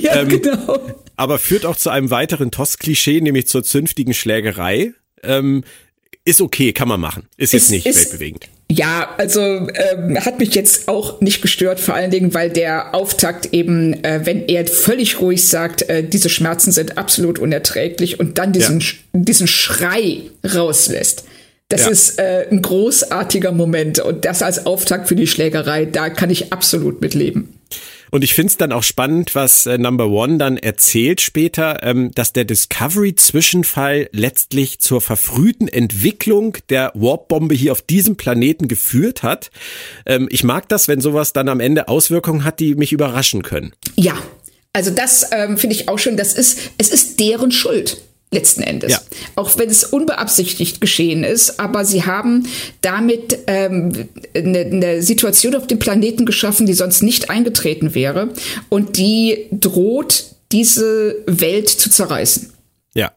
Ja, 0.00 0.22
ähm, 0.22 0.28
genau. 0.28 0.80
Aber 1.16 1.38
führt 1.38 1.64
auch 1.64 1.76
zu 1.76 1.90
einem 1.90 2.10
weiteren 2.10 2.50
TOS-Klischee, 2.50 3.20
nämlich 3.20 3.46
zur 3.46 3.62
zünftigen 3.62 4.14
Schlägerei. 4.14 4.92
Ähm, 5.22 5.64
ist 6.24 6.40
okay, 6.40 6.72
kann 6.72 6.88
man 6.88 7.00
machen. 7.00 7.26
Ist 7.36 7.52
jetzt 7.52 7.64
ist, 7.64 7.70
nicht 7.70 7.86
ist, 7.86 7.96
weltbewegend. 7.96 8.48
Ja, 8.70 9.14
also 9.18 9.40
ähm, 9.40 10.16
hat 10.24 10.38
mich 10.38 10.54
jetzt 10.54 10.86
auch 10.86 11.20
nicht 11.20 11.42
gestört, 11.42 11.80
vor 11.80 11.94
allen 11.94 12.10
Dingen, 12.10 12.34
weil 12.34 12.50
der 12.50 12.94
Auftakt 12.94 13.52
eben, 13.52 14.04
äh, 14.04 14.20
wenn 14.24 14.46
er 14.46 14.66
völlig 14.66 15.20
ruhig 15.20 15.48
sagt, 15.48 15.82
äh, 15.88 16.04
diese 16.04 16.28
Schmerzen 16.28 16.70
sind 16.70 16.96
absolut 16.96 17.40
unerträglich 17.40 18.20
und 18.20 18.38
dann 18.38 18.52
diesen, 18.52 18.80
ja. 18.80 18.86
diesen 19.12 19.48
Schrei 19.48 20.22
rauslässt. 20.54 21.24
Das 21.68 21.86
ja. 21.86 21.90
ist 21.90 22.18
äh, 22.18 22.46
ein 22.50 22.62
großartiger 22.62 23.52
Moment 23.52 23.98
und 23.98 24.24
das 24.24 24.42
als 24.42 24.66
Auftakt 24.66 25.08
für 25.08 25.16
die 25.16 25.26
Schlägerei, 25.26 25.84
da 25.84 26.10
kann 26.10 26.30
ich 26.30 26.52
absolut 26.52 27.00
mitleben. 27.00 27.59
Und 28.10 28.24
ich 28.24 28.34
finde 28.34 28.50
es 28.50 28.56
dann 28.56 28.72
auch 28.72 28.82
spannend, 28.82 29.34
was 29.34 29.66
äh, 29.66 29.78
Number 29.78 30.08
One 30.08 30.38
dann 30.38 30.56
erzählt 30.56 31.20
später, 31.20 31.82
ähm, 31.82 32.10
dass 32.12 32.32
der 32.32 32.44
Discovery-Zwischenfall 32.44 34.08
letztlich 34.12 34.80
zur 34.80 35.00
verfrühten 35.00 35.68
Entwicklung 35.68 36.56
der 36.68 36.92
Warp-Bombe 36.94 37.54
hier 37.54 37.72
auf 37.72 37.82
diesem 37.82 38.16
Planeten 38.16 38.68
geführt 38.68 39.22
hat. 39.22 39.50
Ähm, 40.06 40.28
ich 40.30 40.44
mag 40.44 40.68
das, 40.68 40.88
wenn 40.88 41.00
sowas 41.00 41.32
dann 41.32 41.48
am 41.48 41.60
Ende 41.60 41.88
Auswirkungen 41.88 42.44
hat, 42.44 42.60
die 42.60 42.74
mich 42.74 42.92
überraschen 42.92 43.42
können. 43.42 43.72
Ja, 43.96 44.16
also 44.72 44.90
das 44.90 45.30
ähm, 45.32 45.56
finde 45.58 45.76
ich 45.76 45.88
auch 45.88 45.98
schön. 45.98 46.16
Das 46.16 46.34
ist, 46.34 46.58
es 46.78 46.90
ist 46.90 47.20
deren 47.20 47.50
Schuld 47.52 48.02
letzten 48.32 48.62
Endes. 48.62 48.92
Ja. 48.92 49.00
Auch 49.34 49.58
wenn 49.58 49.68
es 49.68 49.84
unbeabsichtigt 49.84 50.80
geschehen 50.80 51.24
ist, 51.24 51.58
aber 51.58 51.84
sie 51.84 52.04
haben 52.04 52.46
damit 52.80 53.38
ähm, 53.46 54.08
eine, 54.34 54.60
eine 54.60 55.02
Situation 55.02 55.56
auf 55.56 55.66
dem 55.66 55.78
Planeten 55.78 56.26
geschaffen, 56.26 56.66
die 56.66 56.74
sonst 56.74 57.02
nicht 57.02 57.28
eingetreten 57.30 57.94
wäre 57.94 58.28
und 58.68 58.96
die 58.96 59.48
droht, 59.50 60.26
diese 60.52 61.16
Welt 61.26 61.68
zu 61.68 61.90
zerreißen. 61.90 62.52
Ja. 62.94 63.12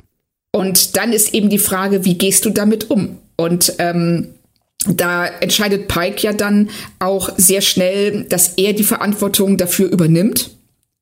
Und 0.52 0.98
dann 0.98 1.14
ist 1.14 1.34
eben 1.34 1.50
die 1.50 1.60
Frage, 1.60 2.06
wie 2.06 2.18
gehst 2.18 2.46
du 2.46 2.50
damit 2.50 2.90
um? 2.90 3.18
Und 3.38 3.74
ähm, 3.80 4.30
da 4.86 5.26
entscheidet 5.26 5.88
Pike 5.88 6.22
ja 6.22 6.34
dann 6.34 6.70
auch 7.00 7.32
sehr 7.38 7.62
schnell, 7.62 8.26
dass 8.26 8.54
er 8.58 8.74
die 8.74 8.84
Verantwortung 8.84 9.58
dafür 9.58 9.90
übernimmt. 9.90 10.52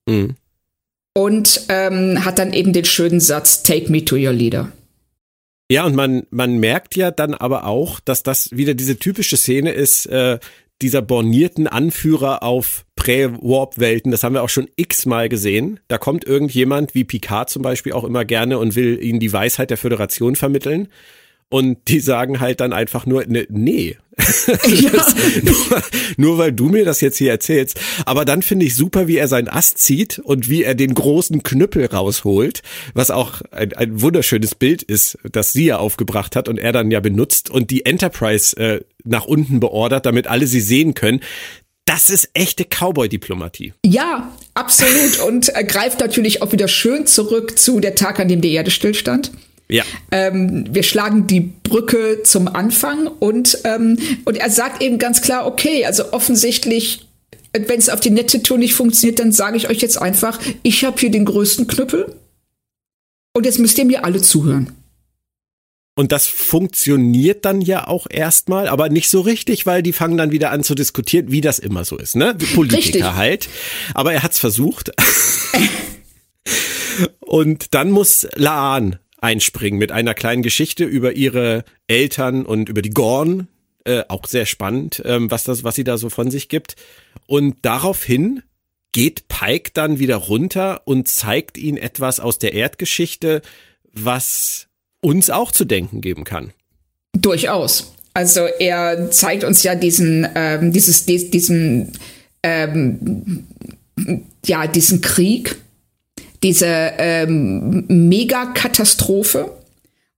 Mhm 0.08 0.36
und 1.14 1.66
ähm, 1.70 2.24
hat 2.24 2.40
dann 2.40 2.54
eben 2.54 2.74
den 2.74 2.86
schönen 2.86 3.20
Satz, 3.20 3.64
Take 3.64 3.92
me 3.92 4.06
to 4.06 4.16
your 4.16 4.34
leader. 4.34 4.72
Ja, 5.72 5.86
und 5.86 5.96
man, 5.96 6.24
man 6.32 6.58
merkt 6.58 6.96
ja 6.96 7.12
dann 7.12 7.34
aber 7.34 7.66
auch, 7.66 8.00
dass 8.02 8.24
das 8.24 8.50
wieder 8.52 8.74
diese 8.74 8.98
typische 8.98 9.38
Szene 9.38 9.72
ist, 9.72 10.06
äh, 10.08 10.40
dieser 10.82 11.02
bornierten 11.02 11.68
Anführer 11.68 12.44
auf 12.44 12.86
Prä-Warp-Welten. 12.96 14.12
Das 14.12 14.24
haben 14.24 14.34
wir 14.34 14.44
auch 14.44 14.50
schon 14.50 14.68
x-mal 14.76 15.30
gesehen. 15.30 15.80
Da 15.88 15.98
kommt 15.98 16.26
irgendjemand, 16.26 16.94
wie 16.96 17.04
Picard 17.04 17.50
zum 17.50 17.62
Beispiel 17.62 17.94
auch 17.94 18.04
immer 18.04 18.26
gerne 18.26 18.58
und 18.58 18.76
will 18.76 19.02
ihnen 19.02 19.20
die 19.20 19.32
Weisheit 19.32 19.70
der 19.70 19.78
Föderation 19.78 20.36
vermitteln. 20.36 20.88
Und 21.52 21.90
die 21.90 22.00
sagen 22.00 22.40
halt 22.40 22.62
dann 22.62 22.72
einfach 22.72 23.06
nur, 23.06 23.26
ne, 23.26 23.46
nee. 23.50 23.98
Ja. 24.68 25.06
nur, 25.44 25.84
nur, 26.16 26.38
weil 26.38 26.54
du 26.54 26.70
mir 26.70 26.86
das 26.86 27.02
jetzt 27.02 27.18
hier 27.18 27.32
erzählst. 27.32 27.78
Aber 28.06 28.24
dann 28.24 28.42
finde 28.42 28.66
ich 28.66 28.76
super, 28.76 29.10
wie 29.10 29.18
er 29.18 29.28
seinen 29.28 29.50
Ast 29.50 29.78
zieht 29.78 30.18
und 30.20 30.50
wie 30.50 30.64
er 30.64 30.76
den 30.76 30.94
großen 30.94 31.44
Knüppel 31.44 31.88
rausholt, 31.88 32.62
was 32.94 33.12
auch 33.12 33.42
ein, 33.52 33.74
ein 33.74 34.02
wunderschönes 34.02 34.56
Bild 34.56 34.82
ist, 34.82 35.18
das 35.30 35.52
sie 35.52 35.66
ja 35.66 35.78
aufgebracht 35.78 36.38
hat 36.38 36.48
und 36.48 36.58
er 36.58 36.72
dann 36.72 36.90
ja 36.90 37.02
benutzt 37.02 37.50
und 37.50 37.70
die 37.70 37.86
Enterprise 37.86 38.56
äh, 38.56 38.82
nach 39.04 39.26
unten 39.26 39.60
beordert, 39.60 40.06
damit 40.06 40.28
alle 40.28 40.48
sie 40.48 40.62
sehen 40.62 40.94
können. 40.94 41.20
Das 41.84 42.10
ist 42.10 42.30
echte 42.34 42.64
Cowboy-Diplomatie. 42.64 43.74
Ja, 43.86 44.32
absolut. 44.54 45.20
Und 45.20 45.50
er 45.50 45.66
greift 45.66 46.00
natürlich 46.00 46.42
auch 46.42 46.54
wieder 46.54 46.70
schön 46.70 47.08
zurück 47.08 47.60
zu 47.60 47.82
der 47.82 47.96
Tag, 47.96 48.22
an 48.22 48.30
dem 48.30 48.40
die 48.40 48.54
Erde 48.54 48.72
stillstand. 48.72 49.32
Ja. 49.72 49.84
Ähm, 50.12 50.66
wir 50.70 50.84
schlagen 50.84 51.28
die 51.28 51.40
Brücke 51.40 52.24
zum 52.24 52.50
Anfang 52.50 53.08
und, 53.08 53.60
ähm, 53.64 53.98
und 54.26 54.36
er 54.36 54.50
sagt 54.50 54.84
eben 54.84 54.98
ganz 54.98 55.22
klar, 55.22 55.48
okay, 55.48 55.86
also 55.86 56.12
offensichtlich, 56.12 57.08
wenn 57.54 57.80
es 57.80 57.88
auf 57.88 58.02
die 58.02 58.10
nette 58.10 58.44
Tour 58.44 58.58
nicht 58.58 58.74
funktioniert, 58.74 59.20
dann 59.20 59.32
sage 59.32 59.56
ich 59.56 59.70
euch 59.70 59.80
jetzt 59.80 59.96
einfach, 59.96 60.42
ich 60.62 60.84
habe 60.84 61.00
hier 61.00 61.10
den 61.10 61.24
größten 61.24 61.68
Knüppel 61.68 62.14
und 63.34 63.46
jetzt 63.46 63.60
müsst 63.60 63.78
ihr 63.78 63.86
mir 63.86 64.04
alle 64.04 64.22
zuhören. 64.22 64.74
Und 65.96 66.12
das 66.12 66.28
funktioniert 66.28 67.46
dann 67.46 67.62
ja 67.62 67.88
auch 67.88 68.08
erstmal, 68.10 68.68
aber 68.68 68.90
nicht 68.90 69.10
so 69.10 69.22
richtig, 69.22 69.66
weil 69.66 69.84
die 69.84 69.94
fangen 69.94 70.18
dann 70.18 70.32
wieder 70.32 70.52
an 70.52 70.66
zu 70.66 70.76
diskutieren, 70.76 71.32
wie 71.32 71.42
das 71.42 71.60
immer 71.60 71.86
so 71.86 71.98
ist, 71.98 72.18
ne? 72.18 72.36
Politiker 72.56 72.84
richtig. 72.84 73.04
halt. 73.04 73.48
Aber 73.94 74.12
er 74.12 74.24
hat's 74.24 74.40
versucht. 74.40 74.92
Und 77.20 77.74
dann 77.74 77.92
muss 77.92 78.28
Laan 78.36 79.00
einspringen 79.22 79.80
mit 79.80 79.92
einer 79.92 80.14
kleinen 80.14 80.44
Geschichte 80.44 80.84
über 80.84 81.14
ihre 81.14 81.64
Eltern 81.88 82.46
und 82.46 82.68
über 82.68 82.82
die 82.82 82.90
Gorn. 82.90 83.48
Äh, 83.84 84.04
auch 84.10 84.28
sehr 84.28 84.46
spannend, 84.46 85.02
ähm, 85.06 85.32
was 85.32 85.44
das, 85.44 85.64
was 85.64 85.74
sie 85.74 85.84
da 85.84 85.98
so 85.98 86.10
von 86.10 86.30
sich 86.30 86.50
gibt. 86.50 86.76
Und 87.26 87.58
daraufhin 87.64 88.44
geht 88.92 89.28
Pike 89.28 89.72
dann 89.74 89.98
wieder 89.98 90.18
runter 90.18 90.82
und 90.86 91.08
zeigt 91.08 91.58
ihnen 91.58 91.78
etwas 91.78 92.20
aus 92.20 92.38
der 92.38 92.54
Erdgeschichte, 92.54 93.42
was 93.92 94.68
uns 95.00 95.32
auch 95.32 95.52
zu 95.52 95.66
denken 95.66 96.02
geben 96.02 96.26
kann. 96.26 96.54
Durchaus. 97.14 97.96
Also 98.14 98.42
er 98.60 99.10
zeigt 99.10 99.44
uns 99.44 99.64
ja 99.64 99.74
diesen, 99.74 100.28
ähm, 100.36 100.72
dieses, 100.74 101.06
diesen, 101.06 101.94
ähm, 102.44 103.48
ja, 104.46 104.68
diesen 104.68 105.02
Krieg, 105.02 105.56
diese 106.44 106.66
ähm, 106.98 107.86
Megakatastrophe. 107.88 109.52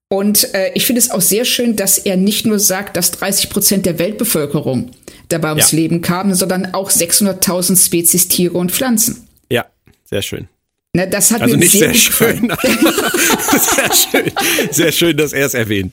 Und 0.10 0.54
äh, 0.54 0.72
ich 0.76 0.86
finde 0.86 1.00
es 1.00 1.12
auch 1.12 1.22
sehr 1.22 1.44
schön, 1.44 1.76
dass 1.76 1.98
er 1.98 2.18
nicht 2.18 2.46
nur 2.46 2.60
sagt, 2.60 2.98
dass 2.98 3.12
30 3.12 3.50
Prozent 3.50 3.86
der 3.86 4.00
Weltbevölkerung 4.00 4.92
dabei 5.30 5.50
ums 5.50 5.72
ja. 5.72 5.78
Leben 5.78 6.02
kamen, 6.02 6.36
sondern 6.36 6.74
auch 6.74 6.92
600.000 6.92 7.84
Spezies 7.84 8.28
Tiere 8.28 8.54
und 8.54 8.72
Pflanzen. 8.72 9.28
Ja, 9.50 9.66
sehr 10.06 10.22
schön. 10.22 10.48
Na, 10.94 11.08
das 11.08 11.32
hat 11.32 11.42
also 11.42 11.56
mir 11.56 11.62
nicht 11.62 11.72
sehr, 11.72 11.94
sehr 11.94 11.96
schön. 11.96 12.54
sehr 13.50 13.94
schön. 13.94 14.32
Sehr 14.72 14.92
schön, 14.92 15.18
dass 15.18 15.34
er 15.34 15.48
es 15.48 15.56
erwähnt. 15.56 15.92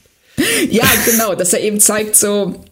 Ja, 0.69 0.85
genau, 1.07 1.35
dass 1.35 1.55
er 1.55 1.61
eben 1.61 1.81
zeigt, 1.81 2.17
so, 2.17 2.63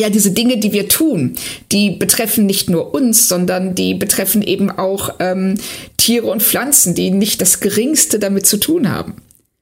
ja, 0.00 0.10
diese 0.10 0.32
Dinge, 0.32 0.58
die 0.58 0.72
wir 0.72 0.88
tun, 0.88 1.36
die 1.72 1.90
betreffen 1.90 2.46
nicht 2.46 2.70
nur 2.70 2.94
uns, 2.94 3.28
sondern 3.28 3.74
die 3.74 3.94
betreffen 3.94 4.42
eben 4.42 4.70
auch 4.70 5.16
ähm, 5.18 5.54
Tiere 5.96 6.26
und 6.26 6.42
Pflanzen, 6.42 6.94
die 6.94 7.10
nicht 7.10 7.40
das 7.40 7.60
Geringste 7.60 8.18
damit 8.18 8.46
zu 8.46 8.56
tun 8.56 8.90
haben. 8.90 9.16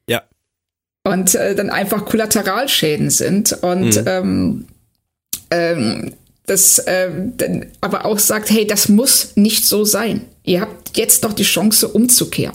Ja. 0.09 0.23
Und 1.05 1.35
äh, 1.35 1.55
dann 1.55 1.70
einfach 1.70 2.05
Kollateralschäden 2.05 3.10
sind 3.10 3.52
und 3.62 3.97
mhm. 3.97 4.05
ähm, 4.06 4.65
ähm, 5.51 6.12
das 6.47 6.78
äh, 6.78 7.10
dann 7.36 7.66
aber 7.81 8.06
auch 8.06 8.19
sagt, 8.19 8.51
hey, 8.51 8.66
das 8.66 8.89
muss 8.89 9.36
nicht 9.36 9.66
so 9.66 9.85
sein. 9.85 10.23
Ihr 10.44 10.62
habt 10.62 10.97
jetzt 10.97 11.23
noch 11.23 11.35
die 11.35 11.43
Chance 11.43 11.89
umzukehren. 11.89 12.55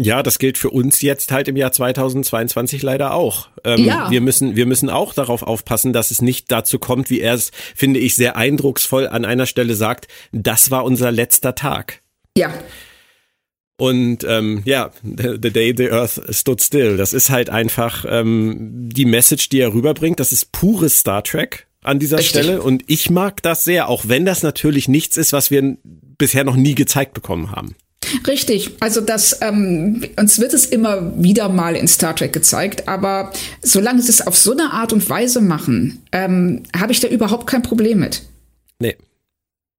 Ja, 0.00 0.22
das 0.22 0.38
gilt 0.38 0.56
für 0.56 0.70
uns 0.70 1.02
jetzt 1.02 1.32
halt 1.32 1.48
im 1.48 1.56
Jahr 1.56 1.70
2022 1.70 2.82
leider 2.82 3.12
auch. 3.12 3.48
Ähm, 3.62 3.84
ja. 3.84 4.10
Wir 4.10 4.22
müssen, 4.22 4.56
wir 4.56 4.64
müssen 4.64 4.88
auch 4.88 5.12
darauf 5.12 5.42
aufpassen, 5.42 5.92
dass 5.92 6.10
es 6.10 6.22
nicht 6.22 6.50
dazu 6.50 6.78
kommt, 6.78 7.10
wie 7.10 7.20
er 7.20 7.34
es, 7.34 7.50
finde 7.74 8.00
ich, 8.00 8.14
sehr 8.14 8.36
eindrucksvoll 8.36 9.06
an 9.06 9.26
einer 9.26 9.46
Stelle 9.46 9.74
sagt, 9.74 10.08
das 10.32 10.70
war 10.70 10.84
unser 10.84 11.12
letzter 11.12 11.54
Tag. 11.54 12.00
Ja. 12.36 12.54
Und 13.76 14.24
ähm, 14.24 14.62
ja, 14.64 14.92
the 15.02 15.38
day 15.38 15.74
the 15.76 15.90
earth 15.90 16.22
stood 16.30 16.62
still. 16.62 16.96
Das 16.96 17.12
ist 17.12 17.28
halt 17.28 17.50
einfach 17.50 18.06
ähm, 18.08 18.88
die 18.92 19.04
Message, 19.04 19.50
die 19.50 19.60
er 19.60 19.74
rüberbringt. 19.74 20.20
Das 20.20 20.32
ist 20.32 20.52
pures 20.52 21.00
Star 21.00 21.22
Trek 21.22 21.66
an 21.82 21.98
dieser 21.98 22.18
Richtig. 22.18 22.42
Stelle. 22.42 22.62
Und 22.62 22.84
ich 22.86 23.10
mag 23.10 23.42
das 23.42 23.64
sehr, 23.64 23.88
auch 23.88 24.04
wenn 24.08 24.24
das 24.24 24.42
natürlich 24.42 24.88
nichts 24.88 25.16
ist, 25.16 25.32
was 25.32 25.50
wir 25.50 25.76
bisher 25.82 26.44
noch 26.44 26.56
nie 26.56 26.74
gezeigt 26.74 27.12
bekommen 27.12 27.50
haben. 27.50 27.74
Richtig, 28.26 28.72
also 28.80 29.00
das 29.00 29.38
ähm, 29.40 30.02
uns 30.18 30.38
wird 30.38 30.54
es 30.54 30.66
immer 30.66 31.12
wieder 31.22 31.48
mal 31.48 31.76
in 31.76 31.88
Star 31.88 32.14
Trek 32.14 32.32
gezeigt, 32.32 32.88
aber 32.88 33.32
solange 33.62 34.02
sie 34.02 34.10
es 34.10 34.26
auf 34.26 34.36
so 34.36 34.52
eine 34.52 34.72
Art 34.72 34.92
und 34.92 35.08
Weise 35.08 35.40
machen, 35.40 36.02
ähm, 36.12 36.62
habe 36.76 36.92
ich 36.92 37.00
da 37.00 37.08
überhaupt 37.08 37.46
kein 37.46 37.62
Problem 37.62 38.00
mit. 38.00 38.22
Nee, 38.78 38.96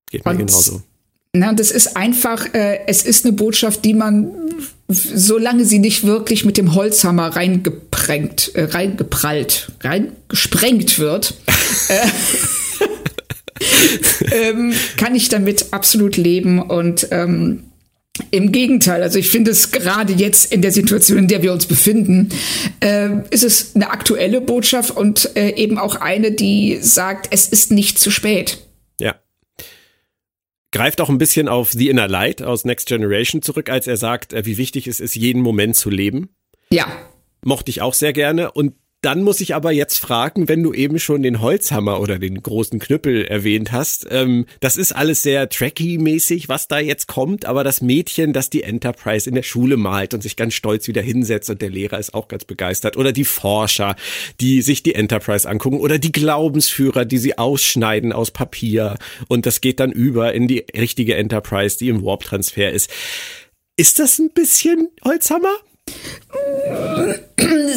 geht 0.10 0.26
mir 0.26 0.32
und, 0.32 0.38
genauso. 0.40 0.82
Na, 1.36 1.52
das 1.52 1.72
ist 1.72 1.98
einfach, 1.98 2.54
äh, 2.54 2.82
es 2.86 3.02
ist 3.04 3.26
eine 3.26 3.34
Botschaft, 3.34 3.84
die 3.86 3.96
man, 3.96 4.32
solange 4.88 5.66
sie 5.66 5.80
nicht 5.80 6.06
wirklich 6.06 6.46
mit 6.46 6.58
dem 6.58 6.76
Holzhammer 6.76 7.36
reingeprengt, 7.36 8.52
äh, 8.54 8.66
reingeprallt, 8.66 9.72
reingesprengt 9.82 11.00
wird, 11.00 11.34
äh, 11.90 12.08
ähm, 14.50 14.74
kann 14.98 15.16
ich 15.16 15.30
damit 15.30 15.74
absolut 15.74 16.18
leben 16.18 16.62
und 16.62 17.08
ähm, 17.10 17.64
im 18.30 18.52
Gegenteil, 18.52 19.02
also 19.02 19.18
ich 19.18 19.30
finde 19.30 19.52
es 19.52 19.72
gerade 19.72 20.14
jetzt 20.14 20.52
in 20.52 20.62
der 20.62 20.72
Situation, 20.72 21.18
in 21.18 21.28
der 21.28 21.42
wir 21.42 21.52
uns 21.52 21.66
befinden, 21.66 22.30
äh, 22.80 23.10
ist 23.32 23.44
es 23.44 23.76
eine 23.76 23.90
aktuelle 23.90 24.40
Botschaft 24.40 24.92
und 24.92 25.36
äh, 25.36 25.56
eben 25.56 25.80
auch 25.80 25.96
eine, 25.96 26.32
die 26.32 26.78
sagt, 26.80 27.28
es 27.32 27.48
ist 27.48 27.72
nicht 27.72 27.98
zu 27.98 28.12
spät. 28.12 28.60
Ja. 29.00 29.16
Greift 30.72 31.02
auch 31.02 31.10
ein 31.10 31.18
bisschen 31.18 31.48
auf 31.48 31.72
The 31.72 31.90
Inner 31.90 32.08
Light 32.08 32.44
aus 32.44 32.66
Next 32.66 32.88
Generation 32.88 33.42
zurück, 33.42 33.70
als 33.70 33.88
er 33.88 33.98
sagt, 33.98 34.34
äh, 34.34 34.46
wie 34.46 34.58
wichtig 34.58 34.88
es 34.88 35.00
ist, 35.00 35.16
jeden 35.16 35.42
Moment 35.42 35.76
zu 35.76 35.90
leben. 35.90 36.30
Ja. 36.72 36.86
Mochte 37.44 37.72
ich 37.72 37.82
auch 37.82 37.96
sehr 37.96 38.14
gerne. 38.14 38.52
Und 38.52 38.76
dann 39.04 39.22
muss 39.22 39.42
ich 39.42 39.54
aber 39.54 39.72
jetzt 39.72 40.00
fragen, 40.00 40.48
wenn 40.48 40.64
du 40.64 40.74
eben 40.74 40.98
schon 40.98 41.24
den 41.24 41.42
Holzhammer 41.42 42.00
oder 42.00 42.20
den 42.20 42.42
großen 42.42 42.80
Knüppel 42.80 43.26
erwähnt 43.26 43.74
hast, 43.74 44.08
ähm, 44.10 44.46
das 44.62 44.78
ist 44.78 44.94
alles 44.94 45.22
sehr 45.22 45.50
tracky-mäßig, 45.50 46.48
was 46.48 46.70
da 46.70 46.80
jetzt 46.80 47.08
kommt, 47.08 47.46
aber 47.46 47.66
das 47.66 47.82
Mädchen, 47.82 48.32
das 48.32 48.50
die 48.50 48.64
Enterprise 48.64 49.28
in 49.28 49.36
der 49.36 49.44
Schule 49.44 49.76
malt 49.76 50.14
und 50.14 50.22
sich 50.22 50.38
ganz 50.38 50.54
stolz 50.54 50.88
wieder 50.88 51.02
hinsetzt 51.02 51.50
und 51.50 51.62
der 51.62 51.70
Lehrer 51.70 52.00
ist 52.00 52.14
auch 52.14 52.30
ganz 52.30 52.46
begeistert 52.46 52.96
oder 52.96 53.12
die 53.12 53.26
Forscher, 53.26 53.98
die 54.40 54.62
sich 54.62 54.84
die 54.84 54.96
Enterprise 54.96 55.50
angucken 55.50 55.82
oder 55.82 56.00
die 56.00 56.14
Glaubensführer, 56.14 57.04
die 57.04 57.18
sie 57.18 57.38
ausschneiden 57.38 58.14
aus 58.14 58.32
Papier 58.32 58.96
und 59.28 59.46
das 59.46 59.60
geht 59.60 59.82
dann 59.82 59.92
über 59.92 60.34
in 60.34 60.48
die 60.48 60.66
richtige 60.78 61.16
Enterprise, 61.16 61.78
die 61.78 61.90
im 61.90 62.04
Warp-Transfer 62.06 62.72
ist. 62.72 62.90
Ist 63.76 64.00
das 64.00 64.20
ein 64.20 64.30
bisschen 64.30 64.90
Holzhammer? 65.04 65.56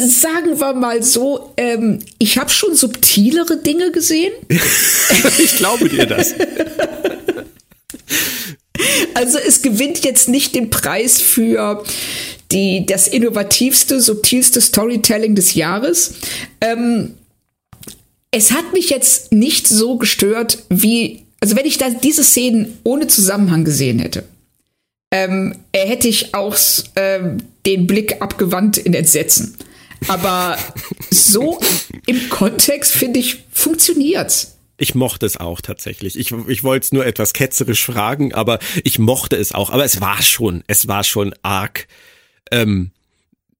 Sagen 0.07 0.59
wir 0.59 0.73
mal 0.73 1.03
so, 1.03 1.53
ähm, 1.57 1.99
ich 2.17 2.37
habe 2.37 2.49
schon 2.49 2.75
subtilere 2.75 3.57
Dinge 3.57 3.91
gesehen. 3.91 4.31
ich 5.37 5.55
glaube 5.57 5.89
dir 5.89 6.05
das. 6.05 6.33
Also 9.13 9.37
es 9.39 9.61
gewinnt 9.61 10.03
jetzt 10.03 10.29
nicht 10.29 10.55
den 10.55 10.69
Preis 10.69 11.19
für 11.19 11.83
die, 12.51 12.85
das 12.85 13.07
innovativste, 13.07 13.99
subtilste 13.99 14.61
Storytelling 14.61 15.35
des 15.35 15.55
Jahres. 15.55 16.13
Ähm, 16.61 17.15
es 18.31 18.51
hat 18.51 18.73
mich 18.73 18.89
jetzt 18.89 19.31
nicht 19.31 19.67
so 19.67 19.97
gestört, 19.97 20.59
wie, 20.69 21.23
also 21.39 21.55
wenn 21.55 21.65
ich 21.65 21.77
da 21.77 21.89
diese 21.89 22.23
Szenen 22.23 22.77
ohne 22.83 23.07
Zusammenhang 23.07 23.63
gesehen 23.63 23.99
hätte, 23.99 24.23
ähm, 25.11 25.55
hätte 25.73 26.07
ich 26.07 26.33
auch 26.33 26.57
ähm, 26.95 27.37
den 27.65 27.87
Blick 27.87 28.21
abgewandt 28.21 28.77
in 28.77 28.93
Entsetzen. 28.93 29.57
Aber 30.07 30.57
so 31.09 31.59
im 32.05 32.29
Kontext, 32.29 32.93
finde 32.93 33.19
ich, 33.19 33.43
funktioniert's. 33.51 34.57
Ich 34.77 34.93
mochte 34.93 35.25
es 35.25 35.37
auch 35.37 35.59
tatsächlich. 35.59 36.19
Ich, 36.19 36.31
ich 36.31 36.63
wollte 36.63 36.85
es 36.85 36.91
nur 36.91 37.05
etwas 37.05 37.33
ketzerisch 37.33 37.83
fragen, 37.83 38.33
aber 38.33 38.59
ich 38.83 38.99
mochte 38.99 39.35
es 39.35 39.51
auch. 39.51 39.71
Aber 39.71 39.83
es 39.83 40.01
war 40.01 40.21
schon, 40.21 40.63
es 40.67 40.87
war 40.87 41.03
schon 41.03 41.33
arg, 41.41 41.87
ähm, 42.51 42.91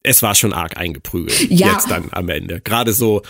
es 0.04 0.22
war 0.22 0.36
schon 0.36 0.54
arg 0.54 0.78
eingeprügelt. 0.78 1.50
Ja. 1.50 1.74
Jetzt 1.74 1.90
dann 1.90 2.10
am 2.12 2.30
Ende. 2.30 2.62
Gerade 2.62 2.94
so, 2.94 3.24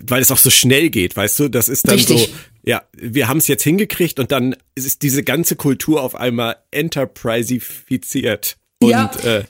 weil 0.00 0.22
es 0.22 0.30
auch 0.30 0.38
so 0.38 0.50
schnell 0.50 0.88
geht, 0.90 1.16
weißt 1.16 1.40
du? 1.40 1.48
Das 1.48 1.68
ist 1.68 1.88
dann 1.88 1.96
Richtig. 1.96 2.26
so, 2.26 2.28
ja, 2.64 2.82
wir 2.92 3.28
haben 3.28 3.38
es 3.38 3.48
jetzt 3.48 3.64
hingekriegt 3.64 4.18
und 4.20 4.32
dann 4.32 4.56
ist 4.74 5.02
diese 5.02 5.22
ganze 5.22 5.56
Kultur 5.56 6.02
auf 6.02 6.14
einmal 6.14 6.56
enterprisifiziert. 6.70 8.56
Und 8.78 8.90
ja. 8.90 9.10
äh, 9.24 9.44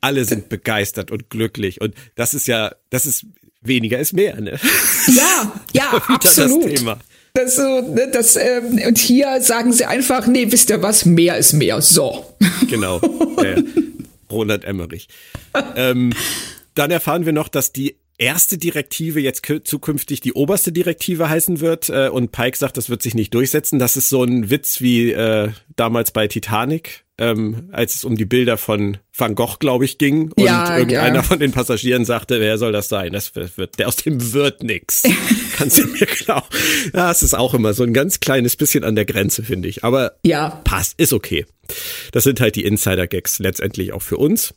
alle 0.00 0.24
sind 0.24 0.48
begeistert 0.48 1.10
und 1.10 1.30
glücklich. 1.30 1.80
Und 1.80 1.94
das 2.14 2.34
ist 2.34 2.46
ja, 2.46 2.72
das 2.90 3.06
ist 3.06 3.26
weniger 3.60 3.98
ist 3.98 4.12
mehr, 4.12 4.40
ne? 4.40 4.58
Ja, 5.08 5.60
ja, 5.72 5.90
absolut. 6.08 6.64
Das 6.64 6.74
Thema. 6.74 6.98
Das 7.34 7.56
so, 7.56 7.80
ne, 7.80 8.10
das, 8.12 8.36
ähm, 8.36 8.80
und 8.86 8.98
hier 8.98 9.40
sagen 9.40 9.72
sie 9.72 9.84
einfach, 9.84 10.26
nee, 10.26 10.50
wisst 10.50 10.70
ihr 10.70 10.82
was, 10.82 11.04
mehr 11.04 11.36
ist 11.38 11.52
mehr. 11.52 11.80
So. 11.80 12.36
Genau. 12.68 13.00
Ja, 13.42 13.62
Roland 14.30 14.64
Emmerich. 14.64 15.08
ähm, 15.74 16.12
dann 16.74 16.90
erfahren 16.90 17.24
wir 17.24 17.32
noch, 17.32 17.48
dass 17.48 17.72
die 17.72 17.96
erste 18.18 18.58
Direktive 18.58 19.20
jetzt 19.20 19.46
zukünftig 19.64 20.20
die 20.20 20.34
oberste 20.34 20.72
Direktive 20.72 21.28
heißen 21.28 21.60
wird. 21.60 21.88
Äh, 21.88 22.08
und 22.08 22.32
Pike 22.32 22.56
sagt, 22.56 22.76
das 22.76 22.90
wird 22.90 23.02
sich 23.02 23.14
nicht 23.14 23.32
durchsetzen. 23.32 23.78
Das 23.78 23.96
ist 23.96 24.08
so 24.08 24.24
ein 24.24 24.50
Witz 24.50 24.80
wie 24.80 25.12
äh, 25.12 25.50
damals 25.76 26.10
bei 26.10 26.26
Titanic, 26.26 27.04
ähm, 27.16 27.68
als 27.72 27.94
es 27.94 28.04
um 28.04 28.16
die 28.16 28.24
Bilder 28.24 28.58
von 28.58 28.98
Van 29.16 29.34
Gogh, 29.34 29.56
glaube 29.60 29.84
ich, 29.84 29.98
ging. 29.98 30.32
Und 30.32 30.44
ja, 30.44 30.76
irgendeiner 30.76 31.16
ja. 31.16 31.22
von 31.22 31.38
den 31.38 31.52
Passagieren 31.52 32.04
sagte, 32.04 32.40
wer 32.40 32.58
soll 32.58 32.72
das 32.72 32.88
sein? 32.88 33.12
Das 33.12 33.34
wird, 33.34 33.78
der 33.78 33.88
aus 33.88 33.96
dem 33.96 34.32
wird 34.32 34.62
nix. 34.62 35.04
Kannst 35.56 35.78
du 35.78 35.86
mir 35.86 36.06
glauben. 36.06 36.46
Ja, 36.92 37.10
es 37.10 37.22
ist 37.22 37.34
auch 37.34 37.54
immer 37.54 37.72
so 37.72 37.84
ein 37.84 37.94
ganz 37.94 38.20
kleines 38.20 38.56
bisschen 38.56 38.84
an 38.84 38.96
der 38.96 39.04
Grenze, 39.04 39.44
finde 39.44 39.68
ich. 39.68 39.84
Aber 39.84 40.16
ja. 40.24 40.60
passt, 40.64 40.98
ist 41.00 41.12
okay. 41.12 41.46
Das 42.12 42.24
sind 42.24 42.40
halt 42.40 42.56
die 42.56 42.64
Insider-Gags 42.64 43.38
letztendlich 43.38 43.92
auch 43.92 44.02
für 44.02 44.16
uns. 44.16 44.54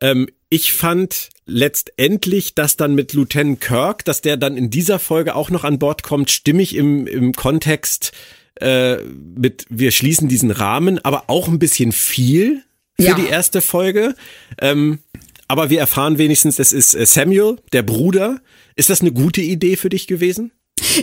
Ähm, 0.00 0.28
ich 0.48 0.72
fand 0.72 1.30
letztendlich, 1.46 2.54
dass 2.54 2.76
dann 2.76 2.94
mit 2.94 3.12
Lieutenant 3.12 3.60
Kirk, 3.60 4.04
dass 4.04 4.20
der 4.20 4.36
dann 4.36 4.56
in 4.56 4.70
dieser 4.70 4.98
Folge 4.98 5.34
auch 5.34 5.50
noch 5.50 5.64
an 5.64 5.78
Bord 5.78 6.02
kommt, 6.02 6.30
stimmig 6.30 6.74
im, 6.76 7.06
im 7.06 7.32
Kontext 7.32 8.12
äh, 8.60 8.96
mit, 8.96 9.66
wir 9.68 9.90
schließen 9.90 10.28
diesen 10.28 10.50
Rahmen, 10.50 11.04
aber 11.04 11.24
auch 11.28 11.48
ein 11.48 11.58
bisschen 11.58 11.92
viel 11.92 12.62
für 12.96 13.02
ja. 13.02 13.14
die 13.14 13.26
erste 13.26 13.60
Folge. 13.60 14.14
Ähm, 14.60 15.00
aber 15.48 15.70
wir 15.70 15.80
erfahren 15.80 16.18
wenigstens, 16.18 16.58
es 16.58 16.72
ist 16.72 16.94
äh, 16.94 17.04
Samuel, 17.06 17.56
der 17.72 17.82
Bruder. 17.82 18.40
Ist 18.76 18.90
das 18.90 19.00
eine 19.00 19.12
gute 19.12 19.40
Idee 19.40 19.76
für 19.76 19.88
dich 19.88 20.06
gewesen? 20.06 20.52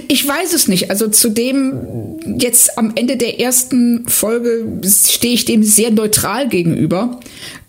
Ich 0.08 0.28
weiß 0.28 0.54
es 0.54 0.68
nicht. 0.68 0.90
Also 0.90 1.08
zu 1.08 1.30
dem 1.30 2.20
jetzt 2.40 2.78
am 2.78 2.94
Ende 2.96 3.18
der 3.18 3.40
ersten 3.40 4.08
Folge 4.08 4.82
stehe 4.86 5.34
ich 5.34 5.46
dem 5.46 5.64
sehr 5.64 5.92
neutral 5.92 6.50
gegenüber 6.50 7.20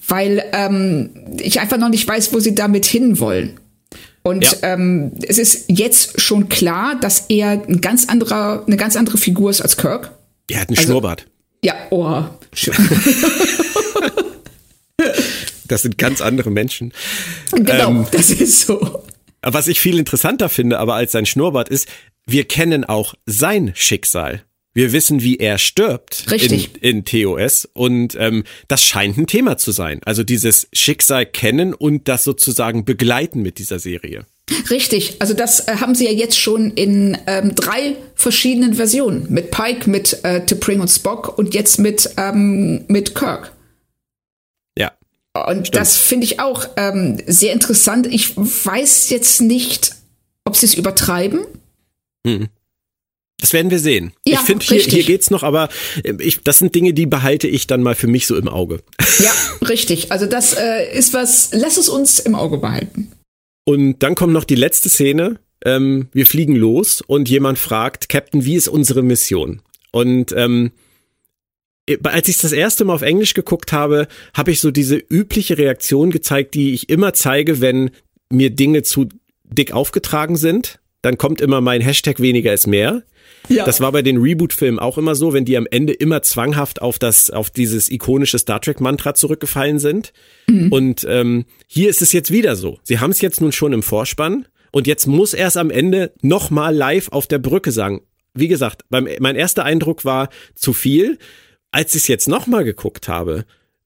weil 0.09 0.45
ähm, 0.53 1.11
ich 1.39 1.61
einfach 1.61 1.79
noch 1.79 1.89
nicht 1.89 2.07
weiß, 2.07 2.33
wo 2.33 2.41
sie 2.41 2.55
damit 2.55 2.87
hinwollen. 2.87 3.59
Und 4.23 4.61
ja. 4.63 4.75
ähm, 4.75 5.13
es 5.27 5.39
ist 5.39 5.65
jetzt 5.69 6.21
schon 6.21 6.49
klar, 6.49 6.97
dass 7.01 7.27
er 7.29 7.51
ein 7.51 7.81
ganz 7.81 8.09
anderer, 8.09 8.65
eine 8.67 8.77
ganz 8.77 8.97
andere 8.97 9.19
Figur 9.19 9.51
ist 9.51 9.61
als 9.61 9.77
Kirk. 9.77 10.13
Er 10.49 10.61
hat 10.61 10.69
einen 10.69 10.79
also, 10.79 10.91
Schnurrbart. 10.91 11.27
Ja, 11.65 11.75
oh, 11.91 12.25
schön. 12.53 12.75
das 15.69 15.83
sind 15.83 15.99
ganz 15.99 16.21
andere 16.21 16.51
Menschen. 16.51 16.93
Genau, 17.53 17.91
ähm, 17.91 18.07
das 18.11 18.31
ist 18.31 18.67
so. 18.67 19.05
Was 19.43 19.67
ich 19.67 19.81
viel 19.81 19.99
interessanter 19.99 20.49
finde, 20.49 20.79
aber 20.79 20.95
als 20.95 21.13
sein 21.13 21.27
Schnurrbart 21.27 21.69
ist, 21.69 21.89
wir 22.27 22.47
kennen 22.47 22.85
auch 22.85 23.15
sein 23.27 23.73
Schicksal. 23.75 24.45
Wir 24.75 24.93
wissen, 24.93 25.23
wie 25.23 25.37
er 25.37 25.59
stirbt 25.59 26.31
Richtig. 26.31 26.71
In, 26.81 27.05
in 27.05 27.05
TOS 27.05 27.69
und 27.75 28.17
ähm, 28.19 28.45
das 28.69 28.83
scheint 28.85 29.19
ein 29.19 29.27
Thema 29.27 29.59
zu 29.59 29.71
sein. 29.71 30.01
Also 30.05 30.25
dieses 30.25 30.69
Schicksal 30.73 31.27
kennen 31.27 31.75
und 31.75 32.09
das 32.09 32.25
sozusagen 32.25 32.85
begleiten 32.85 33.43
mit 33.43 33.59
dieser 33.59 33.79
Serie. 33.79 34.25
Richtig, 34.71 35.17
also 35.21 35.35
das 35.35 35.69
äh, 35.69 35.77
haben 35.77 35.95
sie 35.95 36.07
ja 36.07 36.11
jetzt 36.11 36.39
schon 36.39 36.73
in 36.73 37.17
ähm, 37.27 37.55
drei 37.55 37.97
verschiedenen 38.15 38.75
Versionen. 38.75 39.27
Mit 39.29 39.51
Pike, 39.51 39.89
mit 39.89 40.25
äh, 40.25 40.41
T'Pring 40.47 40.81
und 40.81 40.89
Spock 40.89 41.39
und 41.39 41.55
jetzt 41.55 41.79
mit, 41.79 42.11
ähm, 42.17 42.85
mit 42.89 43.15
Kirk. 43.15 43.53
Ja. 44.77 44.93
Und 45.35 45.69
stimmt. 45.69 45.77
das 45.77 45.97
finde 45.97 46.25
ich 46.25 46.41
auch 46.41 46.67
ähm, 46.77 47.19
sehr 47.27 47.53
interessant. 47.53 48.07
Ich 48.07 48.37
weiß 48.37 49.11
jetzt 49.11 49.41
nicht, 49.43 49.95
ob 50.45 50.57
sie 50.57 50.67
es 50.67 50.75
übertreiben. 50.75 51.41
Hm. 52.27 52.49
Das 53.43 53.53
werden 53.53 53.73
wir 53.73 53.81
sehen. 53.81 54.13
Ja, 54.25 54.35
ich 54.35 54.47
finde, 54.47 54.65
hier, 54.65 54.81
hier 54.81 55.03
geht's 55.03 55.29
noch, 55.29 55.43
aber 55.43 55.69
äh, 56.05 56.15
ich, 56.21 56.45
das 56.45 56.59
sind 56.59 56.77
Dinge, 56.77 56.95
die 56.95 57.07
behalte 57.07 57.49
ich 57.49 57.67
dann 57.67 57.83
mal 57.83 57.97
für 57.97 58.07
mich 58.07 58.29
so 58.29 58.37
im 58.37 58.47
Auge. 58.47 58.79
Ja, 59.19 59.33
richtig. 59.69 60.13
Also 60.13 60.27
das 60.27 60.55
äh, 60.55 60.97
ist 60.97 61.13
was, 61.13 61.51
lass 61.53 61.77
es 61.77 61.89
uns 61.89 62.21
im 62.21 62.37
Auge 62.37 62.59
behalten. 62.59 63.11
Und 63.65 63.99
dann 64.05 64.15
kommt 64.15 64.33
noch 64.33 64.45
die 64.45 64.55
letzte 64.55 64.89
Szene. 64.89 65.41
Ähm, 65.65 66.09
wir 66.13 66.25
fliegen 66.25 66.55
los 66.55 67.03
und 67.05 67.29
jemand 67.29 67.59
fragt, 67.59 68.09
Captain, 68.09 68.45
wie 68.45 68.55
ist 68.55 68.69
unsere 68.69 69.03
Mission? 69.03 69.61
Und 69.91 70.31
ähm, 70.37 70.71
als 72.05 72.29
ich 72.29 72.39
das 72.39 72.53
erste 72.53 72.85
Mal 72.85 72.95
auf 72.95 73.03
Englisch 73.03 73.35
geguckt 73.35 73.73
habe, 73.73 74.07
habe 74.35 74.53
ich 74.53 74.61
so 74.61 74.71
diese 74.71 74.97
übliche 74.97 75.59
Reaktion 75.59 76.13
gezeigt, 76.13 76.55
die 76.55 76.75
ich 76.75 76.89
immer 76.91 77.13
zeige, 77.13 77.61
wenn 77.61 77.91
mir 78.31 78.51
Dinge 78.51 78.85
zu 78.85 79.09
dick 79.43 79.73
aufgetragen 79.73 80.37
sind. 80.37 80.79
Dann 81.03 81.19
kommt 81.19 81.41
immer 81.41 81.61
mein 81.61 81.81
Hashtag 81.81 82.21
weniger 82.21 82.53
ist 82.53 82.67
mehr. 82.67 83.03
Ja. 83.49 83.65
Das 83.65 83.81
war 83.81 83.91
bei 83.93 84.03
den 84.03 84.19
Reboot-Filmen 84.19 84.79
auch 84.79 84.99
immer 84.99 85.15
so, 85.15 85.33
wenn 85.33 85.45
die 85.45 85.57
am 85.57 85.67
Ende 85.71 85.93
immer 85.93 86.23
zwanghaft 86.23 86.81
auf 86.81 86.99
das, 86.99 87.31
auf 87.31 87.51
dieses 87.51 87.91
ikonische 87.91 88.39
Star 88.39 88.61
Trek-Mantra 88.61 89.15
zurückgefallen 89.15 89.79
sind. 89.79 90.13
Mhm. 90.47 90.71
Und 90.71 91.07
ähm, 91.09 91.45
hier 91.67 91.91
ist 91.91 92.03
es 92.03 92.13
jetzt 92.13 92.31
wieder 92.31 92.57
so. 92.57 92.79
Sie 92.85 93.01
haben 93.01 93.11
es 93.11 93.21
jetzt 93.21 93.41
nun 93.41 93.53
schon 93.53 93.73
im 93.73 93.83
Vorspann 93.83 94.47
und 94.71 94.87
jetzt 94.87 95.07
muss 95.07 95.35
er 95.35 95.49
es 95.49 95.57
am 95.57 95.71
Ende 95.71 96.13
nochmal 96.23 96.75
live 96.75 97.09
auf 97.09 97.27
der 97.27 97.39
Brücke 97.39 97.73
sagen. 97.73 98.03
Wie 98.35 98.49
gesagt, 98.49 98.83
beim, 98.89 99.09
mein 99.21 99.37
erster 99.37 99.65
Eindruck 99.65 100.05
war 100.05 100.31
zu 100.55 100.73
viel. 100.73 101.19
Als 101.73 101.95
ich 101.95 102.03
es 102.03 102.09
jetzt 102.09 102.29
nochmal 102.29 102.65
geguckt 102.65 103.09
habe, 103.09 103.45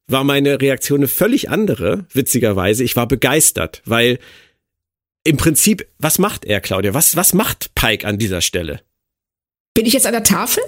war 0.09 0.23
meine 0.23 0.61
Reaktion 0.61 1.01
eine 1.01 1.09
völlig 1.09 1.51
andere, 1.51 2.07
witzigerweise. 2.13 2.85
Ich 2.85 2.95
war 2.95 3.09
begeistert, 3.09 3.83
weil 3.85 4.19
im 5.27 5.37
Prinzip, 5.37 5.87
was 5.99 6.19
macht 6.19 6.45
er, 6.45 6.61
Claudia? 6.61 6.95
Was, 6.95 7.17
was 7.17 7.35
macht 7.35 7.75
Pike 7.75 8.07
an 8.07 8.19
dieser 8.19 8.41
Stelle? 8.41 8.81
Bin 9.75 9.85
ich 9.85 9.93
jetzt 9.93 10.07
an 10.07 10.13
der 10.13 10.23
Tafel? 10.23 10.63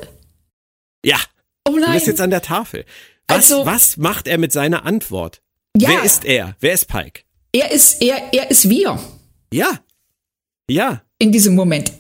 Ja. 1.04 1.18
Oh 1.66 1.72
nein. 1.72 1.84
Du 1.86 1.92
bist 1.92 2.06
jetzt 2.08 2.20
an 2.20 2.30
der 2.30 2.42
Tafel. 2.42 2.84
Was, 3.28 3.52
also, 3.52 3.66
was 3.66 3.96
macht 3.96 4.26
er 4.26 4.38
mit 4.38 4.52
seiner 4.52 4.84
Antwort? 4.84 5.42
Ja. 5.76 5.90
Wer 5.90 6.02
ist 6.02 6.24
er? 6.24 6.56
Wer 6.60 6.72
ist 6.72 6.88
Pike? 6.88 7.22
Er 7.52 7.70
ist, 7.70 8.02
er, 8.02 8.32
er 8.32 8.50
ist 8.50 8.68
wir. 8.68 8.98
Ja. 9.52 9.80
Ja. 10.68 11.02
In 11.18 11.32
diesem 11.32 11.54
Moment. 11.54 11.92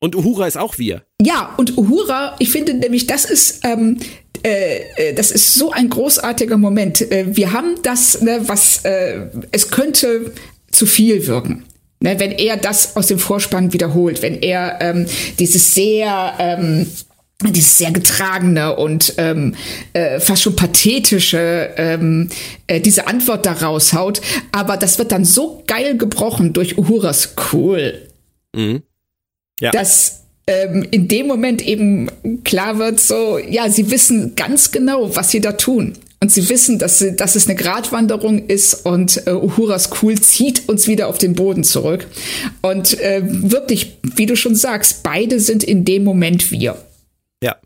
Und 0.00 0.14
Uhura 0.14 0.46
ist 0.46 0.56
auch 0.56 0.78
wir. 0.78 1.04
Ja, 1.20 1.54
und 1.56 1.76
Uhura, 1.76 2.36
ich 2.38 2.50
finde 2.50 2.74
nämlich, 2.74 3.06
das 3.06 3.24
ist, 3.24 3.64
ähm, 3.64 3.98
äh, 4.44 4.82
äh, 4.96 5.14
das 5.14 5.30
ist 5.30 5.54
so 5.54 5.72
ein 5.72 5.88
großartiger 5.88 6.56
Moment. 6.56 7.00
Äh, 7.10 7.34
wir 7.34 7.52
haben 7.52 7.82
das, 7.82 8.20
ne, 8.20 8.42
was, 8.46 8.84
äh, 8.84 9.26
es 9.50 9.70
könnte 9.70 10.32
zu 10.70 10.86
viel 10.86 11.26
wirken. 11.26 11.64
Ne, 12.00 12.20
wenn 12.20 12.30
er 12.30 12.56
das 12.56 12.96
aus 12.96 13.08
dem 13.08 13.18
Vorspann 13.18 13.72
wiederholt, 13.72 14.22
wenn 14.22 14.40
er 14.40 14.78
ähm, 14.80 15.06
dieses 15.38 15.74
sehr 15.74 16.34
ähm, 16.38 16.86
dieses 17.44 17.78
sehr 17.78 17.92
getragene 17.92 18.76
und 18.76 19.14
ähm, 19.18 19.54
äh, 19.92 20.18
fast 20.18 20.42
schon 20.42 20.56
pathetische 20.56 21.70
ähm, 21.76 22.28
äh, 22.66 22.80
diese 22.80 23.06
Antwort 23.06 23.46
da 23.46 23.52
raushaut, 23.52 24.20
aber 24.50 24.76
das 24.76 24.98
wird 24.98 25.12
dann 25.12 25.24
so 25.24 25.62
geil 25.66 25.96
gebrochen 25.96 26.52
durch 26.52 26.78
Uhuras 26.78 27.34
cool, 27.52 28.08
mhm. 28.54 28.82
ja. 29.60 29.70
dass 29.70 30.24
ähm, 30.48 30.86
in 30.90 31.06
dem 31.06 31.28
Moment 31.28 31.62
eben 31.62 32.10
klar 32.42 32.78
wird, 32.78 32.98
so 32.98 33.38
ja, 33.38 33.68
sie 33.70 33.90
wissen 33.90 34.34
ganz 34.34 34.72
genau, 34.72 35.14
was 35.14 35.30
sie 35.30 35.40
da 35.40 35.52
tun. 35.52 35.96
Und 36.20 36.32
sie 36.32 36.48
wissen, 36.48 36.80
dass, 36.80 36.98
sie, 36.98 37.14
dass 37.14 37.36
es 37.36 37.46
eine 37.46 37.56
Gratwanderung 37.56 38.46
ist 38.46 38.84
und 38.84 39.26
äh, 39.26 39.32
Uhuras 39.32 39.90
Cool 40.02 40.20
zieht 40.20 40.68
uns 40.68 40.88
wieder 40.88 41.06
auf 41.06 41.18
den 41.18 41.34
Boden 41.34 41.62
zurück. 41.62 42.08
Und 42.60 42.98
äh, 42.98 43.22
wirklich, 43.24 43.98
wie 44.02 44.26
du 44.26 44.36
schon 44.36 44.56
sagst, 44.56 45.04
beide 45.04 45.38
sind 45.38 45.62
in 45.62 45.84
dem 45.84 46.02
Moment 46.02 46.50
wir. 46.50 46.76
Ja. 47.42 47.56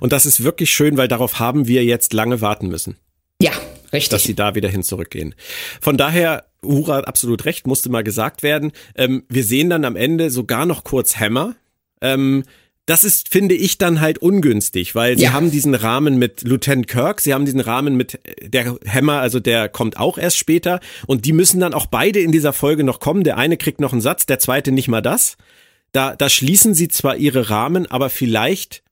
Und 0.00 0.12
das 0.12 0.26
ist 0.26 0.42
wirklich 0.42 0.72
schön, 0.72 0.96
weil 0.96 1.06
darauf 1.06 1.38
haben 1.38 1.68
wir 1.68 1.84
jetzt 1.84 2.12
lange 2.12 2.40
warten 2.40 2.66
müssen. 2.66 2.96
Ja, 3.40 3.52
richtig. 3.92 4.10
Dass 4.10 4.24
sie 4.24 4.34
da 4.34 4.56
wieder 4.56 4.68
hin 4.68 4.82
zurückgehen. 4.82 5.36
Von 5.80 5.96
daher, 5.96 6.46
Uhura 6.64 6.96
hat 6.96 7.06
absolut 7.06 7.44
recht, 7.44 7.68
musste 7.68 7.90
mal 7.90 8.02
gesagt 8.02 8.42
werden. 8.42 8.72
Ähm, 8.96 9.22
wir 9.28 9.44
sehen 9.44 9.70
dann 9.70 9.84
am 9.84 9.94
Ende 9.94 10.30
sogar 10.30 10.66
noch 10.66 10.82
kurz 10.82 11.16
Hammer. 11.16 11.54
Ähm, 12.00 12.42
das 12.86 13.04
ist, 13.04 13.30
finde 13.30 13.54
ich, 13.54 13.78
dann 13.78 14.00
halt 14.00 14.18
ungünstig, 14.18 14.94
weil 14.94 15.16
sie 15.16 15.24
ja. 15.24 15.32
haben 15.32 15.50
diesen 15.50 15.74
Rahmen 15.74 16.18
mit 16.18 16.42
Lieutenant 16.42 16.86
Kirk, 16.86 17.20
sie 17.20 17.32
haben 17.32 17.46
diesen 17.46 17.60
Rahmen 17.60 17.96
mit 17.96 18.20
der 18.42 18.76
Hammer, 18.86 19.20
also 19.20 19.40
der 19.40 19.70
kommt 19.70 19.96
auch 19.96 20.18
erst 20.18 20.36
später 20.36 20.80
und 21.06 21.24
die 21.24 21.32
müssen 21.32 21.60
dann 21.60 21.72
auch 21.72 21.86
beide 21.86 22.20
in 22.20 22.30
dieser 22.30 22.52
Folge 22.52 22.84
noch 22.84 23.00
kommen. 23.00 23.24
Der 23.24 23.38
eine 23.38 23.56
kriegt 23.56 23.80
noch 23.80 23.92
einen 23.92 24.02
Satz, 24.02 24.26
der 24.26 24.38
zweite 24.38 24.70
nicht 24.70 24.88
mal 24.88 25.00
das. 25.00 25.36
Da, 25.92 26.14
da 26.14 26.28
schließen 26.28 26.74
sie 26.74 26.88
zwar 26.88 27.16
ihre 27.16 27.48
Rahmen, 27.48 27.86
aber 27.86 28.10
vielleicht 28.10 28.83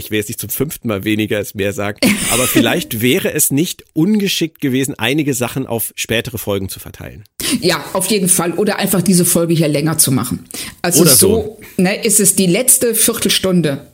ich 0.00 0.10
will 0.10 0.18
jetzt 0.18 0.28
nicht 0.28 0.40
zum 0.40 0.50
fünften 0.50 0.88
Mal 0.88 1.04
weniger 1.04 1.36
als 1.36 1.54
mehr 1.54 1.72
sagen, 1.72 1.98
aber 2.32 2.46
vielleicht 2.46 3.00
wäre 3.00 3.32
es 3.32 3.50
nicht 3.50 3.84
ungeschickt 3.92 4.60
gewesen, 4.60 4.94
einige 4.98 5.34
Sachen 5.34 5.66
auf 5.66 5.92
spätere 5.94 6.38
Folgen 6.38 6.68
zu 6.68 6.80
verteilen. 6.80 7.24
Ja, 7.60 7.84
auf 7.92 8.06
jeden 8.06 8.28
Fall. 8.28 8.52
Oder 8.54 8.78
einfach 8.78 9.02
diese 9.02 9.24
Folge 9.24 9.54
hier 9.54 9.68
länger 9.68 9.98
zu 9.98 10.12
machen. 10.12 10.44
Also 10.82 11.02
Oder 11.02 11.10
so, 11.10 11.28
so. 11.28 11.82
Ne, 11.82 12.02
ist 12.04 12.20
es 12.20 12.36
die 12.36 12.46
letzte 12.46 12.94
Viertelstunde. 12.94 13.86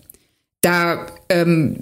Da 0.61 1.07
ähm, 1.29 1.77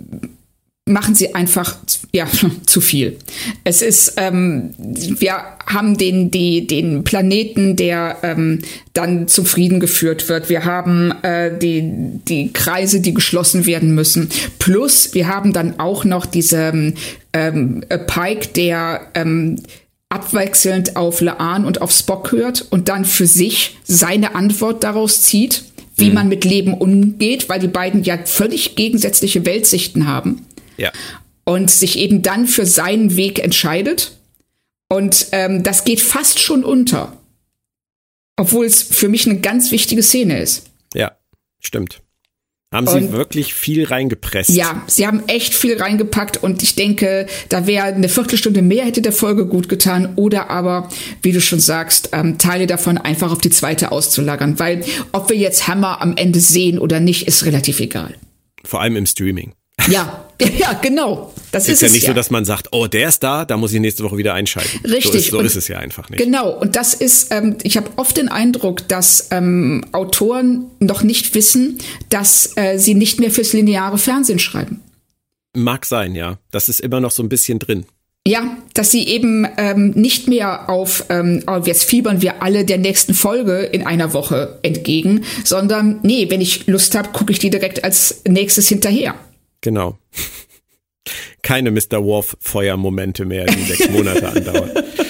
machen 0.86 1.15
sie 1.15 1.35
einfach 1.35 1.77
ja 2.12 2.27
zu 2.66 2.81
viel. 2.81 3.16
Es 3.65 3.81
ist 3.81 4.15
ähm, 4.16 4.74
wir 4.78 5.32
haben 5.66 5.97
den 5.97 6.31
die 6.31 6.66
den 6.66 7.05
Planeten, 7.05 7.77
der 7.77 8.19
ähm, 8.23 8.61
dann 8.93 9.27
zum 9.27 9.47
Frieden 9.47 9.81
geführt 9.81 10.28
wird. 10.28 10.51
Wir 10.51 10.65
haben 10.65 11.12
äh, 11.23 11.59
die 11.59 11.90
die 12.28 12.52
Kreise, 12.52 13.01
die 13.01 13.15
geschlossen 13.15 13.65
werden 13.65 13.94
müssen. 13.94 14.28
Plus 14.59 15.15
wir 15.15 15.28
haben 15.28 15.52
dann 15.52 15.81
auch 15.81 16.05
noch 16.05 16.27
diese 16.27 16.93
ähm, 17.32 17.85
Pike, 18.06 18.48
der 18.55 19.09
ähm, 19.15 19.56
abwechselnd 20.11 20.97
auf 20.97 21.23
Laan 21.23 21.65
und 21.65 21.81
auf 21.81 21.90
Spock 21.93 22.31
hört 22.31 22.66
und 22.70 22.89
dann 22.89 23.06
für 23.06 23.27
sich 23.27 23.78
seine 23.85 24.35
Antwort 24.35 24.85
daraus 24.85 25.23
zieht, 25.23 25.65
wie 25.97 26.09
mhm. 26.09 26.15
man 26.15 26.28
mit 26.28 26.44
Leben 26.44 26.74
umgeht, 26.74 27.48
weil 27.48 27.59
die 27.59 27.69
beiden 27.69 28.05
ja 28.05 28.19
völlig 28.24 28.77
gegensätzliche 28.77 29.44
Weltsichten 29.47 30.06
haben. 30.06 30.44
Ja. 30.76 30.92
Und 31.44 31.70
sich 31.70 31.98
eben 31.98 32.22
dann 32.22 32.46
für 32.46 32.66
seinen 32.66 33.16
Weg 33.16 33.38
entscheidet. 33.38 34.16
Und 34.88 35.28
ähm, 35.32 35.62
das 35.62 35.84
geht 35.84 36.01
fast 36.01 36.38
schon 36.40 36.64
unter. 36.64 37.16
Obwohl 38.36 38.66
es 38.66 38.82
für 38.82 39.09
mich 39.09 39.26
eine 39.26 39.40
ganz 39.40 39.70
wichtige 39.70 40.02
Szene 40.02 40.40
ist. 40.40 40.64
Ja, 40.94 41.12
stimmt. 41.60 42.01
Haben 42.74 42.88
sie 42.88 42.96
und, 42.96 43.12
wirklich 43.12 43.55
viel 43.55 43.84
reingepresst? 43.84 44.51
Ja, 44.51 44.82
sie 44.88 45.06
haben 45.06 45.22
echt 45.28 45.55
viel 45.55 45.80
reingepackt 45.80 46.42
und 46.42 46.60
ich 46.64 46.74
denke, 46.74 47.26
da 47.48 47.68
wäre 47.68 47.84
eine 47.84 48.09
Viertelstunde 48.09 48.62
mehr 48.62 48.84
hätte 48.84 49.01
der 49.01 49.12
Folge 49.12 49.46
gut 49.46 49.68
getan 49.68 50.14
oder 50.16 50.51
aber, 50.51 50.88
wie 51.22 51.30
du 51.30 51.40
schon 51.40 51.60
sagst, 51.60 52.09
ähm, 52.12 52.36
Teile 52.36 52.66
davon 52.66 52.98
einfach 52.98 53.30
auf 53.30 53.38
die 53.38 53.51
zweite 53.51 53.92
auszulagern, 53.92 54.59
weil 54.59 54.84
ob 55.12 55.30
wir 55.30 55.36
jetzt 55.36 55.68
Hammer 55.68 56.02
am 56.02 56.16
Ende 56.16 56.40
sehen 56.40 56.80
oder 56.80 56.98
nicht, 56.98 57.28
ist 57.28 57.44
relativ 57.44 57.78
egal. 57.78 58.16
Vor 58.64 58.80
allem 58.80 58.96
im 58.96 59.06
Streaming. 59.06 59.55
Ja, 59.88 60.23
ja, 60.59 60.73
genau. 60.74 61.32
Das 61.52 61.69
ist, 61.69 61.74
ist 61.74 61.82
ja 61.82 61.89
nicht 61.89 62.02
ja. 62.02 62.09
so, 62.09 62.15
dass 62.15 62.31
man 62.31 62.44
sagt, 62.44 62.69
oh, 62.73 62.86
der 62.86 63.09
ist 63.09 63.20
da, 63.20 63.44
da 63.44 63.56
muss 63.56 63.73
ich 63.73 63.81
nächste 63.81 64.02
Woche 64.02 64.16
wieder 64.16 64.35
einschalten. 64.35 64.85
Richtig. 64.85 65.12
So 65.12 65.19
ist, 65.19 65.31
so 65.31 65.40
ist 65.40 65.56
es 65.56 65.69
ja 65.69 65.78
einfach 65.78 66.11
nicht. 66.11 66.19
Genau. 66.19 66.51
Und 66.51 66.77
das 66.77 66.94
ist, 66.94 67.32
ähm, 67.32 67.56
ich 67.62 67.77
habe 67.77 67.90
oft 67.97 68.16
den 68.16 68.28
Eindruck, 68.28 68.89
dass 68.89 69.28
ähm, 69.31 69.85
Autoren 69.93 70.66
noch 70.81 71.02
nicht 71.02 71.35
wissen, 71.35 71.78
dass 72.09 72.56
äh, 72.56 72.78
sie 72.78 72.94
nicht 72.94 73.20
mehr 73.20 73.31
fürs 73.31 73.52
lineare 73.52 73.98
Fernsehen 73.98 74.39
schreiben. 74.39 74.81
Mag 75.56 75.86
sein, 75.86 76.15
ja. 76.15 76.39
Das 76.51 76.69
ist 76.69 76.81
immer 76.81 77.01
noch 77.01 77.12
so 77.12 77.23
ein 77.23 77.28
bisschen 77.28 77.61
drin. 77.61 77.86
Ja, 78.27 78.56
dass 78.73 78.90
sie 78.90 79.06
eben 79.06 79.47
ähm, 79.59 79.90
nicht 79.90 80.28
mehr 80.28 80.70
auf, 80.70 81.05
ähm, 81.11 81.43
oh, 81.47 81.61
jetzt 81.62 81.85
fiebern 81.85 82.23
wir 82.23 82.43
alle 82.43 82.65
der 82.65 82.78
nächsten 82.78 83.12
Folge 83.12 83.59
in 83.61 83.86
einer 83.86 84.15
Woche 84.15 84.59
entgegen, 84.62 85.24
sondern 85.44 86.01
nee, 86.02 86.31
wenn 86.31 86.40
ich 86.40 86.66
Lust 86.66 86.94
habe, 86.94 87.11
gucke 87.11 87.32
ich 87.32 87.39
die 87.39 87.51
direkt 87.51 87.85
als 87.85 88.23
nächstes 88.27 88.66
hinterher. 88.66 89.15
Genau. 89.65 89.97
Keine 91.43 91.70
Mr. 91.70 92.05
Worf 92.05 92.36
Feuermomente 92.39 93.24
mehr, 93.24 93.47
die 93.47 93.62
sechs 93.62 93.89
Monate 93.91 94.28
andauern. 94.28 94.70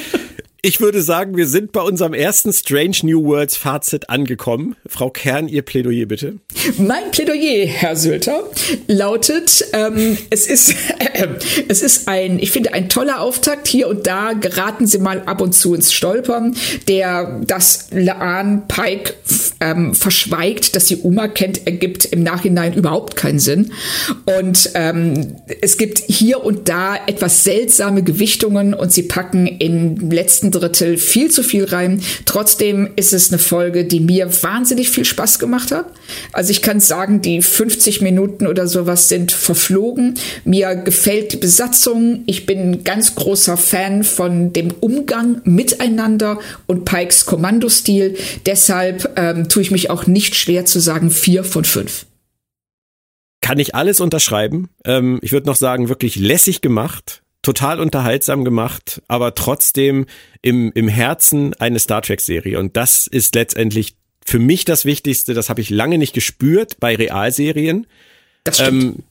Ich 0.66 0.80
würde 0.80 1.02
sagen, 1.02 1.36
wir 1.36 1.46
sind 1.46 1.72
bei 1.72 1.82
unserem 1.82 2.14
ersten 2.14 2.50
Strange 2.50 2.96
New 3.02 3.22
Worlds 3.26 3.54
Fazit 3.54 4.08
angekommen. 4.08 4.76
Frau 4.86 5.10
Kern, 5.10 5.46
Ihr 5.46 5.60
Plädoyer 5.60 6.06
bitte. 6.06 6.36
Mein 6.78 7.10
Plädoyer, 7.10 7.66
Herr 7.66 7.96
Sülter, 7.96 8.44
lautet, 8.86 9.62
ähm, 9.74 10.16
es 10.30 10.46
ist, 10.46 10.70
äh, 11.00 11.28
es 11.68 11.82
ist 11.82 12.08
ein, 12.08 12.38
ich 12.38 12.50
finde, 12.50 12.72
ein 12.72 12.88
toller 12.88 13.20
Auftakt. 13.20 13.68
Hier 13.68 13.88
und 13.88 14.06
da 14.06 14.32
geraten 14.32 14.86
Sie 14.86 14.96
mal 14.96 15.20
ab 15.26 15.42
und 15.42 15.52
zu 15.52 15.74
ins 15.74 15.92
Stolpern. 15.92 16.56
Der, 16.88 17.42
das 17.46 17.88
Laan 17.90 18.66
Pike 18.66 19.12
ähm, 19.60 19.94
verschweigt, 19.94 20.76
dass 20.76 20.88
sie 20.88 20.96
Uma 20.96 21.28
kennt, 21.28 21.66
ergibt 21.66 22.06
im 22.06 22.22
Nachhinein 22.22 22.72
überhaupt 22.72 23.16
keinen 23.16 23.38
Sinn. 23.38 23.72
Und 24.38 24.70
ähm, 24.74 25.36
es 25.60 25.76
gibt 25.76 25.98
hier 25.98 26.42
und 26.42 26.70
da 26.70 26.96
etwas 27.06 27.44
seltsame 27.44 28.02
Gewichtungen 28.02 28.72
und 28.72 28.92
sie 28.92 29.02
packen 29.02 29.46
im 29.46 30.10
letzten 30.10 30.53
Drittel 30.58 30.96
viel 30.96 31.30
zu 31.30 31.42
viel 31.42 31.64
rein. 31.64 32.02
Trotzdem 32.24 32.90
ist 32.96 33.12
es 33.12 33.30
eine 33.30 33.38
Folge, 33.38 33.84
die 33.84 34.00
mir 34.00 34.30
wahnsinnig 34.42 34.90
viel 34.90 35.04
Spaß 35.04 35.38
gemacht 35.38 35.72
hat. 35.72 35.86
Also 36.32 36.50
ich 36.50 36.62
kann 36.62 36.80
sagen, 36.80 37.20
die 37.20 37.42
50 37.42 38.00
Minuten 38.00 38.46
oder 38.46 38.66
sowas 38.66 39.08
sind 39.08 39.32
verflogen. 39.32 40.14
Mir 40.44 40.74
gefällt 40.76 41.32
die 41.32 41.36
Besatzung. 41.36 42.22
Ich 42.26 42.46
bin 42.46 42.70
ein 42.70 42.84
ganz 42.84 43.14
großer 43.14 43.56
Fan 43.56 44.04
von 44.04 44.52
dem 44.52 44.72
Umgang 44.80 45.40
miteinander 45.44 46.38
und 46.66 46.84
Pikes 46.84 47.26
Kommandostil. 47.26 48.16
Deshalb 48.46 49.12
ähm, 49.16 49.48
tue 49.48 49.62
ich 49.62 49.70
mich 49.70 49.90
auch 49.90 50.06
nicht 50.06 50.36
schwer 50.36 50.64
zu 50.64 50.80
sagen 50.80 51.10
vier 51.10 51.44
von 51.44 51.64
fünf. 51.64 52.06
Kann 53.40 53.58
ich 53.58 53.74
alles 53.74 54.00
unterschreiben. 54.00 54.70
Ähm, 54.86 55.18
ich 55.20 55.32
würde 55.32 55.46
noch 55.46 55.56
sagen, 55.56 55.90
wirklich 55.90 56.16
lässig 56.16 56.62
gemacht, 56.62 57.23
total 57.44 57.78
unterhaltsam 57.78 58.44
gemacht, 58.44 59.00
aber 59.06 59.34
trotzdem 59.34 60.06
im, 60.42 60.72
im 60.74 60.88
Herzen 60.88 61.54
eine 61.54 61.78
Star 61.78 62.02
Trek-Serie. 62.02 62.58
Und 62.58 62.76
das 62.76 63.06
ist 63.06 63.34
letztendlich 63.34 63.94
für 64.26 64.38
mich 64.38 64.64
das 64.64 64.84
Wichtigste. 64.84 65.34
Das 65.34 65.48
habe 65.50 65.60
ich 65.60 65.70
lange 65.70 65.98
nicht 65.98 66.14
gespürt 66.14 66.80
bei 66.80 66.96
Realserien. 66.96 67.86
Das 68.42 68.56
stimmt. 68.56 68.82
Ähm, 68.82 69.02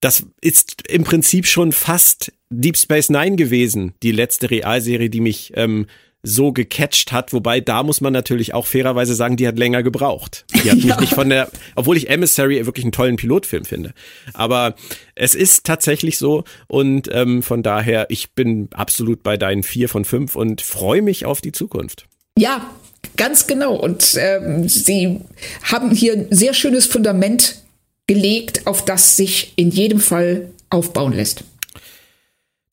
das 0.00 0.26
ist 0.42 0.86
im 0.88 1.04
Prinzip 1.04 1.46
schon 1.46 1.72
fast 1.72 2.32
Deep 2.50 2.76
Space 2.76 3.08
Nine 3.08 3.36
gewesen, 3.36 3.94
die 4.02 4.12
letzte 4.12 4.50
Realserie, 4.50 5.08
die 5.08 5.20
mich 5.20 5.52
ähm, 5.56 5.86
so 6.24 6.52
gecatcht 6.52 7.12
hat, 7.12 7.32
wobei 7.32 7.60
da 7.60 7.82
muss 7.82 8.00
man 8.00 8.12
natürlich 8.12 8.54
auch 8.54 8.66
fairerweise 8.66 9.14
sagen, 9.14 9.36
die 9.36 9.46
hat 9.46 9.58
länger 9.58 9.82
gebraucht. 9.82 10.46
Die 10.52 10.70
hat 10.70 10.78
ja. 10.78 10.94
mich 10.94 11.00
nicht 11.00 11.14
von 11.14 11.28
der, 11.28 11.50
obwohl 11.76 11.96
ich 11.96 12.08
Emissary 12.08 12.64
wirklich 12.66 12.84
einen 12.84 12.92
tollen 12.92 13.16
Pilotfilm 13.16 13.64
finde. 13.64 13.92
Aber 14.32 14.74
es 15.14 15.34
ist 15.34 15.64
tatsächlich 15.64 16.18
so 16.18 16.44
und 16.66 17.08
ähm, 17.12 17.42
von 17.42 17.62
daher, 17.62 18.06
ich 18.08 18.32
bin 18.32 18.68
absolut 18.74 19.22
bei 19.22 19.36
deinen 19.36 19.62
vier 19.62 19.88
von 19.88 20.04
fünf 20.04 20.34
und 20.34 20.62
freue 20.62 21.02
mich 21.02 21.26
auf 21.26 21.40
die 21.40 21.52
Zukunft. 21.52 22.06
Ja, 22.38 22.68
ganz 23.16 23.46
genau. 23.46 23.74
Und 23.74 24.16
ähm, 24.18 24.68
sie 24.68 25.20
haben 25.62 25.90
hier 25.90 26.14
ein 26.14 26.26
sehr 26.30 26.54
schönes 26.54 26.86
Fundament 26.86 27.62
gelegt, 28.06 28.66
auf 28.66 28.84
das 28.84 29.16
sich 29.16 29.52
in 29.56 29.70
jedem 29.70 30.00
Fall 30.00 30.48
aufbauen 30.70 31.12
lässt. 31.12 31.44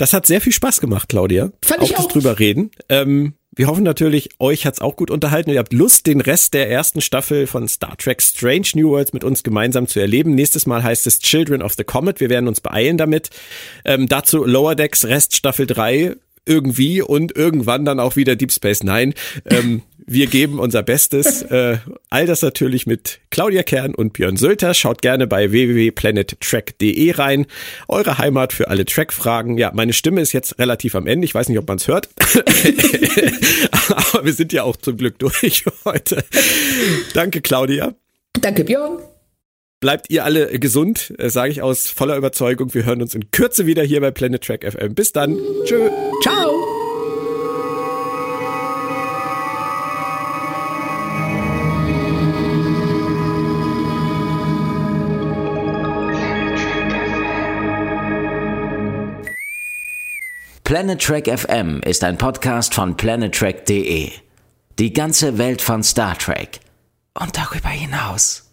Das 0.02 0.14
hat 0.14 0.26
sehr 0.26 0.42
viel 0.42 0.52
Spaß 0.52 0.82
gemacht, 0.82 1.10
Claudia. 1.10 1.52
Fand 1.64 1.84
ich 1.84 1.96
auch. 1.96 2.08
Drüber 2.12 2.40
reden. 2.40 2.72
Ähm, 2.90 3.36
wir 3.52 3.68
hoffen 3.68 3.84
natürlich, 3.84 4.32
euch 4.40 4.66
hat's 4.66 4.82
auch 4.82 4.96
gut 4.96 5.12
unterhalten. 5.12 5.52
Ihr 5.52 5.60
habt 5.60 5.74
Lust, 5.74 6.08
den 6.08 6.22
Rest 6.22 6.56
der 6.56 6.72
ersten 6.72 7.02
Staffel 7.02 7.46
von 7.46 7.68
Star 7.68 7.96
Trek 7.98 8.20
Strange 8.20 8.70
New 8.74 8.90
Worlds 8.90 9.14
mit 9.14 9.24
uns 9.24 9.44
gemeinsam 9.44 9.86
zu 9.86 10.00
erleben. 10.00 10.34
Nächstes 10.34 10.66
Mal 10.66 10.82
heißt 10.82 11.06
es 11.06 11.20
Children 11.20 11.62
of 11.62 11.74
the 11.78 11.84
Comet. 11.84 12.20
Wir 12.20 12.32
werden 12.32 12.48
uns 12.48 12.62
beeilen 12.62 12.98
damit. 12.98 13.30
Ähm, 13.86 14.08
dazu 14.08 14.44
Lower 14.44 14.74
Decks 14.74 15.06
Rest 15.06 15.36
Staffel 15.36 15.68
3 15.68 16.16
irgendwie 16.52 17.02
und 17.02 17.36
irgendwann 17.36 17.86
dann 17.86 18.00
auch 18.00 18.16
wieder 18.16 18.36
Deep 18.36 18.52
Space 18.52 18.84
Nine. 18.84 19.14
Ähm, 19.46 19.84
wir 20.06 20.28
geben 20.28 20.60
unser 20.60 20.84
Bestes. 20.84 21.42
Äh, 21.44 21.78
all 22.10 22.26
das 22.26 22.42
natürlich 22.42 22.86
mit 22.86 23.20
Claudia 23.30 23.64
Kern 23.64 23.96
und 23.96 24.14
Björn 24.14 24.36
Sölter. 24.36 24.74
Schaut 24.74 25.02
gerne 25.02 25.26
bei 25.26 25.52
www.planettrack.de 25.52 27.12
rein. 27.14 27.46
Eure 27.88 28.18
Heimat 28.18 28.52
für 28.52 28.68
alle 28.68 28.86
Track-Fragen. 28.86 29.58
Ja, 29.58 29.72
meine 29.74 29.94
Stimme 29.94 30.20
ist 30.22 30.34
jetzt 30.34 30.60
relativ 30.60 30.96
am 30.96 31.08
Ende. 31.08 31.26
Ich 31.26 31.34
weiß 31.34 31.48
nicht, 31.48 31.60
ob 31.60 31.68
man 31.68 31.78
es 31.78 31.88
hört. 31.88 32.10
Aber 33.90 34.26
wir 34.26 34.34
sind 34.34 34.52
ja 34.52 34.64
auch 34.64 34.76
zum 34.76 34.98
Glück 34.98 35.18
durch 35.20 35.64
heute. 35.86 36.24
Danke, 37.14 37.42
Claudia. 37.42 37.94
Danke, 38.42 38.64
Björn. 38.66 39.00
Bleibt 39.82 40.12
ihr 40.12 40.24
alle 40.24 40.60
gesund, 40.60 41.12
äh, 41.18 41.32
sage 41.32 41.52
ich 41.52 41.64
aus 41.64 41.88
voller 41.88 42.16
Überzeugung. 42.16 42.72
Wir 42.76 42.86
hören 42.86 43.02
uns 43.02 43.16
in 43.16 43.32
Kürze 43.32 43.66
wieder 43.66 43.82
hier 43.82 44.00
bei 44.00 44.12
Planet 44.12 44.44
Track 44.44 44.64
FM. 44.64 44.94
Bis 44.94 45.12
dann. 45.12 45.40
Tschö. 45.66 45.90
Ciao. 46.22 46.54
Planet 60.64 61.02
Trek 61.02 61.28
FM 61.28 61.82
ist 61.84 62.04
ein 62.04 62.20
Podcast 62.20 62.76
von 62.76 62.96
planettrek.de. 62.96 64.12
Die 64.78 64.94
ganze 64.94 65.40
Welt 65.40 65.64
von 65.64 65.82
Star 65.82 66.16
Trek 66.20 66.60
und 67.20 67.36
darüber 67.36 67.70
hinaus. 67.70 68.51